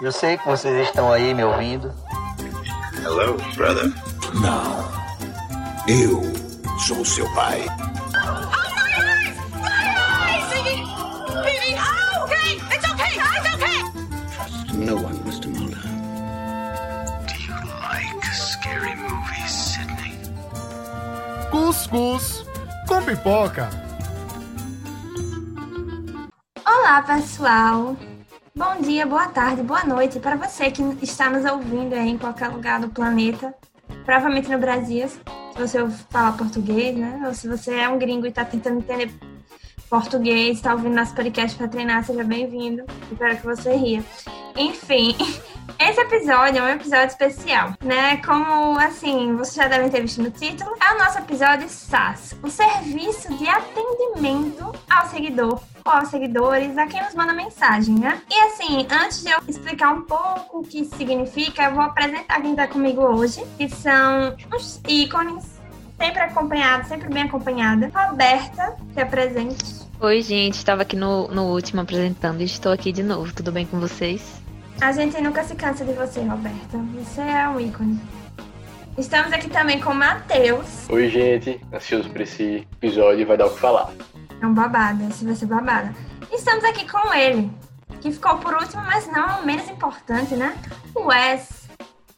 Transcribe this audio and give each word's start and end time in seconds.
Eu 0.00 0.12
sei 0.12 0.38
que 0.38 0.46
vocês 0.46 0.86
estão 0.86 1.12
aí 1.12 1.34
me 1.34 1.42
ouvindo. 1.42 1.92
Hello, 3.02 3.36
brother. 3.56 3.92
Não. 4.34 4.88
Eu 5.88 6.22
sou 6.78 7.04
seu 7.04 7.28
pai. 7.34 7.64
Trust 14.36 14.72
no 14.74 14.96
one, 15.02 15.18
Mr. 15.26 15.48
Mulder. 15.48 15.82
Do 17.26 17.34
you 17.34 17.56
like 17.80 18.24
scary 18.32 18.94
movies, 18.94 19.50
Sidney? 19.50 20.14
Cuscuz 21.50 22.44
com 22.86 23.02
pipoca. 23.02 23.68
Olá, 26.64 27.02
pessoal! 27.02 27.96
Bom 28.58 28.80
dia, 28.80 29.06
boa 29.06 29.28
tarde, 29.28 29.62
boa 29.62 29.84
noite 29.84 30.18
para 30.18 30.34
você 30.34 30.68
que 30.68 30.82
está 31.00 31.30
nos 31.30 31.44
ouvindo 31.48 31.94
aí 31.94 32.08
em 32.08 32.18
qualquer 32.18 32.48
lugar 32.48 32.80
do 32.80 32.88
planeta, 32.88 33.54
provavelmente 34.04 34.50
no 34.50 34.58
Brasil, 34.58 35.08
se 35.08 35.22
você 35.56 35.88
falar 36.10 36.36
português, 36.36 36.96
né? 36.96 37.22
Ou 37.24 37.32
se 37.32 37.46
você 37.46 37.72
é 37.76 37.88
um 37.88 38.00
gringo 38.00 38.26
e 38.26 38.30
está 38.30 38.44
tentando 38.44 38.78
entender 38.78 39.12
português, 39.88 40.56
está 40.56 40.72
ouvindo 40.72 40.96
nosso 40.96 41.14
podcast 41.14 41.56
para 41.56 41.68
treinar, 41.68 42.04
seja 42.04 42.24
bem-vindo. 42.24 42.82
Espero 43.12 43.36
que 43.36 43.46
você 43.46 43.76
ria. 43.76 44.04
Enfim, 44.56 45.14
esse 45.78 46.00
episódio 46.00 46.58
é 46.58 46.62
um 46.62 46.68
episódio 46.68 47.08
especial, 47.08 47.74
né? 47.82 48.18
Como, 48.18 48.78
assim, 48.78 49.36
vocês 49.36 49.54
já 49.54 49.68
devem 49.68 49.90
ter 49.90 50.02
visto 50.02 50.22
no 50.22 50.30
título, 50.30 50.70
é 50.80 50.94
o 50.94 50.98
nosso 50.98 51.18
episódio 51.18 51.68
SAS, 51.68 52.36
o 52.42 52.48
serviço 52.48 53.36
de 53.36 53.48
atendimento 53.48 54.72
ao 54.88 55.06
seguidor 55.08 55.60
ou 55.84 55.92
aos 55.92 56.08
seguidores, 56.08 56.76
a 56.76 56.86
quem 56.86 57.02
nos 57.02 57.14
manda 57.14 57.32
mensagem, 57.32 57.94
né? 57.94 58.22
E 58.30 58.40
assim, 58.46 58.86
antes 58.90 59.22
de 59.22 59.30
eu 59.30 59.38
explicar 59.48 59.92
um 59.92 60.02
pouco 60.02 60.60
o 60.60 60.62
que 60.62 60.84
significa, 60.84 61.64
eu 61.64 61.74
vou 61.74 61.82
apresentar 61.82 62.40
quem 62.40 62.54
tá 62.54 62.66
comigo 62.66 63.02
hoje, 63.02 63.44
que 63.56 63.68
são 63.68 64.36
os 64.54 64.80
ícones, 64.86 65.44
sempre 65.96 66.20
acompanhada, 66.22 66.84
sempre 66.84 67.08
bem 67.08 67.24
acompanhada. 67.24 67.90
Roberta, 67.94 68.76
que 68.94 69.00
é 69.00 69.04
presente. 69.04 69.86
Oi, 70.00 70.22
gente, 70.22 70.54
estava 70.54 70.82
aqui 70.82 70.94
no, 70.94 71.28
no 71.28 71.46
último 71.46 71.80
apresentando 71.80 72.40
e 72.40 72.44
estou 72.44 72.70
aqui 72.70 72.92
de 72.92 73.02
novo. 73.02 73.32
Tudo 73.32 73.50
bem 73.50 73.66
com 73.66 73.80
vocês? 73.80 74.47
A 74.80 74.92
gente 74.92 75.20
nunca 75.20 75.42
se 75.42 75.56
cansa 75.56 75.84
de 75.84 75.92
você, 75.92 76.20
Roberta. 76.20 76.78
Você 76.94 77.20
é 77.20 77.48
um 77.48 77.58
ícone. 77.58 78.00
Estamos 78.96 79.32
aqui 79.32 79.50
também 79.50 79.80
com 79.80 79.90
o 79.90 79.94
Matheus. 79.94 80.88
Oi, 80.88 81.08
gente. 81.08 81.60
Ansioso 81.72 82.08
por 82.10 82.20
esse 82.20 82.66
episódio, 82.80 83.26
vai 83.26 83.36
dar 83.36 83.46
o 83.46 83.50
que 83.50 83.58
falar. 83.58 83.90
É 84.40 84.46
um 84.46 84.54
babado, 84.54 85.02
esse 85.08 85.24
vai 85.24 85.34
ser 85.34 85.46
babado. 85.46 85.92
Estamos 86.32 86.64
aqui 86.64 86.88
com 86.88 87.12
ele, 87.12 87.50
que 88.00 88.12
ficou 88.12 88.38
por 88.38 88.54
último, 88.54 88.82
mas 88.82 89.10
não 89.10 89.44
menos 89.44 89.68
importante, 89.68 90.36
né? 90.36 90.56
O 90.94 91.06
Wes, 91.06 91.68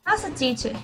nosso 0.06 0.30
teacher. 0.32 0.76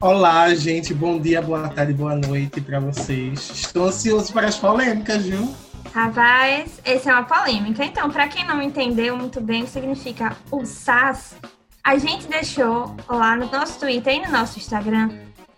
Olá, 0.00 0.54
gente. 0.54 0.94
Bom 0.94 1.18
dia, 1.18 1.42
boa 1.42 1.68
tarde, 1.68 1.92
boa 1.92 2.14
noite 2.14 2.62
para 2.62 2.80
vocês. 2.80 3.50
Estou 3.50 3.88
ansioso 3.88 4.32
para 4.32 4.48
as 4.48 4.56
polêmicas, 4.56 5.26
viu? 5.26 5.54
Rapaz, 5.92 6.80
esse 6.84 7.08
é 7.08 7.12
uma 7.12 7.24
polêmica. 7.24 7.84
Então, 7.84 8.10
para 8.10 8.28
quem 8.28 8.44
não 8.46 8.60
entendeu 8.62 9.16
muito 9.16 9.40
bem 9.40 9.62
o 9.62 9.64
que 9.64 9.70
significa 9.70 10.36
o 10.50 10.64
SAS, 10.64 11.36
a 11.82 11.96
gente 11.98 12.26
deixou 12.26 12.96
lá 13.08 13.36
no 13.36 13.50
nosso 13.50 13.78
Twitter 13.78 14.14
e 14.14 14.26
no 14.26 14.32
nosso 14.32 14.58
Instagram 14.58 15.10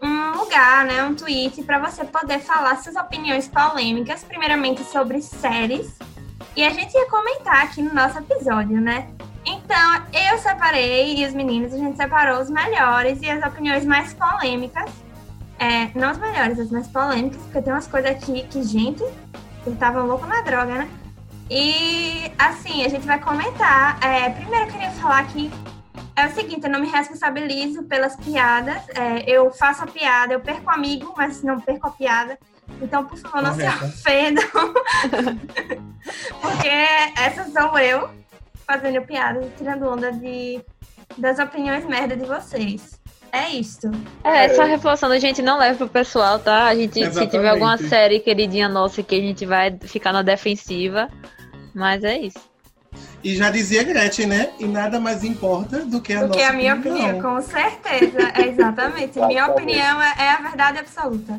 um 0.03 0.37
lugar, 0.39 0.85
né, 0.85 1.03
um 1.05 1.15
tweet 1.15 1.63
para 1.63 1.79
você 1.79 2.05
poder 2.05 2.41
falar 2.41 2.77
suas 2.77 2.97
opiniões 2.97 3.49
polêmicas, 3.49 4.23
primeiramente 4.23 4.85
sobre 4.85 5.23
séries, 5.23 5.99
e 6.55 6.65
a 6.65 6.71
gente 6.71 6.95
ia 6.95 7.09
comentar 7.09 7.65
aqui 7.65 7.83
no 7.83 7.95
nosso 7.95 8.19
episódio, 8.19 8.81
né? 8.81 9.09
Então, 9.45 10.03
eu 10.13 10.39
separei, 10.39 11.17
e 11.17 11.27
os 11.27 11.33
meninos, 11.33 11.73
a 11.73 11.79
gente 11.79 11.97
separou 11.97 12.41
os 12.41 12.51
melhores 12.51 13.21
e 13.23 13.31
as 13.31 13.45
opiniões 13.45 13.85
mais 13.85 14.13
polêmicas. 14.13 14.91
É, 15.59 15.89
não 15.95 16.11
as 16.11 16.19
melhores, 16.19 16.59
as 16.59 16.71
mais 16.71 16.89
polêmicas, 16.89 17.41
porque 17.43 17.63
tem 17.63 17.73
umas 17.73 17.87
coisas 17.87 18.11
aqui 18.11 18.43
que, 18.49 18.63
gente, 18.63 19.05
eu 19.67 19.77
tava 19.77 20.03
louco 20.03 20.27
na 20.27 20.41
droga, 20.43 20.75
né? 20.75 20.89
E, 21.51 22.33
assim, 22.39 22.85
a 22.85 22.89
gente 22.89 23.07
vai 23.07 23.21
comentar. 23.21 24.03
É, 24.05 24.31
primeiro, 24.31 24.67
eu 24.67 24.73
queria 24.73 24.91
falar 24.93 25.27
que 25.27 25.51
é 26.15 26.27
o 26.27 26.35
seguinte, 26.35 26.65
eu 26.65 26.71
não 26.71 26.81
me 26.81 26.89
responsabilizo 26.89 27.85
pelas 27.85 28.17
piadas. 28.17 28.77
É, 28.91 29.29
eu 29.31 29.51
faço 29.53 29.85
a 29.85 29.87
piada, 29.87 30.33
eu 30.33 30.41
perco 30.41 30.71
amigo, 30.71 31.15
mas 31.17 31.43
não 31.43 31.61
perco 31.61 31.87
a 31.87 31.91
piada. 31.91 32.39
Então, 32.81 33.05
por 33.05 33.17
favor, 33.19 33.43
não 33.43 33.51
Correto. 33.51 33.79
se 33.79 33.85
ofendam. 33.85 34.45
Porque 36.41 36.69
essa 37.17 37.45
sou 37.51 37.79
eu 37.79 38.11
fazendo 38.67 39.03
piadas 39.03 39.47
e 39.47 39.51
tirando 39.57 39.89
onda 39.89 40.13
de, 40.13 40.61
das 41.17 41.39
opiniões 41.39 41.85
merda 41.85 42.17
de 42.17 42.25
vocês. 42.25 42.96
É 43.37 43.51
isto. 43.51 43.91
É, 44.25 44.47
essa 44.47 44.65
reforçando, 44.65 45.13
a 45.13 45.19
gente 45.19 45.43
não 45.43 45.59
leva 45.59 45.77
pro 45.77 45.89
pessoal, 45.89 46.39
tá? 46.39 46.67
A 46.67 46.75
gente, 46.75 46.95
se 46.95 47.01
Exatamente. 47.01 47.31
tiver 47.31 47.49
alguma 47.51 47.77
série 47.77 48.19
queridinha 48.19 48.69
nossa 48.69 49.03
que 49.03 49.15
a 49.15 49.21
gente 49.21 49.45
vai 49.45 49.77
ficar 49.83 50.13
na 50.13 50.23
defensiva. 50.23 51.11
Mas 51.75 52.03
é 52.03 52.19
isso. 52.19 52.41
E 53.23 53.37
já 53.37 53.51
dizia 53.51 53.83
Gretchen, 53.83 54.27
né? 54.27 54.51
E 54.59 54.65
nada 54.65 54.99
mais 54.99 55.23
importa 55.23 55.85
do 55.85 56.01
que 56.01 56.15
a 56.15 56.21
Do 56.21 56.29
nossa 56.29 56.39
que 56.39 56.45
a 56.45 56.53
minha 56.53 56.75
opinião, 56.77 57.21
com 57.21 57.41
certeza. 57.43 58.33
É 58.35 58.49
exatamente. 58.49 59.19
minha 59.19 59.47
opinião 59.49 60.01
é, 60.01 60.15
é 60.19 60.31
a 60.31 60.37
verdade 60.37 60.79
absoluta. 60.79 61.37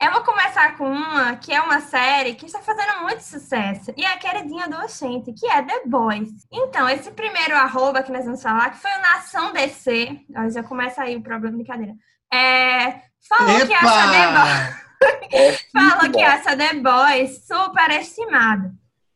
Eu 0.00 0.12
vou 0.12 0.22
começar 0.22 0.76
com 0.76 0.88
uma 0.88 1.34
que 1.34 1.52
é 1.52 1.60
uma 1.60 1.80
série 1.80 2.36
que 2.36 2.46
está 2.46 2.60
fazendo 2.60 3.02
muito 3.02 3.20
sucesso 3.20 3.92
e 3.96 4.04
é 4.04 4.12
a 4.12 4.16
queridinha 4.16 4.66
adolescente, 4.66 5.32
que 5.32 5.44
é 5.44 5.60
The 5.60 5.82
Boys. 5.86 6.30
Então, 6.52 6.88
esse 6.88 7.10
primeiro 7.10 7.56
arroba 7.56 8.04
que 8.04 8.12
nós 8.12 8.24
vamos 8.24 8.40
falar, 8.40 8.70
que 8.70 8.78
foi 8.78 8.92
o 8.92 9.00
Nação 9.00 9.52
DC, 9.52 10.20
ó, 10.36 10.48
já 10.48 10.62
começa 10.62 11.02
aí 11.02 11.16
o 11.16 11.20
problema, 11.20 11.56
brincadeira. 11.56 11.94
É, 12.32 13.02
falou 13.28 13.66
que 13.66 13.74
acha 13.74 14.12
The 14.12 14.32
Boys. 14.32 14.88
É 15.32 15.52
Falou 15.72 16.12
que 16.12 16.56
The 16.56 16.74
Boys 16.74 17.44
superestimado. 17.44 18.70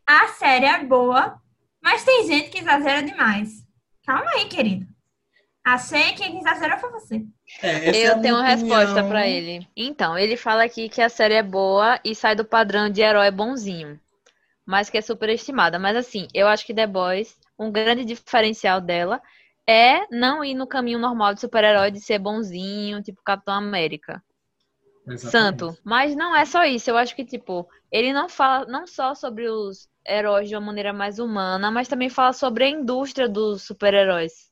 A 0.04 0.28
série 0.28 0.66
é 0.66 0.82
boa, 0.82 1.40
mas 1.80 2.02
tem 2.02 2.26
gente 2.26 2.50
que 2.50 2.58
exagera 2.58 3.04
demais. 3.04 3.50
Calma 4.04 4.28
aí, 4.32 4.46
querido. 4.46 4.91
Achei 5.64 6.12
que 6.12 6.24
quem 6.24 6.38
exagerou 6.38 6.78
foi 6.78 6.90
você. 6.90 7.26
É, 7.62 7.90
é 7.90 8.06
Eu 8.06 8.20
tenho 8.20 8.34
minha 8.34 8.34
uma 8.36 8.48
resposta 8.48 9.02
pra 9.04 9.28
ele. 9.28 9.66
Então, 9.76 10.18
ele 10.18 10.36
fala 10.36 10.64
aqui 10.64 10.88
que 10.88 11.00
a 11.00 11.08
série 11.08 11.34
é 11.34 11.42
boa 11.42 12.00
e 12.04 12.14
sai 12.14 12.34
do 12.34 12.44
padrão 12.44 12.90
de 12.90 13.00
herói 13.00 13.30
bonzinho, 13.30 13.98
mas 14.66 14.90
que 14.90 14.98
é 14.98 15.02
superestimada. 15.02 15.78
Mas 15.78 15.96
assim, 15.96 16.28
eu 16.34 16.48
acho 16.48 16.66
que 16.66 16.74
The 16.74 16.86
Boys, 16.86 17.36
um 17.58 17.70
grande 17.72 18.04
diferencial 18.04 18.80
dela 18.80 19.22
é 19.66 20.06
não 20.10 20.44
ir 20.44 20.54
no 20.54 20.66
caminho 20.66 20.98
normal 20.98 21.34
de 21.34 21.40
super-herói 21.40 21.90
de 21.90 22.00
ser 22.00 22.18
bonzinho, 22.18 23.02
tipo 23.02 23.22
Capitão 23.24 23.54
América. 23.54 24.22
Exatamente. 25.06 25.58
santo. 25.58 25.78
Mas 25.84 26.14
não 26.16 26.34
é 26.36 26.44
só 26.44 26.64
isso. 26.64 26.90
Eu 26.90 26.96
acho 26.96 27.14
que, 27.16 27.24
tipo, 27.24 27.68
ele 27.90 28.12
não 28.12 28.28
fala 28.28 28.66
não 28.66 28.86
só 28.86 29.14
sobre 29.14 29.48
os 29.48 29.88
heróis 30.06 30.48
de 30.48 30.56
uma 30.56 30.66
maneira 30.66 30.92
mais 30.92 31.18
humana, 31.18 31.70
mas 31.70 31.88
também 31.88 32.08
fala 32.08 32.32
sobre 32.32 32.64
a 32.64 32.68
indústria 32.68 33.28
dos 33.28 33.62
super-heróis. 33.62 34.51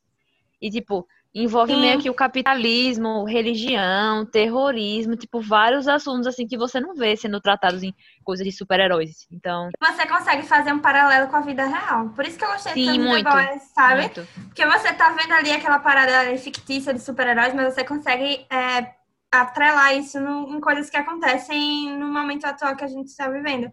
E, 0.60 0.70
tipo, 0.70 1.06
envolve 1.34 1.72
Sim. 1.74 1.80
meio 1.80 1.98
que 2.00 2.10
o 2.10 2.14
capitalismo, 2.14 3.24
religião, 3.24 4.26
terrorismo, 4.26 5.16
tipo, 5.16 5.40
vários 5.40 5.86
assuntos, 5.88 6.26
assim, 6.26 6.46
que 6.46 6.58
você 6.58 6.80
não 6.80 6.94
vê 6.94 7.16
sendo 7.16 7.40
tratados 7.40 7.82
em 7.82 7.94
coisas 8.24 8.44
de 8.44 8.52
super-heróis. 8.52 9.26
Então, 9.30 9.70
Você 9.80 10.06
consegue 10.06 10.42
fazer 10.42 10.72
um 10.72 10.80
paralelo 10.80 11.28
com 11.28 11.36
a 11.36 11.40
vida 11.40 11.64
real. 11.64 12.08
Por 12.10 12.26
isso 12.26 12.36
que 12.36 12.44
eu 12.44 12.50
gostei 12.50 12.72
Sim, 12.74 12.86
tanto 12.86 13.00
muito. 13.00 13.24
The 13.30 13.46
Boys, 13.46 13.62
sabe? 13.74 14.00
muito. 14.02 14.28
Porque 14.48 14.66
você 14.66 14.92
tá 14.92 15.10
vendo 15.10 15.32
ali 15.32 15.52
aquela 15.52 15.78
parada 15.78 16.36
fictícia 16.36 16.92
de 16.92 17.00
super-heróis, 17.00 17.54
mas 17.54 17.72
você 17.74 17.84
consegue 17.84 18.44
é, 18.50 18.92
atrelar 19.32 19.96
isso 19.96 20.20
no- 20.20 20.54
em 20.54 20.60
coisas 20.60 20.90
que 20.90 20.96
acontecem 20.96 21.96
no 21.96 22.08
momento 22.12 22.44
atual 22.44 22.74
que 22.76 22.84
a 22.84 22.88
gente 22.88 23.06
está 23.06 23.28
vivendo. 23.28 23.70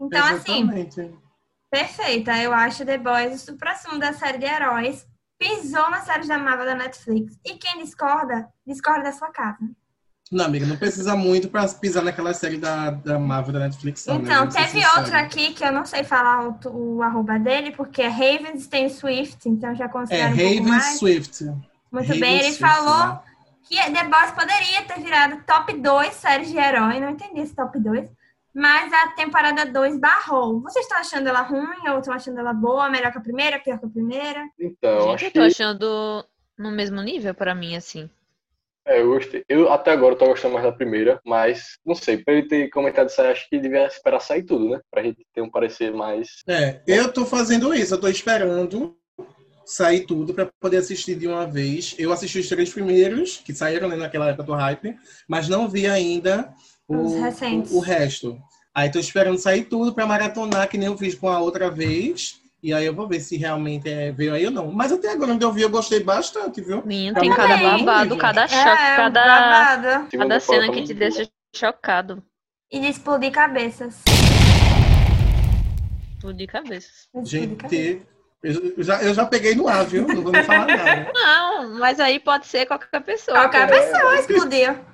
Então, 0.00 0.24
assim, 0.26 0.62
Exatamente. 0.62 1.14
Perfeita, 1.70 2.36
eu 2.38 2.52
acho 2.52 2.84
The 2.84 2.98
Boys 2.98 3.34
o 3.34 3.38
supra-sumo 3.46 3.98
da 3.98 4.12
série 4.12 4.38
de 4.38 4.46
heróis. 4.46 5.06
Pisou 5.40 5.90
na 5.90 6.02
série 6.02 6.28
da 6.28 6.36
Marvel 6.36 6.66
da 6.66 6.74
Netflix. 6.74 7.38
E 7.44 7.54
quem 7.54 7.82
discorda, 7.82 8.46
discorda 8.66 9.04
da 9.04 9.12
sua 9.12 9.30
casa. 9.30 9.58
Não, 10.30 10.44
amiga, 10.44 10.66
não 10.66 10.76
precisa 10.76 11.16
muito 11.16 11.48
pra 11.48 11.66
pisar 11.66 12.04
naquela 12.04 12.34
série 12.34 12.58
da, 12.58 12.90
da 12.90 13.18
Marvel 13.18 13.54
da 13.54 13.60
Netflix. 13.60 14.04
não, 14.06 14.18
né? 14.18 14.22
Então, 14.22 14.50
ser 14.50 14.66
teve 14.66 14.86
outro 14.96 15.16
aqui 15.16 15.54
que 15.54 15.64
eu 15.64 15.72
não 15.72 15.86
sei 15.86 16.04
falar 16.04 16.46
o, 16.46 16.98
o 16.98 17.02
arroba 17.02 17.38
dele, 17.38 17.72
porque 17.72 18.02
é 18.02 18.08
Ravenstein 18.08 18.90
Swift, 18.90 19.48
então 19.48 19.74
já 19.74 19.86
É 19.86 19.88
considero 19.88 20.34
um 20.34 20.36
pouco 20.36 20.70
Raven. 20.70 20.96
Swift. 20.98 21.44
Muito 21.90 22.06
Raven 22.06 22.20
bem, 22.20 22.34
ele 22.34 22.52
Swift, 22.52 22.60
falou 22.60 23.06
né? 23.06 23.20
que 23.62 23.76
The 23.76 24.04
Boys 24.04 24.30
poderia 24.32 24.82
ter 24.82 25.00
virado 25.00 25.42
top 25.44 25.72
2 25.72 26.12
séries 26.14 26.48
de 26.50 26.58
herói, 26.58 27.00
não 27.00 27.10
entendi 27.10 27.40
esse 27.40 27.54
top 27.56 27.80
2. 27.80 28.08
Mas 28.54 28.92
a 28.92 29.08
temporada 29.12 29.64
2 29.66 29.98
barrou. 29.98 30.60
Vocês 30.62 30.84
estão 30.84 30.98
achando 30.98 31.28
ela 31.28 31.42
ruim 31.42 31.88
ou 31.90 31.98
estão 32.00 32.12
achando 32.14 32.38
ela 32.38 32.52
boa, 32.52 32.90
melhor 32.90 33.12
que 33.12 33.18
a 33.18 33.22
primeira, 33.22 33.58
pior 33.60 33.78
que 33.78 33.86
a 33.86 33.88
primeira? 33.88 34.48
Então, 34.58 35.00
Gente, 35.02 35.14
acho 35.14 35.24
eu 35.26 35.30
que 35.30 35.38
tô 35.38 35.42
achando 35.42 36.24
no 36.58 36.70
mesmo 36.70 37.00
nível 37.02 37.34
pra 37.34 37.54
mim, 37.54 37.76
assim. 37.76 38.10
é, 38.86 39.00
eu 39.00 39.06
gostei. 39.08 39.44
Eu 39.48 39.72
até 39.72 39.92
agora 39.92 40.16
tô 40.16 40.26
gostando 40.26 40.54
mais 40.54 40.66
da 40.66 40.72
primeira, 40.72 41.20
mas 41.24 41.78
não 41.86 41.94
sei, 41.94 42.18
pra 42.18 42.34
ele 42.34 42.48
ter 42.48 42.68
comentado 42.70 43.08
isso 43.08 43.20
aí, 43.22 43.30
acho 43.30 43.48
que 43.48 43.58
devia 43.58 43.86
esperar 43.86 44.20
sair 44.20 44.42
tudo, 44.42 44.68
né? 44.68 44.80
Pra 44.90 45.02
gente 45.02 45.24
ter 45.32 45.40
um 45.42 45.50
parecer 45.50 45.92
mais. 45.92 46.42
É, 46.48 46.82
eu 46.86 47.12
tô 47.12 47.24
fazendo 47.24 47.72
isso, 47.72 47.94
eu 47.94 48.00
tô 48.00 48.08
esperando 48.08 48.96
sair 49.64 50.00
tudo 50.04 50.34
para 50.34 50.50
poder 50.60 50.78
assistir 50.78 51.14
de 51.14 51.28
uma 51.28 51.46
vez. 51.46 51.94
Eu 51.98 52.10
assisti 52.12 52.40
os 52.40 52.48
três 52.48 52.72
primeiros, 52.72 53.36
que 53.36 53.54
saíram 53.54 53.88
né, 53.88 53.94
naquela 53.94 54.28
época 54.30 54.42
do 54.42 54.52
hype, 54.54 54.96
mas 55.28 55.48
não 55.48 55.68
vi 55.68 55.86
ainda 55.86 56.52
Os 56.90 57.12
o, 57.12 57.20
recentes. 57.20 57.72
o, 57.72 57.76
o 57.76 57.80
resto. 57.80 58.36
Aí 58.74 58.90
tô 58.90 58.98
esperando 58.98 59.38
sair 59.38 59.64
tudo 59.64 59.94
para 59.94 60.06
maratonar, 60.06 60.68
que 60.68 60.76
nem 60.76 60.88
eu 60.88 60.98
fiz 60.98 61.14
com 61.14 61.28
a 61.28 61.38
outra 61.38 61.70
vez. 61.70 62.40
E 62.62 62.74
aí 62.74 62.84
eu 62.84 62.94
vou 62.94 63.08
ver 63.08 63.20
se 63.20 63.36
realmente 63.36 63.88
é, 63.88 64.12
veio 64.12 64.34
aí 64.34 64.44
ou 64.44 64.50
não. 64.50 64.70
Mas 64.70 64.92
até 64.92 65.10
agora, 65.10 65.32
onde 65.32 65.44
eu 65.44 65.52
vi, 65.52 65.62
eu 65.62 65.70
gostei 65.70 66.02
bastante, 66.02 66.60
viu? 66.60 66.82
Tá 67.14 67.20
tem 67.20 67.30
cada 67.34 67.56
babado, 67.56 68.16
cada 68.18 68.46
choque, 68.46 68.82
É, 68.82 68.96
cada, 68.96 69.24
babado. 69.24 70.08
Cada 70.10 70.40
cena 70.40 70.70
que 70.70 70.82
te 70.82 70.92
deixa 70.92 71.26
chocado. 71.54 72.22
E 72.70 72.78
de 72.78 72.88
explodir 72.88 73.32
cabeças. 73.32 74.02
Explodir 76.12 76.48
cabeças. 76.48 77.08
Gente, 77.24 78.02
eu 78.42 78.74
eu 78.76 78.82
já, 78.82 79.02
eu 79.02 79.14
já 79.14 79.26
peguei 79.26 79.54
no 79.54 79.68
ar, 79.68 79.84
viu? 79.84 80.06
Não 80.06 80.22
vou 80.22 80.32
nem 80.32 80.42
falar 80.44 80.66
nada. 80.66 81.10
Não, 81.14 81.78
mas 81.78 81.98
aí 82.00 82.18
pode 82.18 82.46
ser 82.46 82.66
qualquer 82.66 83.00
pessoa. 83.02 83.38
Qualquer 83.38 83.68
pessoa 83.68 84.14
explodiu. 84.16 84.89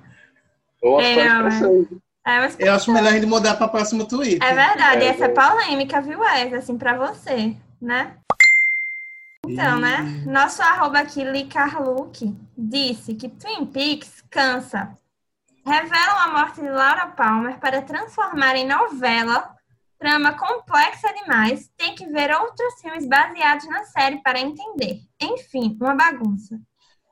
Ou 0.82 1.00
É, 1.00 1.14
coisas 1.14 1.60
não, 1.60 2.00
é. 2.02 2.06
É, 2.28 2.50
Eu 2.58 2.74
acho 2.74 2.92
melhor 2.92 3.10
a 3.10 3.14
gente 3.14 3.26
mudar 3.26 3.54
para 3.54 3.68
próximo 3.68 4.06
tweet. 4.06 4.42
É 4.42 4.52
verdade, 4.52 5.04
É, 5.04 5.08
essa 5.08 5.26
é 5.26 5.30
é. 5.30 5.32
polêmica, 5.32 6.00
viu, 6.00 6.18
Wes? 6.20 6.52
Assim, 6.54 6.76
pra 6.76 6.96
você, 6.96 7.56
né? 7.80 8.16
Então, 9.46 9.78
né? 9.78 9.98
Nosso 10.26 10.60
arroba 10.60 10.98
aqui, 10.98 11.22
Licarluke, 11.22 12.36
disse 12.58 13.14
que 13.14 13.28
Twin 13.28 13.64
Peaks 13.66 14.24
cansa. 14.28 14.92
Revelam 15.64 16.16
a 16.18 16.28
morte 16.32 16.60
de 16.60 16.68
Laura 16.68 17.06
Palmer 17.08 17.58
para 17.60 17.80
transformar 17.82 18.56
em 18.56 18.66
novela. 18.66 19.54
Trama 19.98 20.32
complexa 20.34 21.12
demais. 21.14 21.70
Tem 21.76 21.94
que 21.94 22.06
ver 22.06 22.30
outros 22.32 22.80
filmes 22.80 23.06
baseados 23.08 23.66
na 23.68 23.84
série 23.84 24.20
para 24.20 24.40
entender. 24.40 24.98
Enfim, 25.22 25.76
uma 25.80 25.94
bagunça. 25.94 26.58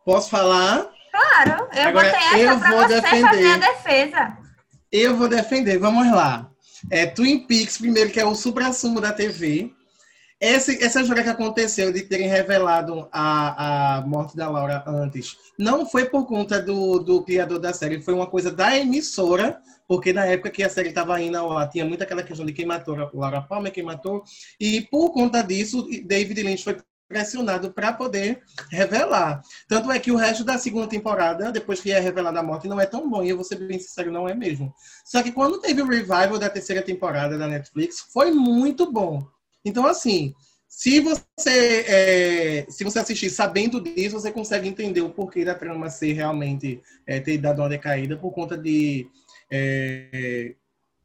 Posso 0.04 0.28
falar? 0.28 0.88
Claro, 1.14 1.68
eu 1.72 1.88
Agora, 1.88 2.10
botei 2.10 2.44
essa 2.44 2.58
você 2.58 3.00
defender. 3.00 3.28
fazer 3.28 3.46
a 3.46 3.56
defesa. 3.56 4.38
Eu 4.90 5.16
vou 5.16 5.28
defender, 5.28 5.78
vamos 5.78 6.10
lá. 6.10 6.50
É, 6.90 7.06
Twin 7.06 7.46
Peaks, 7.46 7.78
primeiro, 7.78 8.10
que 8.10 8.18
é 8.18 8.26
o 8.26 8.34
supra-sumo 8.34 9.00
da 9.00 9.12
TV. 9.12 9.72
Esse, 10.40 10.82
essa 10.82 11.00
história 11.00 11.22
que 11.22 11.28
aconteceu 11.28 11.92
de 11.92 12.02
terem 12.02 12.28
revelado 12.28 13.08
a, 13.12 13.98
a 13.98 14.00
morte 14.02 14.36
da 14.36 14.50
Laura 14.50 14.82
antes, 14.86 15.36
não 15.56 15.86
foi 15.86 16.06
por 16.06 16.26
conta 16.26 16.60
do, 16.60 16.98
do 16.98 17.22
criador 17.22 17.60
da 17.60 17.72
série, 17.72 18.02
foi 18.02 18.12
uma 18.12 18.26
coisa 18.26 18.50
da 18.50 18.76
emissora, 18.76 19.58
porque 19.86 20.12
na 20.12 20.26
época 20.26 20.50
que 20.50 20.64
a 20.64 20.68
série 20.68 20.88
estava 20.88 21.20
indo 21.20 21.38
ao 21.38 21.56
ar, 21.56 21.70
tinha 21.70 21.84
muita 21.84 22.02
aquela 22.02 22.24
questão 22.24 22.44
de 22.44 22.52
quem 22.52 22.66
matou 22.66 22.96
a 22.96 23.10
Laura 23.14 23.40
Palmer, 23.40 23.72
quem 23.72 23.84
matou, 23.84 24.24
e 24.58 24.80
por 24.80 25.12
conta 25.12 25.42
disso, 25.42 25.86
David 26.04 26.42
Lynch 26.42 26.64
foi 26.64 26.76
pressionado 27.14 27.72
para 27.72 27.92
poder 27.92 28.42
revelar. 28.72 29.40
Tanto 29.68 29.92
é 29.92 30.00
que 30.00 30.10
o 30.10 30.16
resto 30.16 30.42
da 30.42 30.58
segunda 30.58 30.88
temporada, 30.88 31.52
depois 31.52 31.80
que 31.80 31.92
é 31.92 32.00
revelada 32.00 32.40
a 32.40 32.42
morte, 32.42 32.66
não 32.66 32.80
é 32.80 32.86
tão 32.86 33.08
bom, 33.08 33.22
e 33.22 33.28
eu 33.28 33.36
vou 33.36 33.44
ser 33.44 33.54
bem 33.54 33.78
sincero, 33.78 34.10
não 34.10 34.28
é 34.28 34.34
mesmo. 34.34 34.74
Só 35.04 35.22
que 35.22 35.30
quando 35.30 35.60
teve 35.60 35.80
o 35.80 35.86
revival 35.86 36.40
da 36.40 36.50
terceira 36.50 36.82
temporada 36.82 37.38
da 37.38 37.46
Netflix, 37.46 38.00
foi 38.12 38.32
muito 38.32 38.90
bom. 38.90 39.24
Então, 39.64 39.86
assim, 39.86 40.34
se 40.66 40.98
você, 40.98 41.84
é, 41.86 42.66
se 42.68 42.82
você 42.82 42.98
assistir 42.98 43.30
sabendo 43.30 43.80
disso, 43.80 44.18
você 44.18 44.32
consegue 44.32 44.66
entender 44.68 45.00
o 45.02 45.10
porquê 45.10 45.44
da 45.44 45.54
trama 45.54 45.88
ser 45.88 46.14
realmente 46.14 46.82
é, 47.06 47.20
ter 47.20 47.38
dado 47.38 47.62
uma 47.62 47.68
decaída 47.68 48.16
por 48.16 48.32
conta 48.32 48.58
de 48.58 49.06
é, 49.48 50.56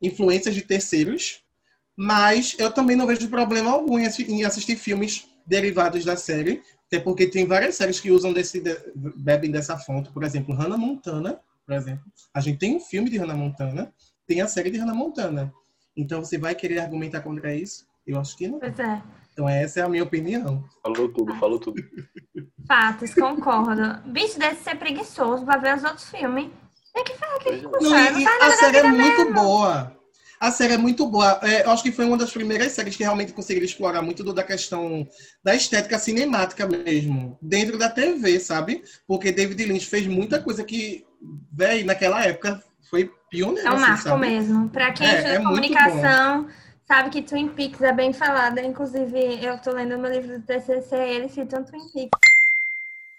influências 0.02 0.56
de 0.56 0.64
terceiros. 0.64 1.44
Mas 1.96 2.56
eu 2.58 2.72
também 2.72 2.96
não 2.96 3.06
vejo 3.06 3.30
problema 3.30 3.72
algum 3.72 4.00
em 4.00 4.08
assi- 4.08 4.24
em 4.24 4.44
assistir 4.46 4.78
filmes 4.78 5.28
derivados 5.50 6.06
da 6.06 6.16
série, 6.16 6.62
até 6.86 7.00
porque 7.00 7.28
tem 7.28 7.46
várias 7.46 7.75
séries 7.75 8.00
que 8.00 8.12
usam 8.12 8.31
desse, 8.31 8.62
de- 8.62 8.78
bebem 9.18 9.51
dessa 9.51 9.78
fonte. 9.78 10.10
Por 10.12 10.24
exemplo, 10.24 10.54
Hannah 10.56 10.78
Montana, 10.78 11.40
por 11.66 11.74
exemplo. 11.75 12.04
A 12.34 12.40
gente 12.40 12.60
tem 12.60 12.75
um 12.75 12.80
filme 12.80 13.10
de 13.10 13.18
Hannah 13.18 13.36
Montana, 13.36 13.92
tem 14.28 14.42
a 14.42 14.48
série 14.48 14.69
de 14.69 14.78
Hannah 14.78 14.94
Montana. 14.94 15.51
Então 15.98 16.24
você 16.24 16.38
vai 16.38 16.54
querer 16.56 16.80
argumentar 16.80 17.22
contra 17.22 17.54
isso? 17.54 17.86
Eu 18.06 18.19
acho 18.19 18.38
que 18.38 18.48
não. 18.48 18.60
Pois 18.60 18.80
é. 18.80 19.01
Então 19.34 19.48
essa 19.50 19.80
é 19.80 19.84
a 19.84 19.90
minha 19.90 20.04
opinião. 20.04 20.63
Falou 20.84 21.10
tudo, 21.10 21.34
falou 21.36 21.60
tudo. 21.60 21.81
Fatos, 22.68 23.13
concordo. 23.13 24.01
Bicho 24.12 24.38
deve 24.40 24.56
ser 24.57 24.75
preguiçoso 24.75 25.44
pra 25.46 25.57
ver 25.57 25.75
os 25.78 25.84
outros 25.84 26.10
filmes. 26.10 26.50
Tem 26.94 27.04
que 27.04 27.13
fazer 27.16 27.36
aquele 27.36 27.68
Pois 27.68 27.84
é. 27.92 28.12
Não, 28.12 28.22
faz 28.22 28.44
a 28.54 28.57
série 28.57 28.78
é 28.78 28.84
muito 28.92 29.18
mesmo. 29.25 29.34
boa. 29.34 29.96
A 30.39 30.51
série 30.51 30.74
é 30.74 30.77
muito 30.77 31.06
boa. 31.06 31.39
É, 31.44 31.65
eu 31.65 31.71
acho 31.71 31.83
que 31.83 31.91
foi 31.91 32.06
uma 32.06 32.18
das 32.18 32.31
primeiras 32.31 32.71
séries 32.71 32.95
que 32.95 33.03
realmente 33.03 33.33
conseguiram 33.33 33.65
explorar 33.65 34.01
muito 34.01 34.24
do- 34.24 34.33
da 34.33 34.44
questão 34.44 35.06
da 35.44 35.53
estética 35.53 36.00
cinemática 36.00 36.65
mesmo, 36.65 37.38
dentro 37.41 37.77
da 37.77 37.89
TV, 37.89 38.39
sabe? 38.39 38.83
Porque 39.06 39.31
David 39.31 39.65
Lynch 39.65 39.86
fez 39.86 40.07
muita 40.07 40.41
coisa 40.41 40.63
que, 40.63 41.06
velho, 41.51 41.86
naquela 41.86 42.24
época 42.25 42.63
foi 42.89 43.12
pioneiro. 43.30 43.68
É 43.68 43.71
um 43.71 43.74
assim, 43.75 43.86
marco 43.86 44.03
sabe? 44.03 44.21
mesmo. 44.21 44.69
Pra 44.69 44.94
quem 44.94 45.07
É, 45.07 45.36
é 45.36 45.39
comunicação, 45.39 46.47
sabe 46.88 47.09
que 47.09 47.21
Twin 47.21 47.50
Peaks 47.50 47.81
é 47.81 47.91
bem 47.91 48.13
falada. 48.13 48.62
Inclusive, 48.62 49.44
eu 49.44 49.57
tô 49.59 49.71
lendo 49.71 49.97
meu 49.97 50.09
livro 50.09 50.39
do 50.39 50.45
TCC 50.45 50.95
e 50.95 51.15
eles 51.15 51.33
citam 51.33 51.63
Twin 51.63 51.88
Peaks. 51.89 52.30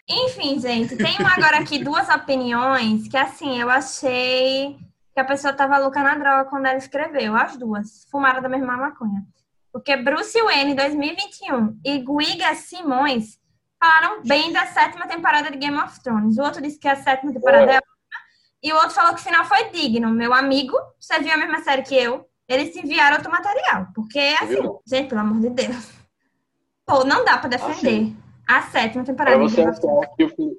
Enfim, 0.08 0.58
gente, 0.58 0.96
tem 0.96 1.16
agora 1.18 1.58
aqui 1.58 1.78
duas 1.84 2.08
opiniões 2.08 3.06
que, 3.06 3.16
assim, 3.16 3.60
eu 3.60 3.70
achei 3.70 4.76
que 5.20 5.32
a 5.32 5.36
pessoa 5.36 5.52
tava 5.52 5.76
louca 5.78 6.02
na 6.02 6.14
droga 6.14 6.46
quando 6.46 6.66
ela 6.66 6.78
escreveu. 6.78 7.36
As 7.36 7.56
duas. 7.56 8.06
Fumaram 8.10 8.40
da 8.40 8.48
mesma 8.48 8.76
maconha. 8.76 9.22
Porque 9.72 9.96
Bruce 9.96 10.40
Wayne 10.42 10.74
2021 10.74 11.78
e 11.84 11.98
Guiga 11.98 12.54
Simões 12.54 13.38
falaram 13.78 14.22
bem 14.22 14.52
da 14.52 14.66
sétima 14.66 15.06
temporada 15.06 15.50
de 15.50 15.58
Game 15.58 15.78
of 15.78 16.02
Thrones. 16.02 16.38
O 16.38 16.42
outro 16.42 16.62
disse 16.62 16.78
que 16.78 16.88
a 16.88 16.96
sétima 16.96 17.32
temporada 17.32 17.72
é 17.72 17.76
ótima. 17.76 17.90
E 18.62 18.72
o 18.72 18.76
outro 18.76 18.90
falou 18.90 19.14
que 19.14 19.20
o 19.20 19.24
final 19.24 19.44
foi 19.44 19.70
digno. 19.70 20.10
Meu 20.10 20.34
amigo, 20.34 20.76
você 20.98 21.18
viu 21.20 21.32
a 21.32 21.36
mesma 21.36 21.60
série 21.60 21.82
que 21.82 21.94
eu? 21.94 22.26
Eles 22.48 22.72
te 22.72 22.80
enviaram 22.80 23.16
outro 23.16 23.30
material. 23.30 23.86
Porque, 23.94 24.34
assim, 24.40 24.60
Viu? 24.60 24.82
gente, 24.86 25.08
pelo 25.08 25.20
amor 25.20 25.40
de 25.40 25.50
Deus. 25.50 25.92
Pô, 26.84 27.04
não 27.04 27.24
dá 27.24 27.38
pra 27.38 27.48
defender 27.48 28.12
a 28.46 28.62
sétima 28.62 29.04
temporada 29.04 29.38
de 29.38 29.44
você, 29.44 29.56
Game 29.56 29.70
of 29.70 29.80
Thrones. 29.80 30.04
achar 30.04 30.16
que 30.16 30.42
o, 30.42 30.58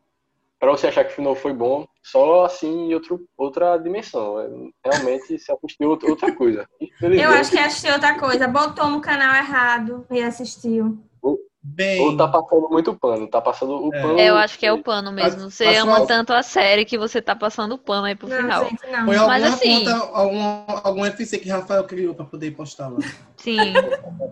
pra 0.61 0.69
você 0.69 0.87
achar 0.87 1.03
que 1.03 1.11
o 1.11 1.15
final 1.15 1.35
foi 1.35 1.53
bom, 1.53 1.87
só 2.03 2.45
assim 2.45 2.89
em 2.89 2.93
outro, 2.93 3.27
outra 3.35 3.75
dimensão. 3.77 4.39
É, 4.39 4.47
Realmente 4.85 5.39
se 5.39 5.51
assistiu 5.51 5.89
outra, 5.89 6.31
coisa. 6.35 6.67
Eu 7.01 7.31
acho 7.31 7.49
que 7.49 7.57
assistiu 7.57 7.93
outra 7.93 8.17
coisa. 8.17 8.47
Botou 8.47 8.87
no 8.87 9.01
canal 9.01 9.35
errado 9.35 10.05
e 10.11 10.21
assistiu. 10.21 10.99
Bem, 11.63 12.01
Ou 12.01 12.17
tá 12.17 12.27
passando 12.27 12.67
muito 12.69 12.95
pano, 12.95 13.27
tá 13.27 13.39
passando 13.39 13.85
o 13.87 13.93
É. 13.93 14.01
pano. 14.01 14.19
É, 14.19 14.29
eu 14.31 14.35
acho 14.35 14.57
que 14.57 14.65
é 14.65 14.73
o 14.73 14.81
pano 14.81 15.11
mesmo. 15.11 15.51
Você 15.51 15.65
Mas- 15.65 15.77
ama 15.77 15.99
mas- 15.99 16.07
tanto 16.07 16.33
a 16.33 16.41
série 16.41 16.85
que 16.85 16.97
você 16.97 17.21
tá 17.21 17.35
passando 17.35 17.73
o 17.73 17.77
pano 17.77 18.05
aí 18.05 18.15
pro 18.15 18.27
Não, 18.27 18.37
final. 18.37 18.65
gente, 18.65 18.87
não. 18.91 19.05
foi 19.05 19.17
Mas 19.17 19.43
assim- 19.43 19.85
conta, 19.85 19.95
algum, 20.11 20.41
algum 20.83 21.05
FC 21.05 21.37
que 21.37 21.49
Rafael 21.49 21.83
criou 21.83 22.15
pra 22.15 22.25
poder 22.25 22.49
postar 22.51 22.87
lá. 22.87 22.97
Sim. 23.37 23.57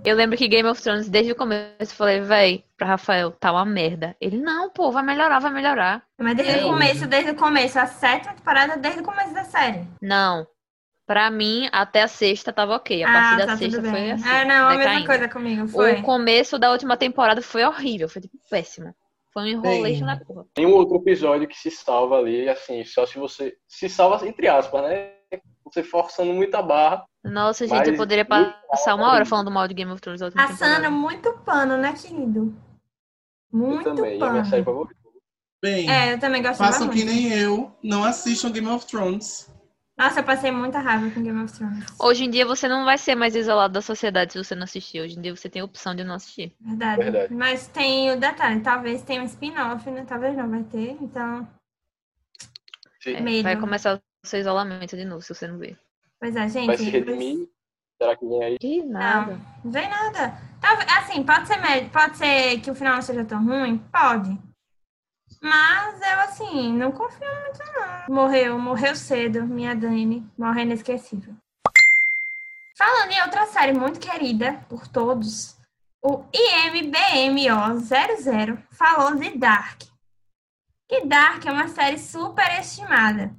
Eu 0.04 0.16
lembro 0.16 0.36
que 0.38 0.48
Game 0.48 0.68
of 0.68 0.82
Thrones, 0.82 1.08
desde 1.08 1.32
o 1.32 1.36
começo, 1.36 1.70
eu 1.80 1.88
falei, 1.88 2.20
véi, 2.22 2.64
pra 2.76 2.88
Rafael, 2.88 3.30
tá 3.32 3.52
uma 3.52 3.66
merda. 3.66 4.16
Ele, 4.20 4.38
não, 4.38 4.70
pô, 4.72 4.92
vai 4.92 5.04
melhorar, 5.04 5.38
vai 5.40 5.52
melhorar. 5.54 6.02
Mas 6.18 6.36
desde 6.36 6.60
É. 6.60 6.66
o 6.66 6.70
começo, 6.70 7.08
desde 7.08 7.32
o 7.32 7.36
começo. 7.36 7.78
A 7.80 7.86
sétima 7.86 8.34
temporada, 8.34 8.76
desde 8.76 9.02
o 9.02 9.04
começo 9.04 9.34
da 9.36 9.44
série. 9.44 9.82
Não. 10.02 10.48
Pra 11.10 11.32
mim, 11.32 11.68
até 11.72 12.04
a 12.04 12.08
sexta 12.08 12.54
tava 12.54 12.76
ok. 12.76 13.02
A 13.02 13.12
partir 13.12 13.38
da 13.40 13.46
tá, 13.48 13.58
sexta 13.58 13.82
foi 13.82 14.12
assim. 14.12 14.30
Ah, 14.30 14.46
não, 14.46 14.68
a 14.68 14.78
mesma 14.78 15.08
coisa 15.08 15.28
comigo. 15.28 15.68
Foi. 15.68 15.94
O 15.94 16.04
começo 16.04 16.60
da 16.60 16.72
última 16.72 16.96
temporada 16.96 17.42
foi 17.42 17.64
horrível, 17.64 18.08
foi 18.08 18.22
tipo 18.22 18.38
péssimo. 18.48 18.94
Foi 19.34 19.42
um 19.42 19.48
enroleixo 19.48 20.06
na 20.06 20.20
porra. 20.24 20.46
Tem 20.54 20.68
um 20.68 20.74
outro 20.74 20.98
episódio 20.98 21.48
que 21.48 21.58
se 21.58 21.72
salva 21.72 22.20
ali, 22.20 22.48
assim, 22.48 22.86
só 22.86 23.08
se 23.08 23.18
você. 23.18 23.58
Se 23.68 23.90
salva 23.90 24.24
entre 24.28 24.48
aspas, 24.48 24.84
né? 24.84 25.14
Você 25.66 25.82
forçando 25.82 26.32
muita 26.32 26.62
barra. 26.62 27.04
Nossa, 27.24 27.66
gente, 27.66 27.76
Mas 27.76 27.88
eu 27.88 27.98
poderia 27.98 28.24
passar 28.24 28.94
uma 28.94 29.12
hora 29.12 29.26
falando 29.26 29.50
mal 29.50 29.68
de 29.68 29.74
Game 29.74 29.92
of 29.92 30.00
Thrones 30.00 30.22
Passando 30.22 30.60
temporada. 30.60 30.92
muito 30.92 31.34
pano, 31.40 31.76
né, 31.76 31.92
querido? 31.94 32.56
Eu 33.52 33.60
Muito 33.60 33.96
também, 33.96 34.22
é 34.22 34.24
a 34.24 34.30
minha 34.30 34.46
série 34.46 34.62
pano. 34.64 34.78
favorita. 34.78 35.00
Bem, 35.60 35.90
É, 35.90 36.14
eu 36.14 36.20
também 36.20 36.44
gostava 36.44 36.72
façam 36.72 36.88
que 36.88 37.04
nem 37.04 37.34
eu, 37.34 37.76
não 37.84 38.04
assistam 38.04 38.52
Game 38.52 38.68
of 38.68 38.86
Thrones. 38.86 39.52
Nossa, 40.00 40.22
eu 40.22 40.24
passei 40.24 40.50
muita 40.50 40.80
raiva 40.80 41.12
com 41.12 41.22
Game 41.22 41.44
of 41.44 41.52
Thrones. 41.52 41.86
Hoje 42.00 42.24
em 42.24 42.30
dia 42.30 42.46
você 42.46 42.70
não 42.70 42.86
vai 42.86 42.98
ser 42.98 43.16
mais 43.16 43.36
isolado 43.36 43.74
da 43.74 43.82
sociedade 43.82 44.32
se 44.32 44.42
você 44.42 44.56
não 44.56 44.64
assistir. 44.64 45.02
Hoje 45.02 45.20
em 45.20 45.22
dia 45.22 45.36
você 45.36 45.50
tem 45.50 45.62
a 45.62 45.66
opção 45.66 45.94
de 45.94 46.06
não 46.06 46.16
assistir. 46.16 46.56
Verdade. 46.62 47.04
Verdade. 47.04 47.34
Mas 47.34 47.68
tem 47.68 48.10
o 48.10 48.18
detalhe, 48.18 48.62
talvez 48.62 49.02
tenha 49.02 49.22
um 49.22 49.26
spin-off, 49.26 49.92
né? 49.92 50.06
Talvez 50.08 50.38
não 50.38 50.50
vai 50.50 50.64
ter, 50.64 50.98
então. 51.02 51.46
É. 53.06 53.42
Vai 53.44 53.60
começar 53.60 53.98
o 53.98 54.28
seu 54.28 54.40
isolamento 54.40 54.96
de 54.96 55.04
novo, 55.04 55.22
se 55.22 55.34
você 55.34 55.46
não 55.50 55.58
ver. 55.58 55.78
Pois 56.18 56.34
é, 56.34 56.48
gente. 56.48 56.68
Vai 56.68 56.78
se 56.78 56.90
redimir. 56.90 57.50
Será 58.02 58.16
que 58.16 58.26
vem 58.26 58.42
aí? 58.42 58.58
Que 58.58 58.82
nada. 58.86 59.34
Não, 59.34 59.42
não 59.66 59.72
vem 59.74 59.90
nada. 59.90 60.34
Talvez, 60.62 60.90
assim, 60.98 61.24
pode 61.24 61.46
ser, 61.46 61.90
pode 61.92 62.18
ser 62.18 62.62
que 62.62 62.72
o 62.72 62.76
final 62.76 62.96
não 62.96 63.02
seja 63.02 63.26
tão 63.26 63.44
ruim? 63.44 63.78
Pode. 63.92 64.40
Mas 65.42 66.02
eu, 66.02 66.20
assim, 66.22 66.74
não 66.74 66.92
confio 66.92 67.28
muito, 67.42 67.60
não. 67.74 68.16
Morreu, 68.16 68.58
morreu 68.60 68.96
cedo, 68.96 69.46
minha 69.46 69.76
Dani. 69.76 70.28
Morreu 70.38 70.64
inesquecível. 70.64 71.34
Falando 72.78 73.12
em 73.12 73.22
outra 73.22 73.46
série 73.46 73.74
muito 73.74 74.00
querida 74.00 74.66
por 74.70 74.88
todos, 74.88 75.58
O 76.02 76.24
IMBMO00 76.34 78.58
falou 78.72 79.16
de 79.16 79.38
Dark. 79.38 79.82
Que 80.88 81.06
Dark 81.06 81.46
é 81.46 81.52
uma 81.52 81.68
série 81.68 82.00
superestimada. 82.00 83.36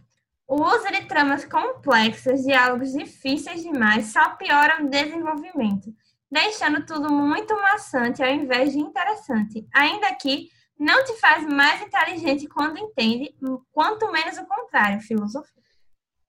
O 0.46 0.62
uso 0.62 0.88
de 0.88 1.06
tramas 1.06 1.46
complexas, 1.46 2.42
diálogos 2.42 2.92
difíceis 2.92 3.62
demais, 3.62 4.12
só 4.12 4.36
piora 4.36 4.82
o 4.82 4.90
desenvolvimento, 4.90 5.90
deixando 6.30 6.84
tudo 6.84 7.10
muito 7.10 7.54
maçante 7.54 8.22
ao 8.22 8.28
invés 8.28 8.72
de 8.72 8.78
interessante. 8.78 9.66
Ainda 9.72 10.14
que 10.16 10.50
não 10.80 11.04
te 11.04 11.12
faz 11.20 11.46
mais 11.46 11.82
inteligente 11.82 12.48
quando 12.48 12.78
entende, 12.78 13.34
quanto 13.70 14.10
menos 14.10 14.38
o 14.38 14.46
contrário, 14.46 14.98
filosofia. 15.00 15.60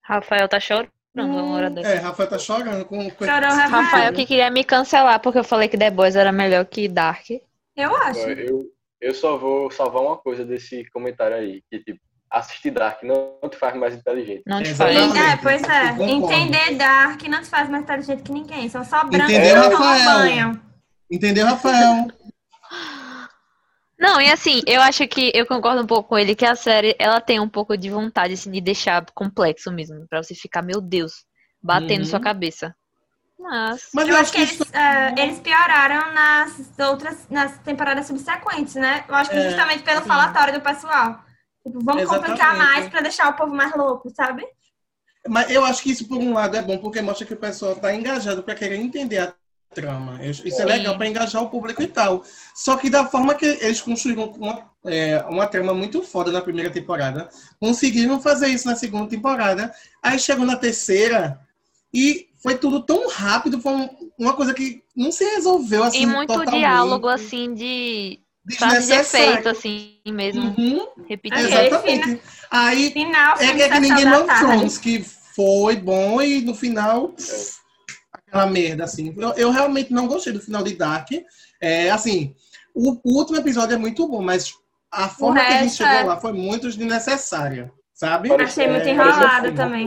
Rafael 0.03 0.50
tá 0.50 0.60
chorando 0.60 0.91
uma 1.15 1.53
hora 1.53 1.70
dessa. 1.70 1.88
É, 1.88 1.96
Rafael 1.96 2.29
tá 2.29 2.38
chorando 2.38 2.84
com 2.84 3.10
com- 3.12 3.25
Chorou, 3.25 3.50
Rafael. 3.50 3.70
Rafael 3.70 4.13
que 4.13 4.25
queria 4.25 4.51
me 4.51 4.65
cancelar 4.65 5.22
porque 5.22 5.39
eu 5.39 5.43
falei 5.43 5.70
que 5.70 5.77
The 5.77 5.89
Boys 5.89 6.17
era 6.17 6.34
melhor 6.34 6.65
que 6.65 6.89
Dark. 6.89 7.29
Eu 7.77 7.96
acho. 7.96 8.20
Eu, 8.20 8.65
eu 9.00 9.13
só 9.13 9.38
vou 9.38 9.72
salvar 9.72 10.01
uma 10.01 10.17
coisa 10.17 10.43
desse 10.43 10.84
comentário 10.91 11.38
aí, 11.38 11.63
que 11.72 11.79
tipo, 11.79 12.01
assistir 12.29 12.72
Dark 12.72 13.03
não 13.03 13.38
te 13.50 13.55
faz 13.55 13.74
mais 13.77 13.96
inteligente. 13.96 14.43
Não 14.46 14.62
te 14.62 14.74
faz. 14.74 14.98
É, 14.98 15.38
pois 15.41 15.63
é. 15.63 16.12
Entender 16.12 16.75
Dark 16.75 17.24
não 17.24 17.41
te 17.41 17.48
faz 17.48 17.70
mais 17.70 17.84
inteligente 17.84 18.24
que 18.24 18.34
ninguém. 18.34 18.67
São 18.67 18.84
só 18.84 19.05
brancos 19.05 19.27
que 19.34 19.50
tomam 19.50 19.70
Rafael? 19.70 20.20
banho. 20.20 20.62
Entendeu, 21.10 21.46
Rafael? 21.46 22.08
Não, 24.01 24.20
e 24.20 24.31
assim, 24.31 24.62
eu 24.65 24.81
acho 24.81 25.08
que 25.08 25.31
eu 25.36 25.46
concordo 25.46 25.84
um 25.84 25.86
pouco 25.86 26.10
com 26.10 26.17
ele 26.17 26.34
que 26.36 26.43
a 26.43 26.55
série 26.55 26.96
ela 26.98 27.22
tem 27.22 27.39
um 27.39 27.48
pouco 27.48 27.77
de 27.77 27.88
vontade 27.91 28.34
assim, 28.34 28.50
de 28.50 28.60
deixar 28.60 29.05
complexo 29.13 29.72
mesmo, 29.72 30.08
pra 30.10 30.24
você 30.24 30.34
ficar, 30.34 30.63
meu 30.63 30.81
Deus, 30.81 31.24
batendo 31.62 32.00
Uhum. 32.01 32.05
sua 32.10 32.20
cabeça. 32.20 32.75
Mas 33.39 33.89
Mas 33.93 34.10
Eu 34.10 34.15
acho 34.15 34.31
que 34.34 34.41
isso 34.41 34.63
eles, 34.63 34.74
é, 34.74 35.22
eles 35.22 35.39
pioraram 35.39 36.13
nas 36.13 36.79
outras, 36.79 37.27
nas 37.29 37.60
temporadas 37.60 38.08
subsequentes, 38.08 38.74
né? 38.75 39.05
Eu 39.08 39.13
acho 39.13 39.29
que 39.29 39.38
É, 39.38 39.50
justamente 39.50 39.84
pelo 39.84 40.01
sim. 40.01 40.08
falatório 40.08 40.53
do 40.53 40.62
pessoal. 40.62 41.22
Tipo, 41.63 41.79
vamos 41.84 42.05
complicar 42.05 42.34
Exatamente. 42.34 42.58
mais 42.58 42.89
pra 42.89 43.01
deixar 43.01 43.29
o 43.29 43.34
povo 43.36 43.53
mais 43.55 43.72
louco, 43.75 44.10
sabe? 44.10 44.43
Mas 45.27 45.51
eu 45.51 45.63
acho 45.63 45.84
que 45.84 45.91
isso, 45.91 46.08
por 46.08 46.17
um 46.17 46.34
lado, 46.34 46.58
é 46.58 46.62
bom, 46.63 46.79
porque 46.79 47.01
mostra 47.01 47.25
que 47.27 47.34
o 47.36 47.38
pessoal 47.38 47.74
está 47.74 47.93
engajado 47.93 48.41
para 48.41 48.55
querer 48.55 48.77
entender 48.77 49.20
a 49.20 49.36
trama. 49.74 50.20
Isso 50.24 50.62
é 50.62 50.66
legal 50.66 50.98
para 50.98 51.08
engajar 51.08 51.42
o 51.42 51.50
público 51.50 51.82
e 51.82 51.88
tal. 51.88 52.24
Só 52.54 52.75
que 52.78 52.90
da 52.90 53.06
forma 53.06 53.34
que 53.34 53.46
eles 53.46 53.82
construíram 53.82 54.25
uma, 54.38 54.70
é, 54.86 55.24
uma 55.30 55.48
trama 55.48 55.74
muito 55.74 56.01
foda 56.04 56.32
na 56.32 56.42
primeira 56.42 56.70
temporada, 56.70 57.30
conseguiram 57.60 58.22
fazer 58.22 58.48
isso 58.48 58.68
na 58.68 58.75
segunda 58.75 59.10
temporada. 59.10 59.74
Aí 60.04 60.20
chegou 60.20 60.46
na 60.46 60.56
terceira 60.56 61.40
e 61.94 62.28
foi 62.42 62.56
tudo 62.58 62.82
tão 62.82 63.08
rápido, 63.10 63.62
foi 63.62 63.74
um- 63.74 63.90
uma 64.18 64.34
coisa 64.34 64.54
que 64.54 64.84
não 64.96 65.12
se 65.12 65.24
resolveu 65.24 65.84
assim 65.84 66.04
e 66.04 66.06
muito 66.06 66.28
totalmente. 66.28 66.60
diálogo 66.60 67.08
assim 67.08 67.54
de 67.54 68.20
frase 68.58 68.88
de 68.88 68.94
efeito 68.94 69.50
assim 69.50 70.00
mesmo, 70.08 70.42
Uhum, 70.58 70.88
repetido. 71.08 71.46
Ok. 71.48 71.58
exatamente. 71.63 72.22
Aí 72.50 72.92
Final, 72.92 73.38
é 73.40 73.46
é 73.46 73.54
que 73.54 74.08
of 74.08 74.28
Tarde. 74.28 74.46
Thrones, 74.46 74.78
que 74.78 75.04
foi 75.36 75.75
bom 75.78 76.22
e 76.22 76.42
no 76.42 76.54
final, 76.56 77.10
pff, 77.10 77.61
aquela 78.32 78.46
merda, 78.48 78.86
assim. 78.86 79.14
Eu, 79.18 79.34
eu 79.34 79.52
realmente 79.52 79.92
não 79.92 80.08
gostei 80.08 80.32
do 80.32 80.40
final 80.40 80.64
de 80.64 80.74
Dark. 80.76 81.10
É, 81.60 81.92
assim, 81.92 82.34
o, 82.74 82.94
o 83.04 83.18
último 83.20 83.38
episódio 83.38 83.76
é 83.76 83.78
muito 83.78 84.08
bom, 84.08 84.22
mas 84.22 84.54
a 84.90 85.10
forma 85.10 85.42
que 85.42 85.46
a 85.48 85.52
gente 85.52 85.64
resto 85.64 85.78
chegou 85.78 85.94
é- 85.94 86.04
lá 86.04 86.18
foi 86.18 86.32
muito 86.32 86.68
desnecessária, 86.68 87.72
sabe? 87.94 88.32
Achei 88.34 88.68
muito 88.70 88.88
É, 88.88 88.92
enrolado 88.92 89.20
parece- 89.20 89.56
também. 89.56 89.86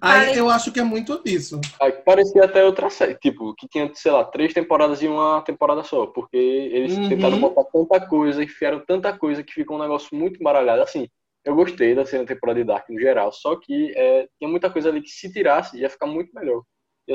Aí 0.00 0.26
Vale. 0.28 0.38
eu 0.38 0.48
acho 0.48 0.72
que 0.72 0.80
é 0.80 0.82
muito 0.82 1.22
disso. 1.22 1.60
Aí 1.80 1.92
parecia 1.92 2.44
até 2.44 2.64
outra 2.64 2.88
série, 2.88 3.14
tipo, 3.16 3.54
que 3.54 3.68
tinha, 3.68 3.90
sei 3.94 4.10
lá, 4.10 4.24
três 4.24 4.54
temporadas 4.54 5.02
e 5.02 5.06
uma 5.08 5.42
temporada 5.42 5.82
só, 5.82 6.06
porque 6.06 6.36
eles 6.36 6.96
Uhum. 6.96 7.08
tentaram 7.10 7.38
botar 7.38 7.64
tanta 7.64 8.00
coisa, 8.06 8.42
enfiaram 8.42 8.82
tanta 8.86 9.16
coisa 9.18 9.42
que 9.42 9.52
ficou 9.52 9.76
um 9.76 9.80
negócio 9.82 10.16
muito 10.16 10.40
embaralhado. 10.40 10.80
Assim, 10.80 11.06
eu 11.44 11.54
gostei 11.54 11.94
da 11.94 12.06
segunda 12.06 12.32
temporada 12.32 12.58
de 12.58 12.64
Dark 12.66 12.88
no 12.88 12.98
geral, 12.98 13.30
só 13.32 13.54
que 13.56 13.92
é, 13.94 14.26
tinha 14.38 14.48
muita 14.50 14.70
coisa 14.70 14.88
ali 14.88 15.02
que 15.02 15.10
se 15.10 15.30
tirasse 15.30 15.76
ia 15.78 15.90
ficar 15.90 16.06
muito 16.06 16.30
melhor. 16.34 16.62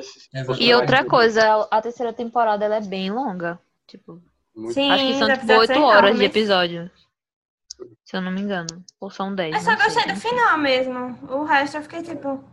Se- 0.01 0.29
Exatamente. 0.33 0.63
E 0.63 0.74
outra 0.74 1.03
coisa, 1.05 1.67
a 1.69 1.81
terceira 1.81 2.13
temporada 2.13 2.63
ela 2.65 2.77
é 2.77 2.81
bem 2.81 3.12
longa. 3.12 3.60
Tipo, 3.88 4.21
muito- 4.55 4.74
Sim, 4.74 4.89
acho 4.91 5.05
que 5.05 5.13
são 5.19 5.27
tipo 5.27 5.39
episódios 5.39 5.69
8 5.69 5.74
são 5.74 5.83
horas 5.83 6.01
de 6.01 6.07
enormes. 6.07 6.21
episódio. 6.29 6.91
Se 8.05 8.15
eu 8.15 8.21
não 8.21 8.31
me 8.31 8.41
engano. 8.41 8.67
Ou 9.00 9.10
são 9.10 9.33
10. 9.33 9.53
Eu 9.55 9.62
só 9.62 9.75
sei, 9.75 9.86
gostei 9.86 10.13
do 10.13 10.19
final 10.19 10.57
mesmo. 10.57 11.19
O 11.29 11.43
resto 11.43 11.77
eu 11.77 11.81
fiquei 11.83 12.01
tipo. 12.03 12.43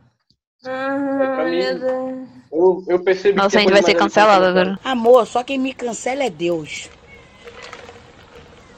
Ah, 0.65 1.35
pra 1.37 1.45
mim- 1.45 1.59
meu 1.59 1.79
Deus. 1.79 2.29
Eu, 2.51 2.85
eu 2.89 3.05
percebi 3.05 3.35
que 3.35 3.43
Nossa, 3.45 3.59
a 3.59 3.61
gente 3.61 3.73
vai 3.73 3.83
ser 3.83 3.95
cancelado 3.95 4.45
agora. 4.47 4.79
Amor, 4.83 5.27
só 5.27 5.45
quem 5.45 5.59
me 5.59 5.73
cancela 5.75 6.25
é 6.25 6.31
Deus. 6.31 6.91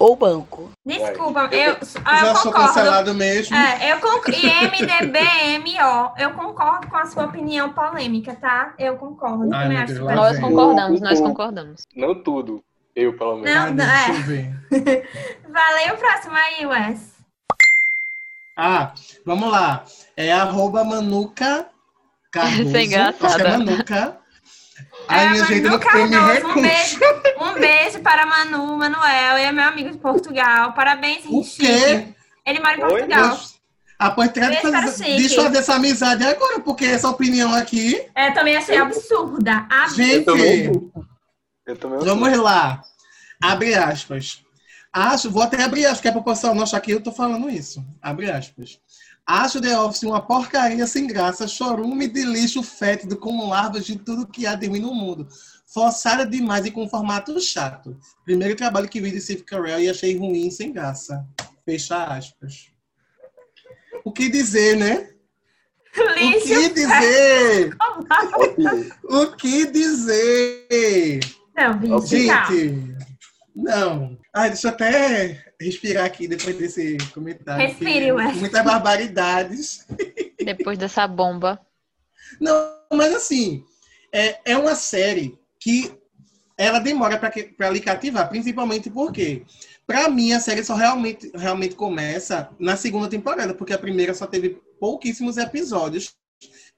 Ou 0.00 0.16
banco. 0.16 0.70
Desculpa, 0.84 1.46
Vai. 1.46 1.68
eu, 1.68 1.76
ah, 2.06 2.20
eu 2.20 2.26
Já 2.26 2.34
sou 2.36 2.50
concordo. 2.50 2.68
cancelado 2.68 3.14
mesmo. 3.14 3.54
É, 3.54 3.92
eu 3.92 4.00
concordo. 4.00 4.32
IMDBMO, 4.32 6.14
eu 6.16 6.30
concordo 6.30 6.88
com 6.88 6.96
a 6.96 7.04
sua 7.04 7.26
opinião 7.26 7.70
polêmica, 7.74 8.34
tá? 8.34 8.72
Eu 8.78 8.96
concordo. 8.96 9.54
Ai, 9.54 9.76
acho 9.76 9.92
Deus, 9.92 10.06
Nós 10.14 10.32
vem. 10.32 10.40
concordamos, 10.40 11.00
nós 11.02 11.20
concordamos. 11.20 11.86
Não 11.94 12.14
tudo, 12.14 12.64
eu 12.96 13.14
pelo 13.18 13.40
menos. 13.40 13.54
Não, 13.54 13.74
não, 13.74 13.84
é. 13.84 14.08
eu. 14.70 15.52
Valeu, 15.52 15.96
próximo 15.98 16.34
aí, 16.34 16.66
Wes. 16.66 17.10
Ah, 18.56 18.94
vamos 19.26 19.52
lá. 19.52 19.84
É 20.16 20.32
arroba 20.32 20.82
Manuca 20.82 21.66
Cardoso. 22.32 22.74
Acho 22.74 23.36
que 23.36 23.42
é 23.42 23.50
Manuca. 23.58 24.19
Ai, 25.10 25.38
É, 25.38 25.44
gente, 25.46 25.66
eu 25.66 25.72
Manu 25.72 25.98
eu 25.98 26.08
me 26.08 26.16
Cardoso, 26.16 26.46
um 26.58 26.62
beijo, 26.62 26.98
um 27.40 27.60
beijo 27.60 28.00
para 28.00 28.26
Manu, 28.26 28.76
Manuel, 28.76 29.38
e 29.38 29.42
é 29.42 29.52
meu 29.52 29.64
amigo 29.64 29.90
de 29.90 29.98
Portugal. 29.98 30.72
Parabéns, 30.72 31.24
quê? 31.44 32.14
Ele 32.46 32.60
mora 32.60 32.76
em 32.78 32.82
Oi? 32.84 32.90
Portugal. 32.90 33.40
Ah, 33.98 34.10
pois 34.12 34.30
trata 34.32 34.52
de 34.52 34.62
Beijo 34.62 34.70
para 34.70 34.86
o 34.86 34.90
fazer, 34.90 35.16
desfazer 35.16 35.58
essa 35.58 35.74
amizade 35.74 36.24
agora, 36.24 36.60
porque 36.60 36.86
essa 36.86 37.10
opinião 37.10 37.52
aqui. 37.52 38.02
É, 38.14 38.30
também 38.30 38.56
achei 38.56 38.78
absurda. 38.78 39.66
absurda. 39.68 40.02
Gente, 40.02 40.24
Eu. 40.24 40.92
Eu 41.66 41.76
vamos 42.04 42.38
lá. 42.38 42.82
Abre 43.42 43.74
aspas. 43.74 44.42
Acho, 44.92 45.30
vou 45.30 45.42
até 45.42 45.62
abrir 45.62 45.84
aspas, 45.84 46.00
que 46.00 46.08
é 46.08 46.12
não 46.54 46.62
achar 46.62 46.80
que 46.80 46.92
eu 46.92 47.02
tô 47.02 47.12
falando 47.12 47.50
isso. 47.50 47.84
Abre 48.00 48.30
aspas. 48.30 48.80
Acho 49.26 49.60
The 49.60 49.78
Office 49.78 50.02
uma 50.02 50.20
porcaria 50.20 50.86
sem 50.86 51.06
graça, 51.06 51.46
chorume 51.46 52.08
de 52.08 52.24
lixo 52.24 52.62
fétido 52.62 53.16
com 53.16 53.48
larvas 53.48 53.84
de 53.84 53.96
tudo 53.96 54.26
que 54.26 54.46
há 54.46 54.54
de 54.54 54.66
ruim 54.66 54.80
no 54.80 54.92
mundo. 54.94 55.28
Forçada 55.66 56.26
demais 56.26 56.66
e 56.66 56.70
com 56.70 56.88
formato 56.88 57.40
chato. 57.40 57.96
Primeiro 58.24 58.56
trabalho 58.56 58.88
que 58.88 59.00
vi 59.00 59.12
de 59.12 59.20
Steve 59.20 59.44
Carell 59.44 59.80
e 59.80 59.88
achei 59.88 60.16
ruim 60.18 60.50
sem 60.50 60.72
graça. 60.72 61.24
Fecha 61.64 62.04
aspas. 62.04 62.70
O 64.04 64.10
que 64.10 64.28
dizer, 64.28 64.76
né? 64.76 65.10
O 65.96 66.12
Lixo. 66.14 66.46
que 66.46 66.68
dizer? 66.70 67.76
O 69.04 69.26
que 69.36 69.66
dizer? 69.66 71.20
Não. 71.54 72.06
Gente, 72.06 72.96
não. 73.54 74.18
Ai, 74.34 74.50
deixa 74.50 74.68
eu 74.68 74.72
até 74.72 75.49
respirar 75.60 76.06
aqui 76.06 76.26
depois 76.26 76.56
desse 76.56 76.96
comentário. 77.12 77.66
Respire, 77.66 78.12
Wes. 78.12 78.36
Muitas 78.36 78.64
barbaridades. 78.64 79.86
Depois 80.42 80.78
dessa 80.78 81.06
bomba. 81.06 81.60
Não, 82.40 82.56
mas 82.94 83.14
assim, 83.14 83.62
é, 84.10 84.52
é 84.52 84.56
uma 84.56 84.74
série 84.74 85.38
que 85.58 85.92
ela 86.56 86.78
demora 86.78 87.18
para 87.18 87.70
lhe 87.70 87.80
cativar, 87.80 88.28
principalmente 88.28 88.90
porque, 88.90 89.44
para 89.86 90.08
mim, 90.08 90.32
a 90.32 90.40
série 90.40 90.64
só 90.64 90.74
realmente, 90.74 91.30
realmente 91.34 91.74
começa 91.74 92.50
na 92.58 92.76
segunda 92.76 93.08
temporada, 93.08 93.54
porque 93.54 93.72
a 93.72 93.78
primeira 93.78 94.14
só 94.14 94.26
teve 94.26 94.60
pouquíssimos 94.78 95.36
episódios, 95.36 96.14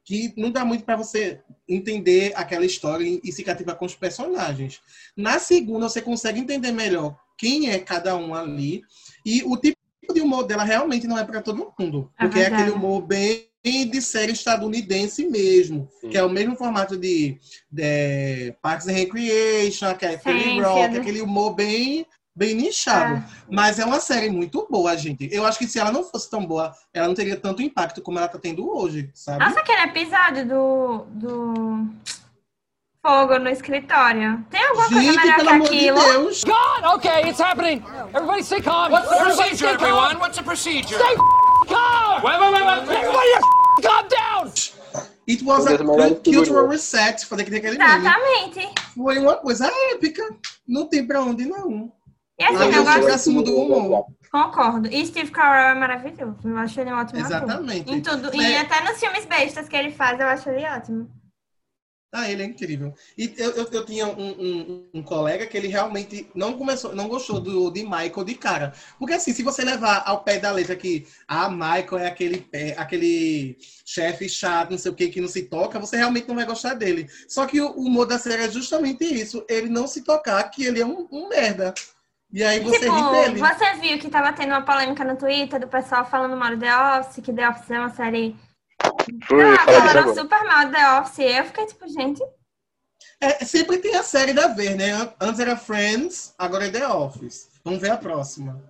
que 0.04 0.32
não 0.36 0.50
dá 0.50 0.64
muito 0.64 0.84
para 0.84 0.96
você 0.96 1.40
entender 1.68 2.32
aquela 2.34 2.64
história 2.64 3.04
e, 3.04 3.20
e 3.22 3.32
se 3.32 3.44
cativar 3.44 3.76
com 3.76 3.86
os 3.86 3.94
personagens. 3.94 4.80
Na 5.16 5.38
segunda, 5.38 5.88
você 5.88 6.02
consegue 6.02 6.40
entender 6.40 6.72
melhor 6.72 7.16
quem 7.42 7.68
é 7.70 7.80
cada 7.80 8.16
um 8.16 8.32
ali, 8.36 8.84
e 9.26 9.42
o 9.42 9.56
tipo 9.56 9.76
de 10.14 10.20
humor 10.20 10.44
dela 10.44 10.62
realmente 10.62 11.08
não 11.08 11.18
é 11.18 11.24
para 11.24 11.42
todo 11.42 11.74
mundo, 11.76 12.08
É 12.16 12.22
porque 12.22 12.38
é 12.38 12.42
verdade. 12.42 12.62
aquele 12.62 12.76
humor 12.76 13.02
bem 13.02 13.48
de 13.64 14.00
série 14.00 14.30
estadunidense 14.30 15.26
mesmo, 15.28 15.88
Sim. 16.00 16.08
que 16.10 16.16
é 16.16 16.22
o 16.22 16.30
mesmo 16.30 16.54
formato 16.54 16.96
de, 16.96 17.36
de 17.68 18.54
Parks 18.62 18.86
and 18.86 18.92
Recreation, 18.92 19.92
que 19.96 20.06
é 20.06 20.14
Rock, 20.62 20.94
sim. 20.94 21.00
aquele 21.00 21.20
humor 21.20 21.54
bem, 21.54 22.06
bem 22.34 22.54
nichado. 22.54 23.24
Mas 23.50 23.80
é 23.80 23.84
uma 23.84 23.98
série 23.98 24.30
muito 24.30 24.68
boa, 24.70 24.96
gente. 24.96 25.28
Eu 25.32 25.44
acho 25.44 25.58
que 25.58 25.66
se 25.66 25.80
ela 25.80 25.90
não 25.90 26.04
fosse 26.04 26.30
tão 26.30 26.46
boa, 26.46 26.72
ela 26.94 27.08
não 27.08 27.14
teria 27.14 27.36
tanto 27.36 27.60
impacto 27.60 28.00
como 28.02 28.18
ela 28.18 28.28
tá 28.28 28.38
tendo 28.38 28.68
hoje, 28.68 29.10
sabe? 29.14 29.44
Nossa, 29.44 29.58
aquele 29.58 29.82
episódio 29.82 30.46
do, 30.46 31.04
do 31.10 31.86
fogo 33.04 33.38
no 33.40 33.48
escritório. 33.50 34.44
Tem 34.48 34.64
alguma 34.64 34.88
coisa 34.88 35.02
gente, 35.02 35.16
melhor 35.18 35.36
pelo 35.36 35.48
que 35.48 35.54
amor 35.54 35.68
de 35.68 35.76
aquilo? 35.76 36.00
Deus! 36.00 36.44
Okay, 36.94 37.28
it's 37.28 37.40
happening. 37.40 37.82
Everybody 38.14 38.42
stay 38.44 38.60
calm. 38.62 38.92
What's 38.92 39.08
the 39.08 39.14
Everybody 39.16 39.36
procedure, 39.50 39.56
stay 39.56 39.76
calm. 39.76 39.88
everyone? 39.88 40.20
What's 40.20 40.36
the 40.38 40.44
procedure? 40.44 40.98
Stay 40.98 41.16
calm. 41.68 42.22
Wait, 42.22 42.40
wait, 42.40 42.52
wait, 42.52 42.64
wait. 42.64 42.98
Everybody 42.98 43.32
calm 43.82 44.08
down. 44.08 44.52
It 45.28 45.42
was 45.44 45.66
a 45.66 45.78
cultural 45.78 46.66
reset, 46.68 47.24
fazer 47.26 47.44
que 47.44 47.50
tem 47.50 47.58
aquele 47.58 47.78
meme. 47.78 47.90
Exatamente. 48.06 48.70
Foi 48.94 49.18
uma 49.18 49.36
coisa 49.36 49.70
épica. 49.92 50.22
Não 50.66 50.86
tem 50.88 51.04
pra 51.06 51.22
onde, 51.22 51.44
não. 51.46 51.92
E 52.38 52.44
assim, 52.44 52.72
eu 52.74 52.84
gosto. 52.84 53.42
do 53.42 53.56
humor. 53.56 54.06
Concordo. 54.30 54.88
E 54.88 55.06
Steve 55.06 55.30
Carell 55.30 55.70
é 55.70 55.74
maravilhoso. 55.74 56.36
Eu 56.44 56.56
acho 56.56 56.80
ele 56.80 56.90
um 56.92 56.98
ótimo 56.98 57.20
ator. 57.20 57.36
Exatamente. 57.36 57.92
Em 57.92 58.00
tudo. 58.00 58.34
E 58.34 58.42
É. 58.42 58.60
até 58.60 58.82
nos 58.88 58.98
filmes 58.98 59.24
bestas 59.26 59.68
que 59.68 59.76
ele 59.76 59.90
faz, 59.92 60.18
eu 60.18 60.26
acho 60.26 60.48
ele 60.48 60.66
ótimo. 60.66 61.08
Ah, 62.14 62.30
ele 62.30 62.42
é 62.42 62.44
incrível. 62.46 62.94
E 63.16 63.32
eu, 63.38 63.52
eu, 63.52 63.68
eu 63.72 63.86
tinha 63.86 64.06
um, 64.06 64.30
um- 64.32 64.88
um 64.92 65.02
colega 65.02 65.46
que 65.46 65.56
ele 65.56 65.66
realmente 65.68 66.28
não 66.34 66.58
começou, 66.58 66.94
não 66.94 67.08
gostou 67.08 67.40
do, 67.40 67.70
de 67.70 67.84
Michael 67.84 68.24
de 68.24 68.34
cara. 68.34 68.74
Porque 68.98 69.14
assim, 69.14 69.32
se 69.32 69.42
você 69.42 69.64
levar 69.64 70.02
ao 70.04 70.22
pé 70.22 70.38
da 70.38 70.52
letra 70.52 70.76
que 70.76 71.06
ah, 71.26 71.48
Michael 71.48 71.98
é 71.98 72.06
aquele, 72.08 72.38
pé- 72.42 72.74
aquele 72.76 73.56
chefe 73.86 74.28
chato, 74.28 74.72
não 74.72 74.78
sei 74.78 74.92
o 74.92 74.94
que, 74.94 75.08
que 75.08 75.22
não 75.22 75.28
se 75.28 75.44
toca, 75.44 75.78
você 75.80 75.96
realmente 75.96 76.28
não 76.28 76.34
vai 76.34 76.44
gostar 76.44 76.74
dele. 76.74 77.08
Só 77.26 77.46
que 77.46 77.58
o, 77.62 77.68
o 77.70 77.86
humor 77.86 78.04
da 78.04 78.18
série 78.18 78.42
é 78.42 78.50
justamente 78.50 79.04
isso, 79.04 79.42
ele 79.48 79.70
não 79.70 79.86
se 79.86 80.02
tocar, 80.02 80.42
que 80.50 80.64
ele 80.64 80.82
é 80.82 80.86
um, 80.86 81.08
um 81.10 81.28
merda. 81.30 81.72
E 82.30 82.42
aí 82.44 82.60
você 82.60 82.78
tipo, 82.80 82.92
ri 82.92 83.10
dele. 83.10 83.40
você 83.40 83.74
viu 83.80 83.98
que 83.98 84.10
tava 84.10 84.32
tendo 84.34 84.50
uma 84.50 84.62
polêmica 84.62 85.02
no 85.02 85.16
Twitter 85.16 85.58
do 85.60 85.66
pessoal 85.68 86.04
falando 86.04 86.36
mal 86.36 86.50
do 86.50 86.58
The 86.60 86.98
Office, 86.98 87.24
que 87.24 87.32
The 87.32 87.48
Office 87.48 87.70
é 87.70 87.78
uma 87.78 87.90
série. 87.90 88.36
Foi, 89.26 89.42
Ah, 89.44 89.62
agora. 89.62 90.14
super 90.14 90.44
mal 90.44 90.70
The 90.70 91.00
Office. 91.00 91.18
Eu 91.18 91.44
fiquei 91.44 91.66
tipo, 91.66 91.88
gente. 91.88 92.22
É, 93.20 93.44
sempre 93.44 93.78
tem 93.78 93.94
a 93.96 94.02
série 94.02 94.32
da 94.32 94.48
ver, 94.48 94.74
né? 94.76 94.92
Antes 95.20 95.40
era 95.40 95.56
Friends, 95.56 96.34
agora 96.38 96.66
é 96.66 96.70
The 96.70 96.86
Office. 96.88 97.48
Vamos 97.64 97.80
ver 97.80 97.90
a 97.90 97.96
próxima. 97.96 98.60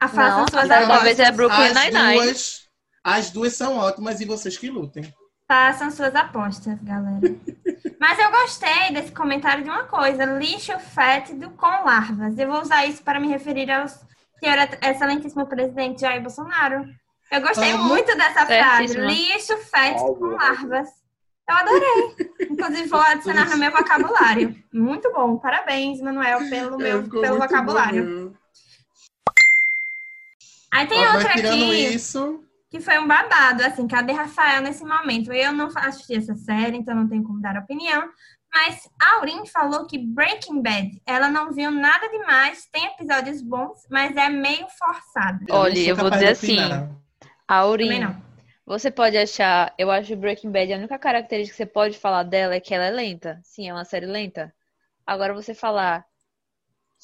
A 0.00 0.08
façam 0.08 0.40
Não, 0.40 0.48
suas 0.48 0.64
a 0.64 0.66
próxima 0.68 0.94
apostas. 0.94 1.02
vez 1.16 1.18
é 1.20 1.32
Brooklyn 1.32 1.66
As 1.66 1.74
Nine-Nine. 1.74 2.14
duas, 2.22 2.62
as 3.04 3.30
duas 3.30 3.54
são 3.54 3.76
ótimas 3.76 4.20
e 4.20 4.24
vocês 4.24 4.56
que 4.56 4.68
lutem. 4.70 5.12
Façam 5.46 5.90
suas 5.90 6.14
apostas, 6.14 6.78
galera. 6.82 7.20
Mas 8.00 8.18
eu 8.18 8.30
gostei 8.32 8.92
desse 8.92 9.12
comentário 9.12 9.62
de 9.62 9.70
uma 9.70 9.84
coisa: 9.84 10.24
lixo 10.24 10.76
fétido 10.78 11.50
com 11.50 11.66
larvas. 11.66 12.36
Eu 12.38 12.48
vou 12.50 12.60
usar 12.62 12.86
isso 12.86 13.02
para 13.02 13.20
me 13.20 13.28
referir 13.28 13.70
ao 13.70 13.86
senhor 13.86 14.56
excelentíssimo 14.82 15.46
presidente 15.46 16.00
Jair 16.00 16.20
Bolsonaro. 16.22 16.84
Eu 17.32 17.40
gostei 17.40 17.72
muito 17.74 18.14
dessa 18.16 18.44
frase: 18.46 18.88
Certíssimo. 18.92 19.04
lixo 19.06 19.56
fétido 19.58 20.14
com 20.16 20.24
Óbvio. 20.26 20.36
larvas. 20.36 20.88
Eu 21.48 21.56
adorei. 21.56 22.16
Inclusive, 22.50 22.88
vou 22.88 23.00
adicionar 23.00 23.48
no 23.48 23.56
meu 23.56 23.70
vocabulário. 23.72 24.54
Muito 24.72 25.10
bom. 25.12 25.38
Parabéns, 25.38 26.00
Manuel, 26.00 26.48
pelo, 26.50 26.76
meu, 26.78 26.98
É, 27.00 27.08
pelo 27.08 27.38
vocabulário. 27.38 28.30
bom. 28.30 28.36
Aí 30.72 30.86
tem 30.86 31.06
Ó, 31.06 31.14
outra 31.14 31.30
aqui. 31.30 31.86
isso, 31.94 32.42
que 32.70 32.80
foi 32.80 32.98
um 32.98 33.06
babado, 33.06 33.62
assim, 33.64 33.86
cadê 33.88 34.12
Rafael 34.12 34.62
nesse 34.62 34.84
momento? 34.84 35.32
Eu 35.32 35.52
não 35.52 35.68
assisti 35.74 36.14
essa 36.16 36.34
série, 36.34 36.76
então 36.78 36.94
não 36.94 37.08
tenho 37.08 37.22
como 37.24 37.42
dar 37.42 37.56
opinião, 37.58 38.08
mas 38.54 38.88
a 39.00 39.16
Aurin 39.16 39.44
falou 39.46 39.86
que 39.86 39.98
Breaking 39.98 40.62
Bad, 40.62 41.02
ela 41.06 41.28
não 41.28 41.52
viu 41.52 41.70
nada 41.70 42.08
demais, 42.08 42.66
tem 42.72 42.86
episódios 42.86 43.42
bons, 43.42 43.86
mas 43.90 44.16
é 44.16 44.30
meio 44.30 44.66
forçada. 44.78 45.44
eu 45.46 45.54
Olha, 45.54 45.74
sou 45.76 45.84
eu 45.84 45.96
vou 45.96 46.10
dizer 46.10 46.28
assim, 46.28 46.56
não. 48.00 48.22
você 48.64 48.90
pode 48.90 49.18
achar, 49.18 49.74
eu 49.76 49.90
acho 49.90 50.16
Breaking 50.16 50.50
Bad, 50.50 50.72
a 50.72 50.78
única 50.78 50.98
característica 50.98 51.52
que 51.52 51.64
você 51.64 51.66
pode 51.66 51.98
falar 51.98 52.22
dela 52.22 52.54
é 52.54 52.60
que 52.60 52.74
ela 52.74 52.86
é 52.86 52.90
lenta. 52.90 53.38
Sim, 53.44 53.68
é 53.68 53.72
uma 53.74 53.84
série 53.84 54.06
lenta. 54.06 54.54
Agora 55.06 55.34
você 55.34 55.52
falar 55.52 56.06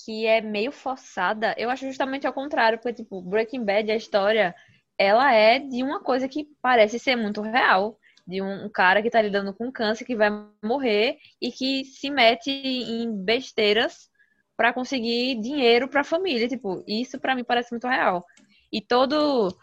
que 0.05 0.27
é 0.27 0.41
meio 0.41 0.73
forçada, 0.73 1.55
eu 1.59 1.69
acho 1.69 1.85
justamente 1.85 2.27
ao 2.27 2.33
contrário, 2.33 2.79
porque 2.79 3.03
tipo, 3.03 3.21
Breaking 3.21 3.63
Bad, 3.63 3.91
a 3.91 3.97
história, 3.97 4.55
ela 4.97 5.35
é 5.35 5.59
de 5.59 5.83
uma 5.83 6.01
coisa 6.01 6.27
que 6.27 6.47
parece 6.63 6.99
ser 6.99 7.17
muito 7.17 7.43
real, 7.43 7.99
de 8.27 8.41
um, 8.41 8.65
um 8.65 8.71
cara 8.71 9.03
que 9.03 9.11
tá 9.11 9.21
lidando 9.21 9.53
com 9.53 9.71
câncer 9.71 10.05
que 10.05 10.17
vai 10.17 10.31
morrer 10.65 11.19
e 11.43 11.53
que 11.53 11.85
se 11.85 12.11
mete 12.11 12.51
em 12.51 13.13
besteiras 13.23 14.09
pra 14.57 14.73
conseguir 14.73 15.41
dinheiro 15.41 15.89
pra 15.89 16.03
família, 16.03 16.49
tipo, 16.49 16.83
isso 16.87 17.21
pra 17.21 17.35
mim 17.35 17.45
parece 17.45 17.71
muito 17.71 17.87
real. 17.87 18.25
E 18.73 18.81
todo 18.81 19.55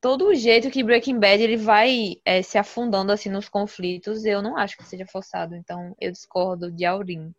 todo 0.00 0.26
o 0.28 0.34
jeito 0.34 0.70
que 0.70 0.82
Breaking 0.84 1.18
Bad 1.18 1.42
ele 1.42 1.56
vai 1.56 2.16
é, 2.24 2.42
se 2.42 2.58
afundando 2.58 3.12
assim 3.12 3.28
nos 3.30 3.48
conflitos, 3.48 4.24
eu 4.24 4.42
não 4.42 4.56
acho 4.56 4.76
que 4.76 4.84
seja 4.84 5.06
forçado. 5.06 5.54
Então 5.54 5.94
eu 6.00 6.12
discordo 6.12 6.70
de 6.70 6.84
Aurim. 6.84 7.34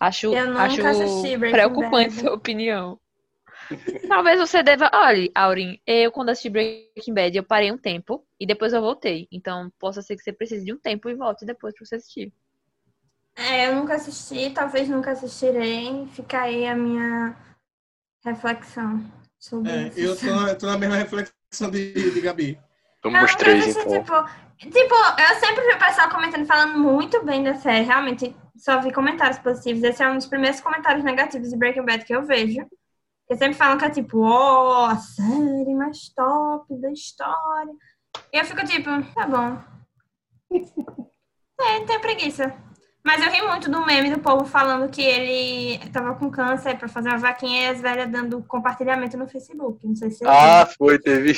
Acho, 0.00 0.32
Eu 0.34 0.46
nunca 0.48 0.64
acho 0.64 0.82
preocupante 1.50 2.14
Bad. 2.14 2.20
sua 2.20 2.34
opinião. 2.34 2.98
Talvez 4.08 4.38
você 4.38 4.62
deva. 4.62 4.90
Olha, 4.92 5.30
Aurim, 5.34 5.80
eu 5.86 6.10
quando 6.12 6.30
assisti 6.30 6.50
Breaking 6.50 7.14
Bad, 7.14 7.36
eu 7.36 7.44
parei 7.44 7.70
um 7.72 7.78
tempo 7.78 8.26
e 8.38 8.46
depois 8.46 8.72
eu 8.72 8.80
voltei. 8.80 9.28
Então, 9.30 9.70
possa 9.78 10.02
ser 10.02 10.16
que 10.16 10.22
você 10.22 10.32
precise 10.32 10.64
de 10.64 10.72
um 10.72 10.78
tempo 10.78 11.08
e 11.08 11.14
volte 11.14 11.44
depois 11.46 11.74
pra 11.74 11.86
você 11.86 11.96
assistir. 11.96 12.32
É, 13.34 13.68
eu 13.68 13.76
nunca 13.76 13.94
assisti, 13.94 14.50
talvez 14.50 14.88
nunca 14.88 15.12
assistirei, 15.12 16.06
fica 16.08 16.42
aí 16.42 16.66
a 16.66 16.74
minha 16.76 17.34
reflexão 18.24 19.04
sobre 19.38 19.70
É, 19.70 19.88
isso. 19.88 20.00
eu 20.00 20.16
tô 20.16 20.26
na, 20.26 20.54
tô 20.54 20.66
na 20.66 20.78
mesma 20.78 20.96
reflexão 20.96 21.41
de, 21.70 22.10
de 22.10 22.20
Gabi. 22.20 22.58
Vamos 23.02 23.20
nunca 23.20 23.36
três, 23.36 23.76
então. 23.76 23.92
tipo, 23.92 24.70
tipo, 24.70 24.94
eu 24.94 25.40
sempre 25.40 25.66
vi 25.66 25.74
o 25.74 25.78
pessoal 25.78 26.08
comentando, 26.08 26.46
falando 26.46 26.78
muito 26.78 27.24
bem 27.24 27.42
da 27.42 27.54
série. 27.54 27.84
Realmente, 27.84 28.34
só 28.56 28.80
vi 28.80 28.92
comentários 28.92 29.38
positivos. 29.38 29.82
Esse 29.82 30.02
é 30.02 30.08
um 30.08 30.16
dos 30.16 30.26
primeiros 30.26 30.60
comentários 30.60 31.04
negativos 31.04 31.50
de 31.50 31.56
Breaking 31.56 31.84
Bad 31.84 32.04
que 32.04 32.14
eu 32.14 32.24
vejo. 32.24 32.60
Porque 33.26 33.36
sempre 33.38 33.54
falam 33.54 33.78
que 33.78 33.84
é 33.84 33.90
tipo, 33.90 34.20
ó, 34.20 34.86
a 34.86 34.96
série 34.96 35.74
mais 35.74 36.08
top 36.10 36.74
da 36.80 36.90
história. 36.90 37.72
E 38.32 38.38
eu 38.38 38.44
fico 38.44 38.64
tipo, 38.64 38.90
tá 39.14 39.26
bom. 39.26 39.62
É, 41.64 41.84
tenho 41.84 42.00
preguiça. 42.00 42.52
Mas 43.04 43.20
eu 43.20 43.30
ri 43.32 43.42
muito 43.42 43.68
do 43.68 43.84
meme 43.84 44.14
do 44.14 44.20
povo 44.20 44.44
falando 44.44 44.88
que 44.88 45.02
ele 45.02 45.78
tava 45.90 46.14
com 46.14 46.30
câncer 46.30 46.78
pra 46.78 46.86
fazer 46.86 47.08
uma 47.08 47.18
vaquinha 47.18 47.62
e 47.62 47.68
as 47.68 47.80
velhas 47.80 48.08
dando 48.08 48.42
compartilhamento 48.44 49.16
no 49.16 49.26
Facebook. 49.26 49.84
Não 49.84 49.96
sei 49.96 50.10
se 50.10 50.18
você 50.18 50.24
viu. 50.24 50.32
Ah, 50.32 50.66
foi, 50.66 50.98
teve. 51.00 51.32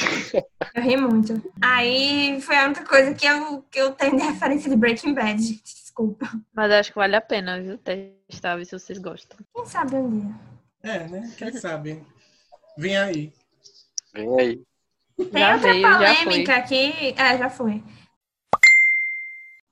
Eu 0.75 0.83
ri 0.83 0.97
muito. 0.97 1.43
Aí 1.63 2.39
foi 2.43 2.57
a 2.57 2.67
única 2.67 2.85
coisa 2.85 3.15
que 3.15 3.27
eu, 3.27 3.63
que 3.71 3.81
eu 3.81 3.93
tenho 3.93 4.17
de 4.17 4.23
referência 4.23 4.69
de 4.69 4.77
Breaking 4.77 5.15
Bad, 5.15 5.43
gente. 5.43 5.63
Desculpa. 5.63 6.29
Mas 6.53 6.71
acho 6.73 6.93
que 6.93 6.99
vale 6.99 7.17
a 7.17 7.21
pena, 7.21 7.61
viu? 7.61 7.79
Testar, 7.79 8.57
ver 8.57 8.67
se 8.67 8.79
vocês 8.79 8.99
gostam. 8.99 9.39
Quem 9.55 9.65
sabe 9.65 9.95
um 9.95 10.11
dia. 10.11 10.35
É, 10.83 11.09
né? 11.09 11.33
Quem 11.39 11.53
sabe? 11.53 12.03
Vem 12.77 12.99
aí. 12.99 13.33
Vem 14.13 14.41
aí. 14.41 14.63
Tem 15.17 15.41
Já 15.41 15.55
outra 15.55 15.73
veio, 15.73 15.83
já 15.83 15.99
polêmica 15.99 16.57
aqui. 16.57 17.15
É, 17.17 17.39
já 17.39 17.49
foi. 17.49 17.83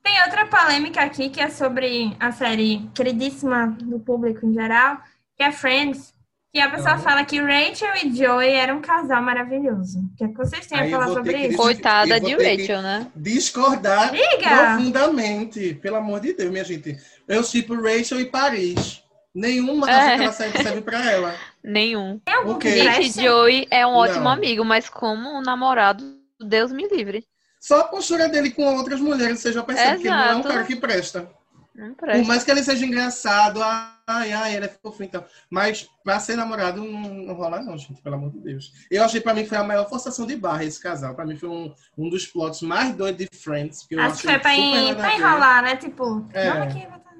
Tem 0.03 0.21
outra 0.23 0.45
polêmica 0.47 1.01
aqui 1.01 1.29
que 1.29 1.39
é 1.39 1.49
sobre 1.49 2.15
a 2.19 2.31
série 2.31 2.89
queridíssima 2.93 3.67
do 3.81 3.99
público 3.99 4.45
em 4.45 4.53
geral, 4.53 4.97
que 5.37 5.43
é 5.43 5.51
Friends. 5.51 6.13
Que 6.53 6.59
a 6.59 6.69
pessoa 6.69 6.99
fala 6.99 7.25
que 7.25 7.39
Rachel 7.41 7.95
e 8.03 8.15
Joey 8.15 8.51
eram 8.51 8.77
um 8.77 8.81
casal 8.81 9.23
maravilhoso. 9.23 9.97
O 9.99 10.15
que, 10.15 10.23
é 10.23 10.27
que 10.27 10.35
vocês 10.37 10.67
têm 10.67 10.77
a 10.77 10.81
Aí 10.83 10.91
falar 10.91 11.07
sobre 11.07 11.33
que 11.33 11.47
isso? 11.47 11.57
Coitada 11.57 12.19
de 12.19 12.35
que- 12.35 12.43
Rachel, 12.43 12.81
né? 12.83 13.07
Discordar 13.15 14.11
Diga! 14.11 14.49
profundamente. 14.49 15.73
Pelo 15.81 15.95
amor 15.95 16.19
de 16.19 16.33
Deus, 16.33 16.51
minha 16.51 16.63
gente. 16.63 16.95
Eu 17.27 17.41
tipo 17.43 17.73
Rachel 17.81 18.19
e 18.19 18.25
Paris. 18.25 19.01
Nenhuma 19.33 19.89
É. 19.89 20.09
daquela 20.11 20.31
série 20.31 20.61
serve 20.61 20.81
pra 20.81 21.03
ela. 21.11 21.35
Nenhum. 21.63 22.19
Tem 22.23 22.35
algum 22.35 22.51
O 22.51 22.57
que 22.59 22.71
quê? 22.71 22.83
Gente? 22.83 23.19
Joey 23.23 23.65
é 23.71 23.87
um 23.87 23.93
ótimo 23.93 24.25
Não. 24.25 24.31
amigo, 24.31 24.63
mas 24.63 24.87
como 24.87 25.29
um 25.35 25.41
namorado, 25.41 26.03
Deus 26.39 26.71
me 26.71 26.87
livre. 26.87 27.25
Só 27.65 27.79
a 27.79 27.83
postura 27.85 28.27
dele 28.27 28.51
com 28.51 28.63
outras 28.75 28.99
mulheres, 28.99 29.39
você 29.39 29.53
já 29.53 29.63
percebe 29.63 30.01
que 30.01 30.07
ele 30.09 30.15
não 30.15 30.21
é 30.21 30.27
um 30.35 30.39
Exato. 30.39 30.47
cara 30.49 30.63
que 30.65 30.75
presta. 30.75 31.29
Não 31.73 31.87
Por 31.93 31.95
presta. 32.05 32.27
mais 32.27 32.43
que 32.43 32.51
ele 32.51 32.61
seja 32.61 32.85
engraçado, 32.85 33.61
ai, 33.63 34.33
ai, 34.33 34.55
ele 34.57 34.65
é 34.65 34.67
fofinho 34.67 35.07
então. 35.07 35.23
Mas 35.49 35.87
pra 36.03 36.19
ser 36.19 36.35
namorado 36.35 36.83
não, 36.83 37.13
não 37.13 37.33
rola, 37.33 37.61
não, 37.61 37.77
gente, 37.77 38.01
pelo 38.01 38.15
amor 38.15 38.31
de 38.31 38.39
Deus. 38.39 38.73
Eu 38.91 39.01
achei 39.03 39.21
pra 39.21 39.33
mim 39.33 39.45
foi 39.45 39.57
a 39.57 39.63
maior 39.63 39.87
forçação 39.89 40.27
de 40.27 40.35
barra 40.35 40.65
esse 40.65 40.77
casal. 40.79 41.15
Pra 41.15 41.25
mim 41.25 41.37
foi 41.37 41.47
um, 41.49 41.73
um 41.97 42.09
dos 42.09 42.27
plots 42.27 42.61
mais 42.61 42.93
doidos 42.93 43.25
de 43.31 43.37
Friends. 43.39 43.87
Que 43.87 43.95
eu 43.95 44.01
Acho 44.01 44.21
que 44.21 44.27
achei 44.27 44.31
foi 44.33 44.39
pra, 44.41 44.55
en- 44.55 44.95
pra 44.95 45.15
enrolar, 45.15 45.63
né? 45.63 45.75
Tipo, 45.77 46.27
É. 46.33 46.49
aqui, 46.49 46.85
botar- 46.85 47.15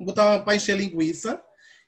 botar 0.00 0.26
uma 0.30 0.38
pra 0.44 0.54
encher 0.54 0.76
linguiça. 0.78 1.42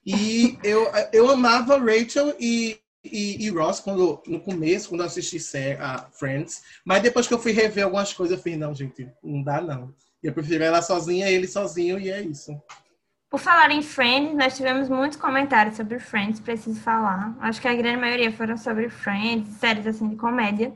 E 0.04 0.58
eu, 0.64 0.90
eu 1.12 1.30
amava 1.30 1.78
Rachel 1.78 2.34
e, 2.40 2.76
e, 3.02 3.46
e 3.46 3.50
Ross 3.50 3.80
quando, 3.80 4.22
no 4.26 4.40
começo, 4.40 4.88
quando 4.88 5.00
eu 5.00 5.06
assisti 5.06 5.38
a 5.78 6.08
Friends. 6.12 6.62
Mas 6.84 7.02
depois 7.02 7.26
que 7.26 7.34
eu 7.34 7.38
fui 7.38 7.52
rever 7.52 7.84
algumas 7.84 8.12
coisas, 8.12 8.36
eu 8.36 8.42
fiz, 8.42 8.58
não, 8.58 8.74
gente, 8.74 9.08
não 9.22 9.42
dá 9.42 9.60
não. 9.60 9.94
Eu 10.22 10.32
prefiro 10.32 10.62
ela 10.64 10.82
sozinha, 10.82 11.30
ele 11.30 11.48
sozinho, 11.48 11.98
e 11.98 12.10
é 12.10 12.20
isso. 12.20 12.60
Por 13.30 13.38
falar 13.38 13.70
em 13.70 13.80
Friends, 13.80 14.36
nós 14.36 14.56
tivemos 14.56 14.88
muitos 14.88 15.16
comentários 15.16 15.76
sobre 15.76 15.98
Friends, 15.98 16.40
preciso 16.40 16.80
falar. 16.80 17.36
Acho 17.40 17.60
que 17.60 17.68
a 17.68 17.74
grande 17.74 18.00
maioria 18.00 18.32
foram 18.32 18.56
sobre 18.56 18.90
Friends, 18.90 19.48
séries 19.56 19.86
assim 19.86 20.08
de 20.08 20.16
comédia. 20.16 20.74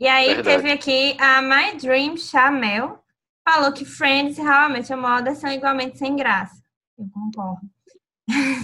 E 0.00 0.08
aí 0.08 0.34
Verdade. 0.34 0.56
teve 0.56 0.72
aqui 0.72 1.16
a 1.20 1.42
My 1.42 1.76
Dream 1.76 2.16
Chamel, 2.16 3.04
falou 3.46 3.72
que 3.72 3.84
Friends 3.84 4.38
realmente 4.38 4.90
é 4.90 4.96
uma 4.96 5.16
audição 5.16 5.52
igualmente 5.52 5.98
sem 5.98 6.16
graça. 6.16 6.62
Eu 6.98 7.06
concordo. 7.12 7.68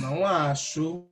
Não 0.00 0.26
acho. 0.26 1.06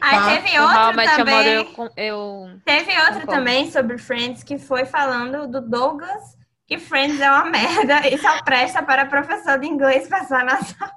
Aí 0.00 0.40
teve 0.42 0.58
O 0.58 0.62
How 0.62 0.68
I 0.70 0.76
outra 0.76 0.92
Met 0.92 1.08
Your 1.20 1.26
Mother, 1.30 1.64
também. 1.74 1.92
eu, 1.96 2.04
eu 2.04 2.60
Teve 2.64 2.92
Concordo. 2.96 3.26
também 3.26 3.70
sobre 3.70 3.98
Friends 3.98 4.42
que 4.42 4.58
foi 4.58 4.84
falando 4.84 5.46
do 5.46 5.60
Douglas 5.60 6.36
que 6.66 6.78
Friends 6.78 7.20
é 7.20 7.30
uma 7.30 7.44
merda 7.50 8.08
e 8.08 8.18
só 8.18 8.42
presta 8.42 8.82
para 8.82 9.06
professor 9.06 9.56
de 9.58 9.66
inglês 9.68 10.08
passar 10.08 10.44
na 10.44 10.56
sala. 10.62 10.90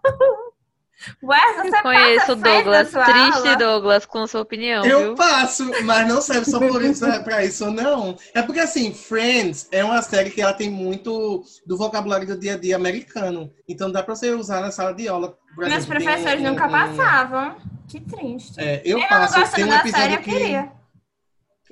Ué, 1.24 1.54
você 1.54 1.82
Conheço 1.82 2.32
o 2.34 2.36
Douglas, 2.36 2.90
triste 2.90 3.48
aula? 3.48 3.56
Douglas, 3.56 4.06
com 4.06 4.28
sua 4.28 4.42
opinião, 4.42 4.84
Eu 4.84 5.00
viu? 5.00 5.16
passo, 5.16 5.72
mas 5.86 6.06
não 6.08 6.20
serve 6.22 6.50
só 6.50 6.60
por 6.60 6.82
isso, 6.84 7.06
é 7.08 7.20
pra 7.20 7.46
isso, 7.46 7.72
não. 7.72 8.18
É 8.34 8.42
porque, 8.42 8.60
assim, 8.60 8.94
Friends 8.94 9.70
é 9.72 9.82
uma 9.82 10.02
série 10.02 10.30
que 10.32 10.42
ela 10.42 10.52
tem 10.54 10.70
muito 10.70 11.42
do 11.66 11.78
vocabulário 11.78 12.28
do 12.28 12.38
dia 12.38 12.56
a 12.56 12.58
dia 12.58 12.76
americano. 12.76 13.50
Então 13.66 13.90
dá 13.90 14.04
pra 14.04 14.14
você 14.14 14.32
usar 14.32 14.60
na 14.60 14.72
sala 14.72 14.92
de 14.94 15.08
aula. 15.08 15.38
Por 15.56 15.66
Meus 15.70 15.84
exemplo, 15.86 16.04
professores 16.04 16.42
um- 16.42 16.50
nunca 16.50 16.68
um- 16.68 16.72
passavam. 16.72 17.56
Que 17.89 17.99
triste. 17.99 18.60
É, 18.60 18.82
eu 18.86 18.99
não 18.99 19.08
passo, 19.08 19.34
tem 19.34 19.41
gostando 19.41 19.65
um 19.65 19.69
da 19.69 19.88
série, 19.88 20.13
eu 20.13 20.19
que... 20.19 20.32
queria. 20.32 20.71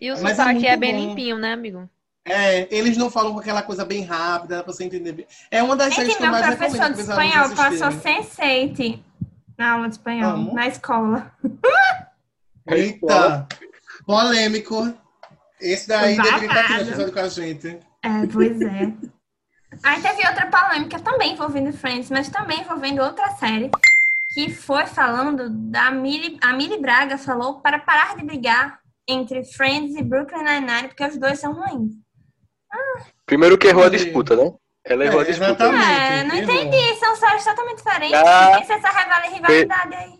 E 0.01 0.11
o 0.11 0.21
Mas 0.21 0.33
é 0.33 0.35
sotaque 0.35 0.53
muito 0.53 0.67
é, 0.67 0.77
bem 0.77 0.93
bom. 0.93 1.07
limpinho, 1.07 1.37
né, 1.37 1.53
amigo? 1.53 1.89
É, 2.25 2.67
eles 2.75 2.97
não 2.97 3.09
falam 3.09 3.33
com 3.33 3.39
aquela 3.39 3.61
coisa 3.61 3.85
bem 3.85 4.03
rápida, 4.03 4.57
dá 4.57 4.63
pra 4.63 4.73
você 4.73 4.83
entender 4.83 5.13
bem. 5.13 5.27
É 5.49 5.63
uma 5.63 5.75
das 5.75 5.93
séries 5.93 6.13
Gente, 6.13 6.17
que 6.17 6.23
eu 6.23 6.31
meu 6.31 6.39
mais 6.39 6.55
professor 6.55 6.73
recomendo 6.73 6.97
de 6.97 7.03
pros 7.03 7.09
alunos 7.09 7.51
espanhol 7.51 7.89
passou. 7.89 8.11
Sense8 8.11 8.99
na 9.57 9.71
aula 9.71 9.87
de 9.87 9.93
espanhol, 9.93 10.31
Amo. 10.31 10.53
na 10.53 10.67
escola. 10.67 11.31
Eita, 12.67 13.47
polêmico. 14.05 14.93
Esse 15.59 15.87
daí 15.87 16.15
deveria 16.15 16.45
estar 16.45 16.59
aqui 16.59 16.73
no 16.73 16.77
Babado. 16.77 16.89
episódio 16.89 17.13
com 17.13 17.19
a 17.19 17.29
gente. 17.29 17.79
É, 18.03 18.27
pois 18.31 18.61
é. 18.61 18.93
Aí 19.83 20.01
teve 20.01 20.27
outra 20.27 20.47
polêmica 20.47 20.99
também 20.99 21.33
envolvendo 21.33 21.73
Friends, 21.73 22.09
mas 22.09 22.29
também 22.29 22.61
envolvendo 22.61 23.01
outra 23.01 23.31
série, 23.31 23.71
que 24.37 24.53
foi 24.53 24.85
falando 24.85 25.49
da 25.49 25.89
Millie, 25.89 26.37
a 26.43 26.53
Millie 26.53 26.79
Braga 26.79 27.17
falou 27.17 27.59
para 27.59 27.79
parar 27.79 28.15
de 28.15 28.23
brigar 28.23 28.79
entre 29.07 29.43
Friends 29.43 29.95
e 29.95 30.03
Brooklyn 30.03 30.43
Nine-Nine, 30.43 30.89
porque 30.89 31.03
os 31.05 31.17
dois 31.17 31.39
são 31.39 31.53
ruins. 31.53 31.93
Primeiro 33.25 33.57
que 33.57 33.65
errou 33.65 33.85
a 33.85 33.89
disputa, 33.89 34.35
né? 34.35 34.53
Ela 34.85 35.05
errou 35.05 35.21
a 35.21 35.23
É, 35.23 35.25
disputa. 35.25 35.49
exatamente. 35.53 35.83
É, 35.83 36.23
não 36.23 36.35
entendi, 36.35 36.95
são 36.99 37.15
séries 37.15 37.43
totalmente 37.43 37.77
diferentes. 37.77 38.13
Ah. 38.19 38.61
Tem 38.63 38.75
essa 38.75 38.89
rival- 38.89 39.31
rivalidade 39.33 39.95
aí. 39.95 40.13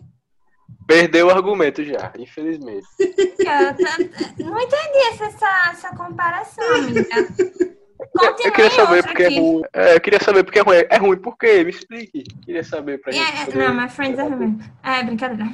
Perdeu 0.88 1.28
o 1.28 1.30
argumento 1.30 1.84
já, 1.84 2.12
infelizmente. 2.18 2.86
Eu 2.98 4.46
não 4.46 4.60
entendi 4.60 4.98
essa, 5.12 5.24
essa, 5.26 5.70
essa 5.70 5.96
comparação, 5.96 6.74
amiga. 6.74 7.04
Eu 8.14 8.52
queria 8.52 8.66
em 8.66 8.70
saber 8.70 9.02
porque 9.02 9.22
é 9.22 9.26
aqui. 9.26 9.40
ruim. 9.40 9.62
É, 9.72 9.94
eu 9.96 10.00
queria 10.00 10.20
saber 10.20 10.44
porque 10.44 10.58
é 10.58 10.62
ruim. 10.62 10.76
É 10.88 10.96
ruim 10.98 11.16
por 11.16 11.36
quê? 11.36 11.64
Me 11.64 11.70
explique. 11.70 12.22
Queria 12.44 12.62
saber 12.64 13.00
pra 13.00 13.12
É, 13.12 13.14
gente. 13.16 13.40
é, 13.40 13.44
poder- 13.46 13.58
não, 13.68 13.74
mas 13.74 13.92
Friends 13.92 14.18
é 14.18 14.22
ruim. 14.22 14.60
É, 14.82 15.02
brincadeira. 15.02 15.44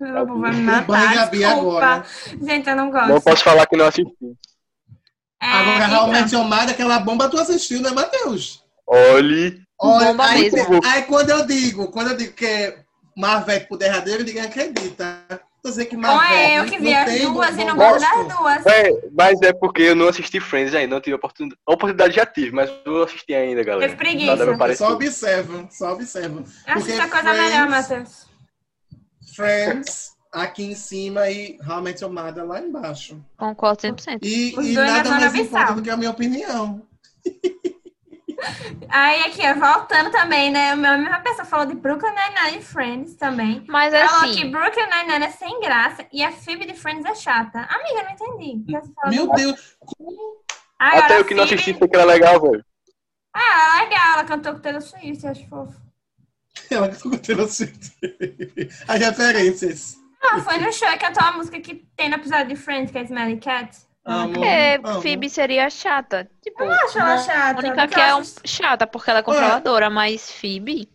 Meu 0.00 0.14
Tá 0.14 0.24
vai 0.24 0.52
me 0.52 0.62
matar, 0.62 1.28
desculpa. 1.30 1.50
agora. 1.50 2.04
Gente, 2.40 2.70
eu 2.70 2.76
não 2.76 2.90
gosto. 2.90 3.08
Não 3.08 3.20
posso 3.20 3.42
falar 3.42 3.66
que 3.66 3.76
não 3.76 3.86
assisti. 3.86 4.12
É, 5.42 5.46
Agora, 5.46 5.76
então, 5.76 5.88
realmente, 5.88 6.36
Omar, 6.36 6.68
aquela 6.68 6.98
bomba 7.00 7.28
tu 7.28 7.38
assistiu, 7.38 7.80
né, 7.80 7.90
Matheus? 7.90 8.64
Olhe. 8.86 9.60
Olha, 9.80 10.06
Bomba 10.08 10.24
aí, 10.26 10.50
mesmo. 10.50 10.80
aí 10.84 11.02
quando 11.02 11.30
eu 11.30 11.46
digo, 11.46 11.88
quando 11.92 12.10
eu 12.10 12.16
digo 12.16 12.32
que 12.32 12.44
é 12.46 12.78
Marvel 13.16 13.60
pro 13.66 13.76
derradeiro, 13.76 14.24
ninguém 14.24 14.42
acredita. 14.42 15.24
Tô 15.68 15.70
dizendo 15.70 15.88
que 15.88 15.96
Marvel 15.96 16.36
é 16.36 16.58
eu 16.58 16.62
não 16.64 16.70
que 16.70 16.78
vi 16.78 16.94
as 16.94 17.20
duas 17.20 17.58
e 17.58 17.64
não 17.64 17.76
gosto. 17.76 18.00
das 18.00 18.36
duas. 18.38 18.66
É, 18.66 18.90
mas 19.12 19.42
é 19.42 19.52
porque 19.52 19.82
eu 19.82 19.94
não 19.94 20.08
assisti 20.08 20.40
Friends 20.40 20.74
ainda, 20.74 20.94
não 20.94 21.00
tive 21.00 21.16
oportunidade. 21.16 21.60
A 21.66 21.72
oportunidade 21.72 22.14
já 22.16 22.24
tive, 22.24 22.52
mas 22.52 22.70
não 22.86 23.02
assisti 23.02 23.34
ainda, 23.34 23.62
galera. 23.62 23.86
Teve 23.88 23.96
preguiça. 23.96 24.26
Nada 24.36 24.46
me 24.46 24.52
Só 24.52 24.58
pareceu. 24.58 24.86
observa, 24.88 25.68
só 25.70 25.92
observa. 25.92 26.38
Eu 26.38 26.44
Porque 26.44 26.70
assisto 26.72 27.02
a 27.02 27.08
coisa 27.08 27.28
Friends- 27.34 27.50
melhor, 27.52 27.68
Matheus. 27.68 28.26
Friends 29.34 30.10
aqui 30.32 30.64
em 30.64 30.74
cima 30.74 31.30
e 31.30 31.58
Your 32.00 32.10
Mother 32.10 32.44
lá 32.46 32.60
embaixo. 32.60 33.22
Concordo 33.36 33.80
100%. 33.82 34.18
E, 34.22 34.54
Os 34.58 34.66
e 34.66 34.74
dois 34.74 34.90
nada 34.90 35.10
na 35.10 35.20
mais 35.20 35.32
zona 35.32 35.42
importa 35.42 35.58
abissal. 35.58 35.74
do 35.76 35.82
que 35.82 35.90
a 35.90 35.96
minha 35.96 36.10
opinião. 36.10 36.82
Aí 38.88 39.20
aqui, 39.24 39.40
ó, 39.44 39.54
voltando 39.54 40.10
também, 40.10 40.50
né? 40.50 40.70
A 40.70 40.76
mesma 40.76 41.20
pessoa 41.20 41.44
falou 41.44 41.66
de 41.66 41.74
Brooklyn 41.74 42.10
Nine-Nine 42.14 42.58
e 42.58 42.62
Friends 42.62 43.14
também. 43.16 43.64
Mas 43.68 43.92
Falou 43.92 44.32
que 44.32 44.40
assim, 44.40 44.50
Brooklyn 44.50 44.86
Nine-Nine 44.86 45.24
é 45.26 45.30
sem 45.30 45.60
graça 45.60 46.06
e 46.12 46.22
a 46.22 46.30
Phoebe 46.30 46.66
de 46.66 46.74
Friends 46.74 47.04
é 47.04 47.14
chata. 47.14 47.60
Amiga, 47.60 48.00
eu 48.00 48.04
não 48.04 48.10
entendi. 48.12 48.64
Que? 48.64 49.10
Meu 49.10 49.28
Deus, 49.32 49.76
Agora, 50.78 51.04
Até 51.04 51.14
a 51.14 51.18
eu 51.18 51.24
que 51.24 51.34
não 51.34 51.42
Phoebe- 51.44 51.54
assisti 51.60 51.78
foi 51.78 51.88
que 51.88 51.96
era 51.96 52.04
legal, 52.04 52.40
velho. 52.40 52.64
Ah, 53.34 53.82
legal, 53.82 54.12
ela 54.14 54.24
cantou 54.24 54.52
com 54.54 54.60
Taylor 54.60 54.80
Swift, 54.82 55.24
eu 55.24 55.30
acho 55.30 55.48
fofo. 55.48 55.74
ela 56.70 56.92
ficou 56.92 57.18
tendo 57.18 57.42
as 57.42 57.58
referências. 58.98 59.96
Ah, 60.22 60.40
foi 60.40 60.58
no 60.58 60.72
show 60.72 60.88
que 60.90 60.98
cantou 60.98 61.22
a 61.24 61.32
música 61.32 61.60
que 61.60 61.86
tem 61.96 62.08
no 62.08 62.16
episódio 62.16 62.48
de 62.48 62.56
Friends, 62.56 62.90
que 62.90 62.98
é 62.98 63.02
Smelly 63.02 63.38
Cat. 63.38 63.76
Amo, 64.08 64.44
é, 64.44 64.80
amo. 64.82 65.02
Phoebe 65.02 65.28
seria 65.28 65.68
chata. 65.70 66.30
Tipo, 66.42 66.62
Eu 66.62 66.66
não 66.68 66.74
acho 66.74 66.98
ela 66.98 67.14
a 67.14 67.18
chata. 67.18 67.58
única 67.60 67.74
porque 67.82 67.94
que 67.94 68.00
eu 68.00 68.04
é 68.04 68.14
um, 68.14 68.18
acho- 68.20 68.34
chata 68.46 68.86
porque 68.86 69.10
ela 69.10 69.18
é 69.20 69.22
controladora, 69.22 69.90
mas 69.90 70.30
Phoebe. 70.30 70.88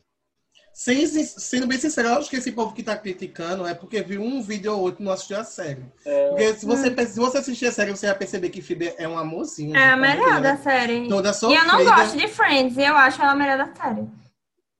Sem- 0.73 1.05
sendo 1.05 1.67
bem 1.67 1.77
sincero, 1.77 2.07
eu 2.07 2.15
acho 2.17 2.29
que 2.31 2.35
esse 2.35 2.51
povo 2.51 2.73
que 2.73 2.81
tá 2.81 2.97
criticando 2.97 3.67
é 3.67 3.75
porque 3.75 4.01
viu 4.01 4.21
um 4.23 4.41
vídeo 4.41 4.73
ou 4.73 4.81
outro 4.81 5.03
e 5.03 5.05
não 5.05 5.11
assistiu 5.13 5.39
a 5.39 5.43
série. 5.43 5.85
Porque 6.03 6.55
se 6.55 6.65
você, 6.65 7.05
se 7.05 7.19
você 7.19 7.37
assistir 7.37 7.67
a 7.67 7.71
série, 7.71 7.91
você 7.91 8.07
vai 8.07 8.15
perceber 8.17 8.49
que 8.49 8.59
Phoebe 8.61 8.91
é 8.97 9.07
um 9.07 9.15
amorzinho. 9.15 9.77
É 9.77 9.89
a 9.91 9.95
melhor 9.95 10.41
da 10.41 10.53
é 10.53 10.57
série. 10.57 11.07
Toda 11.07 11.29
E 11.29 11.33
sofrida. 11.35 11.61
eu 11.63 11.67
não 11.67 11.85
gosto 11.85 12.17
de 12.17 12.27
Friends, 12.27 12.75
eu 12.77 12.95
acho 12.97 13.21
ela 13.21 13.33
a 13.33 13.35
melhor 13.35 13.57
da 13.59 13.75
série. 13.75 14.07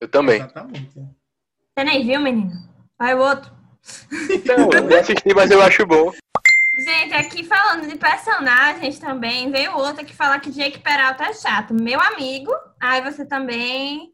Eu 0.02 0.08
também. 0.08 0.38
Exatamente. 0.38 0.90
Você 0.96 1.84
nem 1.86 2.04
viu, 2.06 2.20
menino? 2.20 2.52
Vai 2.98 3.14
o 3.14 3.20
outro. 3.20 3.52
Não, 4.46 4.70
eu 4.72 4.84
não 4.90 4.98
assisti, 4.98 5.34
mas 5.36 5.52
eu 5.52 5.62
acho 5.62 5.86
bom. 5.86 6.12
Gente, 6.84 7.14
aqui 7.14 7.44
falando 7.44 7.88
de 7.88 7.98
personagens 7.98 9.00
também, 9.00 9.50
veio 9.52 9.76
outro 9.78 10.02
aqui 10.02 10.14
falar 10.14 10.40
que 10.40 10.52
Jake 10.52 10.80
Peralta 10.80 11.26
é 11.26 11.34
chato. 11.34 11.74
Meu 11.74 12.00
amigo. 12.00 12.52
Aí 12.80 13.02
você 13.02 13.26
também. 13.26 14.12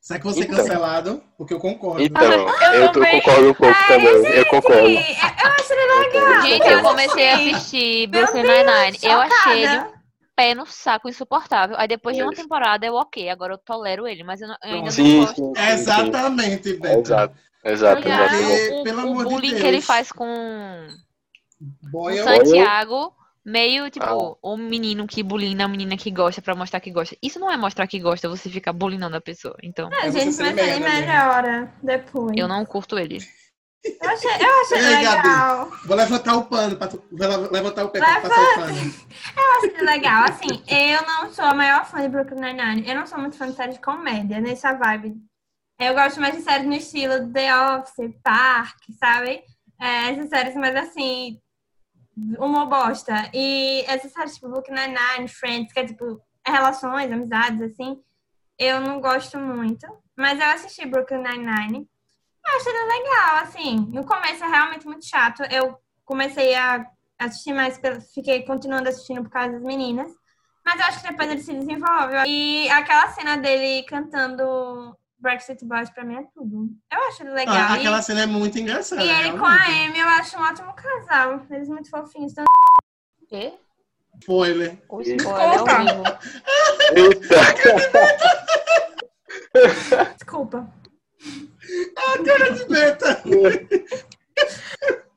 Será 0.00 0.18
que 0.20 0.26
você 0.26 0.40
é 0.40 0.44
Então. 0.44 0.56
cancelado? 0.58 1.22
Porque 1.36 1.54
eu 1.54 1.58
concordo. 1.60 2.02
Então, 2.02 2.22
Eu 2.22 2.72
eu, 2.74 2.92
também. 2.92 3.20
concordo 3.20 3.50
um 3.50 3.54
pouco 3.54 3.74
Ai, 3.76 3.88
também. 3.88 4.22
gente, 4.24 4.36
Eu 4.36 4.46
concordo. 4.46 4.78
Eu 4.88 4.90
acho 5.50 5.72
ele 5.72 5.94
legal. 6.06 6.42
Gente, 6.42 6.66
eu 6.68 6.82
comecei 6.82 7.28
a 7.30 7.34
assistir 7.36 8.06
Brooklyn 8.08 8.42
Nine-Nine. 8.42 8.98
Eu 9.02 9.20
achei 9.20 9.64
ele 9.64 9.78
um 9.78 9.92
pé 10.36 10.54
no 10.54 10.66
saco 10.66 11.08
insuportável. 11.08 11.76
Aí 11.78 11.88
depois 11.88 12.16
de 12.16 12.22
uma 12.22 12.32
temporada 12.32 12.84
eu 12.84 12.94
ok, 12.94 13.30
agora 13.30 13.54
eu 13.54 13.58
tolero 13.58 14.06
ele, 14.06 14.22
mas 14.24 14.40
eu, 14.42 14.48
não- 14.48 14.56
eu 14.64 14.74
ainda 14.76 14.90
Sim, 14.90 15.18
não 15.20 15.24
gosto. 15.26 15.36
sim. 15.36 15.52
Exatamente, 15.72 16.74
Beto. 16.74 17.00
Exato, 17.00 17.34
exato, 17.64 18.06
exato. 18.08 18.34
O, 18.74 18.84
pelo 18.84 18.98
o 18.98 19.00
amor 19.10 19.24
de 19.24 19.30
bullying 19.30 19.48
Deus. 19.50 19.60
que 19.62 19.66
ele 19.66 19.80
faz 19.80 20.12
com 20.12 20.86
o 21.92 22.12
Santiago, 22.12 23.12
meio 23.44 23.90
tipo, 23.90 24.04
Ah. 24.06 24.36
o 24.42 24.56
menino 24.56 25.06
que 25.06 25.22
bulina 25.22 25.64
a 25.64 25.68
menina 25.68 25.96
que 25.96 26.10
gosta 26.10 26.40
pra 26.42 26.54
mostrar 26.54 26.80
que 26.80 26.90
gosta. 26.90 27.16
Isso 27.22 27.38
não 27.38 27.50
é 27.50 27.56
mostrar 27.56 27.86
que 27.86 27.98
gosta, 28.00 28.28
você 28.28 28.48
fica 28.50 28.72
bulinando 28.72 29.16
a 29.16 29.20
pessoa. 29.20 29.56
Então, 29.62 29.88
É 29.92 30.10
gente, 30.10 30.36
mas 30.40 30.56
ele 30.56 30.80
melhora 30.80 31.72
depois. 31.82 32.34
eu 32.36 32.48
não 32.48 32.64
curto 32.64 32.98
ele. 32.98 33.18
Eu 34.00 34.08
achei, 34.08 34.30
eu 34.30 34.60
achei 34.62 34.78
Ei, 34.78 35.04
Gabi. 35.04 35.28
legal. 35.28 35.70
Vou 35.84 35.94
levantar 35.96 36.36
o 36.36 36.44
pano, 36.46 36.74
pra 36.76 36.88
tu... 36.88 37.04
vou 37.12 37.28
le- 37.28 37.48
levantar 37.50 37.84
o 37.84 37.90
pé 37.90 37.98
pra 37.98 38.18
passar 38.22 38.40
o 38.40 38.54
pano. 38.54 38.94
Eu 39.36 39.68
achei 39.70 39.84
legal. 39.84 40.24
Assim, 40.24 40.62
eu 40.66 41.02
não 41.06 41.30
sou 41.30 41.44
a 41.44 41.52
maior 41.54 41.84
fã 41.84 42.00
de 42.00 42.08
Brooklyn 42.08 42.40
Nine-Nine. 42.40 42.88
Eu 42.88 42.94
não 42.94 43.06
sou 43.06 43.18
muito 43.18 43.36
fã 43.36 43.46
de 43.46 43.54
série 43.54 43.72
de 43.74 43.80
comédia, 43.80 44.40
nessa 44.40 44.72
vibe. 44.72 45.14
Eu 45.78 45.92
gosto 45.92 46.18
mais 46.18 46.34
de 46.34 46.40
séries 46.42 46.66
no 46.66 46.72
estilo 46.72 47.30
The 47.30 47.54
Office, 47.76 48.14
Park, 48.22 48.78
sabe? 48.98 49.42
É, 49.78 50.12
essas 50.12 50.30
séries 50.30 50.54
mais 50.54 50.74
assim, 50.76 51.38
humor 52.38 52.66
bosta. 52.66 53.30
E 53.32 53.84
essas 53.86 54.12
séries 54.12 54.34
tipo 54.34 54.48
Brooklyn 54.48 54.74
Nine-Nine, 54.74 55.28
Friends, 55.28 55.72
que 55.72 55.80
é 55.80 55.86
tipo 55.86 56.20
é 56.46 56.50
relações, 56.50 57.10
amizades, 57.10 57.62
assim, 57.62 57.98
eu 58.58 58.80
não 58.80 59.00
gosto 59.00 59.38
muito. 59.38 59.86
Mas 60.16 60.38
eu 60.38 60.46
assisti 60.46 60.86
Brooklyn 60.86 61.22
Nine-Nine. 61.22 61.88
Eu 62.46 62.56
achei 62.56 62.72
legal, 62.72 63.36
assim. 63.42 63.76
No 63.92 64.04
começo 64.04 64.44
é 64.44 64.48
realmente 64.48 64.86
muito 64.86 65.06
chato. 65.06 65.42
Eu 65.50 65.78
comecei 66.04 66.54
a 66.54 66.86
assistir 67.18 67.52
mais, 67.52 67.80
fiquei 68.12 68.42
continuando 68.44 68.88
assistindo 68.88 69.22
por 69.22 69.30
causa 69.30 69.52
das 69.52 69.62
meninas. 69.62 70.12
Mas 70.64 70.78
eu 70.78 70.86
acho 70.86 71.00
que 71.02 71.08
depois 71.08 71.30
ele 71.30 71.42
se 71.42 71.52
desenvolve. 71.52 72.24
E 72.26 72.68
aquela 72.70 73.08
cena 73.08 73.36
dele 73.36 73.84
cantando 73.84 74.96
Brexit 75.24 75.64
Boys 75.64 75.88
pra 75.90 76.04
mim 76.04 76.16
é 76.16 76.22
tudo. 76.34 76.68
Eu 76.92 77.02
acho 77.08 77.22
ele 77.22 77.30
legal. 77.32 77.54
Ah, 77.56 77.76
E- 77.76 77.80
aquela 77.80 78.02
cena 78.02 78.20
é 78.22 78.26
muito 78.26 78.58
engraçada. 78.58 79.02
e 79.02 79.08
ele 79.08 79.36
com 79.38 79.44
a. 79.46 79.54
Amy 79.64 79.98
eu 79.98 80.08
acho 80.08 80.36
um 80.38 80.42
ótimo 80.42 80.72
casal. 80.74 81.40
Eles 81.50 81.68
muito 81.68 81.88
fofinhos. 81.90 82.32
Então, 82.32 82.44
Quê? 83.28 83.54
Spoiler. 84.20 84.78
O 84.88 85.02
Desculpa. 85.02 85.40
spoiler 85.56 85.56
é 85.56 85.62
horrível. 85.62 86.04
Eita! 86.94 87.36
desculpa. 90.16 90.68
Ah, 91.96 92.18
cara 92.24 92.50
de 92.52 92.64
beta. 92.66 93.10
Acho 93.10 93.24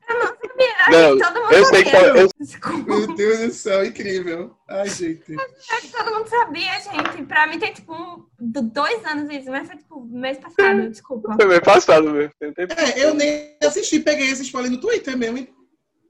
Não, 0.10 0.37
que 0.58 1.24
todo 1.24 1.42
mundo 1.42 1.54
eu 1.54 1.66
sei 1.66 1.84
que 1.84 1.90
sabia. 1.92 2.22
eu-. 2.22 2.84
Meu 2.86 3.16
Deus 3.16 3.40
do 3.40 3.52
céu, 3.54 3.86
incrível. 3.86 4.56
Ai, 4.70 4.90
gente. 4.90 5.36
Acho 5.72 5.82
que 5.82 5.92
todo 5.92 6.14
mundo 6.14 6.28
sabia, 6.28 6.80
gente. 6.80 7.24
Pra 7.26 7.48
mim 7.48 7.60
tem 7.60 7.74
tipo 7.74 7.94
um, 7.94 8.26
do- 8.40 8.62
dois 8.64 9.06
anos 9.06 9.32
isso, 9.34 9.50
mas 9.50 9.68
foi 9.68 9.78
tipo 9.78 10.04
mês 10.06 10.38
passado. 10.38 10.90
Desculpa. 10.90 11.36
Foi 11.36 11.46
mês 11.46 11.60
passado 11.62 12.10
mesmo. 12.12 12.32
Tem 12.40 12.54
tempo. 12.54 12.74
É, 12.74 13.04
eu 13.04 13.14
nem 13.14 13.56
assisti, 13.64 14.00
peguei 14.00 14.30
esse 14.30 14.42
spoiler 14.44 14.72
no 14.72 14.80
Twitter 14.80 15.16
mesmo. 15.18 15.38
e 15.38 15.50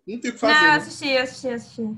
Não 0.07 0.19
tem 0.19 0.31
o 0.31 0.33
que 0.33 0.39
fazer. 0.39 0.53
Não, 0.53 0.61
eu 0.61 0.67
né? 0.71 0.77
assisti, 0.77 1.17
assisti, 1.17 1.49
assisti. 1.49 1.97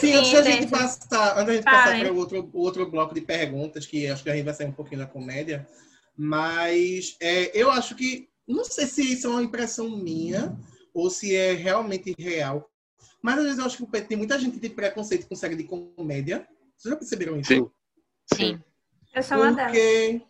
Sim, 0.00 0.14
antes 0.14 0.32
da 0.32 0.42
gente 0.42 0.66
passar, 0.66 1.34
antes 1.38 1.46
da 1.46 1.52
gente 1.54 1.64
passar 1.64 2.00
para 2.00 2.12
o 2.12 2.16
outro, 2.16 2.50
o 2.52 2.60
outro 2.60 2.90
bloco 2.90 3.14
de 3.14 3.20
perguntas, 3.20 3.86
que 3.86 4.08
acho 4.08 4.22
que 4.22 4.28
a 4.30 4.34
gente 4.34 4.44
vai 4.44 4.52
sair 4.54 4.66
um 4.66 4.72
pouquinho 4.72 4.98
da 5.00 5.06
comédia, 5.06 5.64
mas 6.18 7.16
é, 7.20 7.50
eu 7.58 7.70
acho 7.70 7.94
que, 7.94 8.28
não 8.48 8.64
sei 8.64 8.84
se 8.86 9.12
isso 9.12 9.28
é 9.28 9.30
uma 9.30 9.42
impressão 9.44 9.88
minha 9.88 10.58
ou 10.94 11.10
se 11.10 11.34
é 11.34 11.52
realmente 11.52 12.14
real, 12.18 12.70
mas 13.22 13.38
às 13.38 13.44
vezes 13.44 13.58
eu 13.58 13.64
acho 13.64 13.86
que 13.86 14.00
tem 14.02 14.16
muita 14.16 14.38
gente 14.38 14.54
que 14.54 14.60
tem 14.60 14.70
preconceito 14.70 15.26
com 15.28 15.34
série 15.34 15.56
de 15.56 15.64
comédia. 15.64 16.46
Vocês 16.76 16.92
já 16.92 16.96
perceberam 16.96 17.38
isso? 17.38 17.52
Sim. 17.52 17.70
Sim. 18.34 18.62
Eu 19.14 19.22
sou 19.22 19.38
uma 19.38 19.52
delas. 19.52 19.72
Porque. 19.72 20.22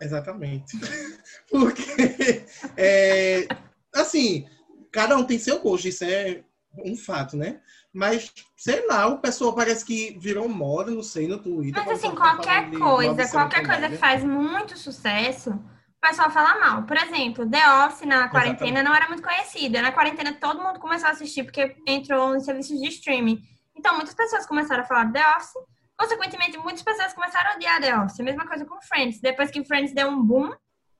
Exatamente. 0.00 0.78
Porque, 1.50 2.44
é, 2.76 3.46
assim, 3.94 4.46
cada 4.92 5.16
um 5.16 5.24
tem 5.24 5.38
seu 5.38 5.60
gosto, 5.60 5.88
isso 5.88 6.04
é 6.04 6.42
um 6.84 6.96
fato, 6.96 7.36
né? 7.36 7.60
Mas, 7.92 8.30
sei 8.56 8.86
lá, 8.86 9.06
o 9.06 9.20
pessoal 9.20 9.54
parece 9.54 9.84
que 9.84 10.18
virou 10.18 10.48
moda, 10.48 10.90
não 10.90 11.02
sei, 11.02 11.26
no 11.26 11.38
Twitter. 11.38 11.82
Mas 11.84 11.98
assim, 11.98 12.14
tá 12.14 12.16
qualquer 12.16 12.70
coisa, 12.70 13.28
qualquer 13.28 13.66
coisa 13.66 13.88
que 13.88 13.96
faz 13.96 14.22
muito 14.22 14.76
sucesso, 14.76 15.58
pessoal 16.06 16.30
fala 16.30 16.58
mal. 16.60 16.82
Por 16.84 16.96
exemplo, 16.96 17.48
The 17.48 17.84
Office 17.84 18.06
na 18.06 18.28
quarentena 18.28 18.82
não 18.82 18.94
era 18.94 19.08
muito 19.08 19.22
conhecida. 19.22 19.82
Na 19.82 19.90
quarentena 19.90 20.32
todo 20.32 20.62
mundo 20.62 20.78
começou 20.78 21.08
a 21.08 21.12
assistir 21.12 21.42
porque 21.42 21.76
entrou 21.86 22.36
em 22.36 22.40
serviços 22.40 22.78
de 22.78 22.88
streaming. 22.88 23.42
Então 23.74 23.94
muitas 23.96 24.14
pessoas 24.14 24.46
começaram 24.46 24.82
a 24.82 24.86
falar 24.86 25.12
The 25.12 25.36
Office. 25.36 25.52
Consequentemente, 25.98 26.58
muitas 26.58 26.82
pessoas 26.82 27.12
começaram 27.12 27.52
a 27.52 27.54
odiar 27.56 27.80
The 27.80 27.98
Office. 27.98 28.20
A 28.20 28.22
mesma 28.22 28.46
coisa 28.46 28.64
com 28.64 28.80
Friends. 28.82 29.20
Depois 29.20 29.50
que 29.50 29.64
Friends 29.64 29.92
deu 29.92 30.08
um 30.08 30.22
boom, 30.22 30.50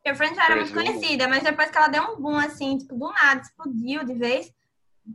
porque 0.03 0.17
Friends 0.17 0.37
já 0.37 0.45
era 0.45 0.55
Friends 0.55 0.73
muito 0.73 0.87
conhecida, 0.87 1.29
mas 1.29 1.43
depois 1.43 1.71
que 1.71 1.79
ela 1.79 1.89
deu 1.89 2.03
um 2.03 2.17
boom, 2.21 2.37
assim, 2.39 2.79
tipo, 2.79 2.97
do 2.97 3.13
nada, 3.13 3.43
explodiu 3.43 4.05
de 4.05 4.15
vez, 4.15 4.51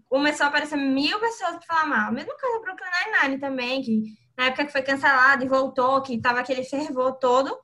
começou 0.08 0.46
a 0.46 0.50
aparecer 0.50 0.78
mil 0.78 1.20
pessoas 1.20 1.58
pra 1.58 1.66
falar 1.68 1.86
mal. 1.88 2.10
A 2.10 2.12
mesma 2.12 2.34
coisa 2.38 2.60
Brooklyn 2.62 2.90
Nine-Nine 3.06 3.40
também, 3.40 3.82
que 3.82 4.04
na 4.38 4.46
época 4.46 4.66
que 4.66 4.72
foi 4.72 4.84
cancelado 4.84 5.44
e 5.44 5.48
voltou, 5.48 6.02
que 6.02 6.22
tava 6.22 6.40
aquele 6.40 6.64
fervor 6.70 7.14
todo, 7.18 7.58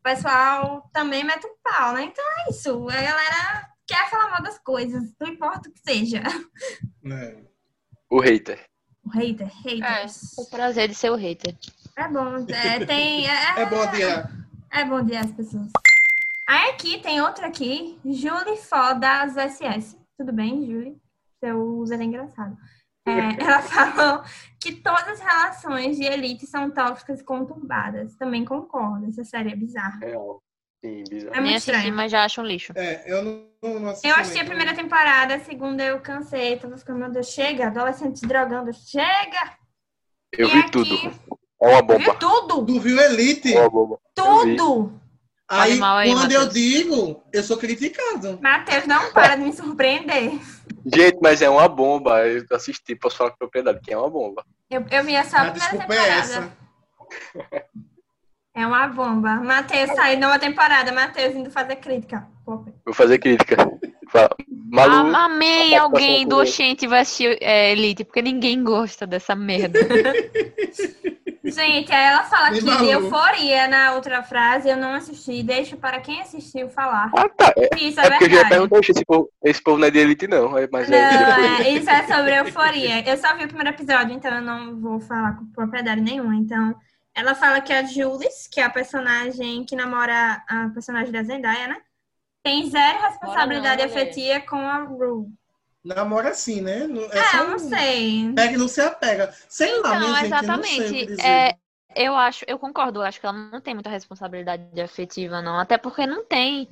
o 0.00 0.02
pessoal 0.02 0.90
também 0.92 1.22
mete 1.22 1.46
um 1.46 1.54
pau, 1.62 1.92
né? 1.92 2.04
Então 2.04 2.24
é 2.24 2.50
isso. 2.50 2.88
A 2.88 3.02
galera 3.02 3.68
quer 3.86 4.08
falar 4.08 4.30
mal 4.30 4.42
das 4.42 4.58
coisas, 4.58 5.12
não 5.20 5.28
importa 5.28 5.68
o 5.68 5.72
que 5.72 5.80
seja. 5.80 6.22
É. 7.04 7.36
O 8.10 8.18
hater. 8.20 8.64
O 9.04 9.10
hater, 9.10 9.48
haters. 9.62 10.36
O 10.38 10.48
prazer 10.48 10.88
de 10.88 10.94
ser 10.94 11.10
o 11.10 11.16
hater. 11.16 11.54
É, 11.96 12.08
bom, 12.08 12.46
é, 12.48 12.84
tem... 12.86 13.28
É, 13.28 13.60
É 13.60 13.66
bom 13.66 13.82
odiar. 13.82 14.30
é 14.72 14.84
bom 14.84 14.94
odiar 14.96 15.24
as 15.24 15.32
pessoas. 15.32 15.68
Aí 16.48 16.70
aqui, 16.70 16.98
tem 17.00 17.20
outra 17.20 17.46
aqui, 17.46 17.98
Julie 18.04 18.56
Fó 18.56 18.94
das 18.94 19.34
SS. 19.34 19.96
Tudo 20.16 20.32
bem, 20.32 20.66
Julie? 20.66 21.00
Seu 21.44 21.60
user 21.78 22.00
é 22.00 22.04
engraçado. 22.04 22.56
É, 23.06 23.10
ela 23.42 23.62
falou 23.62 24.22
que 24.60 24.72
todas 24.76 25.08
as 25.08 25.20
relações 25.20 25.96
de 25.96 26.04
elite 26.04 26.46
são 26.46 26.70
tóxicas 26.70 27.20
e 27.20 27.24
conturbadas. 27.24 28.14
Também 28.16 28.44
concordo, 28.44 29.06
essa 29.06 29.24
série 29.24 29.52
é 29.52 29.56
bizarra. 29.56 29.98
Real. 30.00 30.42
Sim, 30.84 31.04
bizarro. 31.08 31.34
É 31.36 31.40
muito 31.40 31.56
estranho. 31.56 31.94
mas 31.94 32.10
já 32.12 32.24
acho 32.24 32.40
um 32.40 32.44
lixo. 32.44 32.72
É, 32.76 33.02
eu 33.10 33.22
não, 33.22 33.80
não 33.80 33.90
assisti. 33.90 34.08
Eu 34.08 34.16
assisti 34.16 34.40
a 34.40 34.44
primeira 34.44 34.74
temporada, 34.74 35.34
a 35.34 35.40
segunda 35.40 35.82
eu 35.84 36.00
cansei. 36.00 36.56
Tava 36.58 36.76
ficando, 36.76 36.98
meu 37.00 37.10
Deus, 37.10 37.26
chega, 37.28 37.66
adolescente 37.66 38.20
drogando, 38.26 38.72
chega! 38.72 39.58
Eu 40.32 40.48
E 40.48 40.52
vi 40.52 40.58
aqui- 40.60 40.70
tudo. 40.70 40.94
É 41.62 41.68
uma 41.68 41.82
Viu 41.82 41.98
bomba. 42.06 42.14
tudo? 42.18 42.64
Tu 42.66 42.80
viu 42.80 42.98
Elite? 42.98 43.54
É 43.54 43.60
uma 43.60 43.68
bomba. 43.70 43.98
Tudo! 44.14 45.00
Aí, 45.52 45.72
aí, 45.82 46.12
quando 46.12 46.30
eu 46.30 46.42
Matheus. 46.42 46.54
digo, 46.54 47.22
eu 47.32 47.42
sou 47.42 47.56
criticado. 47.56 48.38
Matheus, 48.40 48.86
não 48.86 49.12
para 49.12 49.34
de 49.34 49.42
me 49.42 49.52
surpreender. 49.52 50.38
Gente, 50.86 51.18
mas 51.20 51.42
é 51.42 51.50
uma 51.50 51.68
bomba. 51.68 52.24
Eu 52.24 52.44
assisti, 52.52 52.94
posso 52.94 53.16
falar 53.16 53.30
com 53.32 53.38
propriedade, 53.38 53.80
que 53.82 53.92
é 53.92 53.98
uma 53.98 54.08
bomba. 54.08 54.44
Eu, 54.70 54.84
eu 54.88 55.04
vi 55.04 55.12
só 55.24 55.38
a 55.38 55.42
A 55.42 55.50
primeira 55.50 55.52
desculpa 55.54 55.92
é 55.92 55.96
temporada. 55.96 56.20
essa. 56.20 56.52
É 58.54 58.66
uma 58.66 58.86
bomba. 58.86 59.36
Matheus 59.36 59.90
saiu 59.96 60.20
nova 60.20 60.38
temporada. 60.38 60.92
Matheus 60.92 61.34
indo 61.34 61.50
fazer 61.50 61.76
crítica. 61.76 62.26
Vou 62.46 62.94
fazer 62.94 63.18
crítica. 63.18 63.56
Malu, 64.72 65.14
Ah, 65.14 65.24
Amei 65.24 65.74
alguém 65.76 66.26
do 66.26 66.36
Oxente 66.38 66.86
vai 66.86 67.00
assistir 67.00 67.38
é, 67.40 67.72
Elite, 67.72 68.04
porque 68.04 68.22
ninguém 68.22 68.62
gosta 68.62 69.04
dessa 69.06 69.34
merda. 69.34 69.78
Gente, 71.42 71.90
aí 71.92 72.04
ela 72.12 72.24
fala 72.24 72.50
que 72.50 72.60
falou. 72.60 72.90
euforia 72.90 73.66
na 73.66 73.94
outra 73.94 74.22
frase. 74.22 74.68
Eu 74.68 74.76
não 74.76 74.92
assisti. 74.94 75.42
Deixo 75.42 75.76
para 75.76 75.98
quem 76.00 76.20
assistiu 76.20 76.68
falar. 76.68 77.10
Ah, 77.16 77.28
tá. 77.30 77.52
É, 77.56 77.78
Isso 77.78 77.98
é 78.00 78.06
é 78.06 78.10
porque 78.10 78.24
eu 78.24 78.28
já 78.28 78.34
verdade. 78.34 78.48
perguntei, 78.50 78.78
"Oxe, 78.78 78.92
esse 78.92 79.04
povo, 79.04 79.30
esse 79.42 79.62
povo 79.62 79.78
não 79.78 79.86
é 79.86 79.90
de 79.90 79.98
elite, 79.98 80.26
não. 80.28 80.56
É- 80.58 80.68
Mas 80.70 80.88
Não, 80.88 80.96
é. 80.98 81.62
é, 81.62 81.70
isso 81.70 81.88
é 81.88 82.06
sobre 82.06 82.38
euforia. 82.38 83.08
Eu 83.08 83.16
só 83.16 83.34
vi 83.36 83.44
o 83.44 83.48
primeiro 83.48 83.70
episódio, 83.70 84.14
então 84.14 84.34
eu 84.34 84.42
não 84.42 84.78
vou 84.80 85.00
falar 85.00 85.36
com 85.38 85.46
propriedade 85.46 86.00
nenhuma. 86.00 86.34
Então, 86.36 86.74
ela 87.14 87.34
fala 87.34 87.60
que 87.60 87.72
a 87.72 87.82
Jules, 87.84 88.46
que 88.52 88.60
é 88.60 88.64
a 88.64 88.70
personagem 88.70 89.64
que 89.64 89.74
namora 89.74 90.42
a 90.48 90.68
personagem 90.74 91.10
da 91.10 91.22
Zendaya, 91.22 91.66
né? 91.68 91.76
Tem 92.42 92.68
zero 92.70 93.00
responsabilidade 93.02 93.82
Bora 93.82 93.88
não, 93.94 94.02
afetiva 94.02 94.40
com 94.40 94.56
a 94.56 94.78
Rue. 94.84 95.26
Namora 95.84 96.30
assim, 96.30 96.60
né? 96.60 96.80
É, 97.12 97.18
É, 97.18 97.22
só 97.22 97.38
eu 97.38 97.48
não 97.48 97.58
um- 97.58 97.68
sei. 97.68 98.34
Pega 98.34 98.54
e 98.54 98.56
não 98.56 98.68
se 98.68 98.80
apega. 98.80 99.34
Sei 99.48 99.80
lá, 99.80 99.88
Então, 99.88 100.00
minha 100.00 100.14
gente, 100.14 100.22
eu 100.22 100.26
exatamente. 100.26 101.20
É, 101.20 101.56
eu 101.96 102.14
acho, 102.16 102.44
eu 102.46 102.58
concordo, 102.58 103.00
eu 103.00 103.04
acho 103.04 103.18
que 103.20 103.26
ela 103.26 103.36
não 103.50 103.60
tem 103.60 103.74
muita 103.74 103.90
responsabilidade 103.90 104.80
afetiva, 104.80 105.42
não. 105.42 105.58
Até 105.58 105.78
porque 105.78 106.06
não 106.06 106.24
tem. 106.24 106.68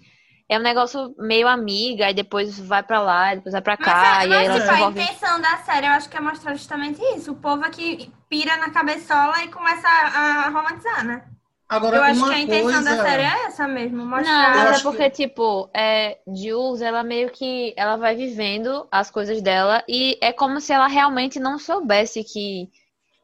É 0.49 0.59
um 0.59 0.63
negócio 0.63 1.15
meio 1.19 1.47
amiga, 1.49 2.11
e 2.11 2.15
depois 2.15 2.59
vai 2.59 2.83
pra 2.83 3.01
lá, 3.03 3.35
depois 3.35 3.53
vai 3.53 3.61
pra 3.63 3.77
Mas, 3.79 3.87
cá, 3.87 4.25
é, 4.25 4.27
e 4.27 4.35
aí 4.35 4.45
ela 4.45 4.57
mas 4.57 4.63
tipo, 4.63 4.71
a 4.71 4.81
envolve. 4.81 5.01
intenção 5.01 5.41
da 5.41 5.57
série, 5.59 5.87
eu 5.87 5.93
acho 5.93 6.09
que 6.09 6.17
é 6.17 6.21
mostrar 6.21 6.55
justamente 6.55 7.01
isso. 7.17 7.33
O 7.33 7.37
povo 7.37 7.65
é 7.65 7.71
que 7.71 8.13
pira 8.29 8.57
na 8.57 8.71
cabeçola 8.71 9.43
e 9.45 9.49
começa 9.51 9.87
a, 9.89 10.47
a 10.47 10.49
romantizar, 10.51 11.05
né? 11.05 11.25
Agora, 11.69 11.99
eu 11.99 12.03
acho 12.03 12.25
que 12.25 12.31
a 12.33 12.41
intenção 12.41 12.83
da 12.83 12.97
coisa- 12.97 13.03
série 13.03 13.23
é 13.23 13.47
essa 13.47 13.69
mesmo, 13.69 13.99
Não, 13.99 14.07
mostrar... 14.07 14.57
mas 14.57 14.79
é 14.79 14.83
porque, 14.83 15.11
tipo, 15.11 15.69
é, 15.75 16.19
Jules, 16.27 16.81
ela 16.81 17.03
meio 17.03 17.31
que, 17.31 17.75
ela 17.77 17.97
vai 17.97 18.17
vivendo 18.17 18.87
as 18.91 19.11
coisas 19.11 19.43
dela 19.43 19.85
e 19.89 20.17
é 20.23 20.33
como 20.33 20.61
se 20.61 20.73
ela 20.73 20.87
realmente 20.87 21.39
não 21.39 21.59
soubesse 21.59 22.25
que, 22.25 22.69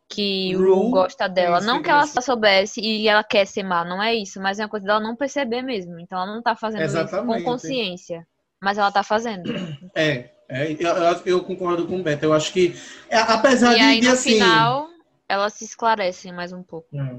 que 0.08 0.54
Rue 0.54 0.90
gosta 0.90 1.28
dela. 1.28 1.58
isso, 1.58 1.66
Não 1.66 1.82
que 1.82 1.90
ela 1.90 2.04
isso. 2.04 2.14
só 2.14 2.20
soubesse 2.20 2.80
e 2.80 3.08
ela 3.08 3.24
quer 3.24 3.46
ser 3.46 3.62
má, 3.62 3.84
não 3.84 4.02
é 4.02 4.14
isso, 4.14 4.40
mas 4.40 4.58
é 4.58 4.64
uma 4.64 4.68
coisa 4.68 4.86
dela 4.86 5.00
não 5.00 5.16
perceber 5.16 5.62
mesmo. 5.62 5.98
Então 5.98 6.18
ela 6.20 6.34
não 6.34 6.42
tá 6.42 6.54
fazendo 6.54 6.84
isso 6.84 6.96
Exatamente. 6.96 7.42
com 7.44 7.50
consciência, 7.52 8.26
mas 8.60 8.78
ela 8.78 8.92
tá 8.92 9.02
fazendo. 9.02 9.44
É, 9.96 10.30
é 10.48 10.72
eu, 10.72 11.22
eu- 11.26 11.44
concordo 11.44 11.86
com 11.86 11.98
o 11.98 12.02
Beto. 12.02 12.24
Eu 12.24 12.32
acho 12.32 12.52
que, 12.52 12.74
é, 13.08 13.16
apesar 13.18 13.72
E 13.74 13.76
de, 13.76 13.82
aí 13.82 14.00
de, 14.00 14.06
no 14.08 14.12
assim, 14.12 14.32
final, 14.34 14.88
elas 15.28 15.54
se 15.54 15.64
esclarecem 15.64 16.32
mais 16.32 16.52
um 16.52 16.62
pouco. 16.62 16.88
é, 16.94 17.16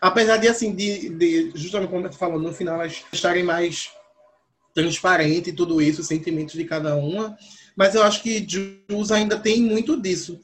apesar 0.00 0.36
de 0.38 0.48
assim, 0.48 0.74
de, 0.74 1.10
de 1.10 1.52
justamente 1.54 1.88
como 1.88 2.00
o 2.00 2.02
Beto 2.04 2.16
falou, 2.16 2.38
no 2.38 2.52
final 2.52 2.76
elas 2.76 3.04
estarem 3.12 3.42
mais 3.44 3.90
transparentes 4.74 5.48
e 5.52 5.56
tudo 5.56 5.80
isso, 5.80 6.02
os 6.02 6.06
sentimentos 6.06 6.54
de 6.54 6.64
cada 6.64 6.96
uma, 6.96 7.36
mas 7.74 7.94
eu 7.94 8.02
acho 8.02 8.22
que 8.22 8.46
Jules 8.46 9.10
ainda 9.10 9.38
tem 9.38 9.60
muito 9.62 10.00
disso. 10.00 10.40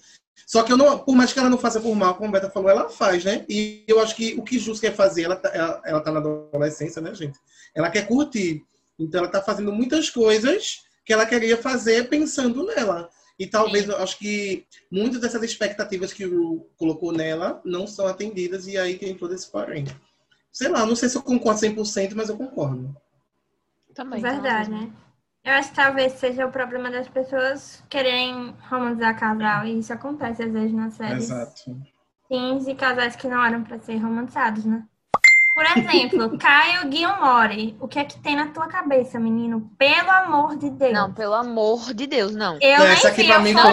Só 0.46 0.62
que 0.62 0.72
eu 0.72 0.76
não, 0.76 0.98
por 0.98 1.14
mais 1.14 1.32
que 1.32 1.38
ela 1.38 1.48
não 1.50 1.58
faça 1.58 1.80
por 1.80 1.94
mal, 1.94 2.14
como 2.14 2.28
o 2.28 2.32
Beto 2.32 2.50
falou, 2.50 2.70
ela 2.70 2.88
faz, 2.88 3.24
né? 3.24 3.44
E 3.48 3.84
eu 3.86 4.00
acho 4.00 4.14
que 4.16 4.34
o 4.34 4.42
que 4.42 4.58
Jules 4.58 4.80
quer 4.80 4.94
fazer, 4.94 5.22
ela, 5.24 5.36
tá- 5.36 5.50
ela, 5.54 5.82
ela 5.84 6.00
tá 6.00 6.10
na 6.12 6.18
adolescência, 6.20 7.00
né, 7.00 7.14
gente? 7.14 7.38
Ela 7.74 7.90
quer 7.90 8.06
curtir. 8.06 8.62
Então 8.98 9.20
ela 9.20 9.28
tá 9.30 9.40
fazendo 9.42 9.72
muitas 9.72 10.10
coisas 10.10 10.82
que 11.04 11.12
ela 11.12 11.26
queria 11.26 11.56
fazer 11.56 12.08
pensando 12.08 12.64
nela. 12.66 13.08
E 13.42 13.46
talvez 13.48 13.88
eu 13.88 13.96
acho 13.96 14.16
que 14.18 14.64
muitas 14.88 15.20
dessas 15.20 15.42
expectativas 15.42 16.12
que 16.12 16.24
o 16.24 16.61
colocou 16.76 17.11
nela 17.11 17.61
não 17.64 17.88
são 17.88 18.07
atendidas 18.07 18.68
e 18.68 18.78
aí 18.78 18.96
tem 18.96 19.16
todo 19.16 19.35
esse 19.35 19.50
porém. 19.50 19.85
Sei 20.52 20.68
lá, 20.68 20.87
não 20.87 20.94
sei 20.94 21.09
se 21.09 21.16
eu 21.16 21.22
concordo 21.22 21.59
100%, 21.59 22.14
mas 22.14 22.28
eu 22.28 22.37
concordo. 22.37 22.96
Também. 23.92 24.22
Verdade, 24.22 24.70
né? 24.70 24.92
Eu 25.42 25.55
acho 25.55 25.70
que 25.70 25.74
talvez 25.74 26.12
seja 26.12 26.46
o 26.46 26.52
problema 26.52 26.88
das 26.88 27.09
pessoas 27.09 27.83
quererem 27.90 28.55
romantizar 28.70 29.18
casal, 29.18 29.66
e 29.66 29.76
isso 29.76 29.92
acontece 29.92 30.44
às 30.44 30.52
vezes 30.52 30.72
nas 30.72 30.94
séries. 30.94 31.24
Exato. 31.24 31.76
Teens 32.28 32.68
e 32.68 32.76
casais 32.76 33.16
que 33.16 33.26
não 33.26 33.44
eram 33.44 33.64
pra 33.64 33.81
ser 33.81 33.96
romantizados, 33.96 34.64
né? 34.64 34.87
Por 35.54 35.64
exemplo, 35.66 36.36
Caio 36.40 36.88
Guilmore, 36.88 37.76
o 37.80 37.86
que 37.86 37.98
é 37.98 38.04
que 38.04 38.18
tem 38.20 38.34
na 38.36 38.46
tua 38.48 38.66
cabeça, 38.68 39.18
menino? 39.20 39.70
Pelo 39.78 40.10
amor 40.10 40.56
de 40.56 40.70
Deus. 40.70 40.92
Não, 40.92 41.12
pelo 41.12 41.34
amor 41.34 41.92
de 41.94 42.06
Deus, 42.06 42.34
não. 42.34 42.58
Eu 42.60 42.78
Não, 42.78 42.84
nem 42.86 42.92
essa 42.94 43.08
aqui 43.08 43.22
vi 43.22 43.28
pra 43.28 43.38
mim 43.40 43.52
foi 43.52 43.62
um. 43.62 43.66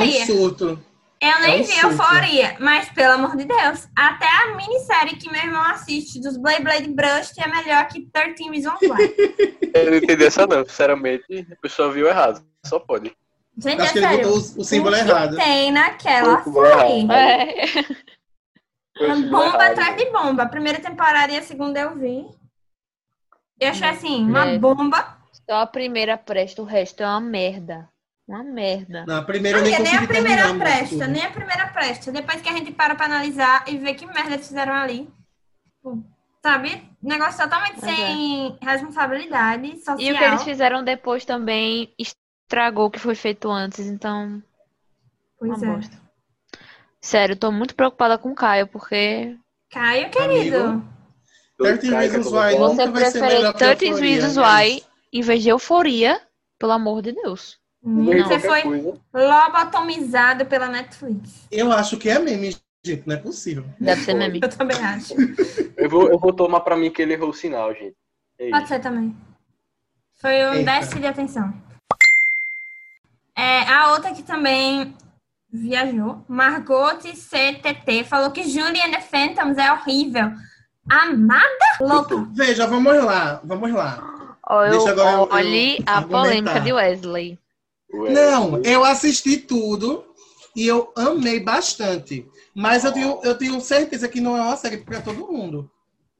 Eu 1.21 1.39
nem 1.41 1.51
É 1.51 1.55
um 1.55 1.57
vi 1.57 1.65
surto. 1.73 1.87
euforia, 1.87 2.55
mas 2.59 2.89
pelo 2.89 3.13
amor 3.15 3.35
de 3.35 3.43
Deus, 3.43 3.87
até 3.95 4.25
a 4.25 4.55
minissérie 4.55 5.17
que 5.17 5.29
meu 5.29 5.41
irmão 5.41 5.61
assiste 5.63 6.19
dos 6.21 6.37
Blade 6.37 6.63
Blade 6.63 6.89
Brust 6.93 7.33
é 7.37 7.47
melhor 7.47 7.87
que 7.87 8.01
13 8.11 8.49
Reasons 8.49 8.79
Why. 8.81 9.15
Eu 9.75 9.91
não 9.91 9.97
entendi 9.97 10.23
essa, 10.25 10.47
não. 10.47 10.65
Sinceramente, 10.65 11.45
a 11.51 11.55
pessoa 11.61 11.91
viu 11.91 12.07
errado. 12.07 12.41
Só 12.65 12.79
pode. 12.79 13.13
Gente, 13.57 13.81
Acho 13.81 13.89
é 13.89 13.91
que 13.91 13.97
ele 13.99 14.07
sério. 14.07 14.27
botou 14.29 14.37
o, 14.37 14.61
o 14.61 14.63
símbolo 14.63 14.95
o 14.95 14.99
que 15.03 15.09
errado. 15.09 15.35
tem 15.35 15.71
naquela 15.73 16.43
série? 16.43 17.11
É. 17.11 17.83
Foi 17.83 17.83
o 17.83 17.83
Uma 17.83 17.85
símbolo 17.85 18.88
bomba 19.29 19.65
atrás 19.67 19.97
de 19.97 20.05
bomba. 20.11 20.43
A 20.43 20.49
primeira 20.49 20.79
temporada 20.79 21.31
e 21.31 21.37
a 21.37 21.41
segunda 21.41 21.79
eu 21.79 21.95
vi. 21.97 22.27
Eu 23.59 23.69
achei 23.69 23.87
assim, 23.89 24.23
uma 24.23 24.45
É. 24.45 24.57
bomba. 24.57 25.17
Só 25.49 25.61
a 25.61 25.67
primeira 25.67 26.17
presta, 26.17 26.61
o 26.61 26.65
resto 26.65 27.01
é 27.03 27.05
uma 27.07 27.19
merda. 27.21 27.89
Uma 28.27 28.43
merda. 28.43 29.05
Na 29.07 29.23
primeira 29.23 29.57
eu 29.57 29.63
nem 29.63 29.79
nem 29.79 29.97
a 29.97 30.05
primeira 30.07 30.53
presta, 30.53 31.07
nem 31.07 31.25
a 31.25 31.31
primeira 31.31 31.67
presta. 31.67 32.11
Depois 32.11 32.41
que 32.41 32.49
a 32.49 32.53
gente 32.53 32.71
para 32.71 32.93
pra 32.95 33.05
analisar 33.07 33.63
e 33.67 33.77
ver 33.77 33.95
que 33.95 34.05
merda 34.05 34.33
eles 34.35 34.47
fizeram 34.47 34.73
ali. 34.73 35.09
Sabe? 36.43 36.87
Negócio 37.01 37.41
totalmente 37.41 37.79
Mas 37.81 37.91
é. 37.91 37.95
sem 37.95 38.57
responsabilidade 38.61 39.77
social. 39.77 39.99
E 39.99 40.11
o 40.11 40.17
que 40.17 40.23
eles 40.23 40.43
fizeram 40.43 40.83
depois 40.83 41.25
também 41.25 41.91
estragou 41.97 42.85
o 42.85 42.91
que 42.91 42.99
foi 42.99 43.15
feito 43.15 43.49
antes, 43.49 43.79
então. 43.87 44.41
Pois 45.37 45.61
uma 45.61 45.71
é. 45.71 45.75
bosta. 45.75 46.08
Sério, 47.01 47.35
tô 47.35 47.51
muito 47.51 47.75
preocupada 47.75 48.17
com 48.17 48.31
o 48.31 48.35
Caio, 48.35 48.67
porque 48.67 49.37
Caio, 49.71 50.09
querido. 50.09 50.57
Amigo, 50.57 50.99
30 51.57 51.99
Reasons 51.99 52.27
Why 52.27 52.57
você 52.57 52.85
nunca 52.85 52.91
vai 52.91 53.05
ser 53.05 53.19
prefere 53.19 53.35
melhor 53.35 53.53
que 53.53 53.59
30 53.59 53.85
Euphoria, 53.85 54.09
Reasons 54.09 54.37
Why 54.37 54.83
em 55.11 55.21
vez 55.21 55.43
de 55.43 55.49
euforia, 55.49 56.21
pelo 56.57 56.71
amor 56.71 57.01
de 57.01 57.11
Deus. 57.13 57.57
Você 57.81 58.39
foi 58.39 58.61
coisa. 58.61 58.99
lobotomizado 59.13 60.45
pela 60.45 60.67
Netflix. 60.67 61.47
Eu 61.49 61.71
acho 61.71 61.97
que 61.97 62.09
é 62.09 62.19
meme, 62.19 62.55
gente, 62.85 63.07
não 63.07 63.15
é 63.15 63.17
possível. 63.17 63.65
Deve 63.79 64.01
ser 64.03 64.13
meme. 64.13 64.39
Eu 64.43 64.49
também 64.49 64.77
acho. 64.77 65.13
Eu 65.77 65.89
vou, 65.89 66.09
eu 66.09 66.19
vou 66.19 66.33
tomar 66.33 66.59
pra 66.59 66.75
mim 66.75 66.91
que 66.91 67.01
ele 67.01 67.13
errou 67.13 67.29
o 67.29 67.33
sinal, 67.33 67.73
gente. 67.73 67.95
É 68.37 68.49
Pode 68.49 68.67
ser 68.67 68.79
também. 68.79 69.15
Foi 70.15 70.45
um 70.45 70.53
Eita. 70.55 70.71
déficit 70.71 70.99
de 70.99 71.07
atenção. 71.07 71.53
É, 73.35 73.61
a 73.69 73.93
outra 73.93 74.13
que 74.13 74.21
também 74.21 74.93
viajou, 75.51 76.23
Margot 76.27 76.97
CTT, 76.99 78.03
falou 78.03 78.31
que 78.31 78.43
Julie 78.43 78.81
and 78.81 78.91
the 78.91 79.01
Phantoms 79.01 79.57
é 79.57 79.71
horrível. 79.71 80.31
Amada 80.89 81.47
louca. 81.81 82.27
Veja, 82.33 82.65
vamos 82.67 82.95
lá, 83.03 83.41
vamos 83.43 83.71
lá. 83.71 84.03
Eu- 84.49 84.71
Deixa 84.71 84.89
agora 84.91 85.09
eu- 85.17 85.23
a 85.31 85.35
argumentar. 85.37 86.07
polêmica 86.07 86.59
de 86.59 86.73
Wesley. 86.73 87.39
Ué, 87.93 88.09
Não, 88.11 88.61
eu 88.63 88.83
assisti 88.83 89.37
tudo 89.37 90.03
e 90.55 90.65
eu 90.67 90.91
amei 90.95 91.39
bastante. 91.39 92.25
Mas 92.55 92.83
eu 92.83 92.91
tenho, 92.91 93.19
eu 93.23 93.37
tenho 93.37 93.59
certeza 93.61 94.07
que 94.07 94.19
não 94.19 94.35
é 94.35 94.41
uma 94.41 94.57
série 94.57 94.77
para 94.77 95.01
todo 95.01 95.27
mundo. 95.27 95.69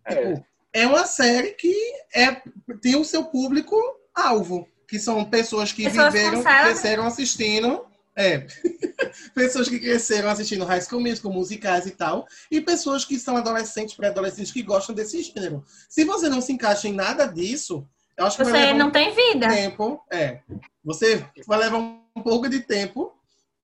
É. 0.05 0.15
Tipo, 0.15 0.45
é 0.73 0.87
uma 0.87 1.05
série 1.05 1.51
que 1.51 1.73
é, 2.13 2.41
tem 2.81 2.95
o 2.95 3.03
seu 3.03 3.23
público-alvo, 3.25 4.67
que 4.87 4.99
são 4.99 5.23
pessoas 5.25 5.71
que 5.71 5.83
Pessoas 5.85 6.13
viveram, 6.13 6.43
cresceram 6.43 7.05
assistindo. 7.07 7.83
É. 8.15 8.45
pessoas 9.33 9.69
que 9.69 9.79
cresceram 9.79 10.29
assistindo 10.29 10.65
High 10.65 10.81
School 10.81 11.01
Musical, 11.01 11.31
musicais 11.31 11.85
e 11.85 11.91
tal. 11.91 12.27
E 12.51 12.59
pessoas 12.61 13.05
que 13.05 13.17
são 13.17 13.37
adolescentes, 13.37 13.95
pré-adolescentes, 13.95 14.51
que 14.51 14.61
gostam 14.63 14.93
desse 14.93 15.21
gênero. 15.23 15.63
Se 15.87 16.03
você 16.03 16.27
não 16.29 16.41
se 16.41 16.51
encaixa 16.51 16.87
em 16.87 16.93
nada 16.93 17.25
disso, 17.25 17.87
eu 18.17 18.25
acho 18.25 18.37
que 18.37 18.43
vai 18.43 18.51
Você 18.51 18.57
levar 18.59 18.73
um 18.75 18.77
não 18.77 18.91
tem 18.91 19.15
vida. 19.15 19.47
tempo. 19.47 20.03
É. 20.11 20.39
Você 20.83 21.25
vai 21.47 21.59
levar 21.59 21.77
um 21.77 22.21
pouco 22.23 22.49
de 22.49 22.59
tempo 22.59 23.13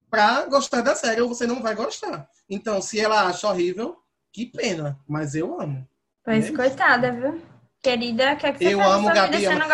pra 0.10 0.45
gostar 0.45 0.81
da 0.81 0.95
série 0.95 1.21
ou 1.21 1.27
você 1.27 1.45
não 1.45 1.62
vai 1.62 1.75
gostar. 1.75 2.27
Então, 2.49 2.81
se 2.81 2.99
ela 2.99 3.27
acha 3.27 3.47
horrível, 3.49 3.97
que 4.31 4.45
pena. 4.45 4.97
Mas 5.08 5.36
eu 5.36 5.60
amo. 5.60 5.86
Pois, 6.23 6.45
É. 6.47 6.51
coitada, 6.51 7.12
viu? 7.12 7.41
Querida, 7.84 8.34
o 8.34 8.38
que 8.38 8.45
é 8.47 8.51
que 8.53 8.58
você 8.60 8.73
Eu 8.73 8.81
amo 8.81 9.10
musical? 9.10 9.29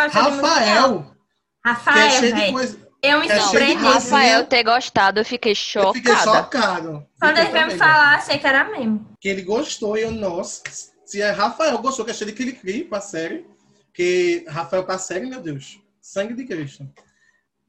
Rafael, 0.09 1.03
que 1.03 1.69
é 1.69 1.71
Rafael, 1.71 2.35
de 2.35 2.51
coisa. 2.51 2.80
Eu 3.03 3.19
me 3.19 3.25
é 3.25 3.29
cheio 3.29 3.39
de 3.41 3.45
surpreendi. 3.47 3.83
Rafael 3.83 4.45
ter 4.45 4.63
gostado, 4.63 5.19
eu 5.19 5.25
fiquei 5.25 5.53
Eu 5.53 5.55
chocada. 5.55 5.93
fiquei 5.93 6.15
chocado. 6.15 7.07
Quando 7.19 7.37
Eu 7.37 7.43
ele 7.43 7.51
veio 7.51 7.67
me 7.67 7.77
falar, 7.77 8.15
achei 8.15 8.37
que 8.37 8.45
era 8.45 8.63
mesmo. 8.65 9.07
Que 9.19 9.29
ele 9.29 9.41
gostou 9.41 9.97
e 9.97 10.01
eu, 10.01 10.11
nossa. 10.11 10.61
Se 11.05 11.21
é 11.21 11.31
Rafael 11.31 11.77
gostou, 11.79 12.05
que 12.05 12.11
achei 12.11 12.25
ele 12.25 12.33
cri-cri 12.33 12.83
pra 12.83 13.01
série. 13.01 13.45
Que 13.93 14.45
Rafael 14.47 14.83
pra 14.83 14.97
série, 14.97 15.25
meu 15.25 15.41
Deus. 15.41 15.79
Sangue 15.99 16.33
de 16.35 16.45
Cristo. 16.45 16.87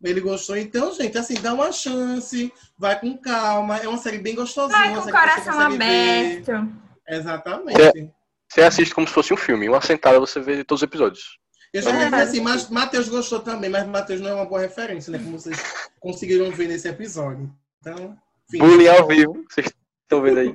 Ele 0.04 0.20
gostou. 0.20 0.56
Então, 0.56 0.92
gente, 0.92 1.16
assim, 1.16 1.34
dá 1.34 1.54
uma 1.54 1.72
chance. 1.72 2.52
Vai 2.76 2.98
com 3.00 3.16
calma. 3.16 3.78
É 3.78 3.88
uma 3.88 3.98
série 3.98 4.18
bem 4.18 4.34
gostosinha. 4.34 4.76
Vai 4.78 4.94
com 4.94 5.00
o 5.00 5.10
coração 5.10 5.54
consegue 5.54 5.78
ver. 5.78 6.42
aberto. 6.44 6.72
Exatamente. 7.08 8.12
Você 8.48 8.62
assiste 8.62 8.94
como 8.94 9.06
se 9.06 9.14
fosse 9.14 9.32
um 9.32 9.36
filme. 9.36 9.68
Uma 9.68 9.80
sentada 9.80 10.20
você 10.20 10.40
vê 10.40 10.62
todos 10.62 10.82
os 10.82 10.86
episódios. 10.86 11.38
Eu 11.72 11.80
já 11.82 11.92
me 11.92 12.00
É. 12.02 12.04
dizer 12.04 12.16
assim, 12.22 12.40
mas 12.40 12.68
Matheus 12.68 13.08
gostou 13.08 13.40
também, 13.40 13.70
mas 13.70 13.86
Matheus 13.86 14.20
não 14.20 14.28
é 14.30 14.34
uma 14.34 14.44
boa 14.44 14.60
referência, 14.60 15.10
né? 15.10 15.18
Como 15.18 15.38
vocês 15.38 15.58
conseguiram 16.00 16.50
ver 16.50 16.68
nesse 16.68 16.86
episódio. 16.88 17.50
Então, 17.80 18.16
enfim. 18.48 18.58
Bullying 18.58 18.88
ao 18.88 19.06
vivo. 19.06 19.44
Vocês 19.48 19.72
estão 20.02 20.20
vendo 20.20 20.38
aí. 20.40 20.54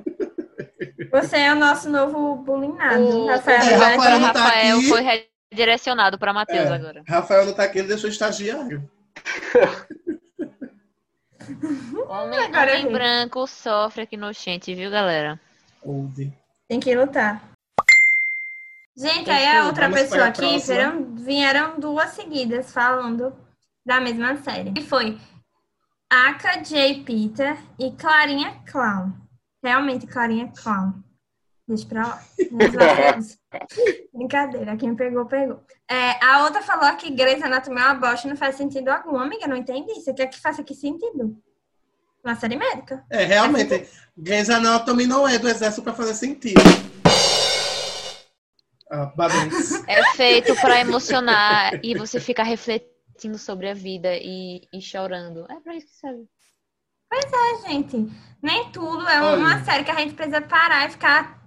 Você 1.12 1.38
é 1.38 1.52
o 1.52 1.56
nosso 1.56 1.90
novo 1.90 2.36
bullyingado. 2.36 3.02
O, 3.04 3.28
Rafael, 3.28 3.58
É, 3.62 3.74
Roberto. 3.74 3.98
Rafael 3.98 4.20
não 4.20 4.34
tá 4.34 4.40
Rafael 4.44 4.78
aqui. 4.78 4.88
foi 4.90 5.02
redirecionado 5.52 6.20
para 6.20 6.34
Matheus 6.34 6.70
É. 6.70 6.74
agora. 6.74 7.04
Rafael 7.08 7.46
não 7.46 7.54
tá 7.54 7.64
aqui, 7.64 7.80
ele 7.80 7.88
deixou 7.88 8.10
estagiário. 8.10 8.88
Homem, 12.10 12.40
homem 12.40 12.86
ri. 12.86 12.92
branco 12.92 13.48
sofre 13.48 14.02
aqui 14.04 14.18
no 14.18 14.32
gente, 14.34 14.74
viu, 14.76 14.92
galera? 14.92 15.40
Old. 15.82 16.32
Tem 16.68 16.80
que 16.80 16.94
lutar. 16.96 17.42
Gente, 18.98 19.30
aí 19.30 19.46
Enfim, 19.46 19.58
a 19.58 19.66
outra 19.68 19.88
vamos 19.88 20.02
pessoa 20.02 20.24
a 20.24 20.28
aqui 20.30 20.58
vieram, 20.58 21.16
vieram 21.16 21.80
duas 21.80 22.10
seguidas 22.12 22.72
falando 22.72 23.32
da 23.86 24.02
mesma 24.02 24.36
série. 24.38 24.72
Que 24.72 24.82
foi 24.82 25.20
Aka 26.10 26.62
J. 26.64 27.04
Peter 27.04 27.56
e 27.78 27.92
Clarinha 27.92 28.60
Clown. 28.72 29.14
Realmente, 29.64 30.08
Clarinha 30.08 30.52
Clown. 30.52 30.96
Deixa 31.68 31.86
pra 31.86 32.08
lá. 32.08 32.24
Brincadeira, 34.12 34.76
quem 34.76 34.96
pegou, 34.96 35.26
pegou. 35.28 35.62
É, 35.88 36.26
a 36.26 36.46
outra 36.46 36.64
falou 36.64 36.96
que 36.96 37.12
Grey's 37.12 37.44
Anatomy 37.44 37.80
é 37.80 37.84
uma 37.84 37.94
bosta, 37.94 38.28
não 38.28 38.36
faz 38.36 38.56
sentido 38.56 38.88
algum, 38.88 39.20
amiga, 39.20 39.48
não 39.48 39.56
entendi. 39.56 39.94
Você 39.94 40.12
quer 40.12 40.26
que 40.28 40.40
faça 40.40 40.64
que 40.64 40.74
sentido? 40.74 41.38
Uma 42.24 42.36
série 42.36 42.56
médica. 42.56 43.06
É, 43.12 43.26
realmente, 43.26 43.88
Grey's 44.18 44.50
Anatomy 44.50 45.06
não 45.06 45.28
é 45.28 45.38
do 45.38 45.48
exército 45.48 45.84
pra 45.84 45.94
fazer 45.94 46.16
sentido. 46.16 46.87
Ah. 48.92 49.12
É 49.88 50.04
feito 50.16 50.56
para 50.56 50.80
emocionar 50.80 51.80
e 51.84 51.96
você 51.96 52.20
ficar 52.20 52.44
refletindo 52.44 53.38
sobre 53.38 53.70
a 53.70 53.74
vida 53.74 54.16
e, 54.16 54.62
e 54.74 54.82
chorando. 54.82 55.46
É 55.50 55.60
pra 55.60 55.76
isso 55.76 55.88
que 55.88 55.96
serve. 55.96 56.26
É, 57.14 57.70
gente, 57.70 58.12
nem 58.42 58.70
tudo 58.72 59.08
é 59.08 59.22
Olha. 59.22 59.38
uma 59.38 59.64
série 59.64 59.84
que 59.84 59.92
a 59.92 59.96
gente 59.96 60.14
precisa 60.14 60.42
parar 60.42 60.88
e 60.88 60.92
ficar 60.92 61.38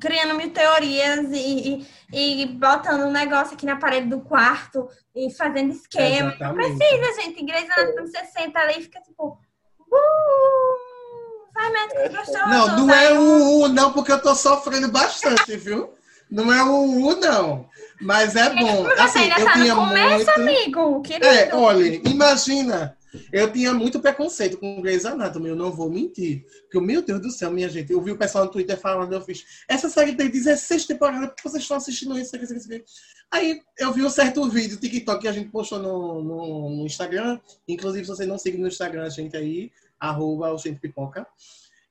criando 0.00 0.34
mil 0.34 0.52
teorias 0.52 1.30
e, 1.32 1.86
e, 2.12 2.42
e 2.42 2.46
botando 2.46 3.02
um 3.02 3.12
negócio 3.12 3.54
aqui 3.54 3.66
na 3.66 3.76
parede 3.76 4.08
do 4.08 4.20
quarto 4.20 4.88
e 5.14 5.32
fazendo 5.32 5.72
esquema. 5.72 6.36
Não 6.40 6.54
precisa, 6.54 7.22
gente. 7.22 7.50
Anatomy, 7.50 8.08
você 8.08 8.24
senta 8.26 8.60
ali 8.60 8.80
e 8.80 8.82
fica 8.82 9.00
tipo... 9.00 9.38
Uh, 9.78 11.52
vai, 11.54 11.70
médico, 11.70 12.02
que 12.02 12.08
gostoso. 12.16 12.48
Não, 12.48 12.76
não 12.78 12.94
é 12.94 13.18
o 13.18 13.60
U, 13.60 13.68
não, 13.68 13.92
porque 13.92 14.12
eu 14.12 14.22
tô 14.22 14.34
sofrendo 14.34 14.90
bastante, 14.90 15.56
viu? 15.56 15.92
Não 16.30 16.52
é 16.52 16.62
o 16.62 17.06
U, 17.06 17.16
não. 17.16 17.68
Mas 18.00 18.36
é 18.36 18.48
bom. 18.54 18.84
Você 18.84 19.00
Assim, 19.00 19.18
ainda 19.18 19.40
eu 19.40 19.44
tá 19.44 19.52
tinha 19.54 19.74
no 19.74 19.88
começo, 19.88 20.14
muito... 20.14 20.30
amigo. 20.30 21.02
Querido. 21.02 21.26
É, 21.26 21.54
olha, 21.54 22.08
imagina. 22.08 22.96
Eu 23.32 23.52
tinha 23.52 23.74
muito 23.74 23.98
preconceito 23.98 24.56
com 24.56 24.80
Grey's 24.80 25.04
Anatomy, 25.04 25.48
eu 25.48 25.56
não 25.56 25.72
vou 25.72 25.90
mentir. 25.90 26.44
Porque, 26.62 26.80
meu 26.80 27.02
Deus 27.02 27.20
do 27.20 27.30
céu, 27.30 27.50
minha 27.50 27.68
gente, 27.68 27.92
eu 27.92 28.00
vi 28.00 28.12
o 28.12 28.16
pessoal 28.16 28.44
no 28.44 28.50
Twitter 28.50 28.78
falando, 28.78 29.12
eu 29.12 29.20
fiz, 29.20 29.44
essa 29.68 29.88
série 29.88 30.14
tem 30.14 30.30
16 30.30 30.86
temporadas, 30.86 31.28
por 31.28 31.34
que 31.34 31.42
vocês 31.42 31.62
estão 31.62 31.76
assistindo 31.76 32.16
isso? 32.16 32.36
Isso, 32.36 32.54
isso, 32.54 32.72
isso. 32.72 32.84
Aí 33.30 33.60
eu 33.78 33.92
vi 33.92 34.04
um 34.04 34.10
certo 34.10 34.48
vídeo, 34.48 34.76
TikTok, 34.76 35.22
que 35.22 35.28
a 35.28 35.32
gente 35.32 35.50
postou 35.50 35.80
no, 35.80 36.22
no, 36.22 36.70
no 36.76 36.86
Instagram. 36.86 37.40
Inclusive, 37.66 38.04
se 38.04 38.10
você 38.10 38.26
não 38.26 38.38
segue 38.38 38.58
no 38.58 38.68
Instagram, 38.68 39.04
a 39.04 39.10
gente 39.10 39.36
aí, 39.36 39.72
arroba 39.98 40.52
o 40.52 40.58
Gente 40.58 40.78
Pipoca. 40.80 41.26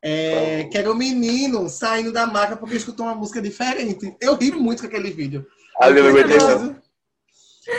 É, 0.02 0.64
que 0.72 0.78
era 0.78 0.90
o 0.90 0.96
menino 0.96 1.68
saindo 1.68 2.12
da 2.12 2.26
maca 2.26 2.56
porque 2.56 2.76
escutou 2.76 3.06
uma 3.06 3.16
música 3.16 3.42
diferente. 3.42 4.16
Eu 4.22 4.36
ri 4.36 4.52
muito 4.52 4.82
com 4.82 4.88
aquele 4.88 5.12
vídeo. 5.12 5.46
Ali 5.80 6.00
eu 6.00 6.14
preciso, 6.14 6.76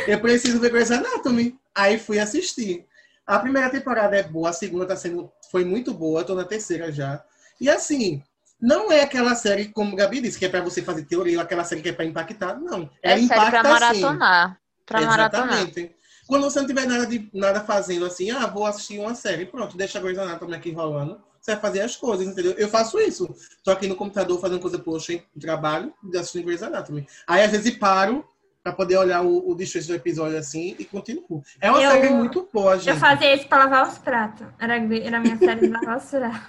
eu 0.06 0.20
preciso 0.20 0.60
ver 0.60 0.70
Grey's 0.70 0.90
Anatomy. 0.90 1.58
Aí 1.74 1.98
fui 1.98 2.18
assistir. 2.18 2.86
A 3.26 3.38
primeira 3.38 3.70
temporada 3.70 4.16
é 4.16 4.22
boa, 4.22 4.50
a 4.50 4.52
segunda 4.52 4.86
tá 4.86 4.96
sendo, 4.96 5.30
foi 5.50 5.64
muito 5.64 5.94
boa, 5.94 6.24
tô 6.24 6.34
na 6.34 6.44
terceira 6.44 6.90
já. 6.90 7.22
E 7.60 7.70
assim, 7.70 8.22
não 8.60 8.90
é 8.90 9.02
aquela 9.02 9.34
série, 9.34 9.68
como 9.68 9.92
o 9.92 9.96
Gabi 9.96 10.20
disse, 10.20 10.38
que 10.38 10.44
é 10.44 10.48
pra 10.48 10.60
você 10.60 10.82
fazer 10.82 11.04
teoria, 11.04 11.38
ou 11.38 11.42
aquela 11.42 11.64
série 11.64 11.80
que 11.80 11.90
é 11.90 11.92
pra 11.92 12.04
impactar, 12.04 12.58
não. 12.58 12.90
É 13.02 13.12
Ela 13.12 13.16
série 13.18 13.28
pra 13.28 13.48
impacta 13.48 13.62
sim. 13.62 14.00
maratonar. 14.00 14.60
Pra 14.84 15.00
maratonar. 15.02 15.52
Exatamente. 15.52 15.96
Quando 16.26 16.42
você 16.42 16.60
não 16.60 16.66
tiver 16.66 16.86
nada, 16.86 17.06
de, 17.06 17.30
nada 17.32 17.60
fazendo 17.60 18.04
assim, 18.04 18.30
ah, 18.30 18.46
vou 18.46 18.66
assistir 18.66 18.98
uma 18.98 19.14
série, 19.14 19.46
pronto, 19.46 19.76
deixa 19.76 19.98
a 19.98 20.02
Grey's 20.02 20.18
Anatomy 20.18 20.54
aqui 20.54 20.72
rolando. 20.72 21.20
Você 21.40 21.52
vai 21.52 21.60
fazer 21.60 21.80
as 21.80 21.96
coisas, 21.96 22.26
entendeu? 22.26 22.52
Eu 22.52 22.68
faço 22.68 22.98
isso. 23.00 23.34
Tô 23.64 23.70
aqui 23.70 23.86
no 23.88 23.96
computador 23.96 24.38
fazendo 24.40 24.60
coisa 24.60 24.78
poxa, 24.78 25.14
no 25.34 25.40
trabalho, 25.40 25.92
assistindo 26.14 26.44
Grey's 26.44 26.62
Anatomy. 26.62 27.06
Aí, 27.26 27.42
às 27.42 27.50
vezes, 27.50 27.76
paro 27.78 28.24
pra 28.62 28.72
poder 28.74 28.98
olhar 28.98 29.22
o, 29.22 29.50
o 29.50 29.54
desfecho 29.54 29.88
do 29.88 29.94
episódio 29.94 30.36
assim 30.36 30.76
e 30.78 30.84
continuo. 30.84 31.42
É 31.60 31.70
uma 31.70 31.82
Eu- 31.82 31.90
série 31.92 32.10
muito 32.10 32.46
boa, 32.52 32.76
gente. 32.76 32.90
Eu 32.90 32.96
fazia 32.96 33.34
isso 33.34 33.48
pra 33.48 33.58
lavar 33.64 33.88
os 33.88 33.96
pratos. 33.98 34.46
Era, 34.58 34.74
era 34.76 35.16
a 35.16 35.20
minha 35.20 35.38
série 35.38 35.60
de 35.60 35.68
lavar 35.68 35.96
os 35.96 36.10
pratos. 36.10 36.40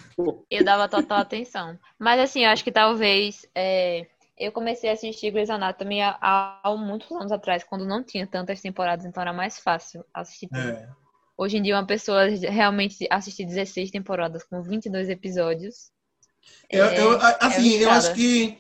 Eu 0.51 0.65
dava 0.65 0.89
total 0.89 1.19
atenção. 1.19 1.79
Mas 1.97 2.19
assim, 2.21 2.45
eu 2.45 2.51
acho 2.51 2.65
que 2.65 2.73
talvez 2.73 3.47
é, 3.55 4.07
Eu 4.39 4.53
comecei 4.53 4.89
a 4.89 4.93
assistir 4.93 5.31
Grey's 5.33 5.51
Anatomy 5.51 6.01
há, 6.01 6.17
há 6.63 6.77
muitos 6.77 7.11
anos 7.11 7.33
atrás, 7.33 7.65
quando 7.65 7.85
não 7.85 8.05
tinha 8.05 8.27
tantas 8.27 8.61
temporadas, 8.61 9.05
então 9.05 9.21
era 9.21 9.33
mais 9.33 9.59
fácil 9.59 10.05
assistir 10.15 10.49
tudo. 10.49 10.61
É. 10.61 10.89
Hoje 11.37 11.57
em 11.57 11.63
dia, 11.63 11.75
uma 11.77 11.87
pessoa 11.87 12.27
realmente 12.27 13.07
assistir 13.11 13.45
16 13.45 13.91
temporadas 13.91 14.45
com 14.45 14.63
22 14.63 15.09
episódios. 15.09 15.91
Eu, 16.71 16.85
é- 16.85 17.01
eu, 17.01 17.21
a- 17.21 17.31
é 17.31 17.37
assim, 17.47 17.77
uma 17.77 17.83
eu 17.83 17.91
acho 17.91 18.15
que 18.15 18.59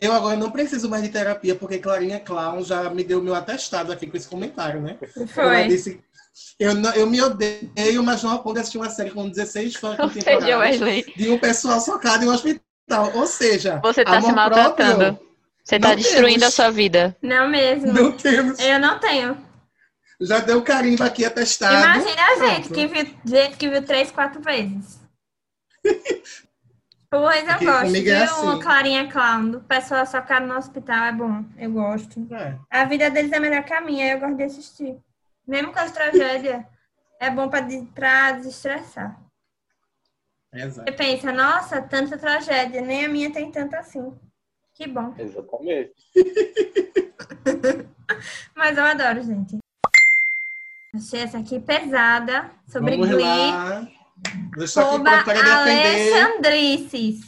eu 0.00 0.12
agora 0.12 0.36
não 0.36 0.50
preciso 0.50 0.88
mais 0.88 1.02
de 1.02 1.10
terapia, 1.10 1.54
porque 1.54 1.78
Clarinha 1.78 2.18
Clown 2.20 2.62
já 2.62 2.88
me 2.90 3.04
deu 3.04 3.22
meu 3.22 3.34
atestado 3.34 3.92
aqui 3.92 4.06
com 4.06 4.16
esse 4.16 4.26
comentário, 4.28 4.80
né? 4.80 4.98
Ela 5.16 5.26
Foi. 5.26 5.68
disse, 5.68 6.00
eu, 6.58 6.74
não- 6.74 6.94
eu 6.94 7.06
me 7.06 7.20
odeio, 7.20 8.02
mas 8.02 8.22
não 8.22 8.30
a 8.32 8.38
ponto 8.38 8.54
de 8.54 8.60
assistir 8.60 8.78
uma 8.78 8.88
série 8.90 9.10
com 9.10 9.28
16 9.28 9.74
fãs 9.76 9.96
temporadas 10.14 10.78
de 11.16 11.30
um 11.30 11.38
pessoal 11.38 11.80
socado 11.80 12.24
em 12.24 12.28
um 12.28 12.32
hospital. 12.32 12.62
Ou 13.14 13.26
seja, 13.26 13.80
você 13.82 14.04
tá 14.04 14.20
se 14.20 14.32
maltratando. 14.32 14.96
próprio, 14.98 15.28
Você 15.64 15.78
tá 15.78 15.88
Não 15.88 15.96
destruindo 15.96 16.40
temos. 16.40 16.42
a 16.48 16.50
sua 16.50 16.70
vida. 16.70 17.16
Não 17.22 17.48
mesmo. 17.48 17.92
não 17.92 18.12
temos. 18.12 18.58
Eu 18.58 18.78
não 18.78 18.98
tenho. 18.98 19.36
Já 20.20 20.40
deu 20.40 20.62
carimbo 20.62 21.04
aqui 21.04 21.24
atestado. 21.24 21.74
Imagina 21.74 22.22
a 22.26 22.48
gente 22.48 22.70
que 22.70 22.86
viu, 22.86 23.06
gente 23.24 23.56
que 23.56 23.68
viu 23.68 23.84
três, 23.84 24.10
quatro 24.10 24.40
vezes. 24.42 24.98
Pois 27.10 27.40
eu 27.40 27.46
Porque 27.48 27.64
gosto, 27.64 27.96
é 27.96 28.00
viu? 28.02 28.22
assim. 28.22 28.60
Clarinha 28.60 29.10
Clown, 29.10 29.50
do 29.50 29.60
pessoal 29.60 30.04
socado 30.04 30.46
no 30.46 30.54
hospital, 30.58 31.04
é 31.06 31.12
bom. 31.12 31.42
Eu 31.56 31.72
gosto. 31.72 32.28
É, 32.34 32.58
A 32.70 32.84
vida 32.84 33.10
deles 33.10 33.32
é 33.32 33.40
melhor 33.40 33.64
que 33.64 33.72
a 33.72 33.80
minha, 33.80 34.12
eu 34.12 34.20
gosto 34.20 34.36
de 34.36 34.42
assistir. 34.42 34.98
Mesmo 35.46 35.72
com 35.72 35.78
as 35.78 35.90
tragédias, 35.90 36.62
é 37.18 37.30
bom 37.30 37.48
pra 37.48 37.60
desestressar. 38.32 39.18
Exato. 40.64 40.90
Você 40.90 40.96
pensa, 40.96 41.32
nossa, 41.32 41.82
tanta 41.82 42.18
tragédia, 42.18 42.80
nem 42.80 43.04
a 43.04 43.08
minha 43.08 43.32
tem 43.32 43.50
tanta 43.50 43.78
assim. 43.78 44.12
Que 44.74 44.86
bom. 44.86 45.14
Exatamente. 45.18 45.92
Mas 48.54 48.78
eu 48.78 48.84
adoro, 48.84 49.22
gente. 49.22 49.58
Achei 50.94 51.20
essa 51.20 51.38
aqui 51.38 51.60
pesada, 51.60 52.50
sobre 52.66 52.96
Vamos 52.96 53.10
Glee. 53.10 53.24
lá. 53.24 53.78
Aqui 53.80 54.80
Oba. 54.80 55.24
Alexandrices. 55.60 57.20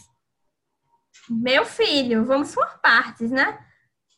Meu 1.29 1.65
filho, 1.65 2.25
vamos 2.25 2.55
por 2.55 2.81
partes, 2.81 3.31
né? 3.31 3.59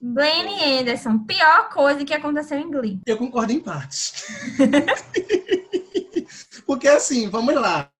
Blaine 0.00 0.80
Anderson, 0.80 1.24
pior 1.24 1.68
coisa 1.68 2.04
que 2.04 2.14
aconteceu 2.14 2.58
em 2.58 2.70
Glee. 2.70 3.00
Eu 3.06 3.16
concordo 3.16 3.52
em 3.52 3.60
partes. 3.60 4.26
Porque 6.66 6.88
assim, 6.88 7.28
vamos 7.28 7.54
lá. 7.54 7.90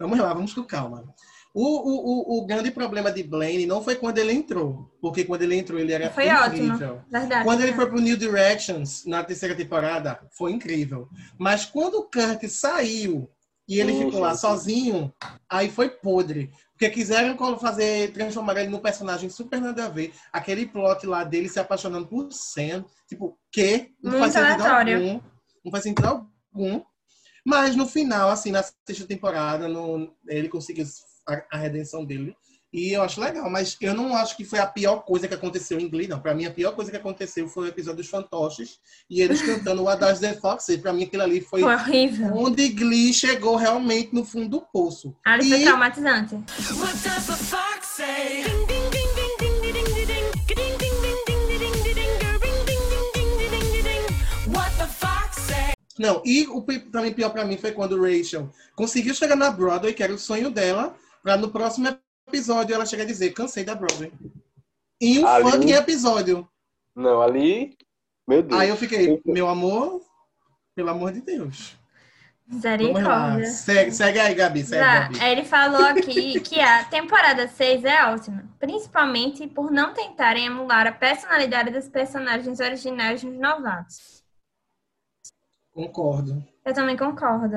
Vamos 0.00 0.18
lá, 0.18 0.32
vamos 0.32 0.54
com 0.54 0.64
calma. 0.64 1.04
O, 1.52 1.62
o, 1.62 2.38
o, 2.38 2.38
o 2.38 2.46
grande 2.46 2.70
problema 2.70 3.10
de 3.12 3.22
Blaine 3.22 3.66
não 3.66 3.82
foi 3.82 3.96
quando 3.96 4.18
ele 4.18 4.32
entrou. 4.32 4.90
Porque 5.00 5.24
quando 5.24 5.42
ele 5.42 5.56
entrou, 5.56 5.78
ele 5.78 5.92
era 5.92 6.10
Foi 6.10 6.28
incrível. 6.28 6.94
ótimo. 6.94 7.04
Verdade. 7.10 7.44
Quando 7.44 7.60
ele 7.60 7.72
né? 7.72 7.76
foi 7.76 7.86
pro 7.86 8.00
New 8.00 8.16
Directions, 8.16 9.04
na 9.04 9.22
terceira 9.22 9.54
temporada, 9.54 10.20
foi 10.30 10.52
incrível. 10.52 11.08
Mas 11.38 11.66
quando 11.66 11.96
o 11.96 12.04
Kurt 12.04 12.44
saiu 12.48 13.28
e 13.68 13.78
ele 13.78 13.92
Sim, 13.92 14.06
ficou 14.06 14.20
lá 14.20 14.34
sim, 14.34 14.40
sozinho, 14.40 15.12
aí 15.48 15.68
foi 15.70 15.90
podre. 15.90 16.50
Porque 16.72 16.88
quiseram 16.88 17.36
fazer, 17.58 18.10
transformar 18.12 18.56
ele 18.56 18.70
num 18.70 18.78
personagem 18.78 19.28
super 19.28 19.60
nada 19.60 19.84
a 19.84 19.88
ver. 19.88 20.14
Aquele 20.32 20.66
plot 20.66 21.04
lá 21.06 21.24
dele 21.24 21.48
se 21.48 21.60
apaixonando 21.60 22.06
por 22.06 22.32
Sam. 22.32 22.84
Tipo, 23.06 23.36
que? 23.52 23.92
Não 24.02 24.12
Muito 24.12 24.22
faz 24.22 24.32
sentido 24.32 24.62
aleatório. 24.62 24.96
algum. 24.96 25.20
Não 25.64 25.70
faz 25.72 25.84
sentido 25.84 26.06
algum. 26.06 26.80
Mas 27.44 27.74
no 27.76 27.86
final, 27.86 28.30
assim, 28.30 28.50
na 28.50 28.62
sexta 28.62 29.06
temporada, 29.06 29.68
no- 29.68 30.12
ele 30.28 30.48
conseguiu 30.48 30.84
a, 31.28 31.42
a 31.52 31.56
redenção 31.58 32.04
dele. 32.04 32.34
E 32.72 32.92
eu 32.92 33.02
acho 33.02 33.20
legal, 33.20 33.50
mas 33.50 33.76
eu 33.80 33.92
não 33.92 34.14
acho 34.14 34.36
que 34.36 34.44
foi 34.44 34.60
a 34.60 34.66
pior 34.66 34.98
coisa 35.04 35.26
que 35.26 35.34
aconteceu 35.34 35.80
em 35.80 35.88
Glee, 35.88 36.06
não. 36.06 36.20
Pra 36.20 36.32
mim, 36.36 36.44
a 36.46 36.52
pior 36.52 36.70
coisa 36.72 36.88
que 36.88 36.96
aconteceu 36.96 37.48
foi 37.48 37.64
o 37.64 37.68
episódio 37.68 37.96
dos 37.96 38.08
fantoches 38.08 38.78
e 39.10 39.20
eles 39.20 39.42
cantando 39.42 39.82
o 39.82 39.88
Adage 39.88 40.20
the 40.20 40.34
Fox. 40.34 40.68
E 40.68 40.78
pra 40.78 40.92
mim, 40.92 41.02
aquilo 41.02 41.24
ali 41.24 41.40
foi 41.40 41.62
Foi 41.62 41.74
horrível. 41.74 42.32
onde 42.32 42.68
Glee 42.68 43.12
chegou 43.12 43.56
realmente 43.56 44.14
no 44.14 44.24
fundo 44.24 44.48
do 44.48 44.60
poço. 44.60 45.16
Ali 45.24 45.48
foi 45.48 45.62
E- 45.62 45.64
traumatizante. 45.64 46.36
Não, 56.00 56.22
e 56.24 56.46
o 56.46 56.62
também 56.90 57.12
pior 57.12 57.28
pra 57.28 57.44
mim 57.44 57.58
foi 57.58 57.72
quando 57.72 58.00
Rachel 58.00 58.48
conseguiu 58.74 59.12
chegar 59.12 59.36
na 59.36 59.50
Broadway, 59.50 59.92
que 59.92 60.02
era 60.02 60.14
o 60.14 60.18
sonho 60.18 60.50
dela, 60.50 60.96
pra 61.22 61.36
no 61.36 61.50
próximo 61.50 61.94
episódio 62.26 62.74
ela 62.74 62.86
chegar 62.86 63.02
a 63.02 63.06
dizer, 63.06 63.34
cansei 63.34 63.64
da 63.64 63.74
Broadway. 63.74 64.10
Em 64.98 65.18
um 65.18 65.26
Ali- 65.26 65.50
fucking 65.50 65.72
episódio. 65.72 66.48
Não, 66.96 67.20
ali. 67.20 67.76
Meu 68.26 68.42
Deus. 68.42 68.58
Aí 68.58 68.70
eu 68.70 68.76
fiquei, 68.76 69.20
meu 69.26 69.46
amor, 69.46 70.00
pelo 70.74 70.88
amor 70.88 71.12
de 71.12 71.20
Deus. 71.20 71.76
Misericórdia. 72.46 73.44
Segue, 73.50 73.92
segue 73.92 74.20
aí, 74.20 74.34
Gabi. 74.34 74.64
Segue, 74.64 74.82
Gabi. 74.82 75.22
ele 75.22 75.44
falou 75.44 75.84
aqui 75.84 76.40
que 76.40 76.58
a 76.60 76.82
temporada 76.84 77.46
6 77.46 77.84
é 77.84 78.06
ótima, 78.06 78.48
principalmente 78.58 79.46
por 79.46 79.70
não 79.70 79.92
tentarem 79.92 80.46
emular 80.46 80.86
a 80.86 80.92
personalidade 80.92 81.70
dos 81.70 81.90
personagens 81.90 82.58
originais 82.58 83.22
nos 83.22 83.38
novatos. 83.38 84.19
Concordo. 85.86 86.44
Eu 86.64 86.74
também 86.74 86.96
concordo. 86.96 87.56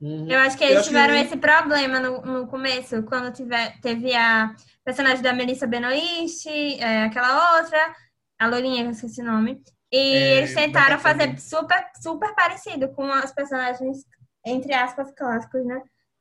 Uhum. 0.00 0.26
Eu 0.30 0.38
acho 0.40 0.56
que 0.56 0.64
eles 0.64 0.78
acho 0.78 0.88
tiveram 0.88 1.14
que- 1.14 1.20
esse 1.20 1.36
problema 1.36 1.98
no, 2.00 2.20
no 2.22 2.46
começo, 2.46 3.02
quando 3.02 3.32
tiver, 3.32 3.78
teve 3.80 4.14
a 4.14 4.54
personagem 4.84 5.22
da 5.22 5.32
Melissa 5.32 5.66
Benoist, 5.66 6.46
é, 6.48 7.04
aquela 7.04 7.58
outra, 7.60 7.94
a 8.38 8.46
Lolinha, 8.46 8.82
que 8.82 8.88
eu 8.88 8.92
esqueci 8.92 9.20
o 9.20 9.24
nome. 9.24 9.60
E 9.92 9.96
É, 10.14 10.36
eles 10.38 10.54
tentaram 10.54 10.98
fazer 10.98 11.38
super, 11.40 11.84
super 12.00 12.34
parecido 12.34 12.88
com 12.90 13.10
as 13.10 13.32
personagens, 13.32 14.04
entre 14.46 14.72
aspas, 14.72 15.10
clássicos, 15.16 15.64
né? 15.66 15.80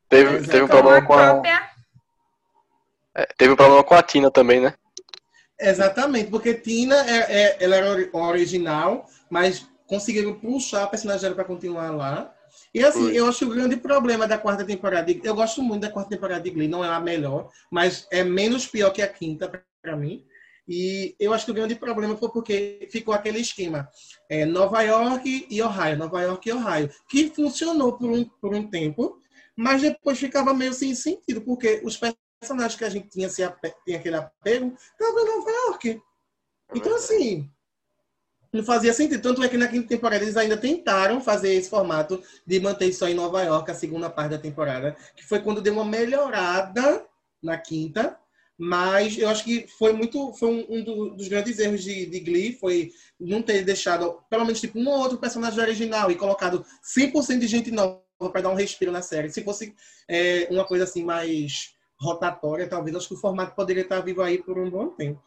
Teve, 0.09 0.35
Exato. 0.37 0.51
teve 0.51 0.63
um 0.63 0.67
problema 0.67 1.05
com 1.05 1.13
a. 1.13 1.17
própria. 1.31 1.69
é, 3.15 3.25
Teve 3.37 3.53
um 3.53 3.55
problema 3.57 3.83
com 3.83 3.93
a 3.95 4.01
Tina 4.03 4.31
também, 4.31 4.59
né? 4.61 4.73
Exatamente, 5.59 6.29
porque 6.29 6.53
Tina 6.53 6.95
é, 7.09 7.17
é- 7.41 7.57
ela 7.63 7.75
era 7.75 7.89
ori- 7.91 8.09
original, 8.13 9.05
mas 9.29 9.67
conseguiram 9.87 10.33
puxar 10.39 10.83
a 10.83 10.87
personagem 10.87 11.21
dela 11.23 11.35
para 11.35 11.45
continuar 11.45 11.91
lá. 11.91 12.33
E 12.73 12.83
assim, 12.83 13.05
Foi. 13.05 13.15
eu 13.15 13.27
acho 13.27 13.45
o 13.45 13.49
grande 13.49 13.77
problema 13.77 14.27
da 14.27 14.37
quarta 14.37 14.65
temporada, 14.65 15.05
de- 15.13 15.21
eu 15.23 15.35
gosto 15.35 15.61
muito 15.61 15.81
da 15.81 15.89
quarta 15.91 16.09
temporada 16.09 16.41
de 16.41 16.49
Glee, 16.49 16.67
não 16.67 16.83
é 16.83 16.89
a 16.89 16.99
melhor, 16.99 17.49
mas 17.71 18.07
é 18.11 18.23
menos 18.23 18.67
pior 18.67 18.91
que 18.91 19.01
a 19.01 19.07
quinta 19.07 19.47
para 19.81 19.95
mim. 19.95 20.25
E 20.67 21.15
eu 21.17 21.33
acho 21.33 21.45
que 21.45 21.51
o 21.51 21.53
grande 21.53 21.75
problema 21.75 22.17
foi 22.17 22.29
porque 22.29 22.87
ficou 22.91 23.13
aquele 23.13 23.39
esquema 23.39 23.87
é, 24.29 24.45
Nova 24.45 24.81
York 24.81 25.47
e 25.49 25.61
Ohio, 25.61 25.97
Nova 25.97 26.21
York 26.21 26.49
e 26.49 26.51
Ohio, 26.51 26.89
que 27.09 27.29
funcionou 27.29 27.93
por 27.97 28.09
um, 28.09 28.25
por 28.25 28.53
um 28.53 28.69
tempo, 28.69 29.17
mas 29.55 29.81
depois 29.81 30.19
ficava 30.19 30.53
meio 30.53 30.73
sem 30.73 30.93
sentido, 30.93 31.39
porque 31.41 31.81
os 31.85 31.97
personagens 32.41 32.75
que 32.77 32.83
a 32.83 32.89
gente 32.89 33.07
tinha, 33.07 33.29
se 33.29 33.43
ape- 33.43 33.73
tinha 33.85 33.97
aquele 33.97 34.17
apego 34.17 34.75
estavam 34.91 35.21
em 35.21 35.37
Nova 35.37 35.49
York. 35.51 36.01
Então, 36.75 36.95
assim, 36.95 37.49
não 38.53 38.63
fazia 38.63 38.93
sentido. 38.93 39.21
Tanto 39.21 39.43
é 39.43 39.49
que 39.49 39.57
na 39.57 39.67
quinta 39.67 39.87
temporada 39.87 40.23
eles 40.23 40.37
ainda 40.37 40.57
tentaram 40.57 41.21
fazer 41.21 41.53
esse 41.53 41.69
formato 41.69 42.21
de 42.45 42.59
manter 42.59 42.91
só 42.93 43.07
em 43.07 43.13
Nova 43.13 43.41
York 43.43 43.69
a 43.69 43.75
segunda 43.75 44.09
parte 44.09 44.31
da 44.31 44.37
temporada, 44.37 44.95
que 45.15 45.23
foi 45.25 45.39
quando 45.41 45.61
deu 45.61 45.73
uma 45.73 45.85
melhorada 45.85 47.05
na 47.41 47.57
quinta. 47.57 48.17
Mas 48.59 49.17
eu 49.19 49.29
acho 49.29 49.43
que 49.43 49.67
foi 49.77 49.93
muito. 49.93 50.33
Foi 50.33 50.49
um, 50.49 50.65
um 50.77 50.83
do- 50.83 51.09
dos 51.11 51.27
grandes 51.27 51.59
erros 51.59 51.83
de, 51.83 52.07
de 52.07 52.19
Glee, 52.21 52.53
foi 52.59 52.91
não 53.19 53.39
ter 53.41 53.63
deixado, 53.63 54.19
pelo 54.29 54.45
menos, 54.45 54.59
tipo, 54.59 54.79
um 54.79 54.87
ou 54.89 54.97
outro 54.99 55.19
personagem 55.19 55.59
original 55.59 56.09
e 56.09 56.15
colocado 56.15 56.65
100% 56.81 57.39
de 57.39 57.47
gente 57.47 57.69
nova 57.69 58.01
para 58.31 58.41
dar 58.41 58.49
um 58.49 58.55
respiro 58.55 58.91
na 58.91 59.03
série. 59.03 59.29
Se 59.29 59.43
fosse 59.43 59.75
é, 60.09 60.47
uma 60.49 60.65
coisa 60.65 60.85
assim 60.85 61.03
mais 61.03 61.75
rotatória, 61.99 62.67
talvez 62.67 62.95
acho 62.95 63.07
que 63.07 63.13
o 63.13 63.17
formato 63.17 63.55
poderia 63.55 63.83
estar 63.83 63.99
vivo 63.99 64.23
aí 64.23 64.39
por 64.39 64.57
um 64.57 64.69
bom 64.71 64.87
tempo. 64.87 65.21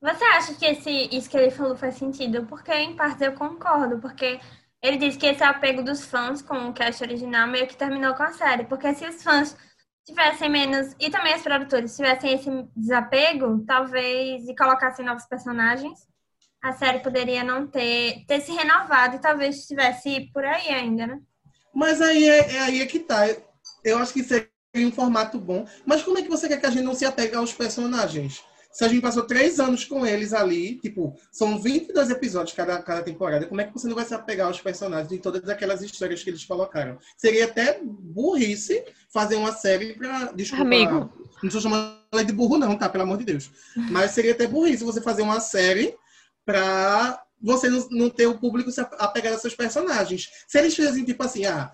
Você 0.00 0.24
acha 0.24 0.54
que 0.54 0.64
esse, 0.64 1.08
isso 1.14 1.28
que 1.28 1.36
ele 1.36 1.50
falou 1.50 1.76
faz 1.76 1.96
sentido? 1.96 2.46
Porque, 2.46 2.72
em 2.72 2.96
parte, 2.96 3.24
eu 3.24 3.32
concordo. 3.32 3.98
Porque 3.98 4.40
ele 4.82 4.96
disse 4.96 5.18
que 5.18 5.26
esse 5.26 5.42
apego 5.42 5.82
dos 5.82 6.04
fãs 6.04 6.40
com 6.40 6.68
o 6.68 6.72
cast 6.72 7.02
original 7.02 7.46
meio 7.46 7.66
que 7.66 7.76
terminou 7.76 8.14
com 8.14 8.22
a 8.22 8.32
série. 8.32 8.64
Porque 8.64 8.94
se 8.94 9.06
os 9.06 9.22
fãs 9.22 9.56
tivessem 10.06 10.48
menos... 10.48 10.94
E 10.98 11.10
também 11.10 11.36
os 11.36 11.42
produtores 11.42 11.96
tivessem 11.96 12.32
esse 12.32 12.50
desapego, 12.74 13.62
talvez, 13.66 14.48
e 14.48 14.56
colocassem 14.56 15.04
novos 15.04 15.26
personagens, 15.26 15.98
a 16.62 16.72
série 16.72 17.00
poderia 17.00 17.42
não 17.42 17.66
ter, 17.66 18.24
ter 18.26 18.40
se 18.40 18.52
renovado 18.52 19.16
e 19.16 19.20
talvez 19.20 19.56
estivesse 19.56 20.30
por 20.32 20.44
aí 20.44 20.68
ainda, 20.68 21.06
né? 21.06 21.20
Mas 21.74 22.00
aí 22.00 22.28
é, 22.28 22.54
é 22.54 22.60
aí 22.60 22.82
é 22.82 22.86
que 22.86 22.98
tá. 22.98 23.22
Eu 23.84 23.98
acho 23.98 24.12
que 24.12 24.22
seria 24.22 24.48
um 24.76 24.92
formato 24.92 25.38
bom. 25.38 25.66
Mas 25.86 26.02
como 26.02 26.18
é 26.18 26.22
que 26.22 26.28
você 26.28 26.48
quer 26.48 26.58
que 26.58 26.66
a 26.66 26.70
gente 26.70 26.84
não 26.84 26.94
se 26.94 27.04
apegue 27.04 27.34
aos 27.34 27.52
personagens? 27.52 28.42
Se 28.72 28.84
a 28.84 28.88
gente 28.88 29.02
passou 29.02 29.24
três 29.24 29.58
anos 29.58 29.84
com 29.84 30.06
eles 30.06 30.32
ali, 30.32 30.76
tipo, 30.76 31.16
são 31.32 31.60
22 31.60 32.10
episódios 32.10 32.54
cada, 32.54 32.80
cada 32.82 33.02
temporada, 33.02 33.46
como 33.46 33.60
é 33.60 33.64
que 33.64 33.72
você 33.72 33.88
não 33.88 33.96
vai 33.96 34.04
se 34.04 34.14
apegar 34.14 34.46
aos 34.46 34.60
personagens 34.60 35.08
de 35.08 35.18
todas 35.18 35.48
aquelas 35.48 35.82
histórias 35.82 36.22
que 36.22 36.30
eles 36.30 36.44
colocaram? 36.44 36.96
Seria 37.16 37.46
até 37.46 37.80
burrice 37.82 38.84
fazer 39.12 39.36
uma 39.36 39.52
série 39.52 39.94
pra. 39.94 40.32
Desculpa, 40.32 40.64
Amigo. 40.64 41.12
Não 41.42 41.48
estou 41.48 41.60
chamando 41.60 41.96
ela 42.12 42.24
de 42.24 42.32
burro, 42.32 42.58
não, 42.58 42.76
tá? 42.76 42.88
Pelo 42.88 43.04
amor 43.04 43.18
de 43.18 43.24
Deus. 43.24 43.50
Mas 43.90 44.12
seria 44.12 44.32
até 44.32 44.46
burrice 44.46 44.84
você 44.84 45.00
fazer 45.00 45.22
uma 45.22 45.40
série 45.40 45.94
pra 46.44 47.22
você 47.40 47.68
não, 47.68 47.88
não 47.90 48.10
ter 48.10 48.26
o 48.26 48.38
público 48.38 48.70
se 48.70 48.80
apegar 48.80 49.32
aos 49.32 49.42
seus 49.42 49.54
personagens. 49.54 50.28
Se 50.46 50.58
eles 50.58 50.74
fizessem 50.74 51.04
tipo 51.04 51.22
assim, 51.24 51.46
ah, 51.46 51.72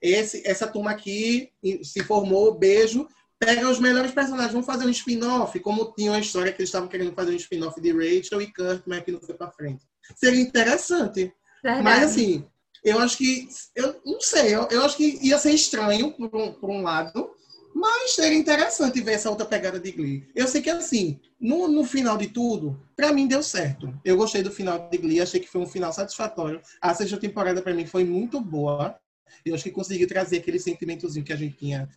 esse, 0.00 0.46
essa 0.46 0.66
turma 0.66 0.90
aqui 0.90 1.50
se 1.82 2.04
formou, 2.04 2.54
beijo, 2.56 3.08
pega 3.38 3.70
os 3.70 3.78
melhores 3.78 4.10
personagens, 4.10 4.52
vamos 4.52 4.66
fazer 4.66 4.84
um 4.84 4.90
spin-off, 4.90 5.58
como 5.60 5.92
tinha 5.92 6.10
uma 6.10 6.20
história 6.20 6.52
que 6.52 6.60
eles 6.60 6.68
estavam 6.68 6.88
querendo 6.88 7.12
fazer 7.12 7.32
um 7.32 7.36
spin-off 7.36 7.80
de 7.80 7.92
Rachel 7.92 8.42
e 8.42 8.52
Kurt, 8.52 8.82
mas 8.86 9.04
que 9.04 9.12
não 9.12 9.20
foi 9.20 9.34
pra 9.34 9.50
frente. 9.50 9.86
Seria 10.16 10.40
interessante. 10.40 11.32
Verdade. 11.62 11.84
Mas 11.84 12.02
assim, 12.10 12.44
eu 12.84 12.98
acho 12.98 13.16
que. 13.16 13.48
Eu 13.74 14.00
não 14.04 14.20
sei, 14.20 14.54
eu, 14.54 14.66
eu 14.70 14.84
acho 14.84 14.96
que 14.96 15.18
ia 15.22 15.38
ser 15.38 15.52
estranho 15.52 16.12
por 16.12 16.34
um, 16.34 16.52
por 16.52 16.70
um 16.70 16.82
lado, 16.82 17.30
mas 17.74 18.14
seria 18.14 18.38
interessante 18.38 19.00
ver 19.00 19.12
essa 19.12 19.30
outra 19.30 19.46
pegada 19.46 19.78
de 19.78 19.92
Glee. 19.92 20.28
Eu 20.34 20.48
sei 20.48 20.60
que 20.60 20.70
assim, 20.70 21.20
no, 21.40 21.68
no 21.68 21.84
final 21.84 22.16
de 22.16 22.28
tudo, 22.28 22.80
pra 22.96 23.12
mim 23.12 23.28
deu 23.28 23.42
certo. 23.42 23.92
Eu 24.04 24.16
gostei 24.16 24.42
do 24.42 24.50
final 24.50 24.88
de 24.88 24.98
Glee, 24.98 25.20
achei 25.20 25.40
que 25.40 25.48
foi 25.48 25.60
um 25.60 25.66
final 25.66 25.92
satisfatório. 25.92 26.60
A 26.80 26.94
sexta 26.94 27.16
temporada 27.16 27.62
pra 27.62 27.74
mim 27.74 27.86
foi 27.86 28.04
muito 28.04 28.40
boa. 28.40 28.98
Eu 29.44 29.54
acho 29.54 29.64
que 29.64 29.70
conseguiu 29.70 30.08
trazer 30.08 30.38
aquele 30.38 30.58
sentimentozinho 30.58 31.24
que 31.24 31.32
a 31.32 31.36
gente 31.36 31.56
tinha 31.56 31.88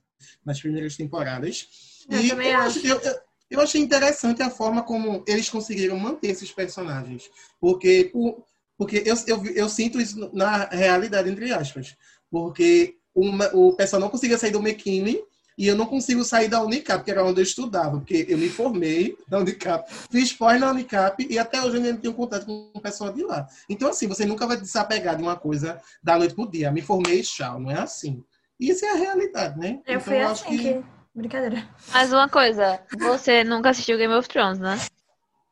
nas 0.46 0.60
primeiras 0.60 0.96
temporadas. 0.96 1.68
Eu 2.10 2.20
e 2.22 2.30
eu, 2.30 2.38
acho. 2.60 2.80
acho- 2.80 2.88
eu, 2.88 3.00
eu- 3.00 3.20
eu 3.52 3.60
achei 3.62 3.82
interessante 3.82 4.42
a 4.42 4.50
forma 4.50 4.82
como 4.82 5.24
eles 5.28 5.50
conseguiram 5.50 5.98
manter 6.00 6.30
esses 6.30 6.52
personagens. 6.52 7.30
Porque, 7.60 8.10
por- 8.14 8.46
porque 8.78 9.04
eu, 9.06 9.16
eu, 9.28 9.46
eu 9.48 9.68
sinto 9.70 10.00
isso 10.00 10.30
na 10.34 10.66
realidade, 10.70 11.30
entre 11.30 11.52
aspas. 11.52 11.96
Porque 12.30 12.96
uma, 13.14 13.48
o 13.54 13.74
pessoal 13.76 14.00
não 14.00 14.10
conseguia 14.10 14.38
sair 14.38 14.52
do 14.52 14.60
McKinney 14.60 15.22
e 15.58 15.68
eu 15.68 15.76
não 15.76 15.86
consigo 15.86 16.24
sair 16.24 16.48
da 16.48 16.64
Unicap, 16.64 17.04
que 17.04 17.12
era 17.12 17.26
onde 17.26 17.42
eu 17.42 17.44
estudava, 17.44 17.98
porque 17.98 18.26
eu 18.30 18.38
me 18.38 18.48
formei 18.50 19.18
na 19.30 19.40
Unicap, 19.40 19.94
fiz 20.10 20.32
pós 20.32 20.60
na 20.60 20.72
Unicap 20.72 21.22
e 21.30 21.38
até 21.38 21.62
hoje 21.62 21.76
eu 21.78 21.84
ainda 21.84 21.98
tenho 22.00 22.14
contato 22.14 22.46
com 22.46 22.72
o 22.74 22.80
pessoal 22.80 23.12
de 23.12 23.22
lá. 23.22 23.46
Então, 23.70 23.90
assim, 23.90 24.08
você 24.08 24.26
nunca 24.26 24.48
vai 24.48 24.56
desapegar 24.58 25.18
de 25.18 25.22
uma 25.22 25.36
coisa 25.36 25.80
da 26.02 26.18
noite 26.18 26.34
pro 26.34 26.50
dia. 26.50 26.72
Me 26.72 26.82
formei 26.82 27.20
e 27.20 27.24
tchau, 27.24 27.60
não 27.60 27.70
é 27.70 27.78
assim. 27.80 28.24
Isso 28.62 28.86
é 28.86 28.92
a 28.92 28.96
realidade, 28.96 29.58
né? 29.60 29.80
Eu 29.86 29.96
então, 29.96 30.02
fui 30.02 30.20
acho 30.20 30.46
assim 30.46 30.58
que... 30.58 30.84
Brincadeira. 31.14 31.68
Mas 31.92 32.14
uma 32.14 32.30
coisa, 32.30 32.80
você 32.98 33.44
nunca 33.44 33.72
assistiu 33.72 33.98
Game 33.98 34.14
of 34.14 34.30
Thrones, 34.30 34.60
né? 34.60 34.80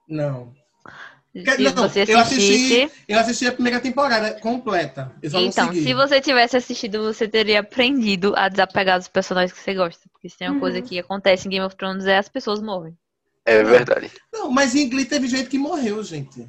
Não. 0.07 0.53
Se 1.33 1.61
não, 1.61 1.73
você 1.87 2.05
eu 2.07 2.17
assistisse. 2.19 2.83
assisti, 2.83 3.03
eu 3.07 3.19
assisti 3.19 3.47
a 3.47 3.51
primeira 3.51 3.79
temporada 3.79 4.39
completa. 4.39 5.11
Eu 5.21 5.29
só 5.29 5.39
Então, 5.39 5.73
se 5.73 5.93
você 5.93 6.21
tivesse 6.21 6.55
assistido, 6.57 7.03
você 7.03 7.27
teria 7.27 7.59
aprendido 7.59 8.33
a 8.35 8.47
desapegar 8.49 8.97
dos 8.97 9.07
personagens 9.07 9.51
que 9.51 9.59
você 9.59 9.73
gosta. 9.73 10.09
Porque 10.11 10.27
se 10.29 10.37
tem 10.37 10.47
uma 10.47 10.53
Uhum. 10.55 10.59
coisa 10.59 10.81
que 10.81 10.97
acontece 10.97 11.47
em 11.47 11.51
Game 11.51 11.65
of 11.65 11.75
Thrones 11.75 12.05
é 12.05 12.17
as 12.17 12.29
pessoas 12.29 12.61
morrem. 12.61 12.97
É 13.45 13.63
verdade. 13.63 14.09
Não, 14.33 14.49
mas 14.51 14.75
em 14.75 14.89
Glee 14.89 15.05
teve 15.05 15.27
gente 15.27 15.49
que 15.49 15.57
morreu, 15.57 16.03
gente. 16.03 16.47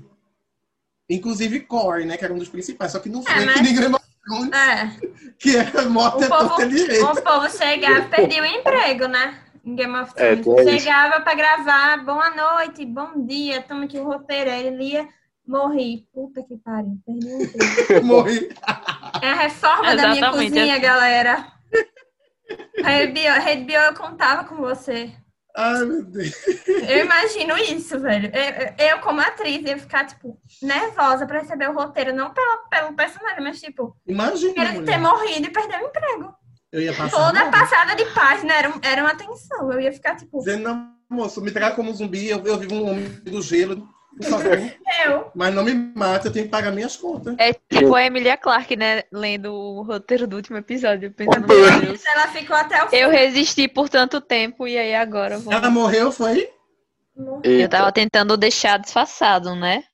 Inclusive 1.08 1.60
Corey, 1.60 2.06
né? 2.06 2.16
Que 2.16 2.24
era 2.24 2.32
um 2.34 2.38
dos 2.38 2.48
principais. 2.48 2.92
Só 2.92 3.00
que 3.00 3.08
não 3.08 3.22
foi 3.22 3.32
É, 3.42 3.44
mas- 3.46 3.54
que 3.56 3.62
nem 3.62 3.74
Game 3.74 3.96
Thrones, 4.30 4.52
É. 4.52 4.90
que 5.38 5.56
é 5.56 5.64
povo, 5.64 6.28
torta 6.28 6.66
direita. 6.68 7.12
o 7.12 7.22
povo 7.22 7.50
chegava 7.50 7.98
e 8.00 8.08
perdia 8.08 8.42
o 8.42 8.46
emprego, 8.46 9.08
né? 9.08 9.38
Em 9.64 9.74
Game 9.74 9.96
of 9.96 10.12
É, 10.16 10.36
Thrones. 10.36 10.66
isso. 10.66 10.78
chegava 10.80 11.20
pra 11.20 11.34
gravar, 11.34 12.04
boa 12.04 12.30
noite, 12.30 12.84
bom 12.86 13.24
dia, 13.26 13.62
toma 13.62 13.84
aqui 13.84 13.98
o 13.98 14.04
roteiro. 14.04 14.50
Aí 14.50 14.66
ele 14.66 14.76
lia, 14.76 15.08
morri. 15.46 16.06
Puta 16.14 16.42
que 16.42 16.56
pariu, 16.56 16.98
perdi 17.04 17.26
o 17.26 17.42
emprego. 17.42 18.06
Morri. 18.06 18.48
É 19.22 19.30
a 19.30 19.34
reforma 19.34 19.96
da 19.96 20.08
minha 20.08 20.30
cozinha, 20.30 20.78
galera. 20.78 21.46
Rede 22.82 23.12
Bio, 23.12 23.32
Rede 23.34 23.64
Bio, 23.64 23.78
eu 23.78 23.94
contava 23.94 24.44
com 24.44 24.56
você. 24.56 25.12
Ai, 25.56 25.84
meu 25.84 26.04
Deus. 26.04 26.32
Eu 26.88 27.04
imagino 27.04 27.56
isso, 27.58 27.98
velho. 27.98 28.30
Eu, 28.34 28.86
eu, 28.86 28.98
como 29.00 29.20
atriz, 29.20 29.62
ia 29.64 29.78
ficar, 29.78 30.06
tipo, 30.06 30.40
nervosa 30.62 31.26
pra 31.26 31.40
receber 31.40 31.68
o 31.68 31.74
roteiro. 31.74 32.14
Não 32.14 32.32
pelo, 32.32 32.68
pelo 32.68 32.94
personagem, 32.94 33.42
mas, 33.42 33.60
tipo, 33.60 33.96
Imagina, 34.06 34.54
querer 34.54 34.84
ter 34.84 34.98
morrido 34.98 35.46
e 35.46 35.50
perder 35.50 35.80
o 35.82 35.86
emprego. 35.86 36.34
Eu 36.72 36.80
ia 36.80 36.94
passar 36.94 37.16
Toda 37.16 37.42
mal. 37.42 37.50
passada 37.50 37.96
de 37.96 38.04
página 38.06 38.54
era, 38.54 38.72
era 38.82 39.02
uma 39.02 39.14
tensão. 39.16 39.72
Eu 39.72 39.80
ia 39.80 39.92
ficar, 39.92 40.14
tipo, 40.16 40.38
Dizendo, 40.38 40.62
não, 40.62 40.94
moço, 41.10 41.40
me 41.40 41.50
traga 41.50 41.74
como 41.74 41.92
zumbi, 41.92 42.28
eu, 42.28 42.44
eu 42.46 42.58
vivo 42.58 42.76
um 42.76 42.90
homem 42.90 43.08
do 43.24 43.42
gelo, 43.42 43.88
por 44.20 44.30
favor. 44.30 44.72
eu. 45.06 45.30
Mas 45.34 45.54
não 45.54 45.64
me 45.64 45.74
mate, 45.74 46.26
eu 46.26 46.32
tenho 46.32 46.44
que 46.46 46.50
pagar 46.50 46.70
minhas 46.70 46.96
contas. 46.96 47.34
É 47.38 47.52
tipo 47.52 47.94
a 47.94 48.04
Emilia 48.04 48.36
Clarke, 48.36 48.76
né? 48.76 49.02
Lendo 49.12 49.52
o 49.52 49.82
roteiro 49.82 50.26
do 50.26 50.36
último 50.36 50.56
episódio, 50.58 51.10
pensando, 51.12 51.46
meu 51.48 51.80
Deus. 51.80 52.04
Ela 52.06 52.28
ficou 52.28 52.56
até 52.56 52.84
o 52.84 52.88
fim. 52.88 52.96
Eu 52.96 53.10
resisti 53.10 53.66
por 53.68 53.88
tanto 53.88 54.20
tempo 54.20 54.66
e 54.68 54.76
aí 54.78 54.94
agora 54.94 55.34
eu 55.34 55.40
vou. 55.40 55.52
Ela 55.52 55.70
morreu, 55.70 56.10
foi? 56.12 56.50
Eu 57.42 57.68
tava 57.68 57.92
tentando 57.92 58.36
deixar 58.36 58.78
disfarçado, 58.78 59.54
né? 59.54 59.84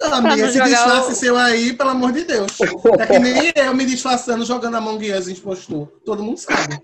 Ah, 0.00 0.16
amiga, 0.16 0.36
não 0.36 0.44
esse 0.48 0.58
jogar 0.58 0.68
disfarce 0.68 1.12
o- 1.12 1.14
seu 1.14 1.36
aí, 1.36 1.74
pelo 1.74 1.90
amor 1.90 2.10
de 2.12 2.24
Deus. 2.24 2.58
É 2.98 3.06
que 3.06 3.18
nem 3.20 3.52
eu 3.54 3.74
me 3.74 3.84
disfarçando 3.86 4.44
jogando 4.44 4.76
Among 4.76 5.12
Us 5.12 5.28
impostor. 5.28 5.86
Todo 6.04 6.22
mundo 6.24 6.38
sabe. 6.38 6.80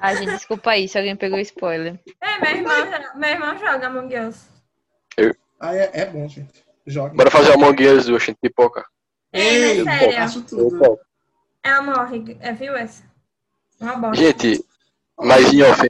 Ai, 0.00 0.16
gente, 0.16 0.32
desculpa 0.32 0.70
aí 0.72 0.88
se 0.88 0.98
alguém 0.98 1.14
pegou 1.16 1.38
spoiler. 1.38 1.98
É, 2.20 2.38
meu 2.40 2.56
irmão, 2.56 3.14
meu 3.14 3.30
irmão 3.30 3.56
joga 3.58 3.86
Among 3.86 4.18
Us. 4.18 4.36
Ah, 5.62 5.76
é, 5.76 5.90
é 5.92 6.06
bom, 6.06 6.26
gente. 6.28 6.64
Joga. 6.84 7.14
Bora 7.14 7.30
fazer 7.30 7.52
Among 7.52 7.86
Us, 7.86 8.06
do 8.06 8.18
gente, 8.18 8.36
pipoca. 8.42 8.84
Ei, 9.32 9.80
É, 9.80 9.84
sério. 9.84 10.18
acho 10.18 10.42
tudo. 10.42 10.98
Ela 11.62 11.82
morre. 11.82 12.36
É, 12.40 12.52
viu 12.52 12.74
essa? 12.74 13.04
Uma 13.80 13.94
bosta. 13.94 14.16
Gente, 14.16 14.64
mas 15.16 15.52
em 15.52 15.62
off, 15.62 15.88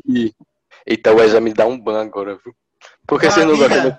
eita, 0.86 1.10
o 1.10 1.16
Wesley 1.16 1.40
me 1.40 1.54
dá 1.54 1.64
um 1.64 1.80
ban 1.80 2.02
agora, 2.02 2.38
viu? 2.44 2.54
Por 3.06 3.18
que 3.18 3.30
vocês 3.30 3.46
não 3.46 3.56
gostam 3.56 3.88
do... 3.90 3.98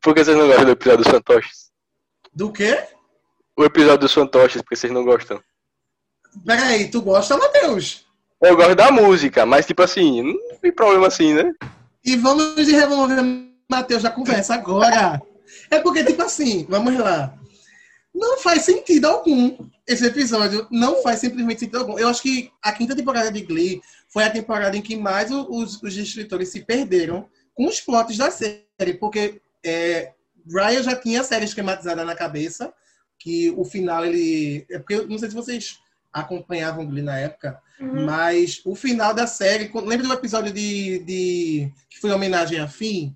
Por 0.00 0.14
que 0.14 0.24
vocês 0.24 0.36
não 0.36 0.46
gostam 0.46 0.64
do 0.66 0.70
episódio 0.70 1.04
dos 1.04 1.12
fantoches? 1.12 1.72
Do 2.32 2.52
quê? 2.52 2.86
O 3.56 3.64
episódio 3.64 3.98
dos 3.98 4.14
fantoches, 4.14 4.62
porque 4.62 4.76
vocês 4.76 4.92
não 4.92 5.04
gostam. 5.04 5.42
Peraí, 6.46 6.88
tu 6.88 7.02
gosta, 7.02 7.36
Matheus? 7.36 8.06
Eu 8.40 8.56
gosto 8.56 8.76
da 8.76 8.92
música, 8.92 9.44
mas 9.44 9.66
tipo 9.66 9.82
assim, 9.82 10.22
não 10.22 10.56
tem 10.58 10.72
problema 10.72 11.08
assim, 11.08 11.34
né? 11.34 11.52
E 12.04 12.16
vamos 12.16 12.54
de 12.54 12.72
remover 12.72 13.18
Matheus 13.72 14.02
da 14.02 14.10
conversa 14.10 14.54
agora. 14.54 15.20
É 15.70 15.78
porque, 15.80 16.04
tipo 16.04 16.22
assim, 16.22 16.66
vamos 16.68 16.96
lá. 16.98 17.34
Não 18.14 18.38
faz 18.38 18.62
sentido 18.62 19.06
algum. 19.06 19.56
Esse 19.86 20.04
episódio 20.06 20.66
não 20.70 21.02
faz 21.02 21.20
simplesmente 21.20 21.60
sentido 21.60 21.78
algum. 21.78 21.98
Eu 21.98 22.08
acho 22.08 22.22
que 22.22 22.50
a 22.62 22.70
quinta 22.72 22.94
temporada 22.94 23.30
de 23.32 23.40
Glee 23.40 23.80
foi 24.08 24.24
a 24.24 24.30
temporada 24.30 24.76
em 24.76 24.82
que 24.82 24.94
mais 24.96 25.30
os, 25.30 25.82
os 25.82 25.96
escritores 25.96 26.50
se 26.50 26.60
perderam 26.64 27.26
com 27.54 27.66
os 27.66 27.80
plots 27.80 28.16
da 28.18 28.30
série. 28.30 28.94
Porque 29.00 29.40
é, 29.64 30.12
Ryan 30.46 30.82
já 30.82 30.94
tinha 30.94 31.22
a 31.22 31.24
série 31.24 31.46
esquematizada 31.46 32.04
na 32.04 32.14
cabeça, 32.14 32.72
que 33.18 33.50
o 33.56 33.64
final 33.64 34.04
ele. 34.04 34.66
É 34.70 34.78
porque 34.78 34.94
eu 34.94 35.08
não 35.08 35.18
sei 35.18 35.30
se 35.30 35.34
vocês 35.34 35.78
acompanhavam 36.12 36.86
Glee 36.86 37.02
na 37.02 37.18
época, 37.18 37.58
Uhum. 37.80 38.04
mas 38.06 38.60
o 38.64 38.74
final 38.76 39.12
da 39.14 39.26
série. 39.26 39.70
Lembra 39.74 40.06
do 40.06 40.12
episódio 40.12 40.52
de, 40.52 40.98
de 41.00 41.72
que 41.90 41.98
foi 41.98 42.12
homenagem 42.12 42.60
a 42.60 42.68
Finn? 42.68 43.12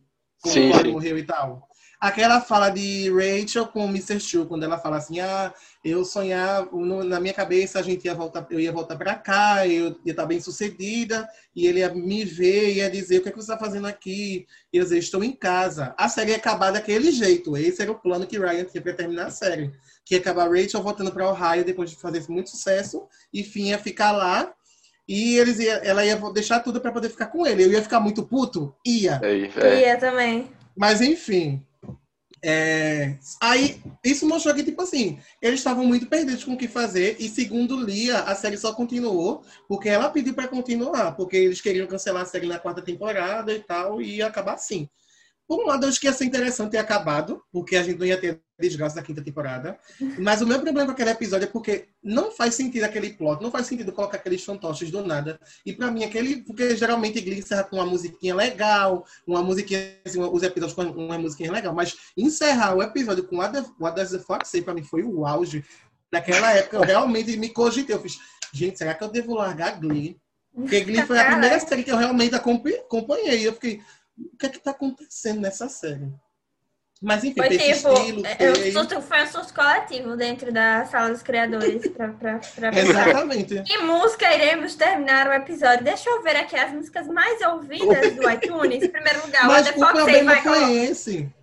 Quando 0.46 0.54
Sim, 0.54 0.68
o 0.68 0.72
Corey 0.72 0.86
sim. 0.86 0.92
morreu 0.92 1.18
e 1.18 1.22
tal. 1.24 1.68
Aquela 1.98 2.42
fala 2.42 2.68
de 2.68 3.10
Rachel 3.10 3.66
com 3.68 3.86
o 3.86 3.88
Mr. 3.88 4.20
Chu, 4.20 4.44
quando 4.44 4.64
ela 4.64 4.76
fala 4.76 4.98
assim: 4.98 5.18
Ah, 5.18 5.52
eu 5.82 6.04
sonhava, 6.04 6.68
na 7.04 7.18
minha 7.18 7.32
cabeça 7.32 7.78
a 7.78 7.82
gente 7.82 8.04
ia 8.04 8.14
voltar, 8.14 8.46
eu 8.50 8.60
ia 8.60 8.70
voltar 8.70 8.96
pra 8.96 9.14
cá, 9.14 9.66
eu 9.66 9.96
ia 10.04 10.10
estar 10.12 10.26
bem 10.26 10.38
sucedida, 10.38 11.26
e 11.54 11.66
ele 11.66 11.78
ia 11.80 11.92
me 11.94 12.22
ver 12.24 12.68
e 12.68 12.76
ia 12.76 12.90
dizer: 12.90 13.18
O 13.18 13.22
que, 13.22 13.30
é 13.30 13.32
que 13.32 13.38
você 13.38 13.50
está 13.50 13.58
fazendo 13.58 13.86
aqui? 13.86 14.46
E 14.70 14.76
eu 14.76 14.80
ia 14.80 14.84
dizer: 14.84 14.98
Estou 14.98 15.24
em 15.24 15.32
casa. 15.32 15.94
A 15.96 16.06
série 16.08 16.32
ia 16.32 16.36
acabar 16.36 16.70
daquele 16.70 17.10
jeito. 17.10 17.56
Esse 17.56 17.80
era 17.80 17.90
o 17.90 17.98
plano 17.98 18.26
que 18.26 18.38
Ryan 18.38 18.64
tinha 18.64 18.82
para 18.82 18.92
terminar 18.92 19.26
a 19.26 19.30
série. 19.30 19.72
Que 20.04 20.16
ia 20.16 20.20
acabar 20.20 20.50
Rachel 20.50 20.82
voltando 20.82 21.10
para 21.10 21.30
Ohio 21.30 21.64
depois 21.64 21.90
de 21.90 21.96
fazer 21.96 22.22
muito 22.28 22.50
sucesso, 22.50 23.08
e 23.32 23.42
Finn 23.42 23.68
ia 23.68 23.78
ficar 23.78 24.12
lá. 24.12 24.52
E 25.08 25.36
eles 25.38 25.58
ia, 25.58 25.74
ela 25.74 26.04
ia 26.04 26.16
deixar 26.32 26.60
tudo 26.60 26.80
para 26.80 26.92
poder 26.92 27.08
ficar 27.08 27.26
com 27.26 27.46
ele. 27.46 27.64
Eu 27.64 27.70
ia 27.70 27.82
ficar 27.82 28.00
muito 28.00 28.24
puto? 28.24 28.74
Ia. 28.84 29.20
É, 29.22 29.66
é. 29.66 29.80
Ia 29.82 29.98
também. 29.98 30.50
Mas 30.76 31.00
enfim. 31.00 31.64
É, 32.42 33.16
Aí, 33.40 33.80
isso 34.04 34.28
mostrou 34.28 34.54
que, 34.54 34.62
tipo 34.62 34.80
assim, 34.82 35.18
eles 35.40 35.58
estavam 35.58 35.84
muito 35.84 36.06
perdidos 36.06 36.44
com 36.44 36.52
o 36.52 36.56
que 36.56 36.68
fazer. 36.68 37.16
E 37.18 37.28
segundo 37.28 37.80
Lia, 37.80 38.20
a 38.20 38.34
série 38.34 38.56
só 38.56 38.72
continuou 38.72 39.42
porque 39.66 39.88
ela 39.88 40.10
pediu 40.10 40.34
para 40.34 40.48
continuar. 40.48 41.12
Porque 41.12 41.36
eles 41.36 41.60
queriam 41.60 41.86
cancelar 41.86 42.22
a 42.22 42.26
série 42.26 42.46
na 42.46 42.58
quarta 42.58 42.82
temporada 42.82 43.52
e 43.52 43.60
tal, 43.60 44.00
e 44.00 44.16
ia 44.16 44.26
acabar 44.26 44.54
assim. 44.54 44.88
Por 45.48 45.62
um 45.62 45.66
lado, 45.66 45.84
eu 45.84 45.88
acho 45.88 46.00
que 46.00 46.06
ia 46.06 46.12
ser 46.12 46.24
interessante 46.24 46.72
ter 46.72 46.78
acabado, 46.78 47.40
porque 47.52 47.76
a 47.76 47.82
gente 47.82 47.98
não 47.98 48.06
ia 48.06 48.20
ter 48.20 48.40
desgraça 48.58 48.96
da 48.96 49.02
quinta 49.02 49.22
temporada. 49.22 49.78
Mas 50.18 50.40
o 50.40 50.46
meu 50.46 50.60
problema 50.60 50.86
com 50.86 50.92
aquele 50.92 51.10
episódio 51.10 51.44
é 51.44 51.50
porque 51.50 51.88
não 52.02 52.32
faz 52.32 52.54
sentido 52.54 52.84
aquele 52.84 53.10
plot, 53.10 53.42
não 53.42 53.50
faz 53.50 53.66
sentido 53.66 53.92
colocar 53.92 54.16
aqueles 54.16 54.42
fantoches 54.42 54.90
do 54.90 55.04
nada. 55.04 55.38
E 55.64 55.72
pra 55.72 55.90
mim, 55.90 56.04
aquele. 56.04 56.42
Porque 56.42 56.74
geralmente 56.74 57.20
Glee 57.20 57.38
encerra 57.38 57.64
com 57.64 57.76
uma 57.76 57.86
musiquinha 57.86 58.34
legal, 58.34 59.06
uma 59.26 59.42
musiquinha, 59.42 59.98
assim, 60.04 60.20
os 60.20 60.42
episódios 60.42 60.74
com 60.74 60.82
uma 60.82 61.18
musiquinha 61.18 61.52
legal. 61.52 61.74
Mas 61.74 61.94
encerrar 62.16 62.74
o 62.74 62.82
episódio 62.82 63.24
com 63.24 63.36
What, 63.36 63.52
the, 63.52 63.64
What 63.78 63.96
Does 63.96 64.10
the 64.10 64.18
Fox 64.18 64.48
Say, 64.48 64.62
pra 64.62 64.74
mim, 64.74 64.82
foi 64.82 65.04
o 65.04 65.26
auge. 65.26 65.64
Naquela 66.10 66.52
época, 66.52 66.78
eu 66.78 66.82
realmente 66.82 67.36
me 67.36 67.50
cogitei. 67.50 67.94
Eu 67.94 68.00
fiz, 68.00 68.18
gente, 68.52 68.78
será 68.78 68.94
que 68.94 69.04
eu 69.04 69.08
devo 69.08 69.34
largar 69.34 69.78
Glee? 69.78 70.16
Porque 70.56 70.80
Glee 70.80 71.02
foi 71.02 71.18
a 71.18 71.26
primeira 71.26 71.60
série 71.60 71.84
que 71.84 71.92
eu 71.92 71.98
realmente 71.98 72.34
acompanhei. 72.34 73.46
Eu 73.46 73.52
fiquei, 73.52 73.82
o 74.18 74.36
que 74.38 74.46
é 74.46 74.48
que 74.48 74.58
tá 74.58 74.70
acontecendo 74.70 75.40
nessa 75.40 75.68
série? 75.68 76.12
Mas 77.02 77.22
enfim, 77.24 77.36
Foi 77.36 77.48
tem 77.50 77.58
tipo, 77.58 77.92
estilo. 77.92 78.26
é, 78.26 78.34
tem- 78.36 78.50
um 78.50 78.72
surto- 78.72 79.02
foi 79.02 79.22
um 79.22 79.26
surto 79.26 79.52
coletivo 79.52 80.16
dentro 80.16 80.50
da 80.50 80.86
sala 80.86 81.10
dos 81.10 81.22
criadores 81.22 81.86
pra, 81.88 82.08
pra, 82.08 82.38
pra 82.38 82.70
pensar. 82.72 83.08
Exatamente. 83.08 83.62
Que 83.64 83.78
música 83.78 84.34
iremos 84.34 84.74
terminar 84.76 85.28
o 85.28 85.32
episódio? 85.34 85.84
Deixa 85.84 86.08
eu 86.08 86.22
ver 86.22 86.36
aqui 86.36 86.56
as 86.56 86.72
músicas 86.72 87.06
mais 87.06 87.42
ouvidas 87.42 88.14
do 88.16 88.30
iTunes. 88.30 88.82
Em 88.82 88.88
primeiro 88.88 89.26
lugar, 89.26 89.46
Mas 89.46 89.66
What 89.66 89.72
the 89.72 89.76
o 89.76 89.80
Fox 89.80 89.92
problema 89.92 90.32
vai 90.32 90.42
foi 90.42 90.54
colocar. 90.54 90.72
esse. 90.72 91.34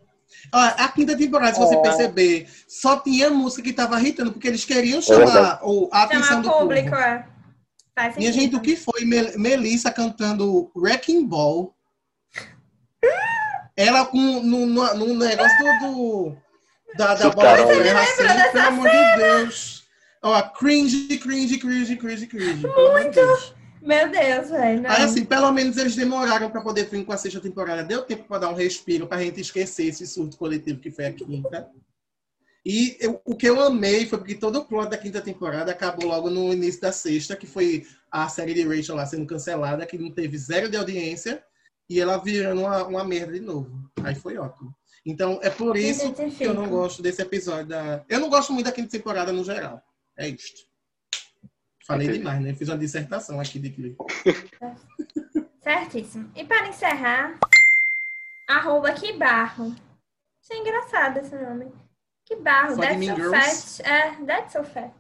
A 0.52 0.88
quinta 0.90 1.16
temporada, 1.16 1.54
se 1.54 1.60
você 1.60 1.76
É. 1.76 1.82
perceber, 1.82 2.50
só 2.68 3.00
tinha 3.00 3.30
música 3.30 3.62
que 3.62 3.74
tava 3.74 4.00
irritando, 4.00 4.32
porque 4.34 4.48
eles 4.48 4.66
queriam 4.66 5.02
chamar 5.04 5.60
o- 5.64 5.88
a 5.92 6.04
atenção 6.04 6.28
Chamar 6.28 6.42
do 6.42 6.50
o 6.50 6.52
público, 6.60 6.90
público. 6.90 6.96
é. 7.08 7.28
Minha 7.96 8.12
sentido. 8.14 8.34
gente, 8.34 8.56
o 8.56 8.60
que 8.60 8.76
foi 8.76 9.06
Mel- 9.06 9.38
Melissa 9.38 9.92
cantando 9.92 10.72
Wrecking 10.76 11.26
Ball? 11.28 11.74
Ela 13.76 14.06
com 14.06 14.18
no, 14.18 14.66
no, 14.66 14.94
no 14.96 15.14
negócio 15.16 15.80
do, 15.82 16.36
da, 16.96 17.16
da 17.16 17.30
bola 17.30 17.58
de 17.58 17.84
terra, 17.84 18.06
Você 18.06 18.22
assim, 18.24 18.52
pelo 18.52 18.68
amor 18.68 18.90
de 18.90 19.18
Deus. 19.18 19.84
Ó, 20.22 20.42
cringe, 20.42 21.18
cringe, 21.18 21.58
cringe, 21.58 21.96
cringe, 21.98 22.28
cringe. 22.28 22.64
Deus. 23.12 23.54
Meu 23.82 24.10
Deus, 24.10 24.50
velho. 24.50 24.90
Aí, 24.90 25.04
assim, 25.04 25.26
pelo 25.26 25.52
menos 25.52 25.76
eles 25.76 25.96
demoraram 25.96 26.50
para 26.50 26.62
poder 26.62 26.86
vir 26.90 27.04
com 27.04 27.12
a 27.12 27.18
sexta 27.18 27.42
temporada. 27.42 27.84
Deu 27.84 28.04
tempo 28.04 28.24
para 28.26 28.40
dar 28.40 28.50
um 28.50 28.54
respiro, 28.56 29.08
para 29.08 29.18
a 29.18 29.24
gente 29.24 29.42
esquecer 29.42 29.88
esse 29.88 30.08
surto 30.08 30.38
coletivo 30.38 30.80
que 30.80 30.90
foi 30.90 31.08
a 31.08 31.12
quinta. 31.12 31.68
E 32.66 32.96
eu- 33.02 33.22
o 33.26 33.36
que 33.36 33.50
eu 33.50 33.60
amei 33.60 34.06
foi 34.06 34.18
porque 34.20 34.36
todo 34.36 34.60
o 34.60 34.66
plot 34.66 34.90
da 34.90 34.98
quinta 34.98 35.20
temporada 35.20 35.72
acabou 35.72 36.08
logo 36.08 36.30
no 36.30 36.54
início 36.54 36.80
da 36.80 36.94
sexta, 36.94 37.36
que 37.36 37.46
foi 37.46 37.86
a 38.10 38.30
série 38.30 38.54
de 38.54 38.64
Rachel 38.64 38.96
lá 38.96 39.06
sendo 39.06 39.26
cancelada, 39.26 39.86
que 39.86 39.98
não 39.98 40.10
teve 40.10 40.38
zero 40.38 40.70
de 40.70 40.78
audiência, 40.78 41.44
e 41.94 42.00
ela 42.00 42.18
virando 42.18 42.62
uma, 42.62 42.84
uma 42.86 43.04
merda 43.04 43.34
de 43.34 43.40
novo. 43.40 43.70
Aí 44.04 44.16
foi 44.16 44.36
ótimo. 44.36 44.74
Então, 45.06 45.40
é 45.44 45.50
por 45.50 45.78
isso 45.78 46.12
que 46.14 46.44
eu 46.44 46.54
não 46.56 46.68
gosto 46.68 47.04
desse 47.04 47.22
episódio. 47.22 47.68
Da... 47.68 48.04
Eu 48.10 48.20
não 48.20 48.30
gosto 48.30 48.52
muito 48.52 48.66
da 48.66 48.72
quinta 48.72 48.90
temporada 48.90 49.32
no 49.32 49.44
geral. 49.44 49.80
É 50.18 50.28
isto. 50.28 50.62
Falei 51.86 52.08
Entendi. 52.08 52.20
demais, 52.20 52.42
né? 52.42 52.56
Fiz 52.56 52.68
uma 52.68 52.78
dissertação 52.78 53.40
aqui 53.40 53.60
de 53.60 53.70
Glee. 53.70 53.96
Certíssimo. 55.62 56.32
E 56.36 56.44
para 56.44 56.68
encerrar, 56.70 57.38
arroba 58.50 58.92
que 58.94 59.14
barro. 59.14 59.76
Isso 60.42 60.54
é 60.54 60.58
engraçado 60.58 61.20
esse 61.20 61.36
nome. 61.36 61.72
Que 62.26 62.38
barro, 62.38 62.76
Só 62.76 62.82
de 62.82 62.88
that's 62.88 63.06
so 63.06 63.16
Girls? 63.16 63.84
fat. 63.84 63.88
É, 63.88 64.26
that's 64.26 64.54
so 64.54 64.64
fat. 64.64 64.94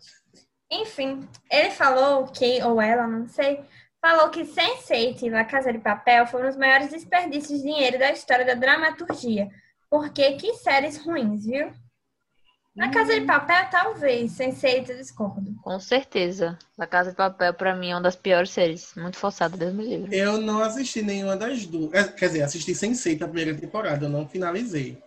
Enfim, 0.72 1.28
ele 1.50 1.72
falou 1.72 2.28
que, 2.28 2.62
ou 2.62 2.80
ela, 2.80 3.08
não 3.08 3.28
sei, 3.28 3.64
falou 4.04 4.30
que 4.30 4.42
Sense8 4.44 5.22
e 5.22 5.30
La 5.30 5.46
Casa 5.46 5.72
de 5.72 5.80
Papel 5.80 6.28
foram 6.28 6.50
os 6.50 6.58
maiores 6.58 6.90
desperdícios 6.90 7.62
de 7.62 7.70
dinheiro 7.70 7.98
da 7.98 8.12
história 8.12 8.46
da 8.46 8.54
dramaturgia. 8.54 9.50
Porque 9.90 10.34
que 10.34 10.56
séries 10.56 10.98
ruins, 10.98 11.46
viu? 11.46 11.72
Na 12.76 12.92
Casa 12.92 13.18
de 13.18 13.26
Papel, 13.26 13.70
talvez. 13.70 14.34
Sense8 14.34 14.90
eu 14.90 14.98
discordo. 14.98 15.56
Com 15.62 15.80
certeza. 15.80 16.60
La 16.78 16.86
Casa 16.86 17.12
de 17.12 17.16
Papel, 17.16 17.54
pra 17.54 17.74
mim, 17.76 17.92
é 17.92 17.96
uma 17.96 18.02
das 18.02 18.18
piores 18.18 18.50
séries. 18.50 18.94
Muito 18.98 19.16
forçada, 19.16 19.56
Deus 19.56 19.74
me 19.74 19.86
livre. 19.86 20.18
Eu 20.18 20.38
não 20.38 20.62
assisti 20.62 21.02
nenhuma 21.02 21.38
das 21.38 21.66
duas. 21.66 21.94
É, 21.94 22.04
Quer 22.04 22.28
dizer, 22.28 22.42
assisti 22.42 22.74
Sense8 22.74 23.22
a 23.22 23.28
primeira 23.28 23.56
temporada, 23.56 24.06
eu 24.06 24.10
não 24.10 24.28
finalizei. 24.28 25.02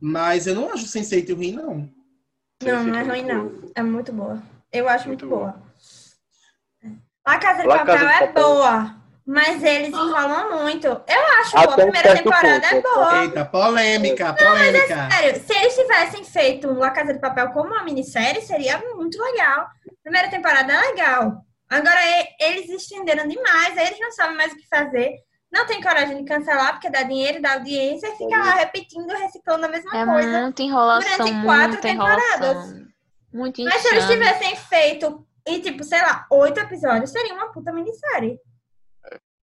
Mas 0.00 0.46
eu 0.46 0.54
não 0.54 0.72
acho 0.72 0.84
Sense8 0.84 1.34
ruim, 1.34 1.52
não. 1.52 1.90
Não, 2.62 2.84
não 2.84 2.94
é 2.94 3.02
ruim, 3.02 3.24
não. 3.24 3.72
É 3.74 3.82
muito 3.82 4.12
boa. 4.12 4.40
Eu 4.70 4.88
acho 4.88 5.08
muito, 5.08 5.26
Muito 5.26 5.36
boa. 5.36 5.69
La 7.26 7.38
Casa 7.38 7.62
de 7.62 7.68
La 7.68 7.78
Papel 7.78 7.94
Casa 7.94 8.06
de 8.06 8.12
é 8.12 8.26
Papel. 8.26 8.42
boa, 8.42 8.96
mas 9.26 9.62
eles 9.62 9.88
enrolam 9.90 10.62
muito. 10.62 10.86
Eu 10.86 11.26
acho 11.40 11.56
Até 11.56 11.66
boa. 11.66 11.72
A 11.74 11.76
primeira 11.76 12.14
temporada 12.16 12.66
é 12.66 12.80
ponto. 12.80 12.94
boa. 12.94 13.22
Eita, 13.22 13.44
polêmica, 13.44 14.32
polêmica. 14.34 15.08
Sério, 15.10 15.40
se 15.40 15.52
eles 15.54 15.74
tivessem 15.76 16.24
feito 16.24 16.72
La 16.72 16.90
Casa 16.90 17.12
de 17.12 17.20
Papel 17.20 17.50
como 17.52 17.70
uma 17.72 17.84
minissérie, 17.84 18.42
seria 18.42 18.78
muito 18.78 19.22
legal. 19.22 19.66
Primeira 20.02 20.28
temporada 20.28 20.72
é 20.72 20.80
legal. 20.80 21.44
Agora, 21.68 22.00
eles 22.40 22.68
estenderam 22.68 23.28
demais, 23.28 23.78
aí 23.78 23.86
eles 23.86 24.00
não 24.00 24.10
sabem 24.10 24.36
mais 24.36 24.52
o 24.52 24.56
que 24.56 24.66
fazer. 24.68 25.12
Não 25.52 25.66
tem 25.66 25.80
coragem 25.80 26.16
de 26.16 26.24
cancelar, 26.24 26.72
porque 26.72 26.90
dá 26.90 27.02
dinheiro, 27.02 27.42
dá 27.42 27.54
audiência, 27.54 28.06
e 28.08 28.16
fica 28.16 28.36
lá 28.38 28.52
repetindo, 28.52 29.08
reciclando 29.10 29.66
a 29.66 29.68
mesma 29.68 29.96
É 29.96 30.04
coisa. 30.06 30.40
muita 30.42 30.62
enrolação, 30.62 31.16
durante 31.18 31.44
quatro 31.44 31.68
muita 31.68 31.82
temporadas. 31.82 32.40
enrolação. 32.40 32.86
Muito 33.32 33.62
Mas 33.64 33.82
se 33.82 33.88
eles 33.88 34.06
tivessem 34.06 34.56
feito, 34.56 35.24
e 35.46 35.60
tipo, 35.60 35.82
sei 35.84 36.00
lá, 36.00 36.26
oito 36.30 36.60
episódios, 36.60 37.10
seria 37.10 37.34
uma 37.34 37.52
puta 37.52 37.72
minissérie. 37.72 38.38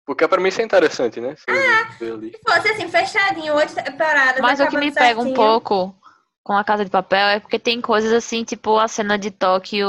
Porque 0.06 0.26
pra 0.26 0.39
mim 0.39 0.48
isso 0.48 0.62
é 0.62 0.64
interessante, 0.64 1.20
né? 1.20 1.36
Ah. 1.50 1.89
ali. 2.02 2.32
Se 2.32 2.39
fosse 2.41 2.70
assim, 2.70 2.88
fechadinho, 2.88 3.54
oito 3.56 3.76
temporadas. 3.76 4.39
Mas 4.39 4.58
o 4.62 4.68
que 4.68 4.78
me 4.78 4.89
pega 4.89 5.20
um 5.20 5.24
certinho. 5.24 5.36
pouco 5.36 5.93
com 6.48 6.54
a 6.56 6.64
Casa 6.64 6.86
de 6.86 6.89
Papel 6.89 7.28
é 7.28 7.39
porque 7.41 7.60
tem 7.60 7.82
coisas 7.82 8.14
assim, 8.14 8.45
tipo 8.45 8.78
a 8.80 8.88
cena 8.88 9.18
de 9.18 9.30
Tóquio 9.32 9.86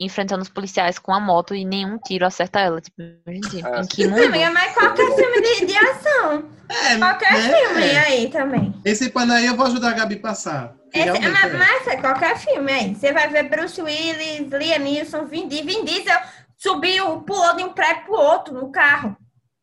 enfrentando 0.00 0.42
os 0.42 0.48
policiais 0.48 0.98
com 0.98 1.14
a 1.14 1.20
moto 1.20 1.54
e 1.54 1.64
nenhum 1.64 1.96
tiro 1.98 2.26
acerta 2.26 2.58
ela. 2.58 2.80
Tipo, 2.80 3.00
gente, 3.28 3.64
Ah, 3.64 3.82
em 3.82 3.86
que 3.86 4.08
mundo? 4.08 4.24
amiga, 4.24 4.50
mas 4.50 4.74
qualquer 4.74 5.14
filme 5.14 5.40
de, 5.40 5.66
de 5.66 5.76
ação. 5.78 6.44
É, 6.68 6.98
Qualquer 6.98 7.32
né? 7.34 7.56
filme 7.56 7.84
aí 7.98 8.28
também. 8.30 8.74
Esse 8.84 9.10
pano 9.10 9.32
aí 9.32 9.46
eu 9.46 9.54
vou 9.54 9.64
ajudar 9.66 9.90
a 9.90 9.92
Gabi 9.92 10.16
a 10.16 10.20
passar. 10.20 10.74
Esse, 10.92 11.20
mas, 11.20 11.44
é. 11.44 11.56
mas 11.56 11.86
é 11.86 11.96
qualquer 11.98 12.36
filme 12.36 12.72
aí. 12.72 12.92
Você 12.96 13.12
vai 13.12 13.28
ver 13.28 13.44
Bruce 13.44 13.80
Willis, 13.80 14.50
Liam 14.50 14.80
Neeson, 14.80 15.26
Vin 15.26 15.46
Diesel. 15.46 15.66
Vin 15.66 15.84
Diesel 15.84 16.18
subiu, 16.58 17.20
pulou 17.20 17.54
de 17.54 17.62
um 17.62 17.72
prédio 17.72 18.06
pro 18.06 18.14
outro 18.14 18.54
no 18.54 18.72
carro. 18.72 19.16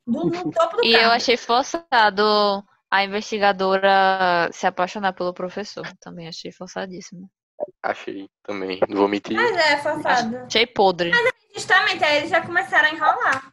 Do, 0.08 0.24
no 0.26 0.52
topo 0.52 0.78
do 0.78 0.86
E 0.86 0.94
carro. 0.94 1.04
eu 1.04 1.12
achei 1.12 1.36
forçado 1.36 2.64
a 2.94 3.04
investigadora 3.04 4.50
se 4.52 4.68
apaixonar 4.68 5.14
pelo 5.14 5.34
professor. 5.34 5.84
Também 6.00 6.28
achei 6.28 6.52
forçadíssimo. 6.52 7.28
Achei 7.82 8.30
também. 8.44 8.80
Não 8.88 8.98
vou 8.98 9.08
mentir. 9.08 9.36
Mas 9.36 9.58
é 9.58 9.78
forçado. 9.78 10.38
Achei 10.38 10.68
podre. 10.68 11.12
Justamente, 11.56 12.04
aí 12.04 12.18
eles 12.18 12.30
já 12.30 12.41
começaram 12.41 12.89
a 12.89 12.91
enrolar. 12.91 13.52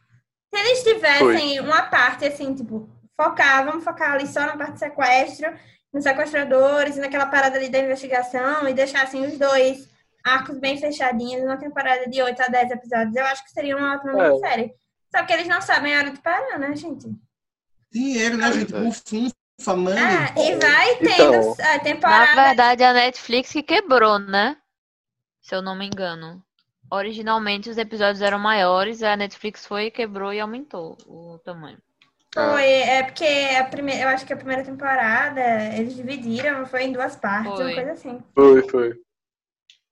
Se 0.53 0.61
eles 0.61 0.83
tivessem 0.83 1.59
uma 1.59 1.81
parte 1.83 2.23
assim, 2.25 2.53
tipo, 2.53 2.87
focar, 3.19 3.65
vamos 3.65 3.83
focar 3.83 4.13
ali 4.13 4.27
só 4.27 4.41
na 4.41 4.55
parte 4.55 4.73
do 4.73 4.79
sequestro, 4.79 5.51
nos 5.91 6.03
sequestradores, 6.03 6.97
e 6.97 6.99
naquela 6.99 7.25
parada 7.25 7.57
ali 7.57 7.67
da 7.69 7.79
investigação, 7.79 8.67
e 8.69 8.73
deixassem 8.75 9.25
os 9.25 9.39
dois 9.39 9.89
arcos 10.23 10.59
bem 10.59 10.77
fechadinhos, 10.77 11.41
numa 11.41 11.57
temporada 11.57 12.07
de 12.07 12.21
8 12.21 12.43
a 12.43 12.47
10 12.47 12.71
episódios, 12.71 13.15
eu 13.15 13.25
acho 13.25 13.43
que 13.43 13.49
seria 13.49 13.75
uma 13.75 13.95
ótima 13.95 14.11
É. 14.23 14.29
minissérie. 14.29 14.71
Só 15.15 15.25
que 15.25 15.33
eles 15.33 15.47
não 15.47 15.61
sabem 15.61 15.95
a 15.95 15.99
hora 15.99 16.11
de 16.11 16.21
parar, 16.21 16.59
né, 16.59 16.75
gente? 16.75 17.07
Dinheiro, 17.91 18.37
né, 18.37 18.51
gente? 18.53 18.71
Bufunfa, 18.73 19.75
money. 19.75 19.97
Ah, 19.99 20.33
e 20.39 20.55
vai 20.55 20.95
tendo 20.95 21.11
Então, 21.11 21.55
a 21.59 21.73
Na 21.73 21.79
temporada. 21.79 22.43
verdade, 22.43 22.83
a 22.83 22.93
Netflix 22.93 23.51
que 23.51 23.61
quebrou, 23.63 24.17
né? 24.19 24.57
Se 25.41 25.55
eu 25.55 25.61
não 25.61 25.75
me 25.75 25.85
engano. 25.85 26.41
Originalmente 26.89 27.69
os 27.69 27.77
episódios 27.77 28.21
eram 28.21 28.37
maiores, 28.39 29.01
a 29.01 29.15
Netflix 29.15 29.65
foi 29.65 29.89
quebrou 29.89 30.33
e 30.33 30.39
aumentou 30.39 30.97
o 31.07 31.39
tamanho. 31.43 31.77
Foi, 32.33 32.63
é 32.63 33.03
porque 33.03 33.25
a 33.25 33.63
primeira, 33.65 34.03
eu 34.03 34.07
acho 34.09 34.25
que 34.25 34.31
a 34.33 34.37
primeira 34.37 34.63
temporada 34.63 35.41
eles 35.75 35.95
dividiram, 35.95 36.65
foi 36.65 36.83
em 36.83 36.93
duas 36.93 37.15
partes, 37.15 37.51
Foi. 37.53 37.65
uma 37.65 37.73
coisa 37.73 37.91
assim. 37.91 38.23
Foi, 38.33 38.69
foi. 38.69 38.93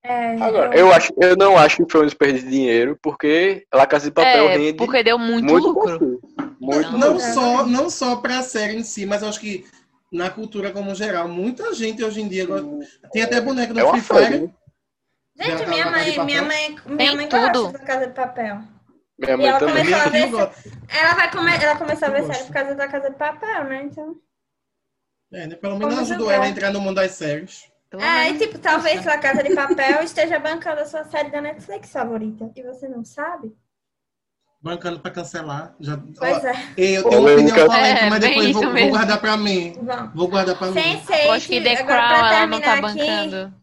É, 0.04 0.41
Agora, 0.41 0.78
eu, 0.78 0.91
acho, 0.93 1.14
eu 1.22 1.36
não 1.36 1.58
acho 1.58 1.78
que 1.86 1.91
foi 1.91 2.02
um 2.04 2.06
desperdício 2.06 2.47
de 2.47 2.54
dinheiro, 2.56 2.97
porque 3.02 3.66
La 3.74 3.86
Casa 3.86 4.06
de 4.06 4.12
Papel 4.14 4.47
É, 4.47 4.56
rende 4.56 4.78
porque 4.78 5.04
deu 5.04 5.20
muito, 5.20 5.52
muito 5.52 5.68
lucro. 5.68 5.91
lucro. 5.91 6.29
Muito 6.60 6.91
Não 6.97 7.14
lucro. 7.14 7.34
só, 7.34 7.66
não 7.66 7.89
só 7.89 8.16
pra 8.18 8.41
série 8.43 8.76
em 8.76 8.84
si, 8.84 9.05
mas 9.05 9.22
eu 9.22 9.30
acho 9.30 9.39
que 9.39 9.66
na 10.12 10.30
cultura 10.30 10.72
como 10.72 10.93
geral, 10.95 11.28
muita 11.28 11.74
gente 11.74 12.03
hoje 12.03 12.22
em 12.22 12.28
dia 12.28 12.45
gosta. 12.45 12.68
Tem 13.12 13.22
até 13.22 13.39
boneco 13.39 13.74
do 13.74 13.80
É 13.80 13.89
Free 13.91 14.01
Fire. 14.01 14.53
Gente, 15.39 15.66
minha 15.68 15.86
tá 15.86 15.99
de 16.03 16.18
mãe, 16.18 16.26
minha 16.26 16.41
mãe, 16.43 16.76
minha 16.86 17.16
mãe 17.16 17.28
tudo. 17.30 17.64
gosta 17.64 17.78
da 17.78 17.86
Casa 17.86 18.07
de 18.07 18.14
Papel. 18.14 18.62
Minha 19.18 19.34
E 19.34 19.38
mãe 19.38 19.47
ela 19.47 19.60
também. 19.60 19.86
começou 19.86 20.01
a 20.07 20.10
Minha 20.10 20.28
ver. 20.28 20.51
Ela 20.89 21.14
vai 21.14 21.32
come... 21.32 21.51
ela 21.55 21.78
começou 21.78 22.07
a 22.07 22.12
ver 22.12 22.20
Eu 22.20 22.26
série 22.26 22.38
gosto. 22.39 22.47
por 22.47 22.53
causa 22.53 22.76
da 22.76 22.88
Casa 22.88 23.10
de 23.10 23.16
Papel, 23.16 23.64
né? 23.66 23.84
Então. 23.84 24.16
É, 25.32 25.47
né? 25.47 25.55
Pelo 25.55 25.78
menos 25.78 25.93
Vamos 25.95 26.10
ajudou 26.10 26.26
jogar. 26.28 26.36
ela 26.38 26.45
a 26.45 26.49
entrar 26.49 26.72
no 26.74 26.82
mundo 26.82 26.95
das 26.95 27.12
séries. 27.12 27.64
Pelo 27.89 28.03
É, 28.03 28.26
menos. 28.26 28.41
e 28.41 28.45
tipo, 28.47 28.60
talvez 28.60 29.05
a 29.07 29.18
Casa 29.18 29.43
de 29.43 29.53
Papel 29.55 30.01
esteja 30.03 30.39
bancando 30.39 30.82
a 30.82 30.86
sua 30.86 31.03
série 31.05 31.30
da 31.32 31.39
Netflix 31.41 31.91
favorita. 31.91 32.51
E 32.55 32.64
você 32.64 32.88
não 32.89 33.05
sabe? 33.05 33.53
Bancando 34.62 34.99
pra 34.99 35.10
cancelar. 35.12 35.74
Já, 35.80 35.97
Pois 36.18 36.43
é. 36.43 36.51
Eu 36.76 37.03
tenho 37.10 37.22
uma 37.22 37.32
opinião 37.34 37.55
polêmica, 37.66 38.05
É, 38.05 38.10
mas 38.10 38.20
depois 38.20 38.51
vou, 38.51 38.64
vou 38.74 38.89
guardar 38.89 39.22
pra 39.22 39.38
mim. 39.38 39.74
Vamos. 39.82 40.14
Vou 40.14 40.28
guardar 40.28 40.57
pra 40.57 40.68
mim. 40.68 40.74
Sense8, 40.82 41.26
Eu 41.26 41.32
acho 41.32 41.47
que 41.47 41.62
The 41.62 41.78
agora 41.78 41.86
Crown 41.86 42.07
pra 42.10 42.36
ela 42.36 42.47
não 42.47 42.60
tá 42.60 42.72
terminar 42.74 42.89
aqui, 42.89 42.97
bancando. 42.99 43.53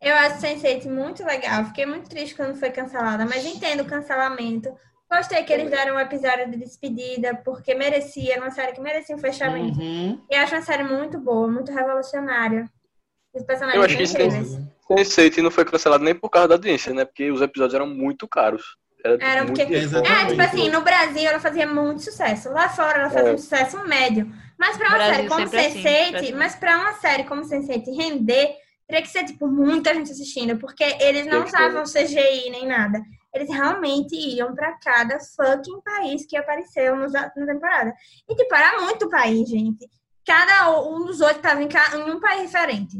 eu 0.00 0.14
acho 0.14 0.40
Sense8 0.40 0.86
muito 0.90 1.22
legal. 1.24 1.64
Fiquei 1.66 1.84
muito 1.84 2.08
triste 2.08 2.34
quando 2.34 2.56
foi 2.58 2.70
cancelada, 2.70 3.26
mas 3.26 3.44
entendo 3.44 3.82
o 3.82 3.86
cancelamento. 3.86 4.70
Gostei 5.10 5.42
que 5.42 5.52
eles 5.52 5.70
deram 5.70 5.96
um 5.96 6.00
episódio 6.00 6.50
de 6.50 6.56
despedida, 6.58 7.34
porque 7.44 7.74
merecia, 7.74 8.32
era 8.34 8.42
uma 8.42 8.50
série 8.50 8.72
que 8.72 8.80
merecia 8.80 9.14
um 9.16 9.18
fechamento. 9.18 9.78
Uhum. 9.78 10.18
E 10.30 10.34
acho 10.34 10.54
uma 10.54 10.62
série 10.62 10.82
muito 10.84 11.18
boa, 11.18 11.46
muito 11.48 11.72
revolucionária. 11.72 12.66
Os 13.34 13.42
personagens 13.42 13.76
Eu 13.78 13.84
acho 13.84 13.96
que 13.96 14.02
incríveis. 14.02 14.58
Sense8 14.88 15.38
não 15.42 15.50
foi 15.50 15.64
cancelado 15.66 16.02
nem 16.04 16.14
por 16.14 16.30
causa 16.30 16.48
da 16.48 16.54
audiência, 16.54 16.92
né? 16.94 17.04
Porque 17.04 17.30
os 17.30 17.42
episódios 17.42 17.74
eram 17.74 17.86
muito 17.86 18.26
caros. 18.26 18.76
Era, 19.14 19.24
Era 19.24 19.44
porque-. 19.46 19.62
É, 19.62 20.26
tipo 20.26 20.42
assim, 20.42 20.70
no 20.70 20.80
Brasil 20.82 21.28
ela 21.28 21.40
fazia 21.40 21.66
muito 21.66 22.02
sucesso. 22.02 22.50
Lá 22.50 22.68
fora 22.68 22.98
ela 23.00 23.10
fazia 23.10 23.30
É. 23.30 23.34
um 23.34 23.38
sucesso 23.38 23.78
médio. 23.86 24.30
Mas 24.58 24.76
pra 24.76 24.88
uma 24.88 24.96
Brasil 24.98 25.14
série 25.14 25.28
como 25.28 25.40
sempre 25.48 25.58
assim, 25.66 25.82
Sense8, 25.82 26.10
Brasil. 26.10 26.36
mas 26.36 26.54
pra 26.56 26.76
uma 26.78 26.92
série 26.94 27.24
como 27.24 27.42
Sense8 27.42 27.96
render, 27.96 28.56
teria 28.88 29.02
que 29.02 29.08
ser, 29.08 29.24
tipo, 29.24 29.46
muita 29.46 29.94
gente 29.94 30.10
assistindo. 30.10 30.58
Porque 30.58 30.82
eles 31.00 31.26
não 31.26 31.44
usavam 31.44 31.84
CGI 31.84 32.50
nem 32.50 32.66
nada. 32.66 33.00
Eles 33.34 33.48
realmente 33.50 34.16
iam 34.16 34.54
pra 34.54 34.72
cada 34.82 35.18
fucking 35.20 35.80
país 35.82 36.26
que 36.26 36.36
apareceu 36.36 36.96
nos- 36.96 37.12
na 37.12 37.28
temporada. 37.30 37.92
E, 38.28 38.34
tipo, 38.34 38.52
era 38.54 38.80
muito 38.80 39.08
país, 39.08 39.48
gente. 39.48 39.86
Cada 40.26 40.80
um 40.80 41.04
dos 41.04 41.20
oito 41.20 41.40
tava 41.40 41.62
em, 41.62 41.68
em 41.68 42.10
um 42.10 42.18
país 42.20 42.42
diferente. 42.50 42.96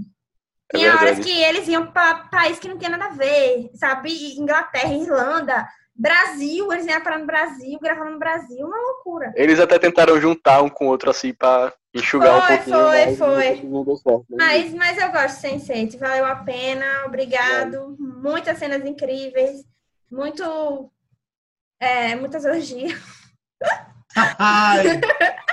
É 0.72 0.76
Tinha 0.78 0.90
horas 0.90 1.16
verdade. 1.16 1.22
que 1.26 1.42
eles 1.42 1.66
iam 1.68 1.86
pra 1.90 2.14
país 2.30 2.58
que 2.58 2.68
não 2.68 2.76
tinha 2.78 2.90
nada 2.90 3.06
a 3.06 3.10
ver, 3.16 3.70
sabe? 3.74 4.12
Inglaterra, 4.38 4.92
Irlanda, 4.94 5.66
Brasil, 5.98 6.72
eles 6.72 6.86
iam 6.86 7.00
parar 7.02 7.18
no 7.18 7.26
Brasil, 7.26 7.78
gravando 7.82 8.12
no 8.12 8.18
Brasil, 8.20 8.64
uma 8.64 8.80
loucura. 8.80 9.32
Eles 9.34 9.58
até 9.58 9.78
tentaram 9.80 10.20
juntar 10.20 10.62
um 10.62 10.68
com 10.68 10.86
o 10.86 10.88
outro 10.88 11.10
assim 11.10 11.34
pra 11.34 11.72
enxugar 11.92 12.36
um 12.36 12.40
Foi, 12.40 12.56
pouquinho. 12.56 12.76
foi, 12.76 13.06
mas 13.06 13.18
foi. 13.18 13.62
Não 13.64 13.84
deu 13.84 13.96
certo. 13.96 14.24
né? 14.30 14.36
Mas, 14.38 14.74
mas 14.74 14.98
eu 14.98 15.10
gosto 15.10 15.40
de 15.42 15.48
Sense8, 15.48 15.98
valeu 15.98 16.24
a 16.24 16.36
pena, 16.36 17.04
obrigado. 17.06 17.96
Muitas 17.98 18.58
cenas 18.58 18.86
incríveis, 18.86 19.64
muito. 20.10 20.92
É, 21.80 22.14
muitas 22.14 22.44
orgias. 22.44 22.92
Ai, 24.38 24.84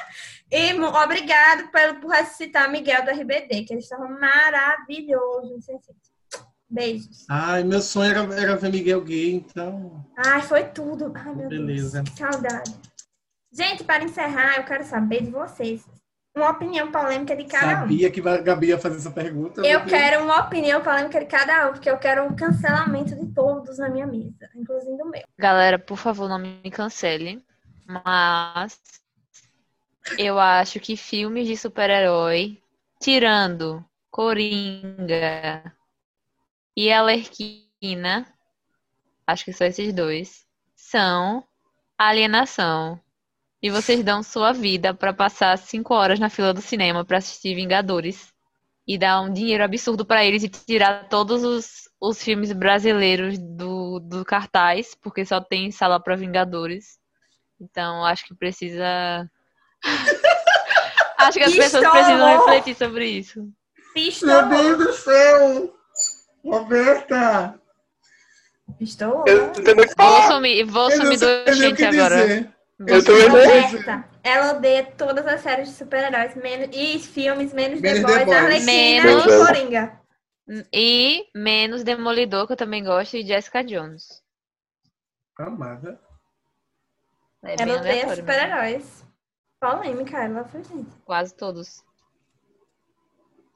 E 0.51 0.73
obrigado 0.73 1.69
pelo, 1.71 1.99
por 1.99 2.11
ressuscitar 2.11 2.71
Miguel 2.71 3.03
do 3.03 3.11
RBD, 3.11 3.63
que 3.63 3.73
ele 3.73 3.81
estava 3.81 4.07
maravilhoso 4.07 5.53
em 5.53 5.59
Sense8. 5.59 6.14
Beijos. 6.69 7.25
ai, 7.29 7.63
meu 7.63 7.81
sonho 7.81 8.11
era, 8.11 8.35
era 8.41 8.55
ver 8.55 8.71
Miguel 8.71 9.01
gay, 9.01 9.33
então. 9.35 10.03
Ai, 10.17 10.41
foi 10.41 10.63
tudo. 10.65 11.11
Ai, 11.15 11.35
meu 11.35 11.47
Beleza. 11.47 12.01
Deus, 12.01 12.09
que 12.09 12.19
saudade. 12.19 12.73
Gente, 13.51 13.83
para 13.83 14.03
encerrar, 14.03 14.57
eu 14.57 14.63
quero 14.63 14.83
saber 14.83 15.23
de 15.23 15.31
vocês 15.31 15.85
uma 16.35 16.49
opinião 16.49 16.91
polêmica 16.91 17.35
de 17.35 17.45
cada 17.45 17.77
um. 17.77 17.79
Sabia 17.81 18.11
que 18.11 18.27
a 18.27 18.37
Gabi 18.37 18.67
ia 18.67 18.77
fazer 18.77 18.97
essa 18.97 19.11
pergunta. 19.11 19.61
Eu 19.61 19.79
Deus. 19.79 19.89
quero 19.89 20.23
uma 20.23 20.41
opinião 20.41 20.81
polêmica 20.81 21.19
de 21.19 21.25
cada 21.25 21.69
um, 21.69 21.71
porque 21.71 21.89
eu 21.89 21.97
quero 21.97 22.25
um 22.25 22.35
cancelamento 22.35 23.15
de 23.15 23.27
todos 23.33 23.77
na 23.77 23.87
minha 23.89 24.05
mesa, 24.05 24.49
inclusive 24.53 24.97
do 24.97 25.05
meu. 25.05 25.23
Galera, 25.37 25.79
por 25.79 25.97
favor, 25.97 26.27
não 26.27 26.39
me 26.39 26.69
cancele. 26.69 27.41
Mas 27.87 28.77
eu 30.17 30.37
acho 30.39 30.79
que 30.79 30.97
filmes 30.97 31.47
de 31.47 31.55
super-herói, 31.55 32.61
tirando 32.99 33.85
Coringa 34.11 35.74
e 36.75 36.91
Alerquina, 36.91 38.25
acho 39.25 39.45
que 39.45 39.53
são 39.53 39.67
esses 39.67 39.93
dois, 39.93 40.45
são 40.75 41.43
alienação. 41.97 42.99
E 43.61 43.71
vocês 43.71 44.03
dão 44.03 44.21
sua 44.21 44.51
vida 44.51 44.93
pra 44.93 45.13
passar 45.13 45.57
cinco 45.57 45.93
horas 45.93 46.19
na 46.19 46.29
fila 46.29 46.53
do 46.53 46.61
cinema 46.61 47.03
pra 47.03 47.17
assistir 47.17 47.55
Vingadores 47.55 48.31
e 48.87 48.97
dar 48.97 49.21
um 49.21 49.33
dinheiro 49.33 49.63
absurdo 49.63 50.05
pra 50.05 50.23
eles 50.23 50.43
e 50.43 50.49
tirar 50.49 51.09
todos 51.09 51.43
os, 51.43 51.89
os 51.99 52.21
filmes 52.21 52.51
brasileiros 52.51 53.39
do, 53.39 53.99
do 53.99 54.23
cartaz, 54.23 54.93
porque 55.01 55.25
só 55.25 55.41
tem 55.41 55.71
sala 55.71 55.99
pra 55.99 56.15
Vingadores. 56.15 56.99
Então 57.59 58.05
acho 58.05 58.25
que 58.27 58.35
precisa. 58.35 59.29
acho 61.17 61.37
que 61.37 61.43
as 61.43 61.53
Que 61.53 61.57
pessoas 61.57 61.89
precisam 61.89 62.37
refletir 62.37 62.75
sobre 62.75 63.07
isso. 63.07 63.49
Meu 64.25 64.49
Deus 64.49 64.77
do 64.77 64.93
céu! 64.93 65.74
Roberta! 66.51 67.59
estou 68.79 69.23
Eu 69.27 69.47
não 69.47 69.85
Vou 69.97 70.21
sumir, 70.23 70.63
vou 70.65 70.91
sumir 70.91 71.19
do 71.19 71.53
gente 71.53 71.75
que 71.77 71.83
agora. 71.85 72.15
dizer. 72.27 72.55
Eu 72.79 73.03
também 73.03 73.21
sumir. 73.23 73.29
não. 73.29 73.61
Roberta, 73.61 74.09
ela 74.23 74.53
odeia 74.53 74.85
todas 74.97 75.25
as 75.25 75.41
séries 75.41 75.69
de 75.69 75.75
super-heróis 75.75 76.35
menos, 76.35 76.69
e 76.75 76.99
filmes, 76.99 77.53
menos 77.53 77.81
The 77.81 77.93
Menos 77.93 78.01
Boys, 78.01 78.17
The 78.19 78.25
Boys. 78.25 78.37
Arlequina 78.37 79.03
Menos- 79.03 79.25
e 79.25 79.45
Coringa. 79.45 80.01
E 80.73 81.27
menos 81.33 81.83
Demolidor, 81.83 82.45
que 82.47 82.53
eu 82.53 82.57
também 82.57 82.83
gosto, 82.83 83.15
e 83.17 83.25
Jessica 83.25 83.63
Jones. 83.63 84.21
Amada. 85.39 85.99
É 87.43 87.55
Ela 87.61 87.77
odeia 87.77 88.15
super-heróis. 88.15 89.03
Polêmica, 89.59 90.23
ela 90.23 90.43
foi 90.45 90.63
gente. 90.63 90.89
Quase 91.05 91.33
todos. 91.35 91.83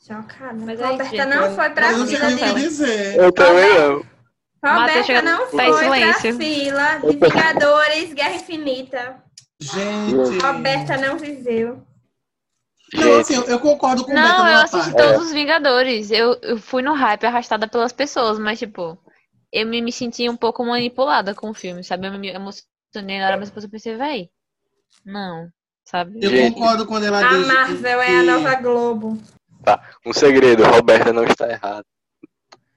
Chocada. 0.06 0.54
Mas 0.66 0.80
Roberta 0.80 1.04
isso, 1.04 1.16
gente. 1.16 1.26
não 1.36 1.56
foi 1.56 1.70
pra 1.72 1.90
fila 1.90 2.06
que 2.08 2.54
de... 2.54 2.54
dizer. 2.62 3.16
Eu 3.18 3.32
também 3.32 3.80
não. 3.80 4.06
Roberta 4.64 5.04
chega- 5.04 5.22
não 5.22 5.48
foi 5.48 5.66
pra 5.66 5.78
silêncio. 5.80 6.38
fila 6.38 6.98
de 7.00 7.12
Vingadores, 7.18 8.14
Guerra 8.14 8.36
Infinita. 8.36 9.24
Gente. 9.60 10.40
Roberta 10.42 10.98
não 10.98 11.18
viveu. 11.18 11.82
Não, 12.94 13.20
assim, 13.20 13.36
eu, 13.36 13.44
eu 13.44 13.60
concordo 13.60 14.04
com 14.04 14.12
Não, 14.14 14.48
eu 14.48 14.58
assisti 14.60 14.92
parte. 14.92 15.08
todos 15.14 15.28
os 15.28 15.32
Vingadores. 15.34 16.10
Eu, 16.12 16.38
eu 16.42 16.58
fui 16.58 16.82
no 16.82 16.94
hype 16.94 17.24
arrastada 17.26 17.68
pelas 17.68 17.92
pessoas, 17.94 18.40
mas, 18.40 18.58
tipo, 18.58 18.98
eu 19.54 19.68
me, 19.68 19.80
me 19.82 19.92
senti 19.92 20.28
um 20.28 20.36
pouco 20.36 20.66
manipulada 20.66 21.36
com 21.36 21.52
o 21.52 21.54
filme, 21.54 21.84
sabe? 21.84 22.08
Eu 22.08 22.14
me 22.18 22.30
emocionei 22.30 23.20
na 23.20 23.28
hora, 23.28 23.38
mas 23.38 23.50
depois 23.50 23.64
eu 23.64 23.70
pensei, 23.70 23.96
véi, 23.96 24.30
não, 25.06 25.50
sabe? 25.86 26.20
Eu 26.22 26.32
concordo 26.52 26.86
quando 26.88 27.04
ela 27.06 27.20
A 27.20 27.30
diz 27.30 27.48
que- 27.48 27.54
Marvel 27.54 28.02
é 28.02 28.08
a 28.18 28.20
que- 28.22 28.26
nova 28.26 28.56
Globo. 28.56 29.18
Um 30.06 30.14
segredo, 30.14 30.64
Roberta 30.64 31.12
não 31.12 31.26
está 31.26 31.50
errada. 31.50 31.86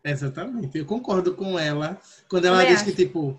Exatamente, 0.04 0.78
eu 0.78 0.84
concordo 0.84 1.34
com 1.34 1.58
ela 1.58 1.98
quando 2.28 2.46
ela 2.46 2.58
Também 2.58 2.72
diz 2.72 2.82
que, 2.82 2.92
tipo. 2.92 3.38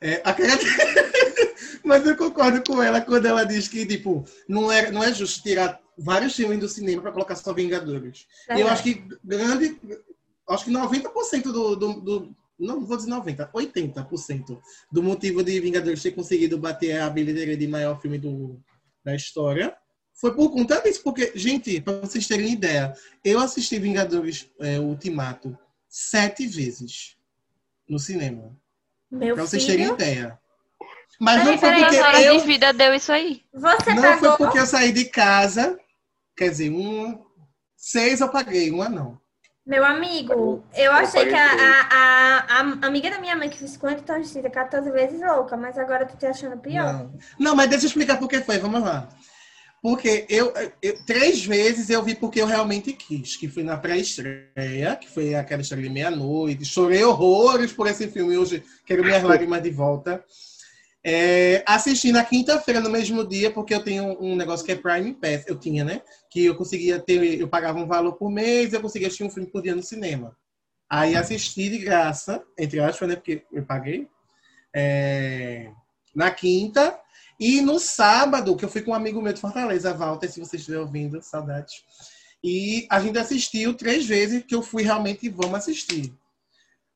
é, 0.00 0.22
a 0.24 0.34
Mas 1.82 2.06
eu 2.06 2.16
concordo 2.16 2.62
com 2.66 2.82
ela 2.82 3.00
quando 3.00 3.26
ela 3.26 3.44
diz 3.44 3.68
que, 3.68 3.86
tipo, 3.86 4.24
não 4.48 4.70
é, 4.70 4.90
não 4.90 5.02
é 5.02 5.12
justo 5.12 5.42
tirar 5.42 5.80
vários 5.96 6.34
filmes 6.34 6.58
do 6.58 6.68
cinema 6.68 7.02
para 7.02 7.12
colocar 7.12 7.36
só 7.36 7.52
Vingadores. 7.52 8.26
E 8.54 8.60
eu 8.60 8.68
acho 8.68 8.82
que 8.82 9.06
grande. 9.22 9.78
Acho 10.48 10.64
que 10.66 10.70
90% 10.70 11.42
do, 11.44 11.76
do, 11.76 12.00
do. 12.00 12.36
Não 12.58 12.84
vou 12.84 12.96
dizer 12.96 13.10
90%, 13.10 13.50
80% 13.50 14.58
do 14.92 15.02
motivo 15.02 15.42
de 15.42 15.58
Vingadores 15.58 16.02
ter 16.02 16.12
conseguido 16.12 16.58
bater 16.58 17.00
a 17.00 17.10
bilheteria 17.10 17.56
de 17.56 17.66
maior 17.66 18.00
filme 18.00 18.18
do, 18.18 18.60
da 19.04 19.14
história 19.14 19.74
foi 20.14 20.34
por 20.34 20.50
conta 20.50 20.80
disso. 20.80 21.02
Porque, 21.02 21.32
gente, 21.34 21.80
para 21.80 22.00
vocês 22.00 22.26
terem 22.26 22.52
ideia, 22.52 22.94
eu 23.24 23.40
assisti 23.40 23.78
Vingadores 23.78 24.48
é, 24.60 24.78
Ultimato 24.78 25.56
sete 25.88 26.46
vezes 26.46 27.16
no 27.88 27.98
cinema. 27.98 28.56
Meu 29.10 29.34
Pra 29.34 29.44
vocês 29.46 29.64
terem 29.64 29.84
filho, 29.84 29.94
ideia. 29.94 30.38
Mas 31.20 31.38
Peraí, 31.38 31.52
não 31.52 31.58
foi 31.58 31.68
peraí, 31.68 31.84
porque 31.84 32.00
horas 32.00 32.24
eu. 32.24 32.38
de 32.38 32.46
vida 32.46 32.72
deu 32.72 32.94
isso 32.94 33.12
aí? 33.12 33.42
você 33.52 33.94
Não 33.94 34.02
pagou... 34.02 34.18
foi 34.18 34.36
porque 34.38 34.58
eu 34.58 34.66
saí 34.66 34.92
de 34.92 35.04
casa. 35.04 35.78
Quer 36.36 36.50
dizer, 36.50 36.70
um. 36.70 37.24
Seis 37.76 38.20
eu 38.20 38.28
paguei, 38.28 38.70
uma 38.70 38.88
não. 38.88 39.20
Meu 39.66 39.84
amigo, 39.84 40.62
eu 40.74 40.92
achei 40.92 41.24
que 41.24 41.34
a, 41.34 41.46
a, 41.46 42.38
a, 42.38 42.60
a 42.82 42.86
amiga 42.86 43.10
da 43.10 43.18
minha 43.18 43.34
mãe 43.34 43.48
que 43.48 43.56
fez 43.56 43.70
50 43.72 44.02
tons 44.02 44.26
de 44.26 44.28
cinza 44.28 44.50
14 44.50 44.90
vezes 44.90 45.20
louca, 45.20 45.56
mas 45.56 45.78
agora 45.78 46.04
tu 46.04 46.18
tá 46.18 46.28
achando 46.28 46.58
pior. 46.58 46.92
Não. 46.92 47.18
Não, 47.38 47.56
mas 47.56 47.70
deixa 47.70 47.86
eu 47.86 47.88
explicar 47.88 48.18
por 48.18 48.28
que 48.28 48.42
foi. 48.42 48.58
Vamos 48.58 48.82
lá. 48.82 49.08
Porque 49.84 50.24
eu, 50.30 50.50
eu- 50.80 51.04
três 51.04 51.44
vezes 51.44 51.90
eu 51.90 52.02
vi 52.02 52.14
porque 52.14 52.40
eu 52.40 52.46
realmente 52.46 52.94
quis, 52.94 53.36
que 53.36 53.48
foi 53.48 53.62
na 53.62 53.76
pré-estreia, 53.76 54.96
que 54.96 55.10
foi 55.10 55.34
aquela 55.34 55.60
história 55.60 55.84
de 55.84 55.90
meia-noite. 55.90 56.64
Chorei 56.64 57.04
horrores 57.04 57.70
por 57.70 57.86
esse 57.86 58.08
filme 58.08 58.34
hoje, 58.34 58.64
quero 58.86 59.04
minhas 59.04 59.22
lágrimas 59.22 59.62
de 59.62 59.70
volta. 59.70 60.24
É, 61.04 61.62
assisti 61.66 62.10
na 62.12 62.24
quinta-feira, 62.24 62.80
no 62.80 62.88
mesmo 62.88 63.28
dia, 63.28 63.50
porque 63.50 63.74
eu 63.74 63.84
tenho 63.84 64.16
um 64.22 64.34
negócio 64.34 64.64
que 64.64 64.72
é 64.72 64.74
Prime 64.74 65.12
Pass. 65.12 65.44
Eu 65.46 65.60
tinha, 65.60 65.84
né? 65.84 66.00
Que 66.30 66.46
eu 66.46 66.54
conseguia 66.54 66.98
ter, 66.98 67.38
eu 67.38 67.46
pagava 67.46 67.78
um 67.78 67.86
valor 67.86 68.14
por 68.14 68.30
mês, 68.30 68.72
eu 68.72 68.80
conseguia 68.80 69.08
assistir 69.08 69.24
um 69.24 69.30
filme 69.30 69.50
por 69.50 69.60
dia 69.60 69.74
no 69.74 69.82
cinema. 69.82 70.34
Aí 70.88 71.14
assisti 71.14 71.68
de 71.68 71.76
graça, 71.76 72.42
entre 72.58 72.80
aspas, 72.80 73.06
né? 73.06 73.16
Porque 73.16 73.42
eu 73.52 73.62
paguei. 73.66 74.08
é, 74.74 75.68
na 76.14 76.30
quinta. 76.30 76.98
E 77.38 77.60
no 77.60 77.78
sábado, 77.78 78.56
que 78.56 78.64
eu 78.64 78.68
fui 78.68 78.82
com 78.82 78.92
um 78.92 78.94
amigo 78.94 79.20
meu 79.20 79.32
de 79.32 79.40
Fortaleza, 79.40 79.92
Walter, 79.92 80.30
se 80.30 80.40
você 80.40 80.56
estiver 80.56 80.78
ouvindo, 80.78 81.20
saudades. 81.22 81.82
E 82.42 82.86
a 82.90 83.00
gente 83.00 83.18
assistiu 83.18 83.74
três 83.74 84.06
vezes, 84.06 84.44
que 84.44 84.54
eu 84.54 84.62
fui 84.62 84.82
realmente, 84.82 85.28
vamos 85.28 85.54
assistir. 85.54 86.12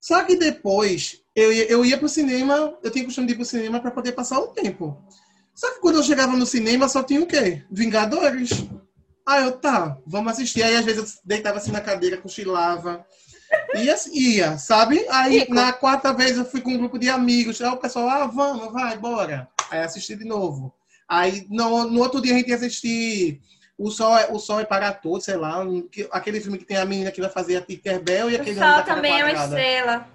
Só 0.00 0.22
que 0.22 0.36
depois 0.36 1.20
eu 1.34 1.52
ia, 1.52 1.64
eu 1.64 1.84
ia 1.84 1.98
pro 1.98 2.08
cinema, 2.08 2.76
eu 2.82 2.90
tinha 2.90 3.04
costume 3.04 3.26
de 3.26 3.32
ir 3.32 3.36
pro 3.36 3.44
cinema 3.44 3.80
para 3.80 3.90
poder 3.90 4.12
passar 4.12 4.38
o 4.38 4.48
tempo. 4.48 5.02
Só 5.54 5.72
que 5.72 5.80
quando 5.80 5.96
eu 5.96 6.04
chegava 6.04 6.36
no 6.36 6.46
cinema 6.46 6.88
só 6.88 7.02
tinha 7.02 7.20
o 7.20 7.26
quê? 7.26 7.64
Vingadores. 7.70 8.50
Aí 9.26 9.44
eu, 9.44 9.52
tá, 9.52 9.98
vamos 10.06 10.32
assistir. 10.32 10.62
Aí 10.62 10.76
às 10.76 10.84
vezes 10.84 11.16
eu 11.16 11.20
deitava 11.24 11.58
assim 11.58 11.72
na 11.72 11.80
cadeira, 11.80 12.16
cochilava. 12.16 13.04
Ia, 13.74 13.96
ia, 14.12 14.58
sabe? 14.58 15.04
Aí 15.10 15.46
na 15.48 15.72
quarta 15.72 16.12
vez 16.12 16.36
eu 16.36 16.44
fui 16.44 16.60
com 16.60 16.70
um 16.70 16.78
grupo 16.78 16.98
de 16.98 17.08
amigos. 17.08 17.60
Aí 17.60 17.68
o 17.68 17.76
pessoal, 17.76 18.08
ah, 18.08 18.26
vamos, 18.26 18.72
vai, 18.72 18.96
bora. 18.96 19.48
Aí 19.70 19.80
assisti 19.80 20.16
de 20.16 20.24
novo. 20.24 20.74
Aí 21.08 21.46
no, 21.48 21.84
no 21.84 22.00
outro 22.00 22.20
dia 22.20 22.34
a 22.34 22.38
gente 22.38 22.48
ia 22.50 22.56
assistir 22.56 23.40
o 23.76 23.90
Sol, 23.90 24.16
é, 24.18 24.28
o 24.30 24.38
Sol 24.38 24.60
é 24.60 24.64
para 24.64 24.92
Todos, 24.92 25.24
sei 25.24 25.36
lá, 25.36 25.60
um- 25.60 25.82
que- 25.82 26.08
aquele 26.10 26.40
filme 26.40 26.58
que 26.58 26.64
tem 26.64 26.76
a 26.76 26.84
menina 26.84 27.10
que 27.12 27.20
vai 27.20 27.30
fazer 27.30 27.56
a 27.56 27.60
Tinkerbell 27.62 28.30
e 28.30 28.36
O 28.36 28.40
aquele 28.40 28.56
sol 28.58 28.64
da 28.64 28.82
cara 28.82 28.94
também 28.96 29.12
é 29.20 29.24
uma 29.24 29.32
estrela. 29.32 30.08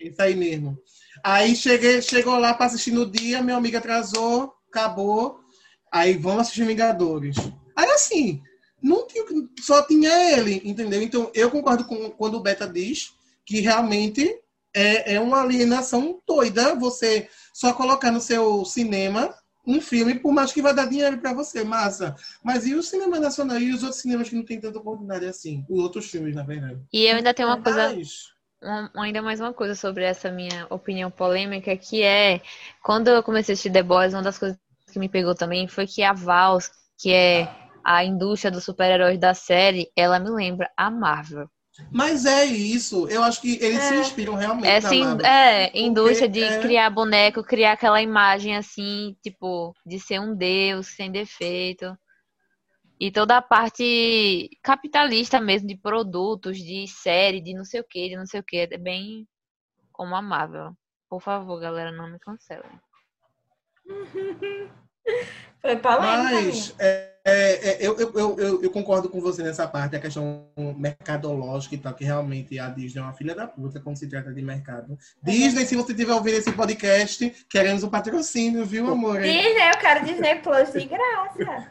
Isso 0.00 0.22
aí 0.22 0.34
mesmo. 0.34 0.78
Aí 1.22 1.54
cheguei, 1.54 2.00
chegou 2.02 2.38
lá 2.38 2.54
para 2.54 2.66
assistir 2.66 2.92
no 2.92 3.04
dia, 3.10 3.42
meu 3.42 3.56
amigo 3.56 3.76
atrasou, 3.76 4.54
acabou. 4.68 5.40
Aí 5.90 6.16
vamos 6.16 6.42
assistir 6.42 6.64
Vingadores. 6.64 7.36
Aí 7.76 7.90
assim, 7.90 8.42
não 8.82 9.06
tinha, 9.06 9.24
só 9.60 9.82
tinha 9.86 10.36
ele, 10.36 10.60
entendeu? 10.64 11.02
Então 11.02 11.30
eu 11.34 11.50
concordo 11.50 11.84
com 11.84 12.10
quando 12.10 12.36
o 12.36 12.40
Beta 12.40 12.66
diz 12.66 13.12
que 13.44 13.60
realmente 13.60 14.38
é, 14.74 15.14
é 15.14 15.20
uma 15.20 15.42
alienação 15.42 16.20
doida 16.26 16.74
você 16.74 17.28
só 17.52 17.72
colocar 17.72 18.10
no 18.10 18.20
seu 18.20 18.64
cinema 18.64 19.34
um 19.66 19.80
filme, 19.80 20.18
por 20.18 20.32
mais 20.32 20.52
que 20.52 20.60
vai 20.60 20.74
dar 20.74 20.88
dinheiro 20.88 21.18
para 21.18 21.32
você, 21.32 21.62
massa. 21.62 22.16
Mas 22.42 22.66
e 22.66 22.74
o 22.74 22.82
cinema 22.82 23.20
nacional 23.20 23.58
e 23.58 23.72
os 23.72 23.82
outros 23.82 24.00
cinemas 24.00 24.28
que 24.28 24.34
não 24.34 24.44
tem 24.44 24.60
tanta 24.60 24.78
oportunidade 24.78 25.24
assim? 25.26 25.64
Os 25.68 25.80
outros 25.80 26.10
filmes, 26.10 26.34
na 26.34 26.42
verdade. 26.42 26.80
E 26.92 27.04
eu 27.06 27.16
ainda 27.16 27.32
tenho 27.32 27.48
uma 27.48 27.62
coisa 27.62 27.94
Mas- 27.94 28.32
um- 28.94 29.00
ainda 29.00 29.22
mais 29.22 29.40
uma 29.40 29.52
coisa 29.52 29.74
sobre 29.74 30.04
essa 30.04 30.30
minha 30.30 30.66
opinião 30.70 31.10
polêmica, 31.10 31.76
que 31.76 32.02
é 32.02 32.40
quando 32.82 33.08
eu 33.08 33.22
comecei 33.22 33.52
a 33.52 33.54
assistir 33.54 33.72
The 33.72 33.82
Boys, 33.82 34.14
uma 34.14 34.22
das 34.22 34.38
coisas 34.38 34.58
que 34.92 34.98
me 34.98 35.08
pegou 35.08 35.34
também 35.34 35.68
foi 35.68 35.86
que 35.86 36.02
a 36.02 36.12
Vals, 36.12 36.70
que 36.98 37.12
é 37.12 37.48
a 37.84 38.04
indústria 38.04 38.50
dos 38.50 38.64
super-heróis 38.64 39.18
da 39.18 39.34
série, 39.34 39.90
ela 39.96 40.18
me 40.18 40.30
lembra 40.30 40.70
a 40.76 40.90
Marvel. 40.90 41.48
Mas 41.90 42.24
é 42.26 42.44
isso. 42.44 43.08
Eu 43.08 43.22
acho 43.22 43.40
que 43.40 43.56
eles 43.62 43.82
se 43.82 43.94
inspiram 43.94 44.34
realmente 44.34 44.66
É, 44.68 44.80
na 44.80 44.94
Marvel. 44.94 45.26
é 45.26 45.78
indústria 45.78 46.28
de 46.28 46.42
é- 46.42 46.60
criar 46.60 46.90
boneco, 46.90 47.42
criar 47.42 47.72
aquela 47.72 48.02
imagem 48.02 48.56
assim, 48.56 49.16
tipo, 49.22 49.74
de 49.84 49.98
ser 49.98 50.20
um 50.20 50.34
deus 50.34 50.88
sem 50.88 51.10
defeito. 51.10 51.96
E 53.00 53.10
toda 53.10 53.36
a 53.38 53.42
parte 53.42 54.48
capitalista 54.62 55.40
mesmo, 55.40 55.66
de 55.66 55.76
produtos, 55.76 56.58
de 56.58 56.86
série, 56.86 57.40
de 57.40 57.54
não 57.54 57.64
sei 57.64 57.80
o 57.80 57.84
que, 57.84 58.08
de 58.10 58.16
não 58.16 58.26
sei 58.26 58.40
o 58.40 58.44
que. 58.44 58.58
É 58.58 58.78
bem 58.78 59.26
como 59.92 60.14
a 60.14 60.22
Marvel. 60.22 60.76
Por 61.08 61.20
favor, 61.20 61.58
galera, 61.58 61.90
não 61.90 62.08
me 62.10 62.18
cancelem. 62.18 62.70
Foi 65.60 65.76
polêmica, 65.76 66.00
Mas 66.00 66.74
é, 66.78 67.11
é, 67.24 67.68
é, 67.70 67.78
eu, 67.86 67.96
eu, 67.98 68.12
eu, 68.14 68.36
eu- 68.38 68.62
eu 68.64 68.70
concordo 68.70 69.08
com 69.08 69.20
você 69.20 69.42
nessa 69.42 69.66
parte, 69.66 69.94
a 69.94 70.00
questão 70.00 70.46
mercadológica 70.76 71.74
e 71.74 71.78
tal, 71.78 71.94
que 71.94 72.04
realmente 72.04 72.58
a 72.58 72.68
Disney 72.68 73.00
é 73.00 73.04
uma 73.04 73.12
filha 73.12 73.34
da 73.34 73.46
puta 73.46 73.78
quando 73.80 73.96
se 73.96 74.08
trata 74.08 74.32
de 74.32 74.42
mercado. 74.42 74.98
Disney, 75.22 75.64
se 75.64 75.76
você 75.76 75.92
estiver 75.92 76.12
ouvindo 76.14 76.36
esse 76.38 76.50
podcast, 76.52 77.32
queremos 77.48 77.82
um 77.84 77.88
patrocínio, 77.88 78.64
viu, 78.66 78.90
amor? 78.90 79.20
Disney, 79.20 79.70
eu 79.70 79.78
quero 79.78 80.04
Disney 80.04 80.34
Plus 80.36 80.72
de 80.72 80.84
graça. 80.86 81.68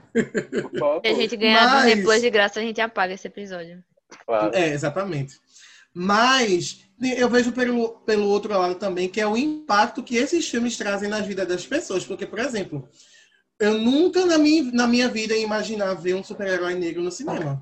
Se 1.03 1.07
a 1.09 1.13
gente 1.13 1.35
ganhar 1.37 1.63
Mas- 1.69 1.85
Disney 1.85 2.03
Plus 2.03 2.21
de 2.21 2.29
graça, 2.29 2.59
a 2.59 2.63
gente 2.63 2.79
apaga 2.81 3.13
esse 3.13 3.27
episódio. 3.27 3.83
Claro. 4.25 4.55
É, 4.55 4.69
exatamente. 4.69 5.35
Mas 5.93 6.85
eu 7.17 7.29
vejo 7.29 7.51
pelo, 7.51 7.89
pelo 8.05 8.27
outro 8.27 8.57
lado 8.57 8.75
também, 8.75 9.09
que 9.09 9.19
é 9.19 9.27
o 9.27 9.35
impacto 9.35 10.03
que 10.03 10.15
esses 10.15 10.47
filmes 10.47 10.77
trazem 10.77 11.09
na 11.09 11.19
vida 11.19 11.45
das 11.45 11.65
pessoas. 11.65 12.05
Porque, 12.05 12.25
por 12.25 12.39
exemplo, 12.39 12.87
eu 13.61 13.77
nunca 13.77 14.25
na 14.25 14.39
minha, 14.39 14.63
na 14.73 14.87
minha 14.87 15.07
vida 15.07 15.35
ia 15.35 15.43
imaginar 15.43 15.93
ver 15.93 16.15
um 16.15 16.23
super-herói 16.23 16.73
negro 16.73 17.03
no 17.03 17.11
cinema. 17.11 17.61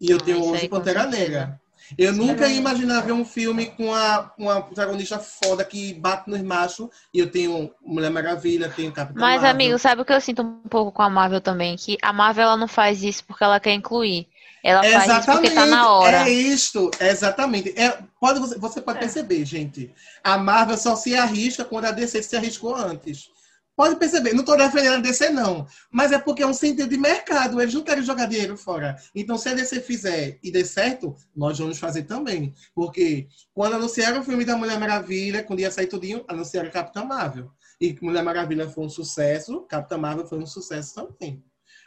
E 0.00 0.10
eu 0.10 0.18
tenho 0.18 0.38
isso 0.40 0.50
hoje 0.50 0.68
Pantera. 0.68 1.06
Negra. 1.06 1.60
Eu 1.96 2.12
nunca 2.12 2.46
ia 2.46 2.56
imaginar 2.56 3.00
ver 3.00 3.12
um 3.12 3.24
filme 3.24 3.66
com 3.66 3.94
a, 3.94 4.32
uma 4.38 4.62
protagonista 4.62 5.18
foda 5.18 5.64
que 5.64 5.94
bate 5.94 6.28
nos 6.30 6.40
machos. 6.42 6.88
E 7.12 7.18
eu 7.18 7.30
tenho 7.30 7.70
Mulher 7.84 8.10
Maravilha, 8.10 8.72
tenho 8.74 8.90
Capitão 8.92 9.20
Mas, 9.20 9.42
Marvel. 9.42 9.50
amigo, 9.50 9.78
sabe 9.78 10.02
o 10.02 10.04
que 10.04 10.12
eu 10.12 10.20
sinto 10.20 10.42
um 10.42 10.68
pouco 10.68 10.92
com 10.92 11.02
a 11.02 11.10
Marvel 11.10 11.40
também? 11.40 11.76
Que 11.76 11.98
a 12.02 12.12
Marvel 12.12 12.44
ela 12.44 12.56
não 12.56 12.68
faz 12.68 13.02
isso 13.02 13.24
porque 13.24 13.44
ela 13.44 13.60
quer 13.60 13.72
incluir. 13.72 14.26
Ela 14.62 14.82
faz 14.82 15.18
isso 15.18 15.32
porque 15.32 15.50
tá 15.50 15.66
na 15.66 15.90
hora. 15.90 16.28
É 16.28 16.30
isto, 16.30 16.90
exatamente. 17.00 17.72
É, 17.78 17.98
pode, 18.20 18.40
você, 18.40 18.58
você 18.58 18.80
pode 18.80 18.98
perceber, 18.98 19.44
gente. 19.44 19.92
A 20.22 20.36
Marvel 20.36 20.76
só 20.76 20.96
se 20.96 21.14
arrisca 21.14 21.64
quando 21.64 21.86
a 21.86 21.90
DC 21.90 22.22
se 22.22 22.36
arriscou 22.36 22.74
antes. 22.74 23.30
Pode 23.78 23.94
perceber, 23.94 24.32
não 24.32 24.40
estou 24.40 24.56
defendendo 24.56 24.96
a 24.96 25.00
DC, 25.00 25.30
não. 25.30 25.64
Mas 25.88 26.10
é 26.10 26.18
porque 26.18 26.42
é 26.42 26.46
um 26.48 26.52
sentido 26.52 26.88
de 26.88 26.98
mercado. 26.98 27.62
Eles 27.62 27.72
não 27.72 27.84
querem 27.84 28.02
jogar 28.02 28.26
dinheiro 28.26 28.56
fora. 28.56 28.96
Então, 29.14 29.38
se 29.38 29.48
a 29.48 29.54
DC 29.54 29.80
fizer 29.82 30.36
e 30.42 30.50
der 30.50 30.64
certo, 30.64 31.14
nós 31.32 31.60
vamos 31.60 31.78
fazer 31.78 32.02
também. 32.02 32.52
Porque 32.74 33.28
quando 33.54 33.74
anunciaram 33.74 34.18
o 34.18 34.24
filme 34.24 34.44
da 34.44 34.56
Mulher 34.56 34.80
Maravilha, 34.80 35.44
quando 35.44 35.60
ia 35.60 35.70
sair 35.70 35.86
tudinho, 35.86 36.24
anunciaram 36.26 36.72
Capitã 36.72 37.04
Marvel. 37.04 37.52
E 37.80 37.96
Mulher 38.02 38.24
Maravilha 38.24 38.68
foi 38.68 38.84
um 38.84 38.88
sucesso, 38.88 39.60
Capitã 39.60 39.96
Marvel 39.96 40.26
foi 40.26 40.38
um 40.40 40.46
sucesso 40.46 40.96
também. 40.96 41.40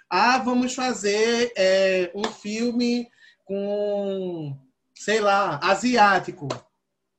Ah, 0.09 0.37
vamos 0.37 0.73
fazer 0.73 1.51
é, 1.57 2.09
um 2.15 2.23
filme 2.23 3.09
com, 3.43 4.57
sei 4.95 5.19
lá, 5.19 5.59
asiático. 5.61 6.47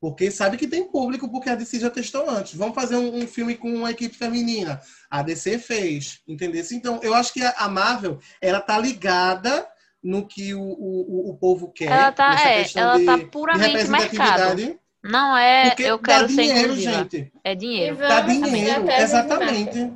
Porque 0.02 0.32
sabe 0.32 0.56
que 0.56 0.66
tem 0.66 0.82
público, 0.90 1.30
porque 1.30 1.48
a 1.48 1.54
DC 1.54 1.78
já 1.78 1.88
testou 1.88 2.28
antes. 2.28 2.56
Vamos 2.56 2.74
fazer 2.74 2.96
um, 2.96 3.18
um 3.18 3.24
filme 3.24 3.54
com 3.54 3.72
uma 3.72 3.92
equipe 3.92 4.16
feminina. 4.16 4.80
A 5.08 5.22
DC 5.22 5.60
fez, 5.60 6.20
entendeu? 6.26 6.60
Então, 6.72 6.98
eu 7.04 7.14
acho 7.14 7.32
que 7.32 7.40
a, 7.40 7.68
Marvel, 7.68 8.18
ela 8.40 8.60
tá 8.60 8.76
ligada 8.76 9.64
no 10.02 10.26
que 10.26 10.54
o, 10.54 10.60
o, 10.60 11.30
o 11.30 11.36
povo 11.38 11.70
quer. 11.72 11.84
Ela 11.92 12.10
tá, 12.10 12.34
é, 12.44 12.66
ela 12.74 12.98
de- 12.98 13.04
tá 13.04 13.18
puramente 13.30 13.86
mercado. 13.86 14.76
Não 15.04 15.36
é, 15.36 15.68
Porque 15.68 15.84
eu 15.84 16.00
quero 16.00 16.28
ser 16.28 16.34
dinheiro, 16.42 16.60
inclusiva. 16.72 16.92
gente. 16.94 17.32
É 17.44 17.54
dinheiro. 17.54 17.96
Dá 17.98 18.20
dinheiro, 18.22 18.90
exatamente. 18.90 19.92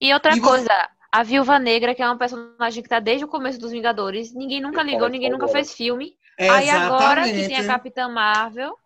E 0.00 0.14
outra 0.14 0.36
E 0.36 0.38
você- 0.38 0.46
coisa, 0.46 0.88
a 1.10 1.22
Viúva 1.24 1.58
Negra, 1.58 1.96
que 1.96 2.02
é 2.02 2.06
uma 2.06 2.16
personagem 2.16 2.80
que 2.80 2.88
tá 2.88 3.00
desde 3.00 3.24
o 3.24 3.28
começo 3.28 3.58
dos 3.58 3.72
Vingadores, 3.72 4.32
ninguém 4.32 4.60
nunca 4.60 4.84
ligou, 4.84 5.08
ninguém 5.08 5.30
nunca 5.32 5.48
fez 5.48 5.74
filme. 5.74 6.12
Aí 6.38 6.70
agora 6.70 7.24
que 7.24 7.48
tem 7.48 7.56
a. 7.56 7.66
Capitã 7.66 8.08
Marvel, 8.08 8.76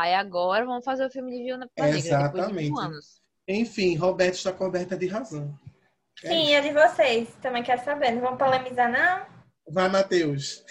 aí 0.00 0.14
agora 0.14 0.64
vamos 0.64 0.84
fazer 0.84 1.06
o 1.06 1.10
filme 1.10 1.30
de 1.30 1.44
Viúva 1.44 1.68
Negra 1.76 1.92
de 1.92 1.98
Exatamente. 1.98 2.72
Enfim, 3.48 3.96
Roberto 3.96 4.34
está 4.34 4.52
coberta 4.52 4.96
de 4.96 5.06
razão. 5.06 5.58
Sim, 6.18 6.54
é 6.54 6.60
de 6.60 6.72
vocês. 6.72 7.28
Também 7.40 7.62
quero 7.62 7.84
saber. 7.84 8.10
Não 8.12 8.22
vamos 8.22 8.38
polemizar, 8.38 8.90
não? 8.90 9.26
Vai, 9.68 9.88
Matheus. 9.88 10.64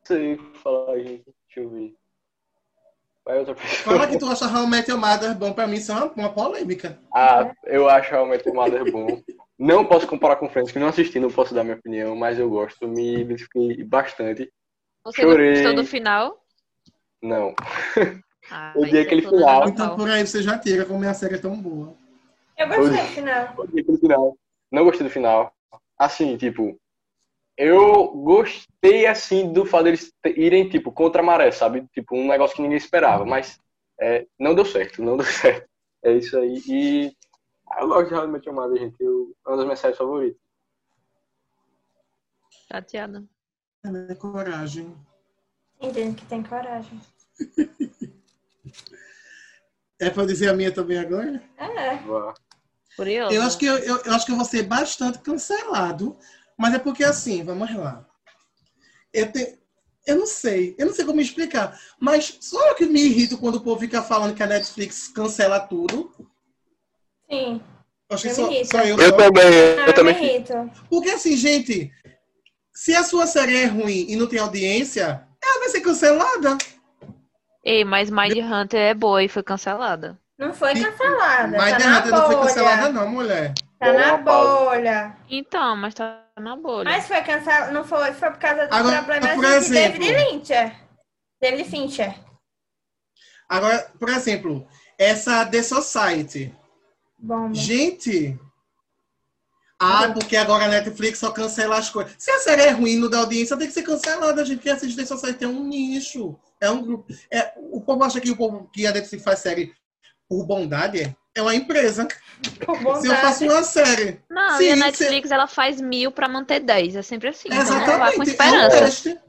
Não 0.00 0.06
sei 0.06 0.34
o 0.34 0.52
que 0.52 0.58
falar, 0.58 0.98
gente. 0.98 1.24
Deixa 1.24 1.60
eu 1.60 1.70
ver. 1.70 1.94
Vai 3.24 3.38
outra 3.38 3.54
pessoa. 3.54 3.98
Fala 3.98 4.08
que 4.08 4.18
tu 4.18 4.26
acha 4.26 4.46
How 4.46 4.66
Met 4.66 4.90
Your 4.90 4.98
Mother 4.98 5.36
bom 5.36 5.52
pra 5.52 5.66
mim, 5.66 5.76
isso 5.76 5.92
é 5.92 5.94
uma, 5.96 6.12
uma 6.12 6.32
polêmica. 6.32 6.98
Ah, 7.14 7.52
eu 7.64 7.88
acho 7.88 8.10
realmente 8.10 8.48
o 8.48 8.54
Mother 8.54 8.90
bom. 8.90 9.22
Não 9.58 9.84
posso 9.84 10.06
comparar 10.06 10.36
com 10.36 10.48
Friends, 10.48 10.72
que 10.72 10.78
não 10.78 10.88
assisti, 10.88 11.20
não 11.20 11.30
posso 11.30 11.52
dar 11.52 11.62
minha 11.62 11.76
opinião, 11.76 12.16
mas 12.16 12.38
eu 12.38 12.48
gosto, 12.48 12.88
me 12.88 13.20
identifiquei 13.20 13.84
bastante. 13.84 14.50
Você 15.04 15.22
Chorei. 15.22 15.54
gostou 15.54 15.74
do 15.74 15.84
final? 15.84 16.37
Não. 17.22 17.54
Ah, 18.50 18.72
eu 18.76 18.84
aquele 18.84 19.22
tô 19.22 19.30
dando 19.30 19.40
final. 19.40 19.68
Então 19.68 19.96
por 19.96 20.08
aí 20.08 20.26
você 20.26 20.42
já 20.42 20.58
tira 20.58 20.84
como 20.84 21.06
a 21.06 21.14
série 21.14 21.34
é 21.34 21.38
tão 21.38 21.60
boa. 21.60 21.94
Eu 22.56 22.68
gostei 22.68 23.02
do 23.02 23.08
final. 23.08 23.54
Gostei 23.54 23.82
do 23.84 23.98
final. 23.98 24.38
Não 24.70 24.84
gostei 24.84 25.06
do 25.06 25.12
final. 25.12 25.52
Assim, 25.98 26.36
tipo, 26.36 26.78
eu 27.56 28.08
gostei, 28.12 29.06
assim, 29.06 29.52
do 29.52 29.66
fato 29.66 29.84
deles 29.84 30.12
irem, 30.24 30.68
tipo, 30.68 30.92
contra 30.92 31.20
a 31.22 31.24
maré, 31.24 31.50
sabe? 31.50 31.86
Tipo, 31.92 32.16
um 32.16 32.28
negócio 32.28 32.54
que 32.54 32.62
ninguém 32.62 32.78
esperava, 32.78 33.24
mas 33.24 33.58
é, 34.00 34.26
não 34.38 34.54
deu 34.54 34.64
certo, 34.64 35.02
não 35.02 35.16
deu 35.18 35.26
certo. 35.26 35.68
É 36.04 36.12
isso 36.12 36.38
aí. 36.38 36.62
E 36.68 37.16
eu 37.80 37.88
gosto 37.88 38.08
de 38.08 38.14
How 38.14 38.24
I 38.24 38.28
Met 38.28 38.46
Your 38.46 38.54
Mother, 38.54 38.78
gente. 38.78 38.96
Eu, 39.00 39.34
é 39.44 39.50
uma 39.50 39.56
das 39.56 39.66
minhas 39.66 39.80
séries 39.80 39.98
favoritas. 39.98 40.40
Chateada. 42.68 43.24
É, 43.84 43.90
né? 43.90 44.14
Coragem. 44.14 44.94
Entendo 45.80 46.14
que 46.16 46.24
tem 46.26 46.42
coragem. 46.42 47.00
É 50.00 50.10
pra 50.10 50.22
eu 50.22 50.26
dizer 50.28 50.48
a 50.48 50.52
minha 50.52 50.70
também 50.70 50.96
agora? 50.98 51.42
É. 51.58 51.98
Curioso. 52.96 53.34
Eu 53.34 53.42
acho, 53.42 53.58
que 53.58 53.66
eu, 53.66 53.76
eu, 53.78 53.96
eu 54.04 54.14
acho 54.14 54.24
que 54.26 54.30
eu 54.32 54.36
vou 54.36 54.44
ser 54.44 54.62
bastante 54.62 55.18
cancelado, 55.18 56.16
mas 56.56 56.74
é 56.74 56.78
porque 56.78 57.02
assim, 57.02 57.42
vamos 57.42 57.74
lá. 57.74 58.06
Eu, 59.12 59.32
te, 59.32 59.58
eu 60.06 60.16
não 60.16 60.26
sei, 60.26 60.74
eu 60.78 60.86
não 60.86 60.94
sei 60.94 61.04
como 61.04 61.20
explicar, 61.20 61.78
mas 61.98 62.38
só 62.40 62.68
eu 62.68 62.74
que 62.76 62.86
me 62.86 63.00
irrito 63.02 63.38
quando 63.38 63.56
o 63.56 63.60
povo 63.60 63.80
fica 63.80 64.00
falando 64.02 64.34
que 64.36 64.42
a 64.42 64.46
Netflix 64.46 65.08
cancela 65.08 65.58
tudo. 65.58 66.12
Sim. 67.28 67.60
Acho 68.10 68.22
que 68.22 68.28
Eu 68.28 68.34
só, 68.34 68.46
me 68.48 68.54
irrito. 68.54 68.70
só 68.70 68.82
eu. 68.84 68.96
Eu 68.98 69.10
só. 69.10 69.16
também, 69.16 69.44
Ah, 69.80 69.86
eu 69.88 69.94
também. 69.94 70.14
me 70.14 70.26
irrito. 70.28 70.52
Porque 70.88 71.10
assim, 71.10 71.36
gente, 71.36 71.92
se 72.72 72.94
a 72.94 73.02
sua 73.02 73.26
série 73.26 73.56
é 73.56 73.66
ruim 73.66 74.06
e 74.08 74.14
não 74.16 74.28
tem 74.28 74.38
audiência, 74.38 75.26
ela 75.42 75.58
vai 75.60 75.68
ser 75.68 75.80
cancelada. 75.80 76.58
Ei, 77.64 77.84
mas 77.84 78.10
Mind 78.10 78.36
Hunter 78.38 78.80
é 78.80 78.94
boa 78.94 79.22
e 79.22 79.28
foi 79.28 79.42
cancelada. 79.42 80.18
Não 80.38 80.52
foi 80.54 80.72
cancelada. 80.74 81.56
Mas 81.56 81.82
tá 81.82 81.98
Hunter 81.98 82.10
não 82.12 82.26
foi 82.26 82.36
cancelada, 82.36 82.88
não, 82.92 83.08
mulher. 83.08 83.52
Tá 83.78 83.92
na 83.92 84.16
Boa 84.16 84.70
bolha. 84.70 85.16
Então, 85.28 85.76
mas 85.76 85.94
tá 85.94 86.24
na 86.38 86.56
bolha. 86.56 86.84
Mas 86.90 87.06
foi 87.06 87.20
cancelado, 87.22 87.72
não 87.72 87.84
foi, 87.84 88.12
foi 88.12 88.30
por 88.30 88.38
causa 88.38 88.66
dos 88.66 88.76
Agora, 88.76 89.02
problemas 89.02 89.34
por 89.34 89.44
de 89.46 89.52
exemplo- 89.52 89.98
David 90.00 90.24
Fincher. 90.30 90.74
David 91.40 91.70
Fincher. 91.70 92.14
Agora, 93.48 93.90
por 93.98 94.08
exemplo, 94.08 94.66
essa 94.98 95.44
The 95.46 95.62
Society. 95.62 96.54
Bom, 97.18 97.52
Gente. 97.52 98.38
Ah, 99.80 100.10
porque 100.12 100.36
agora 100.36 100.64
a 100.64 100.68
Netflix 100.68 101.18
só 101.20 101.30
cancela 101.30 101.78
as 101.78 101.88
coisas. 101.88 102.12
Se 102.18 102.30
a 102.30 102.38
série 102.40 102.62
é 102.62 102.70
ruim 102.70 102.96
no 102.96 103.08
da 103.08 103.18
audiência, 103.20 103.56
tem 103.56 103.68
que 103.68 103.72
ser 103.72 103.82
cancelada. 103.82 104.42
A 104.42 104.44
gente 104.44 104.60
que 104.60 104.68
assiste 104.70 104.96
The 104.96 105.06
Society 105.06 105.44
é 105.44 105.48
um 105.48 105.64
nicho. 105.64 106.36
É 106.60 106.68
um 106.70 106.82
grupo. 106.82 107.12
É, 107.30 107.52
o 107.56 107.80
povo 107.80 108.02
acha 108.02 108.20
que, 108.20 108.30
o 108.30 108.36
povo, 108.36 108.68
que 108.72 108.86
a 108.86 108.92
Netflix 108.92 109.22
faz 109.22 109.38
série 109.38 109.72
por 110.28 110.44
bondade. 110.44 111.16
É, 111.34 111.40
uma 111.42 111.54
empresa. 111.54 112.08
por 112.66 112.76
Se 112.76 112.82
eu 112.82 112.82
bondade. 112.82 113.20
faço 113.22 113.44
uma 113.44 113.62
série. 113.62 114.20
Não, 114.28 114.58
Sim, 114.58 114.64
e 114.64 114.70
a 114.72 114.76
Netflix 114.76 115.30
ela 115.30 115.46
faz 115.46 115.80
mil 115.80 116.10
pra 116.10 116.28
manter 116.28 116.58
10. 116.58 116.96
É 116.96 117.02
sempre 117.02 117.28
assim. 117.28 117.48
Então 117.48 117.64
não 117.86 117.98
vá 117.98 118.12
com 118.12 118.22
Exatamente. 118.24 118.42
É 118.42 118.82
um 118.82 118.86
esperança. 118.88 119.22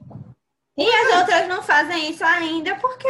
E 0.80 0.90
as 0.90 1.20
outras 1.20 1.48
não 1.48 1.62
fazem 1.62 2.10
isso 2.10 2.24
ainda 2.24 2.74
porque 2.78 3.08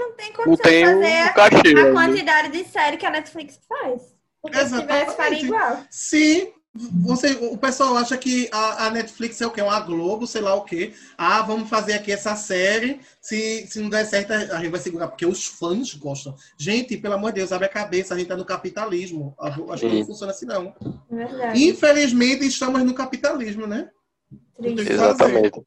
não 0.00 0.12
tem 0.16 0.28
Não 0.32 0.34
condição 0.44 0.56
tem 0.64 0.84
de 0.84 0.90
o 0.90 0.94
fazer 1.00 1.32
cachê. 1.32 1.56
a 1.56 1.78
ainda. 1.80 1.92
quantidade 1.92 2.48
de 2.52 2.64
série 2.64 2.96
que 2.98 3.06
a 3.06 3.10
Netflix 3.10 3.58
faz. 3.68 4.02
Porque 4.42 4.58
se 4.58 4.64
tivesse, 4.80 5.16
faria 5.16 5.38
Exatamente. 5.38 5.44
igual. 5.46 5.78
Se 5.88 6.52
você, 6.74 7.32
o 7.32 7.58
pessoal 7.58 7.98
acha 7.98 8.16
que 8.16 8.48
a, 8.50 8.86
a 8.86 8.90
Netflix 8.90 9.38
é 9.42 9.46
o 9.46 9.50
quê? 9.50 9.60
Uma 9.60 9.78
Globo, 9.80 10.26
sei 10.26 10.40
lá 10.40 10.54
o 10.54 10.64
quê. 10.64 10.94
Ah, 11.18 11.42
vamos 11.42 11.68
fazer 11.68 11.92
aqui 11.92 12.10
essa 12.10 12.34
série. 12.34 13.00
Se, 13.20 13.66
se 13.66 13.78
não 13.78 13.90
der 13.90 14.06
certo, 14.06 14.32
a 14.32 14.56
gente 14.56 14.70
vai 14.70 14.80
segurar, 14.80 15.08
porque 15.08 15.26
os 15.26 15.44
fãs 15.44 15.92
gostam. 15.94 16.34
Gente, 16.56 16.96
pelo 16.96 17.14
amor 17.14 17.32
de 17.32 17.40
Deus, 17.40 17.52
abre 17.52 17.66
a 17.66 17.70
cabeça, 17.70 18.14
a 18.14 18.18
gente 18.18 18.28
tá 18.28 18.36
no 18.36 18.46
capitalismo. 18.46 19.34
Acho 19.38 19.80
que 19.80 19.86
não 19.86 19.96
Sim. 19.96 20.06
funciona 20.06 20.32
assim, 20.32 20.46
não. 20.46 20.74
É 21.10 21.14
verdade. 21.14 21.62
Infelizmente, 21.62 22.46
estamos 22.46 22.82
no 22.82 22.94
capitalismo, 22.94 23.66
né? 23.66 23.90
Fazer. 24.56 24.92
Exatamente. 24.92 25.62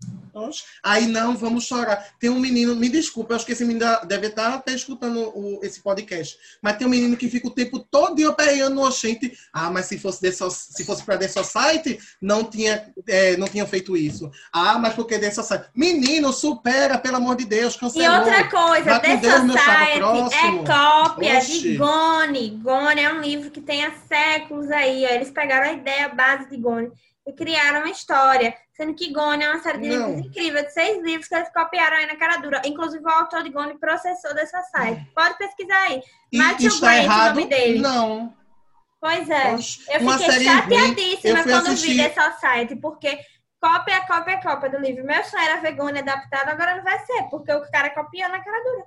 Aí 0.83 1.07
não, 1.07 1.35
vamos 1.35 1.65
chorar. 1.65 2.05
Tem 2.19 2.29
um 2.29 2.39
menino, 2.39 2.75
me 2.75 2.89
desculpa, 2.89 3.31
eu 3.33 3.35
acho 3.37 3.45
que 3.45 3.53
esse 3.53 3.63
menino 3.65 3.85
deve 4.05 4.27
estar 4.27 4.53
até 4.53 4.73
escutando 4.73 5.19
o- 5.33 5.59
esse 5.63 5.81
podcast. 5.81 6.37
Mas 6.61 6.77
tem 6.77 6.85
um 6.85 6.89
menino 6.89 7.15
que 7.17 7.29
fica 7.29 7.47
o 7.47 7.51
tempo 7.51 7.79
todo 7.79 8.21
operando 8.29 8.75
no 8.75 8.85
Oxente. 8.85 9.37
Ah, 9.51 9.69
mas 9.71 9.85
se 9.85 9.97
fosse, 9.97 10.29
So- 10.33 10.49
se 10.49 10.83
fosse 10.85 11.03
para 11.03 11.17
The 11.17 11.27
Society, 11.29 11.99
não 12.21 12.43
tinha, 12.43 12.89
é, 13.07 13.35
não 13.37 13.47
tinha 13.47 13.65
feito 13.65 13.95
isso. 13.97 14.29
Ah, 14.51 14.77
mas 14.77 14.93
porque 14.93 15.17
The 15.19 15.31
Society. 15.31 15.65
Menino, 15.75 16.31
supera, 16.33 16.97
pelo 16.97 17.17
amor 17.17 17.35
de 17.37 17.45
Deus, 17.45 17.75
E 17.75 17.79
cancelou. 17.79 18.19
outra 18.19 18.49
coisa, 18.49 18.99
The 18.99 19.17
Deus, 19.17 19.33
Society 19.51 20.35
é 20.35 20.65
cópia 20.65 21.37
Oxi. 21.37 21.61
de 21.61 21.77
Gone. 21.77 22.49
Gone 22.61 23.01
é 23.01 23.13
um 23.13 23.21
livro 23.21 23.49
que 23.51 23.61
tem 23.61 23.83
há 23.85 23.91
séculos 24.07 24.69
aí. 24.69 25.05
ó. 25.05 25.13
Eles 25.13 25.31
pegaram 25.31 25.69
a 25.69 25.73
ideia 25.73 26.09
base 26.09 26.49
de 26.49 26.57
Gone 26.57 26.91
e 27.27 27.33
criaram 27.33 27.79
uma 27.79 27.89
história. 27.89 28.55
Sendo 28.73 28.93
que 28.93 29.11
Gone 29.11 29.43
é 29.43 29.49
uma 29.49 29.61
série 29.61 29.79
de 29.79 29.89
Não. 29.89 30.07
livros 30.09 30.25
incrível, 30.25 30.63
de 30.63 30.73
seis 30.73 31.01
livros 31.03 31.27
que 31.27 31.35
eles 31.35 31.49
copiaram 31.53 31.97
aí 31.97 32.05
na 32.05 32.17
cara 32.17 32.37
dura. 32.37 32.61
Inclusive, 32.65 33.03
o 33.03 33.09
autor 33.09 33.41
de 33.43 33.49
Gone 33.49 33.77
processou 33.79 34.33
dessa 34.33 34.61
site. 34.63 35.05
Pode 35.15 35.37
pesquisar 35.37 35.77
aí. 35.83 36.01
E 36.31 36.37
Matthew 36.37 36.67
está 36.67 36.87
Grant, 36.87 36.99
o 36.99 37.03
errado? 37.05 37.35
nome 37.35 37.47
dele. 37.47 37.79
Não. 37.79 38.33
Pois 38.99 39.29
é. 39.29 39.53
Eu 39.53 40.01
uma 40.01 40.17
fiquei 40.17 40.31
série 40.31 40.45
chateadíssima 40.45 41.43
quando 41.43 41.67
assistir. 41.67 41.93
vi 41.93 42.09
The 42.09 42.31
Society, 42.31 42.75
porque 42.77 43.19
cópia, 43.61 44.01
cópia, 44.07 44.41
cópia 44.41 44.69
do 44.69 44.77
livro. 44.79 45.05
Meu 45.05 45.23
sonho 45.23 45.43
era 45.43 45.61
ver 45.61 45.73
Gone 45.73 45.99
adaptado, 45.99 46.49
agora 46.49 46.75
não 46.75 46.83
vai 46.83 46.99
ser, 47.05 47.23
porque 47.29 47.51
o 47.53 47.71
cara 47.71 47.89
copiou 47.91 48.29
na 48.29 48.43
cara 48.43 48.63
dura. 48.63 48.85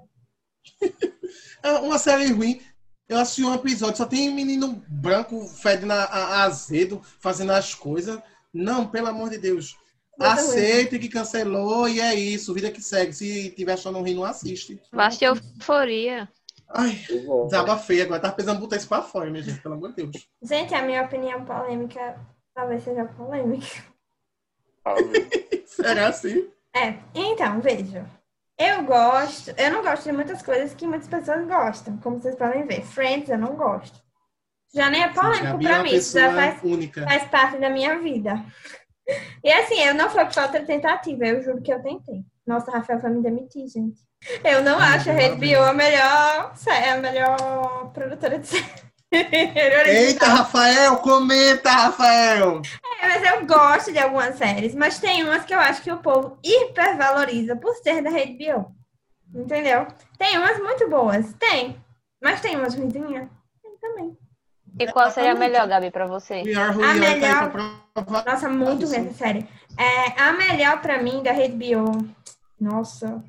É 1.62 1.72
uma 1.72 1.98
série 1.98 2.32
ruim. 2.32 2.60
Eu 3.08 3.18
assisti 3.18 3.42
um 3.42 3.54
episódio, 3.54 3.96
só 3.96 4.04
tem 4.06 4.32
menino 4.34 4.82
branco 4.86 5.46
fedendo 5.48 5.92
a, 5.92 6.04
a- 6.04 6.42
azedo, 6.44 7.00
fazendo 7.20 7.52
as 7.52 7.74
coisas. 7.74 8.20
Não, 8.52 8.86
pelo 8.86 9.06
amor 9.08 9.30
de 9.30 9.38
Deus. 9.38 9.76
Aceite 10.20 10.98
que 10.98 11.08
cancelou 11.08 11.88
e 11.88 12.00
é 12.00 12.14
isso, 12.14 12.52
vida 12.52 12.70
que 12.70 12.82
segue. 12.82 13.12
Se 13.12 13.50
tiver 13.50 13.72
achando 13.72 13.98
ruim, 14.00 14.14
não 14.14 14.24
assiste. 14.24 14.80
Basta 14.92 15.24
euforia. 15.24 16.28
Ai, 16.68 17.00
desabafei 17.44 18.02
agora. 18.02 18.20
Tava 18.20 18.34
pensando 18.34 18.58
em 18.58 18.60
botar 18.60 18.76
isso 18.76 18.88
pra 18.88 19.00
fora, 19.00 19.30
minha 19.30 19.42
gente, 19.42 19.60
pelo 19.62 19.74
amor 19.76 19.90
de 19.94 20.02
Deus. 20.02 20.28
Gente, 20.42 20.74
a 20.74 20.82
minha 20.82 21.02
opinião 21.04 21.44
polêmica 21.44 22.18
talvez 22.54 22.82
seja 22.82 23.04
polêmica. 23.04 23.66
Será 25.66 26.08
assim? 26.08 26.48
É, 26.74 26.94
então, 27.14 27.60
veja. 27.60 28.04
Eu 28.58 28.82
gosto, 28.82 29.54
eu 29.56 29.70
não 29.70 29.82
gosto 29.82 30.04
de 30.04 30.12
muitas 30.12 30.42
coisas 30.42 30.74
que 30.74 30.86
muitas 30.86 31.06
pessoas 31.06 31.46
gostam, 31.46 31.96
como 31.98 32.18
vocês 32.18 32.34
podem 32.34 32.66
ver. 32.66 32.82
Friends 32.82 33.28
eu 33.28 33.38
não 33.38 33.54
gosto. 33.54 34.02
Já 34.74 34.90
nem 34.90 35.02
é 35.02 35.08
polêmico 35.08 35.58
uma 35.58 35.82
mim, 35.82 35.94
isso 35.94 36.18
já 36.18 36.34
faz, 36.34 36.62
única. 36.62 37.02
faz 37.04 37.24
parte 37.28 37.58
da 37.58 37.70
minha 37.70 37.98
vida. 38.00 38.44
E 39.42 39.50
assim, 39.50 39.80
eu 39.80 39.94
não 39.94 40.10
foi 40.10 40.24
por 40.24 40.34
falta 40.34 40.60
de 40.60 40.66
tentativa, 40.66 41.24
eu 41.24 41.42
juro 41.42 41.62
que 41.62 41.72
eu 41.72 41.82
tentei. 41.82 42.22
Nossa, 42.46 42.70
Rafael 42.70 42.98
vai 42.98 43.10
me 43.10 43.22
demitir, 43.22 43.68
gente. 43.68 44.00
Eu 44.44 44.62
não 44.62 44.78
Ai, 44.78 44.96
acho 44.96 45.10
a 45.10 45.12
lá 45.12 45.28
HBO 45.28 45.62
a 45.62 45.72
melhor, 45.72 46.54
a 46.92 46.96
melhor 46.96 47.92
produtora 47.92 48.38
de 48.38 48.46
série. 48.48 48.87
Eita, 49.10 50.26
Rafael, 50.26 50.96
comenta, 50.98 51.70
Rafael! 51.70 52.60
É, 53.00 53.08
mas 53.08 53.22
eu 53.22 53.46
gosto 53.46 53.92
de 53.92 53.98
algumas 53.98 54.36
séries, 54.36 54.74
mas 54.74 54.98
tem 54.98 55.24
umas 55.24 55.44
que 55.44 55.54
eu 55.54 55.60
acho 55.60 55.82
que 55.82 55.90
o 55.90 55.98
povo 55.98 56.38
hipervaloriza 56.44 57.56
por 57.56 57.74
ser 57.76 58.02
da 58.02 58.10
HBO. 58.10 58.70
Entendeu? 59.34 59.86
Tem 60.18 60.38
umas 60.38 60.58
muito 60.58 60.88
boas, 60.88 61.32
tem. 61.34 61.76
Mas 62.22 62.40
tem 62.40 62.56
umas 62.56 62.74
ruimzinhas. 62.74 63.28
Tem 63.62 63.76
também. 63.80 64.16
E 64.78 64.86
qual 64.92 65.10
seria 65.10 65.32
a 65.32 65.34
melhor, 65.34 65.66
Gabi, 65.66 65.90
pra 65.90 66.06
você? 66.06 66.42
A 66.56 66.72
tá 66.72 66.94
melhor-. 66.94 67.52
Nossa, 68.26 68.48
muito 68.48 68.86
ruim 68.86 68.96
essa 68.96 69.14
série. 69.14 69.48
É, 69.76 70.20
a 70.20 70.32
melhor 70.32 70.80
pra 70.80 71.02
mim 71.02 71.22
da 71.22 71.32
HBO. 71.32 72.08
Nossa. 72.60 73.22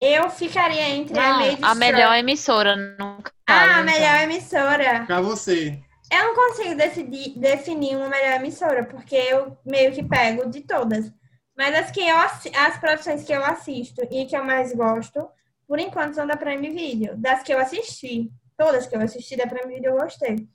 Eu 0.00 0.30
ficaria 0.30 0.88
entre 0.90 1.18
a 1.18 1.30
Não, 1.30 1.38
Made 1.40 1.58
a 1.60 1.74
melhor 1.74 2.14
emissora, 2.16 2.76
no 2.76 3.22
caso. 3.22 3.37
Ah, 3.48 3.62
a 3.78 3.82
então. 3.82 3.84
melhor 3.84 4.22
emissora. 4.22 5.04
Pra 5.06 5.20
você. 5.20 5.80
Eu 6.12 6.24
não 6.24 6.34
consigo 6.34 6.74
decidir, 6.74 7.38
definir 7.38 7.96
uma 7.96 8.08
melhor 8.08 8.34
emissora, 8.36 8.84
porque 8.84 9.14
eu 9.16 9.58
meio 9.64 9.92
que 9.92 10.02
pego 10.02 10.48
de 10.48 10.60
todas. 10.62 11.12
Mas 11.56 11.74
as 11.74 11.90
que 11.90 12.00
eu 12.00 12.16
as 12.16 12.78
produções 12.78 13.24
que 13.24 13.32
eu 13.32 13.44
assisto 13.44 14.02
e 14.10 14.24
que 14.26 14.36
eu 14.36 14.44
mais 14.44 14.72
gosto, 14.74 15.28
por 15.66 15.78
enquanto 15.78 16.14
são 16.14 16.26
da 16.26 16.36
Prime 16.36 16.70
Video. 16.70 17.16
Das 17.16 17.42
que 17.42 17.52
eu 17.52 17.58
assisti, 17.58 18.30
todas 18.56 18.86
que 18.86 18.96
eu 18.96 19.00
assisti 19.00 19.36
da 19.36 19.46
Prime 19.46 19.74
Video 19.74 19.92
eu 19.92 19.98
gostei. 19.98 20.48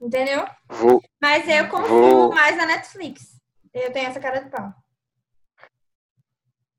Entendeu? 0.00 0.44
Vou, 0.68 1.02
Mas 1.20 1.48
eu 1.48 1.68
consumo 1.68 1.88
Vou- 2.28 2.34
mais 2.34 2.58
a 2.58 2.66
Netflix. 2.66 3.40
Eu 3.72 3.92
tenho 3.92 4.08
essa 4.08 4.20
cara 4.20 4.40
de 4.44 4.50
pau. 4.50 4.72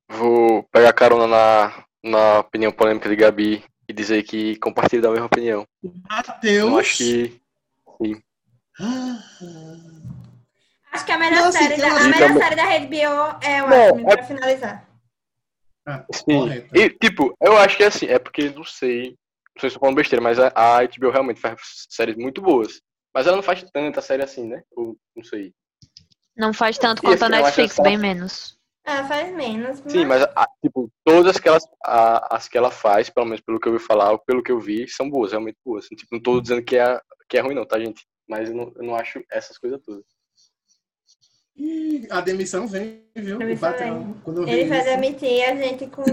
vou 0.10 0.64
pegar 0.72 0.94
carona 0.94 1.28
na, 1.28 1.86
na 2.04 2.40
opinião 2.40 2.72
polêmica 2.72 3.10
de 3.10 3.16
Gabi 3.16 3.66
e 3.88 3.94
dizer 3.94 4.24
que 4.24 4.56
compartilho 4.58 5.02
da 5.02 5.10
mesma 5.12 5.26
opinião. 5.28 5.68
Matheus. 6.10 6.72
Eu 6.72 6.78
acho 6.80 6.98
que 6.98 7.42
Acho 10.92 11.06
que 11.06 11.12
a 11.12 11.18
melhor, 11.18 11.46
Nossa, 11.46 11.58
série, 11.58 11.76
da, 11.78 11.88
então- 11.88 11.98
a 11.98 12.04
melhor 12.08 12.28
também- 12.28 12.44
série 12.44 12.56
da 12.56 12.64
é 13.44 13.64
o 13.64 13.68
Não, 13.70 13.78
Watchmen, 13.78 14.06
é- 14.06 14.16
pra 14.16 14.24
finalizar. 14.24 14.90
Ah, 15.86 16.06
Sim. 16.12 16.24
correto. 16.40 16.76
E, 16.78 16.90
tipo, 16.90 17.36
eu 17.42 17.58
acho 17.58 17.78
que 17.78 17.84
é 17.84 17.88
assim, 17.88 18.06
é 18.08 18.18
porque, 18.18 18.50
não 18.50 18.64
sei, 18.64 19.10
não 19.10 19.60
sei 19.60 19.62
se 19.62 19.68
estou 19.68 19.80
falando 19.82 19.98
besteira, 19.98 20.24
mas 20.24 20.40
a, 20.40 20.48
a 20.56 20.84
HBO 20.84 21.12
realmente 21.12 21.40
faz 21.40 21.60
séries 21.90 22.16
muito 22.16 22.42
boas. 22.42 22.82
Mas 23.14 23.28
ela 23.28 23.36
não 23.36 23.44
faz 23.44 23.62
tanta 23.72 24.02
série 24.02 24.24
assim, 24.24 24.48
né? 24.48 24.64
Ou, 24.76 24.98
não 25.16 25.24
sei. 25.24 25.54
Não 26.36 26.54
faz 26.54 26.78
tanto 26.78 27.00
E 27.00 27.02
quanto 27.02 27.24
a 27.24 27.28
eu 27.28 27.34
acho 27.36 27.44
Netflix, 27.62 27.78
bem 27.80 27.98
menos. 27.98 28.58
Ah, 28.86 29.04
faz 29.08 29.34
menos. 29.36 29.80
Sim, 29.88 30.06
mas, 30.06 30.22
a- 30.24 30.48
tipo, 30.62 30.92
todas 31.04 31.40
que 31.40 31.48
ela, 31.48 31.58
a- 31.84 32.36
as 32.36 32.48
que 32.48 32.58
ela 32.58 32.70
faz, 32.70 33.10
pelo 33.10 33.26
menos 33.26 33.42
pelo 33.42 33.60
que 33.60 33.68
eu 33.68 33.74
ouvi 33.74 33.84
falar, 33.84 34.12
ou 34.12 34.20
pelo 34.20 34.44
que 34.44 34.52
eu 34.52 34.60
vi, 34.60 34.88
são 34.88 35.10
boas, 35.10 35.32
realmente 35.32 35.58
boas. 35.66 35.86
Tipo, 35.88 36.08
não 36.16 36.22
tô 36.22 36.40
dizendo 36.40 36.64
que 36.64 36.78
é, 36.78 37.00
que 37.28 37.38
é 37.38 37.42
ruim 37.42 37.56
não, 37.56 37.66
tá, 37.66 37.80
gente? 37.80 38.06
Mas 38.28 38.50
eu 38.50 38.56
não, 38.56 38.72
eu 38.76 38.84
não 38.84 38.96
acho 38.96 39.24
essas 39.32 39.58
coisas 39.58 39.82
todas. 39.84 40.04
Ih, 41.58 42.08
a 42.12 42.22
demissão 42.22 42.68
vem, 42.68 43.04
viu? 43.16 43.38
Demissão 43.40 43.70
O 43.70 43.72
patrão. 43.72 44.22
Quando 44.24 44.42
eu 44.42 44.46
vi 44.46 44.52
Ele 44.52 44.70
vai 44.70 44.84
demitir 44.84 45.50
a 45.50 45.56
gente 45.56 45.88
com 45.88 46.04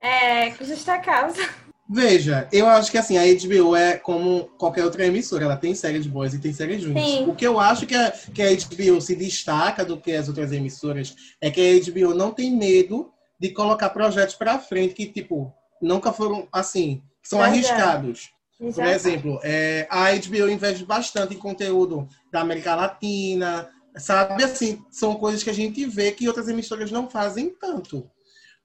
é, 0.00 0.50
com 0.52 0.64
justa 0.64 0.98
causa. 0.98 1.40
Veja, 1.88 2.48
eu 2.50 2.66
acho 2.66 2.90
que 2.90 2.96
assim, 2.96 3.18
a 3.18 3.22
HBO 3.22 3.76
é 3.76 3.98
como 3.98 4.44
qualquer 4.56 4.84
outra 4.84 5.04
emissora, 5.04 5.44
ela 5.44 5.56
tem 5.56 5.74
séries 5.74 6.06
boas 6.06 6.32
e 6.32 6.38
tem 6.38 6.52
séries 6.52 6.84
ruins. 6.84 7.28
O 7.28 7.34
que 7.34 7.46
eu 7.46 7.60
acho 7.60 7.86
que 7.86 7.94
a, 7.94 8.10
que 8.10 8.42
a 8.42 8.48
HBO 8.50 9.00
se 9.00 9.14
destaca 9.14 9.84
do 9.84 10.00
que 10.00 10.12
as 10.12 10.26
outras 10.26 10.50
emissoras 10.50 11.14
é 11.40 11.50
que 11.50 11.60
a 11.60 11.92
HBO 11.92 12.14
não 12.14 12.30
tem 12.30 12.56
medo 12.56 13.10
de 13.38 13.50
colocar 13.50 13.90
projetos 13.90 14.34
pra 14.34 14.58
frente 14.58 14.94
que, 14.94 15.06
tipo, 15.06 15.52
nunca 15.80 16.12
foram 16.12 16.48
assim, 16.50 17.02
são 17.22 17.40
Verdade. 17.40 17.66
arriscados. 17.66 18.30
Isso 18.60 18.74
Por 18.80 18.84
é 18.84 18.94
exemplo, 18.94 19.40
é, 19.42 19.86
a 19.90 20.12
HBO 20.12 20.48
investe 20.48 20.84
bastante 20.84 21.34
em 21.34 21.38
conteúdo 21.38 22.08
da 22.32 22.40
América 22.40 22.74
Latina, 22.74 23.68
sabe? 23.96 24.42
Assim, 24.42 24.82
são 24.90 25.16
coisas 25.16 25.42
que 25.42 25.50
a 25.50 25.54
gente 25.54 25.84
vê 25.84 26.12
que 26.12 26.28
outras 26.28 26.48
emissoras 26.48 26.90
não 26.90 27.10
fazem 27.10 27.50
tanto. 27.50 28.08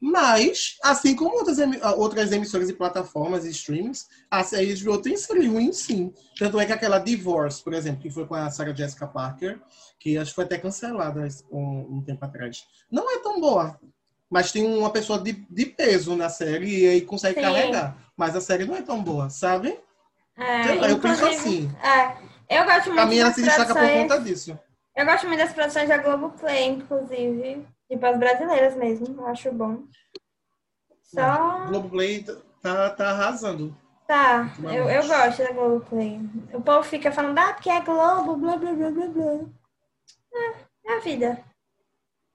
Mas, 0.02 0.78
assim 0.82 1.14
como 1.16 1.36
outras, 1.36 1.60
emi- 1.60 1.80
outras 1.97 2.32
emissoras 2.32 2.70
e 2.70 2.74
plataformas 2.74 3.45
e 3.45 3.50
streamings, 3.50 4.08
a 4.32 4.43
série 4.43 4.74
HBO 4.82 4.97
tem 5.02 5.18
série 5.18 5.47
ruim 5.47 5.74
sim. 5.74 6.14
Tanto 6.38 6.60
é 6.60 6.66
que 6.66 6.72
aquela 6.72 7.00
Divorce, 7.00 7.62
por 7.62 7.74
exemplo, 7.74 8.02
que 8.02 8.10
foi 8.10 8.26
com 8.26 8.34
a 8.36 8.50
Sarah 8.50 8.74
Jessica 8.74 9.06
Parker, 9.06 9.60
que 10.00 10.18
acho 10.18 10.32
que 10.32 10.36
foi 10.36 10.45
até 10.45 10.58
cancelada 10.58 11.28
um, 11.52 11.97
um 11.97 12.02
tempo 12.02 12.24
atrás, 12.24 12.66
não 12.89 13.12
é 13.14 13.20
tão 13.20 13.41
boa. 13.41 13.78
Mas 14.30 14.52
tem 14.52 14.64
uma 14.66 14.91
pessoa 14.91 15.20
de, 15.20 15.34
de 15.50 15.66
peso 15.66 16.16
na 16.16 16.30
série 16.30 16.82
e 16.84 16.88
aí 16.88 17.02
consegue 17.02 17.36
Sim. 17.36 17.41
carregar. 17.41 17.97
Mas 18.16 18.36
a 18.36 18.41
série 18.41 18.64
não 18.64 18.76
é 18.76 18.82
tão 18.82 19.04
boa, 19.04 19.30
sabe? 19.30 19.78
É, 20.38 20.91
eu 20.91 21.00
penso 21.00 21.26
assim. 21.26 21.70
É, 21.84 22.58
eu 22.58 22.64
gosto 22.64 22.93
muito 22.93 23.00
ela 23.00 23.26
das 23.26 23.36
se 23.36 23.41
destaca 23.41 23.74
por 23.74 23.91
conta 23.91 24.20
disso. 24.22 24.58
Eu 24.95 25.06
gosto 25.06 25.28
muito 25.28 25.39
das 25.39 25.52
produções 25.52 25.89
da 25.89 25.97
Globoplay, 25.97 26.66
inclusive. 26.68 27.66
Tipo, 27.89 28.05
as 28.05 28.17
brasileiras 28.17 28.75
mesmo. 28.75 29.07
Eu 29.17 29.27
acho 29.27 29.51
bom. 29.51 29.83
Só. 31.03 31.65
Globoplay 31.67 32.23
tá, 32.61 32.89
tá 32.91 33.09
arrasando. 33.09 33.75
Tá, 34.07 34.51
eu, 34.63 34.89
eu 34.89 35.07
gosto 35.07 35.43
da 35.43 35.51
Globoplay. 35.51 36.19
O 36.53 36.61
povo 36.61 36.83
fica 36.83 37.11
falando, 37.11 37.37
ah, 37.37 37.53
porque 37.53 37.69
é 37.69 37.81
Globo, 37.81 38.37
blá 38.37 38.57
blá 38.57 38.73
blá 38.73 38.89
blá 38.89 39.07
blá. 39.07 39.39
É, 40.33 40.53
é 40.85 40.97
a 40.97 40.99
vida. 40.99 41.43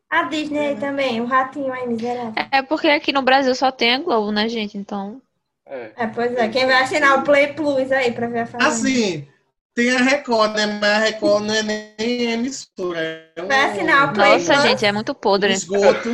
A 0.09 0.22
Disney 0.24 0.59
aí 0.59 0.76
também, 0.78 1.20
o 1.20 1.26
ratinho 1.26 1.72
aí, 1.72 1.88
miserável. 1.88 2.34
É 2.52 2.62
porque 2.62 2.86
aqui 2.86 3.12
no 3.12 3.22
Brasil 3.22 3.55
só 3.55 3.72
tem 3.72 3.94
a 3.94 3.98
Globo, 3.98 4.30
né, 4.30 4.48
gente? 4.48 4.78
Então. 4.78 5.20
É, 5.66 6.07
pois 6.07 6.36
é. 6.36 6.48
Quem 6.48 6.66
vai 6.66 6.82
assinar 6.82 7.18
o 7.18 7.24
Play 7.24 7.52
Plus 7.55 7.90
aí 7.90 8.12
pra 8.12 8.28
ver 8.28 8.40
a 8.40 8.46
família? 8.46 8.72
Assim, 8.72 9.28
tem 9.75 9.91
a 9.91 9.99
Record, 9.99 10.55
né? 10.57 10.66
Mas 10.66 10.91
a 10.91 10.99
Record 10.99 11.45
não 11.45 11.55
é 11.55 11.62
nem 11.62 12.33
emissora. 12.33 13.01
É 13.37 13.43
um, 13.43 13.49
Vai 13.49 13.70
assinar 13.72 14.11
o 14.11 14.12
Play 14.14 14.33
Nossa, 14.33 14.53
Plus. 14.55 14.62
gente, 14.64 14.87
é 14.87 14.93
muito 14.93 15.12
um 15.12 15.14
podre. 15.14 15.53
esgoto. 15.53 16.09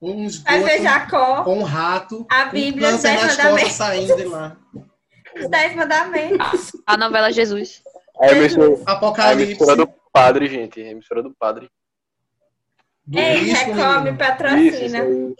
Um 0.00 0.28
Vai 0.28 0.62
ver 0.62 0.76
esgoto 0.76 0.82
Jacó, 0.82 1.42
com 1.44 1.58
um 1.58 1.62
rato. 1.62 2.26
a 2.30 2.44
um 2.44 2.50
Bíblia, 2.50 2.90
câncer 2.90 3.08
Dez 3.08 3.22
nas 3.22 3.36
Mandamentos. 3.36 3.62
costas 3.62 3.72
saindo 3.76 4.16
de 4.16 4.24
lá. 4.24 4.56
Os 5.38 5.48
Dez 5.50 5.74
Mandamentos. 5.74 6.72
A 6.86 6.96
novela 6.96 7.32
Jesus. 7.32 7.82
É 8.20 8.28
a 8.30 8.32
emissora, 8.32 8.82
a 8.86 8.92
Apocalipse. 8.92 9.52
emissora 9.52 9.76
do 9.76 9.88
padre, 10.12 10.48
gente. 10.48 10.80
É 10.80 10.88
a 10.88 10.90
emissora 10.92 11.22
do 11.22 11.34
padre. 11.34 11.68
Do 13.06 13.18
Ei, 13.18 13.36
risco, 13.38 13.72
Record, 13.72 14.02
me. 14.04 14.10
Isso, 14.10 14.18
patrocina. 14.18 14.76
isso 14.84 14.96
aí. 14.96 15.36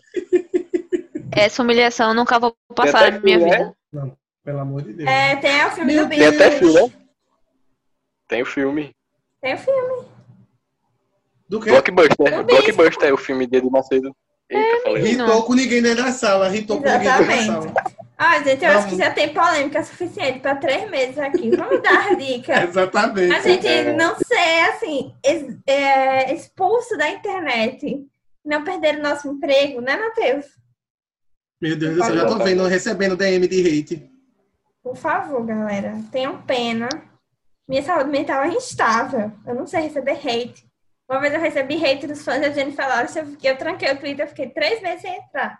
Essa 1.33 1.63
humilhação 1.63 2.09
eu 2.11 2.15
nunca 2.15 2.39
vou 2.39 2.55
passar 2.75 3.11
na 3.13 3.19
minha 3.21 3.39
né? 3.39 3.45
vida. 3.45 3.77
Não, 3.93 4.17
pelo 4.47 4.61
amor 4.61 4.81
de 4.83 4.93
Deus. 4.93 5.11
É, 5.11 5.35
tem 5.37 5.67
o 5.67 5.71
filme 5.73 5.93
Meu 5.95 6.05
do 6.05 6.09
Tem 6.11 6.25
até 6.27 6.51
filme, 6.53 6.75
né? 6.81 6.93
Tem 8.29 8.43
o 8.43 8.47
filme. 8.47 8.91
Tem 9.43 9.55
o 9.55 9.59
filme. 9.59 10.07
Do 11.49 11.61
que? 11.61 11.69
Blockbuster. 11.71 12.17
Do 12.37 12.45
Blockbuster 12.45 13.09
é 13.09 13.13
o 13.13 13.17
filme 13.17 13.45
de 13.47 13.57
Edu 13.57 13.71
Macedo. 13.73 14.15
Eita, 14.49 14.83
falei. 14.85 15.03
Ritou 15.03 15.43
com 15.43 15.55
ninguém 15.55 15.83
dentro 15.83 16.05
da 16.05 16.13
sala. 16.13 16.49
Ritou 16.49 16.79
com 16.81 16.85
ninguém 16.85 17.01
dentro 17.01 17.27
da 17.27 17.35
Exatamente. 17.35 17.75
sala. 17.75 17.97
Ah, 18.19 18.43
gente, 18.43 18.65
eu 18.65 18.71
acho 18.71 18.79
Vamos. 18.83 18.93
que 18.93 19.05
já 19.05 19.11
tem 19.11 19.35
polêmica 19.35 19.85
suficiente 19.85 20.39
para 20.39 20.55
três 20.57 20.89
meses 20.89 21.19
aqui. 21.19 21.51
Vamos 21.55 21.83
dar 21.83 22.17
dica. 22.17 22.63
Exatamente. 22.65 23.35
A 23.35 23.41
gente 23.41 23.67
É. 23.67 23.93
não 23.93 24.15
ser, 24.17 24.61
assim, 24.71 25.13
ex- 25.25 25.59
é, 25.67 26.33
expulso 26.33 26.97
da 26.97 27.11
internet. 27.11 28.07
Não 28.45 28.63
perder 28.63 28.99
o 29.01 29.03
nosso 29.03 29.29
emprego, 29.29 29.81
né, 29.81 29.97
Matheus? 29.97 30.47
Meu 31.61 31.77
Deus 31.77 31.97
do 31.97 32.05
céu, 32.05 32.15
já 32.15 32.27
tô 32.27 32.39
vendo, 32.39 32.65
recebendo 32.67 33.17
DM 33.17 33.49
de 33.49 33.61
hate. 33.81 34.11
Por 34.87 34.95
favor, 34.97 35.45
galera, 35.45 36.01
tenham 36.13 36.41
pena. 36.43 36.89
Minha 37.69 37.83
saúde 37.83 38.09
mental 38.09 38.45
é 38.45 38.51
instável. 38.51 39.33
Eu 39.45 39.57
não 39.57 39.67
sei 39.67 39.81
receber 39.81 40.13
hate. 40.13 40.65
Uma 41.11 41.19
vez 41.21 41.35
eu 41.35 41.41
recebi 41.41 41.85
hate 41.85 42.07
dos 42.07 42.25
fãs 42.25 42.41
da 42.41 42.51
Jennifer 42.51 42.87
Lawrence, 42.87 43.19
eu, 43.19 43.27
fiquei- 43.27 43.51
eu 43.51 43.59
tranquei 43.59 43.91
o 43.91 43.99
Twitter, 43.99 44.25
eu 44.25 44.29
fiquei 44.29 44.49
três 44.49 44.81
meses 44.81 45.03
sem 45.03 45.17
entrar. 45.19 45.59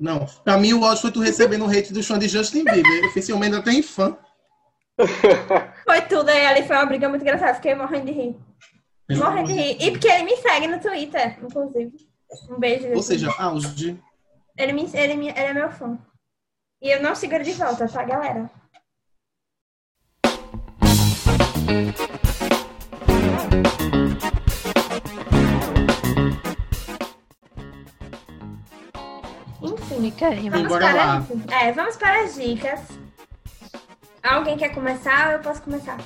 Não, 0.00 0.24
pra 0.42 0.56
mim 0.56 0.72
o 0.72 0.82
áudio 0.82 1.02
foi 1.02 1.12
tu 1.12 1.20
recebendo 1.20 1.66
hate 1.66 1.92
do 1.92 2.02
chão 2.02 2.18
de 2.18 2.26
Justin 2.26 2.64
Bieber. 2.64 3.04
Oficialmente 3.10 3.54
ainda 3.54 3.62
tem 3.62 3.82
fã. 3.82 4.16
Foi 5.84 6.00
tudo, 6.08 6.30
aí 6.30 6.46
ali 6.46 6.66
foi 6.66 6.76
uma 6.76 6.86
briga 6.86 7.10
muito 7.10 7.20
engraçada, 7.22 7.54
fiquei 7.54 7.74
morrendo 7.74 8.06
de 8.06 8.12
rir. 8.12 8.36
Morrendo 9.10 9.48
de 9.48 9.52
rir. 9.52 9.76
E 9.78 9.90
porque 9.90 10.08
ele 10.08 10.24
me 10.24 10.36
segue 10.38 10.68
no 10.68 10.80
Twitter, 10.80 11.38
inclusive. 11.44 11.92
Um 12.48 12.58
beijo. 12.58 12.88
Ou 12.94 13.02
seja, 13.02 13.30
auge. 13.38 14.00
ele, 14.56 14.72
me, 14.72 14.90
ele, 14.94 15.14
me, 15.16 15.28
ele 15.28 15.38
é 15.38 15.52
meu 15.52 15.70
fã. 15.70 15.98
E 16.82 16.90
eu 16.90 17.00
não 17.00 17.14
sigo 17.14 17.34
ele 17.34 17.44
de 17.44 17.52
volta, 17.52 17.86
tá, 17.88 18.02
galera? 18.02 18.50
Enfim, 29.62 30.50
vamos 30.50 30.68
Bora 30.68 30.86
para, 30.86 31.04
lá. 31.04 31.26
é, 31.60 31.72
vamos 31.72 31.96
para 31.96 32.24
as 32.24 32.34
dicas. 32.34 32.80
Alguém 34.20 34.56
quer 34.56 34.70
começar 34.70 35.28
ou 35.28 35.32
eu 35.34 35.38
posso 35.38 35.62
começar? 35.62 35.98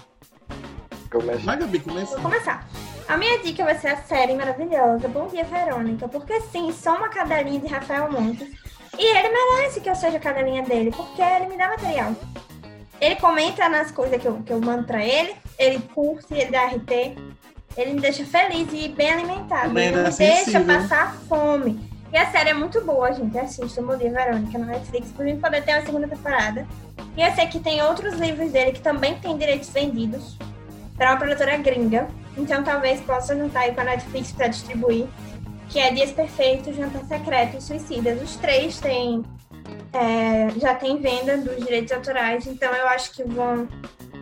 Começa. 1.11 1.41
Vai, 1.41 1.57
Gabi, 1.57 1.81
começa. 1.81 2.13
Vou 2.13 2.23
começar. 2.31 2.69
A 3.09 3.17
minha 3.17 3.39
dica 3.39 3.65
vai 3.65 3.79
ser 3.79 3.89
a 3.89 3.97
série 4.03 4.35
maravilhosa 4.35 5.09
Bom 5.09 5.29
Dia 5.29 5.45
Verônica, 5.45 6.09
porque 6.09 6.39
sim, 6.43 6.71
sou 6.73 6.95
uma 6.95 7.09
cadelinha 7.09 7.61
de 7.61 7.67
Rafael 7.69 8.11
Montes. 8.13 8.51
E 8.99 9.17
ele 9.17 9.29
merece 9.29 9.81
que 9.81 9.91
eu 9.91 9.95
seja 9.95 10.17
a 10.17 10.21
cadelinha 10.21 10.63
dele, 10.63 10.91
porque 10.91 11.21
ele 11.21 11.47
me 11.47 11.57
dá 11.57 11.69
material. 11.69 12.15
Ele 13.01 13.17
comenta 13.17 13.69
nas 13.69 13.91
coisas 13.91 14.21
que 14.21 14.27
eu, 14.27 14.43
que 14.43 14.53
eu 14.53 14.61
mando 14.61 14.85
pra 14.85 15.05
ele, 15.05 15.35
ele 15.59 15.79
curte, 15.95 16.33
ele 16.33 16.51
dá 16.51 16.67
RT, 16.67 17.17
ele 17.77 17.93
me 17.93 18.01
deixa 18.01 18.25
feliz 18.25 18.69
e 18.73 18.89
bem 18.89 19.11
alimentado. 19.11 19.69
Também 19.69 19.89
ele 19.89 19.97
não 19.97 20.07
é 20.07 20.11
me 20.11 20.17
deixa 20.17 20.45
sensível. 20.45 20.67
passar 20.67 21.15
fome. 21.29 21.79
E 22.13 22.17
a 22.17 22.31
série 22.31 22.51
é 22.51 22.55
muito 22.55 22.81
boa, 22.83 23.13
gente. 23.13 23.37
Assista 23.39 23.83
Bom 23.83 23.97
Dia 23.97 24.11
Verônica 24.11 24.59
no 24.59 24.65
Netflix, 24.65 25.11
pra 25.13 25.27
gente 25.27 25.41
poder 25.41 25.63
ter 25.63 25.75
uma 25.75 25.85
segunda 25.85 26.09
temporada. 26.09 26.67
E 27.17 27.23
eu 27.23 27.31
sei 27.35 27.47
que 27.49 27.61
tem 27.61 27.83
outros 27.83 28.15
livros 28.15 28.53
dele 28.53 28.73
que 28.73 28.81
também 28.81 29.19
têm 29.19 29.37
direitos 29.37 29.69
vendidos 29.69 30.39
para 30.97 31.11
uma 31.11 31.19
produtora 31.19 31.59
gringa. 31.59 32.09
Então 32.37 32.63
talvez 32.63 33.01
possa 33.01 33.37
juntar 33.37 33.61
aí 33.61 33.75
com 33.75 33.81
a 33.83 33.85
Netflix 33.85 34.33
para 34.33 34.49
distribuir. 34.49 35.07
Que 35.77 35.81
é 35.81 35.91
Dias 35.91 36.11
Perfeitos, 36.11 36.75
Jantar 36.75 37.05
Secreto 37.05 37.59
e 37.59 37.61
Suicidas. 37.61 38.23
Os 38.23 38.37
três 38.37 38.81
têm, 38.81 39.23
é, 39.93 40.59
já 40.59 40.75
tem 40.75 40.99
venda 40.99 41.37
dos 41.37 41.55
direitos 41.57 41.93
autorais. 41.93 42.47
Então 42.47 42.73
eu 42.73 42.89
acho 42.89 43.13
que 43.13 43.23
vão. 43.23 43.69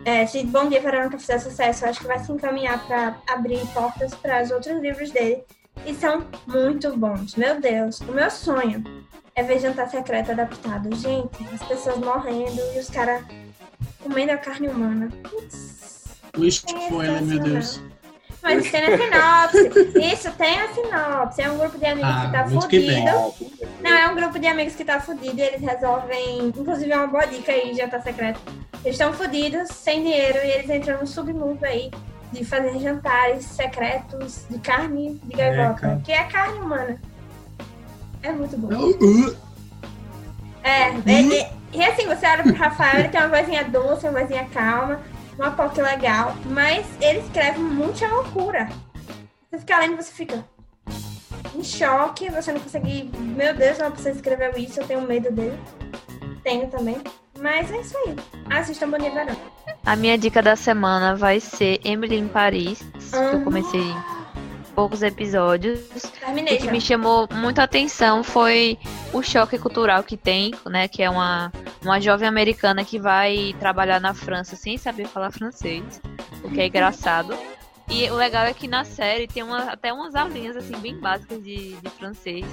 é, 0.03 0.25
se 0.25 0.45
Bom 0.45 0.67
Dia 0.67 0.81
Verônica 0.81 1.17
fizer 1.17 1.39
sucesso, 1.39 1.85
eu 1.85 1.89
acho 1.91 2.01
que 2.01 2.07
vai 2.07 2.19
se 2.19 2.29
encaminhar 2.29 2.85
para 2.85 3.15
abrir 3.29 3.65
portas 3.67 4.13
para 4.15 4.43
os 4.43 4.51
outros 4.51 4.81
livros 4.81 5.11
dele. 5.11 5.45
E 5.85 5.95
são 5.95 6.25
muito 6.45 6.91
bons. 6.97 7.35
Meu 7.35 7.61
Deus, 7.61 8.01
o 8.01 8.11
meu 8.11 8.29
sonho 8.29 8.83
é 9.33 9.41
ver 9.41 9.59
Jantar 9.59 9.89
Secreto 9.89 10.31
adaptado. 10.31 10.93
Gente, 10.93 11.41
as 11.53 11.65
pessoas 11.65 11.95
morrendo 11.99 12.59
e 12.75 12.79
os 12.79 12.89
caras 12.89 13.23
comendo 14.03 14.33
a 14.33 14.37
carne 14.37 14.67
humana. 14.67 15.07
Putz. 15.23 16.19
O 16.37 16.43
spoiler, 16.43 17.23
meu 17.23 17.39
Deus. 17.39 17.79
Mas 18.45 18.63
isso 18.63 18.71
tem 18.71 18.81
na 18.89 18.97
sinopse. 19.49 19.99
Isso 20.13 20.31
tem 20.37 20.57
na 20.57 20.67
sinopse. 20.69 21.41
É 21.41 21.51
um 21.51 21.57
grupo 21.57 21.77
de 21.77 21.85
amigos 21.85 22.09
Ah, 22.11 22.25
que 22.25 22.31
tá 22.31 22.47
muito 22.47 22.67
que 22.67 22.79
fudido. 22.79 23.65
Não, 23.81 23.91
é 23.91 24.07
um 24.07 24.15
grupo 24.15 24.39
de 24.39 24.47
amigos 24.47 24.75
que 24.75 24.85
tá 24.85 24.99
fudido 25.01 25.37
e 25.37 25.41
eles 25.41 25.61
resolvem. 25.61 26.47
Inclusive, 26.55 26.91
é 26.91 26.97
uma 26.97 27.07
boa 27.07 27.25
dica 27.25 27.51
aí, 27.51 27.73
já 27.73 27.87
tá 27.87 27.99
secreto. 28.01 28.39
Eles 28.83 28.95
estão 28.99 29.11
fudidos, 29.13 29.67
sem 29.69 30.03
dinheiro, 30.03 30.37
e 30.37 30.51
eles 30.51 30.69
entram 30.69 30.99
no 30.99 31.07
submundo 31.07 31.65
aí 31.65 31.89
de 32.31 32.45
fazer 32.45 32.77
jantares 32.79 33.45
secretos 33.45 34.45
de 34.49 34.59
carne 34.59 35.19
de 35.23 35.35
gaivota, 35.37 35.79
cara. 35.79 36.01
que 36.05 36.11
é 36.11 36.23
carne 36.25 36.59
humana. 36.59 37.01
É 38.21 38.31
muito 38.31 38.57
bom. 38.57 38.67
Uh, 38.75 39.35
É, 40.63 40.89
ele- 41.05 41.45
e 41.73 41.83
assim, 41.83 42.05
você 42.07 42.25
olha 42.27 42.43
pro 42.43 42.53
Rafael, 42.53 42.99
ele 42.99 43.09
tem 43.09 43.21
uma 43.21 43.29
vozinha 43.37 43.63
doce, 43.65 44.07
uma 44.07 44.19
vozinha 44.21 44.45
calma, 44.53 44.99
uma 45.37 45.51
POC 45.51 45.81
legal, 45.81 46.35
mas 46.45 46.85
ele 47.01 47.19
escreve 47.19 47.59
muita 47.59 48.07
loucura. 48.07 48.69
Você 49.49 49.59
fica 49.59 49.79
lendo 49.79 49.95
você 49.97 50.11
fica 50.11 50.45
em 51.55 51.63
choque, 51.63 52.29
você 52.29 52.51
não 52.51 52.59
consegue. 52.59 53.09
Meu 53.17 53.53
Deus, 53.55 53.79
uma 53.79 53.91
pessoa 53.91 54.13
escreveu 54.13 54.51
isso, 54.57 54.79
eu 54.79 54.87
tenho 54.87 55.01
medo 55.01 55.31
dele. 55.31 55.57
Tenho 56.43 56.67
também. 56.67 56.97
Mas 57.39 57.71
é 57.71 57.81
isso 57.81 57.97
aí. 57.97 58.15
Assistam 58.49 58.89
Bonito 58.89 59.13
Verão. 59.13 59.35
A 59.85 59.95
minha 59.95 60.17
dica 60.17 60.41
da 60.41 60.55
semana 60.55 61.15
vai 61.15 61.39
ser 61.39 61.79
Emily 61.83 62.17
em 62.17 62.27
Paris, 62.27 62.79
que 62.79 63.35
eu 63.35 63.43
comecei 63.43 63.93
poucos 64.75 65.01
episódios. 65.01 65.79
Terminei 66.19 66.55
O 66.55 66.57
que 66.57 66.65
já. 66.65 66.71
me 66.71 66.81
chamou 66.81 67.27
muita 67.31 67.63
atenção 67.63 68.23
foi 68.23 68.77
o 69.13 69.23
choque 69.23 69.57
cultural 69.57 70.03
que 70.03 70.17
tem, 70.17 70.53
né? 70.65 70.87
Que 70.87 71.01
é 71.01 71.09
uma, 71.09 71.51
uma 71.81 71.99
jovem 71.99 72.27
americana 72.27 72.83
que 72.83 72.99
vai 72.99 73.55
trabalhar 73.59 74.01
na 74.01 74.13
França 74.13 74.55
sem 74.55 74.77
saber 74.77 75.07
falar 75.07 75.31
francês, 75.31 76.01
o 76.43 76.49
que 76.49 76.59
é 76.59 76.67
engraçado. 76.67 77.33
E 77.89 78.09
o 78.09 78.15
legal 78.15 78.45
é 78.45 78.53
que 78.53 78.67
na 78.67 78.83
série 78.83 79.27
tem 79.27 79.43
uma, 79.43 79.71
até 79.71 79.93
umas 79.93 80.15
aulinhas 80.15 80.57
assim 80.57 80.77
bem 80.77 80.99
básicas 80.99 81.41
de, 81.41 81.73
de 81.75 81.89
francês. 81.91 82.45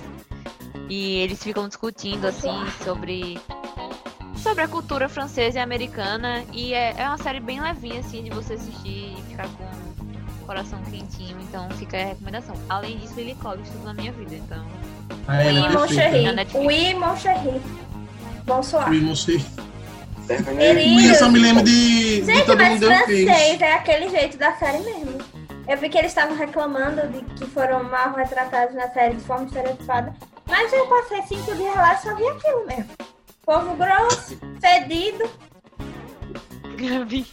E 0.88 1.16
eles 1.16 1.42
ficam 1.42 1.66
discutindo 1.66 2.26
assim 2.26 2.54
sobre 2.84 3.40
sobre 4.36 4.64
a 4.64 4.68
cultura 4.68 5.08
francesa 5.08 5.58
e 5.58 5.62
americana 5.62 6.44
e 6.52 6.74
é, 6.74 6.94
é 6.98 7.06
uma 7.06 7.16
série 7.16 7.38
bem 7.38 7.60
levinha 7.60 8.00
assim 8.00 8.24
de 8.24 8.30
você 8.30 8.54
assistir 8.54 9.14
e 9.16 9.22
ficar 9.28 9.48
com 9.50 9.91
coração 10.42 10.80
quentinho, 10.90 11.36
então 11.40 11.68
fica 11.72 11.96
aí 11.96 12.02
a 12.02 12.06
recomendação. 12.06 12.54
Além 12.68 12.98
disso, 12.98 13.14
Lily 13.16 13.34
Collins 13.36 13.68
tudo 13.68 13.84
na 13.84 13.94
minha 13.94 14.12
vida, 14.12 14.34
então. 14.34 14.64
Ah, 15.26 15.42
é 15.42 15.46
Oui, 15.48 15.54
mon 15.60 15.68
perfeita. 15.70 15.94
chéri. 15.94 16.22
Na 16.24 16.32
Netflix. 16.32 16.66
Oui, 16.66 16.94
mon 16.94 17.16
chéri. 17.16 17.62
Bonsoir. 18.44 18.88
Oui, 18.90 19.00
mon 19.00 19.14
chéri. 19.14 19.44
Querido. 20.26 20.96
Oui, 20.96 21.08
eu 21.08 21.14
só 21.16 21.28
me 21.28 21.38
lembro 21.38 21.62
de, 21.64 22.20
de 22.20 22.24
Gente, 22.26 22.46
Todo 22.46 22.56
mas 22.58 22.68
Mundo 22.74 22.80
Deu 22.80 22.88
francês 22.90 23.60
é 23.60 23.72
aquele 23.74 24.08
jeito 24.08 24.38
da 24.38 24.52
série 24.54 24.78
mesmo. 24.78 25.18
Eu 25.68 25.76
vi 25.78 25.88
que 25.88 25.98
eles 25.98 26.10
estavam 26.10 26.36
reclamando 26.36 27.06
de 27.08 27.22
que 27.34 27.46
foram 27.46 27.84
mal 27.84 28.14
retratados 28.14 28.74
na 28.74 28.88
série 28.90 29.14
de 29.16 29.22
forma 29.24 29.46
estereotipada. 29.46 30.14
Mas 30.48 30.72
eu 30.72 30.86
passei 30.86 31.22
cinco 31.22 31.54
dias 31.54 31.74
lá 31.74 31.94
e 31.94 31.98
só 32.02 32.14
vi 32.14 32.26
aquilo 32.28 32.66
mesmo. 32.66 32.88
Povo 33.44 33.76
grosso, 33.76 34.38
fedido. 34.60 35.28
Gabi. 36.76 37.26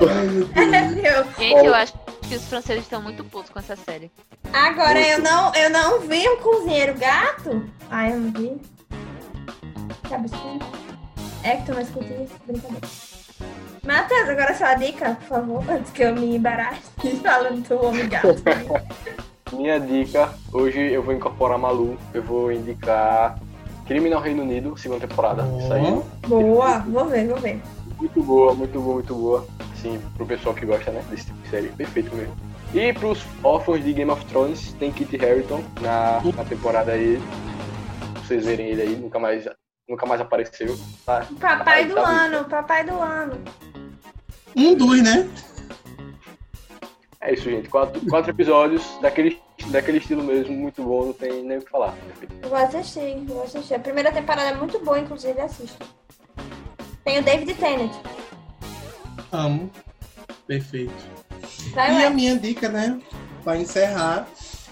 Gente, 1.38 1.66
eu 1.66 1.74
acho 1.74 1.92
que 2.30 2.36
os 2.36 2.44
franceses 2.44 2.84
estão 2.84 3.02
muito 3.02 3.24
putos 3.24 3.50
com 3.50 3.58
essa 3.58 3.74
série. 3.74 4.08
Agora 4.52 5.00
eu 5.00 5.18
não, 5.18 5.52
eu 5.52 5.68
não 5.68 5.98
vi 5.98 6.28
um 6.28 6.36
cozinheiro 6.36 6.96
gato. 6.96 7.68
Ai, 7.90 8.12
eu 8.12 8.20
não 8.20 8.30
vi. 8.30 8.56
Que 10.06 10.14
absurdo. 10.14 10.64
É 11.42 11.56
que 11.56 11.66
tu 11.66 11.74
não 11.74 11.80
escuta 11.80 12.06
isso? 12.22 12.34
Brincadeira. 12.46 12.86
Matheus, 13.84 14.28
agora 14.28 14.54
sua 14.54 14.74
dica, 14.74 15.16
por 15.16 15.26
favor, 15.26 15.64
antes 15.68 15.90
que 15.90 16.04
eu 16.04 16.14
me 16.14 16.36
embarace 16.36 16.80
falando 17.20 17.66
do 17.66 17.84
homem 17.84 18.08
gato. 18.08 18.28
Minha 19.52 19.80
dica, 19.80 20.32
hoje 20.52 20.78
eu 20.78 21.02
vou 21.02 21.12
incorporar 21.12 21.58
Malu, 21.58 21.98
eu 22.14 22.22
vou 22.22 22.52
indicar 22.52 23.40
Crime 23.86 24.08
no 24.08 24.20
Reino 24.20 24.44
Unido, 24.44 24.78
segunda 24.78 25.04
temporada. 25.04 25.42
Isso 25.58 25.72
aí, 25.72 26.00
Boa, 26.28 26.78
vou 26.78 27.06
ver, 27.06 27.26
vou 27.26 27.38
ver. 27.38 27.60
Muito 28.00 28.22
boa, 28.22 28.54
muito 28.54 28.80
boa, 28.80 28.94
muito 28.94 29.14
boa. 29.14 29.46
Assim, 29.74 30.00
pro 30.16 30.26
pessoal 30.26 30.54
que 30.54 30.66
gosta, 30.66 30.90
né, 30.90 31.02
desse 31.10 31.26
tipo 31.26 31.38
de 31.42 31.48
série, 31.48 31.68
perfeito 31.68 32.14
mesmo. 32.14 32.34
E 32.74 32.92
pros 32.92 33.24
órfãos 33.42 33.82
de 33.82 33.92
Game 33.92 34.10
of 34.10 34.24
Thrones, 34.26 34.72
tem 34.74 34.92
Kit 34.92 35.16
Harington 35.24 35.62
na, 35.80 36.20
na 36.36 36.44
temporada 36.44 36.92
aí. 36.92 37.20
Pra 38.12 38.22
vocês 38.22 38.44
verem 38.44 38.68
ele 38.68 38.82
aí, 38.82 38.96
nunca 38.96 39.18
mais, 39.18 39.48
nunca 39.88 40.06
mais 40.06 40.20
apareceu. 40.20 40.78
Tá? 41.04 41.26
Papai 41.40 41.82
Tá- 41.82 41.88
do 41.88 41.94
tá 41.94 42.06
muito 42.06 42.20
ano, 42.36 42.44
papai 42.48 42.84
do 42.84 42.92
ano. 43.00 43.40
Um 44.56 44.74
dos, 44.74 45.02
né? 45.02 45.28
É 47.20 47.34
isso, 47.34 47.44
gente. 47.50 47.68
Quatro, 47.68 48.00
quatro 48.08 48.30
episódios 48.30 48.82
daquele, 49.00 49.38
daquele 49.70 49.98
estilo 49.98 50.22
mesmo, 50.22 50.54
muito 50.56 50.82
bom, 50.82 51.06
não 51.06 51.12
tem 51.12 51.42
nem 51.44 51.58
o 51.58 51.62
que 51.62 51.70
falar. 51.70 51.94
Eu 52.42 52.48
vou 52.48 52.58
assistir, 52.58 53.16
eu 53.16 53.24
vou 53.26 53.42
assistir. 53.42 53.74
A 53.74 53.78
primeira 53.80 54.10
temporada 54.12 54.48
é 54.48 54.54
muito 54.54 54.78
boa, 54.78 54.98
inclusive, 54.98 55.38
assista. 55.40 55.84
Tem 57.04 57.18
o 57.18 57.22
David 57.22 57.54
Tennant. 57.54 57.92
Amo. 59.32 59.70
Perfeito. 60.46 60.92
Vai, 61.74 61.90
E 61.90 61.94
vai. 61.94 62.04
a 62.04 62.10
minha 62.10 62.38
dica, 62.38 62.68
né? 62.68 63.00
Para 63.44 63.58
encerrar, 63.58 64.28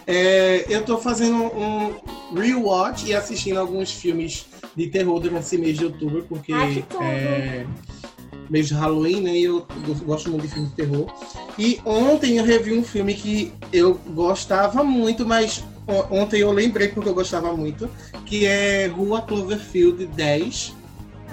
é, 0.07 0.65
eu 0.69 0.85
tô 0.85 0.99
fazendo 0.99 1.37
um 1.37 1.95
rewatch 2.35 3.07
e 3.07 3.15
assistindo 3.15 3.59
alguns 3.59 3.93
filmes 3.93 4.47
de 4.77 4.89
terror 4.89 5.21
durante 5.21 5.45
esse 5.45 5.59
mês 5.59 5.77
de 5.79 5.85
outubro, 5.85 6.25
porque 6.29 6.53
Ai, 6.53 6.85
é 7.01 7.67
mês 8.51 8.69
de 8.69 8.75
Halloween, 8.75 9.21
né? 9.21 9.37
E 9.37 9.45
eu 9.45 9.67
gosto 10.05 10.31
muito 10.31 10.43
de 10.43 10.49
filmes 10.49 10.71
de 10.71 10.77
terror. 10.77 11.07
E 11.59 11.81
ontem 11.85 12.39
eu 12.39 12.45
revi 12.45 12.77
um 12.77 12.83
filme 12.83 13.15
que 13.15 13.53
eu 13.73 13.95
gostava 14.09 14.83
muito, 14.83 15.27
mas 15.27 15.65
ontem 16.11 16.41
eu 16.41 16.53
lembrei 16.53 16.89
porque 16.89 17.09
eu 17.09 17.15
gostava 17.15 17.53
muito, 17.57 17.89
que 18.25 18.47
é 18.47 18.87
Rua 18.87 19.23
Cloverfield 19.23 20.07
10, 20.07 20.75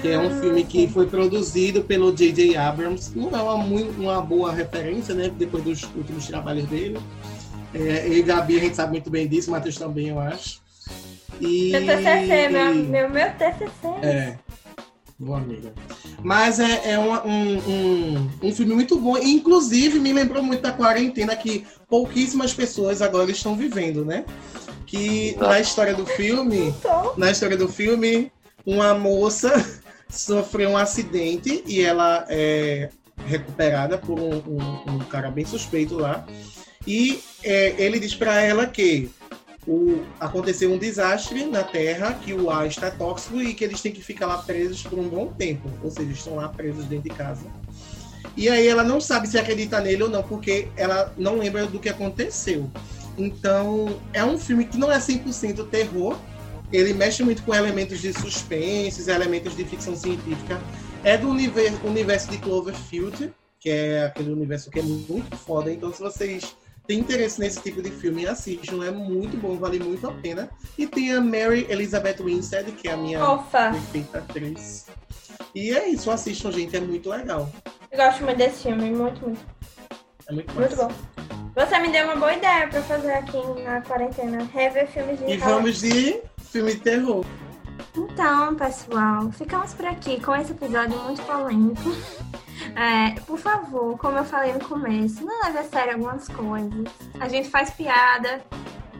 que 0.01 0.07
é 0.09 0.19
um 0.19 0.27
Ah, 0.27 0.41
filme 0.41 0.63
que 0.63 0.81
sim. 0.81 0.87
foi 0.89 1.07
produzido 1.07 1.83
pelo 1.83 2.11
J.J. 2.13 2.55
Abrams. 2.57 3.11
Não 3.15 3.29
é 3.29 3.41
uma, 3.41 3.57
mui- 3.57 3.91
uma 3.97 4.21
boa 4.21 4.51
referência, 4.51 5.13
né? 5.15 5.31
Depois 5.35 5.63
dos 5.63 5.83
últimos 5.95 6.27
trabalhos 6.27 6.65
dele. 6.67 6.99
É, 7.73 8.07
eu 8.07 8.13
e 8.13 8.21
Gabi, 8.21 8.57
a 8.57 8.59
gente 8.61 8.75
sabe 8.75 8.91
muito 8.93 9.09
bem 9.09 9.27
disso, 9.27 9.51
Matheus 9.51 9.75
também, 9.77 10.07
eu 10.09 10.19
acho. 10.19 10.61
E... 11.41 11.71
Meu 11.71 11.81
TCC, 11.85 12.47
meu, 12.49 12.73
meu, 12.75 13.09
meu 13.09 13.31
TCC. 13.33 13.87
É. 14.01 14.35
Boa 15.17 15.37
amiga. 15.39 15.73
Mas 16.21 16.59
é, 16.59 16.91
é 16.91 16.97
uma- 16.99 17.25
um, 17.25 17.57
um, 17.57 18.29
um 18.43 18.53
filme 18.53 18.73
muito 18.73 18.97
bom. 18.99 19.17
Inclusive, 19.17 19.99
me 19.99 20.11
lembrou 20.13 20.43
muito 20.43 20.61
da 20.61 20.71
quarentena 20.71 21.35
que 21.35 21.65
pouquíssimas 21.89 22.53
pessoas 22.53 23.01
agora 23.01 23.31
estão 23.31 23.55
vivendo, 23.55 24.03
né? 24.05 24.25
Que 24.85 25.35
na 25.39 25.59
história 25.59 25.93
do 25.95 26.05
filme, 26.05 26.73
na 27.17 27.31
história 27.31 27.57
do 27.57 27.67
filme, 27.67 28.31
uma 28.65 28.93
moça 28.93 29.51
sofreu 30.09 30.69
um 30.71 30.77
acidente 30.77 31.63
e 31.65 31.81
ela 31.81 32.25
é 32.29 32.89
recuperada 33.25 33.97
por 33.97 34.19
um, 34.19 34.35
um- 34.35 34.95
um 34.95 34.99
cara 34.99 35.31
bem 35.31 35.45
suspeito 35.45 35.95
lá. 35.97 36.25
E 36.85 37.21
é, 37.43 37.73
ele 37.77 37.99
diz 37.99 38.13
para 38.13 38.41
ela 38.41 38.67
que 38.67 39.09
o, 39.67 40.03
aconteceu 40.19 40.71
um 40.71 40.77
desastre 40.77 41.45
na 41.45 41.63
Terra, 41.63 42.13
que 42.13 42.33
o 42.33 42.49
ar 42.51 42.67
está 42.67 42.91
tóxico 42.91 43.41
e 43.41 43.53
que 43.53 43.63
eles 43.63 43.81
têm 43.81 43.91
que 43.91 44.01
ficar 44.03 44.27
lá 44.27 44.37
presos 44.39 44.83
por 44.83 44.99
um 44.99 45.07
bom 45.09 45.27
tempo. 45.27 45.67
Ou 45.83 45.89
seja, 45.89 46.11
estão 46.11 46.35
lá 46.35 46.49
presos 46.49 46.85
dentro 46.85 47.09
de 47.09 47.15
casa. 47.15 47.45
E 48.37 48.47
aí 48.49 48.67
ela 48.67 48.83
não 48.83 48.99
sabe 49.01 49.27
se 49.27 49.39
acredita 49.39 49.79
nele 49.79 50.03
ou 50.03 50.09
não, 50.09 50.21
porque 50.21 50.67
ela 50.75 51.11
não 51.17 51.37
lembra 51.39 51.65
do 51.65 51.79
que 51.79 51.89
aconteceu. 51.89 52.69
Então, 53.17 53.99
é 54.13 54.23
um 54.23 54.37
filme 54.37 54.65
que 54.65 54.77
não 54.77 54.91
é 54.91 54.99
100% 54.99 55.67
terror. 55.69 56.17
Ele 56.71 56.93
mexe 56.93 57.23
muito 57.23 57.43
com 57.43 57.53
elementos 57.53 58.01
de 58.01 58.11
suspense, 58.13 59.09
elementos 59.09 59.55
de 59.55 59.63
ficção 59.65 59.95
científica. 59.95 60.59
É 61.03 61.17
do 61.17 61.29
universo, 61.29 61.79
universo 61.85 62.31
de 62.31 62.37
Cloverfield, 62.39 63.33
que 63.59 63.69
é 63.69 64.05
aquele 64.05 64.31
universo 64.31 64.71
que 64.71 64.79
é 64.79 64.83
muito 64.83 65.35
foda. 65.37 65.71
Então, 65.71 65.93
se 65.93 66.01
vocês 66.01 66.55
têm 66.87 66.99
interesse 66.99 67.39
nesse 67.39 67.61
tipo 67.61 67.81
de 67.81 67.91
filme, 67.91 68.27
assistam. 68.27 68.83
É 68.83 68.91
muito 68.91 69.37
bom, 69.37 69.57
vale 69.57 69.79
muito 69.79 70.07
a 70.07 70.11
pena. 70.13 70.49
E 70.77 70.87
tem 70.87 71.11
a 71.11 71.21
Mary 71.21 71.65
Elizabeth 71.69 72.23
Winstead, 72.23 72.71
que 72.71 72.87
é 72.87 72.93
a 72.93 72.97
minha 72.97 73.23
Ofa, 73.23 73.71
perfeita 73.71 74.19
atriz. 74.19 74.87
E 75.53 75.71
é 75.71 75.87
isso, 75.87 76.09
assistam, 76.11 76.51
gente. 76.51 76.75
É 76.75 76.79
muito 76.79 77.09
legal. 77.09 77.49
eu 77.91 77.97
gosto 77.97 78.23
muito 78.23 78.37
desse 78.37 78.63
filme, 78.63 78.89
muito, 78.91 79.21
muito, 79.21 79.45
É 80.27 80.33
muito, 80.33 80.53
muito 80.53 80.75
bom. 80.75 80.91
Você 81.55 81.79
me 81.79 81.89
deu 81.89 82.05
uma 82.05 82.17
boa 82.17 82.33
ideia 82.33 82.67
pra 82.67 82.81
fazer 82.81 83.13
aqui 83.13 83.37
na 83.63 83.81
quarentena, 83.81 84.43
rever 84.53 84.87
filmes 84.87 85.17
de 85.19 85.31
E 85.31 85.37
vamos 85.37 85.79
de 85.79 86.21
filme 86.55 86.73
de 86.73 86.79
terror. 86.79 87.25
Então, 87.97 88.55
pessoal, 88.55 89.29
ficamos 89.33 89.73
por 89.73 89.85
aqui 89.85 90.21
com 90.23 90.33
esse 90.33 90.53
episódio 90.53 90.97
muito 90.99 91.21
polêmico. 91.23 91.81
É, 92.73 93.19
por 93.21 93.37
favor, 93.37 93.97
como 93.97 94.17
eu 94.17 94.23
falei 94.25 94.51
no 94.53 94.59
começo, 94.59 95.23
não 95.23 95.43
leve 95.43 95.59
a 95.59 95.63
sério 95.63 95.93
algumas 95.93 96.27
coisas. 96.27 96.87
A 97.19 97.27
gente 97.27 97.49
faz 97.49 97.69
piada, 97.69 98.41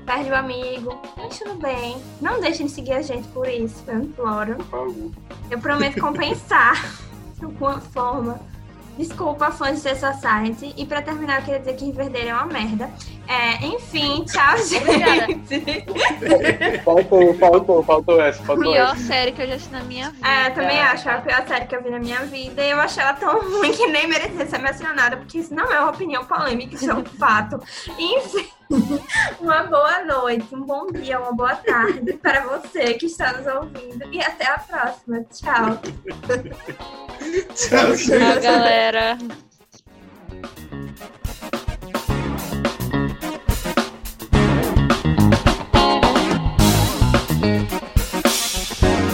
perde 0.06 0.30
o 0.30 0.36
amigo, 0.36 0.98
mas 1.18 1.40
tudo 1.40 1.56
bem. 1.56 1.98
Não 2.22 2.40
deixem 2.40 2.68
de 2.68 2.72
seguir 2.74 2.94
a 2.94 3.02
gente 3.02 3.28
por 3.30 3.48
isso, 3.48 3.84
eu 3.88 4.02
imploro. 4.02 4.56
Por 4.56 4.66
favor. 4.66 5.12
Eu 5.50 5.60
prometo 5.60 6.00
compensar 6.00 6.86
de 7.40 7.46
alguma 7.46 7.82
forma. 7.82 8.40
Desculpa, 8.98 9.52
fãs 9.52 9.84
de 9.84 9.96
Society. 9.96 10.74
E 10.78 10.86
pra 10.86 11.02
terminar, 11.02 11.40
eu 11.40 11.44
queria 11.44 11.60
dizer 11.60 11.74
que 11.76 11.86
Riverdale 11.86 12.30
é 12.30 12.34
uma 12.34 12.46
merda. 12.46 12.90
É, 13.28 13.66
enfim, 13.66 14.24
tchau, 14.24 14.58
gente. 14.58 15.66
Faltou, 16.86 17.34
faltou, 17.36 17.84
faltou 17.84 18.22
essa, 18.22 18.44
faltou 18.44 18.72
Pior 18.72 18.94
essa. 18.94 18.98
série 19.08 19.32
que 19.32 19.42
eu 19.42 19.48
já 19.48 19.56
assisti 19.56 19.74
na 19.74 19.84
minha 19.84 20.12
vida. 20.12 20.28
É, 20.28 20.48
eu 20.48 20.54
também 20.54 20.80
acho. 20.80 21.10
É 21.10 21.14
a 21.14 21.22
pior 21.22 21.48
série 21.48 21.66
que 21.66 21.76
eu 21.76 21.84
vi 21.84 21.90
na 21.90 22.00
minha 22.00 22.20
vida. 22.26 22.64
E 22.64 22.70
eu 22.70 22.80
achei 22.80 23.02
ela 23.02 23.14
tão 23.14 23.40
ruim 23.42 23.72
que 23.72 23.88
nem 23.88 24.08
merecia 24.08 24.46
ser 24.46 24.60
mencionada, 24.60 25.18
porque 25.18 25.40
isso 25.40 25.54
não 25.54 25.72
é 25.72 25.80
uma 25.80 25.90
opinião 25.90 26.24
polêmica, 26.26 26.76
isso 26.76 26.90
é 26.90 26.94
um 26.94 27.04
fato. 27.04 27.60
Enfim, 27.98 28.48
uma 29.40 29.64
boa 29.64 30.04
noite, 30.04 30.54
um 30.54 30.62
bom 30.62 30.88
dia, 30.88 31.20
uma 31.20 31.34
boa 31.34 31.56
tarde 31.56 32.14
para 32.22 32.42
você 32.42 32.94
que 32.96 33.06
está 33.06 33.34
nos 33.34 33.48
ouvindo. 33.48 34.06
E 34.12 34.22
até 34.22 34.48
a 34.48 34.60
próxima. 34.60 35.24
Tchau. 35.32 35.80
Tchau, 37.56 37.96
gente. 37.96 38.20
Tchau, 38.20 38.42
galera. 38.42 39.18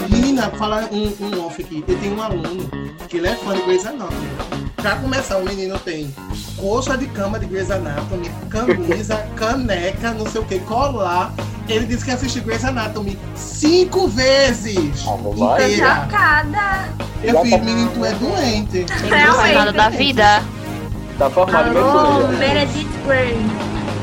Menina, 0.09 0.49
fala 0.51 0.89
um, 0.91 1.25
um 1.25 1.45
off 1.45 1.61
aqui. 1.61 1.83
Eu 1.87 1.99
tenho 1.99 2.15
um 2.15 2.21
aluno 2.21 2.69
que 3.09 3.17
ele 3.17 3.27
é 3.27 3.35
fã 3.35 3.53
de 3.53 3.61
Grey's 3.63 3.85
Anatomy. 3.85 4.60
Pra 4.81 4.95
começar, 4.95 5.37
o 5.37 5.45
menino 5.45 5.77
tem 5.79 6.13
coxa 6.57 6.97
de 6.97 7.05
cama 7.07 7.37
de 7.39 7.45
Grey's 7.45 7.69
Anatomy, 7.69 8.31
camisa, 8.49 9.15
caneca, 9.35 10.11
não 10.11 10.25
sei 10.25 10.41
o 10.41 10.45
que, 10.45 10.59
colar. 10.59 11.31
Ele 11.69 11.85
disse 11.85 12.03
que 12.03 12.11
assistiu 12.11 12.43
Grey's 12.43 12.65
Anatomy 12.65 13.17
cinco 13.35 14.07
vezes. 14.07 15.05
Ah, 15.07 15.15
bobagem. 15.17 15.73
inteira. 15.73 16.01
Chocada. 16.03 16.89
Eu 17.23 17.41
fiz, 17.43 17.51
menino, 17.61 17.91
tu 17.93 18.03
é 18.05 18.11
doente. 18.13 18.85
Não 19.27 19.33
faz 19.35 19.53
nada 19.55 19.71
da 19.71 19.89
vida. 19.89 20.43
Tá 21.19 21.29
formado 21.29 21.77
Alô, 21.77 22.27
medicina. 22.27 22.37
Meredith 22.39 22.87
Grey. 23.05 23.37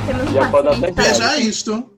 Temos 0.06 0.32
Já 0.32 0.48
pode 0.48 0.68
paciente. 0.68 0.90
até- 0.90 1.02
Veja 1.08 1.36
isto. 1.38 1.84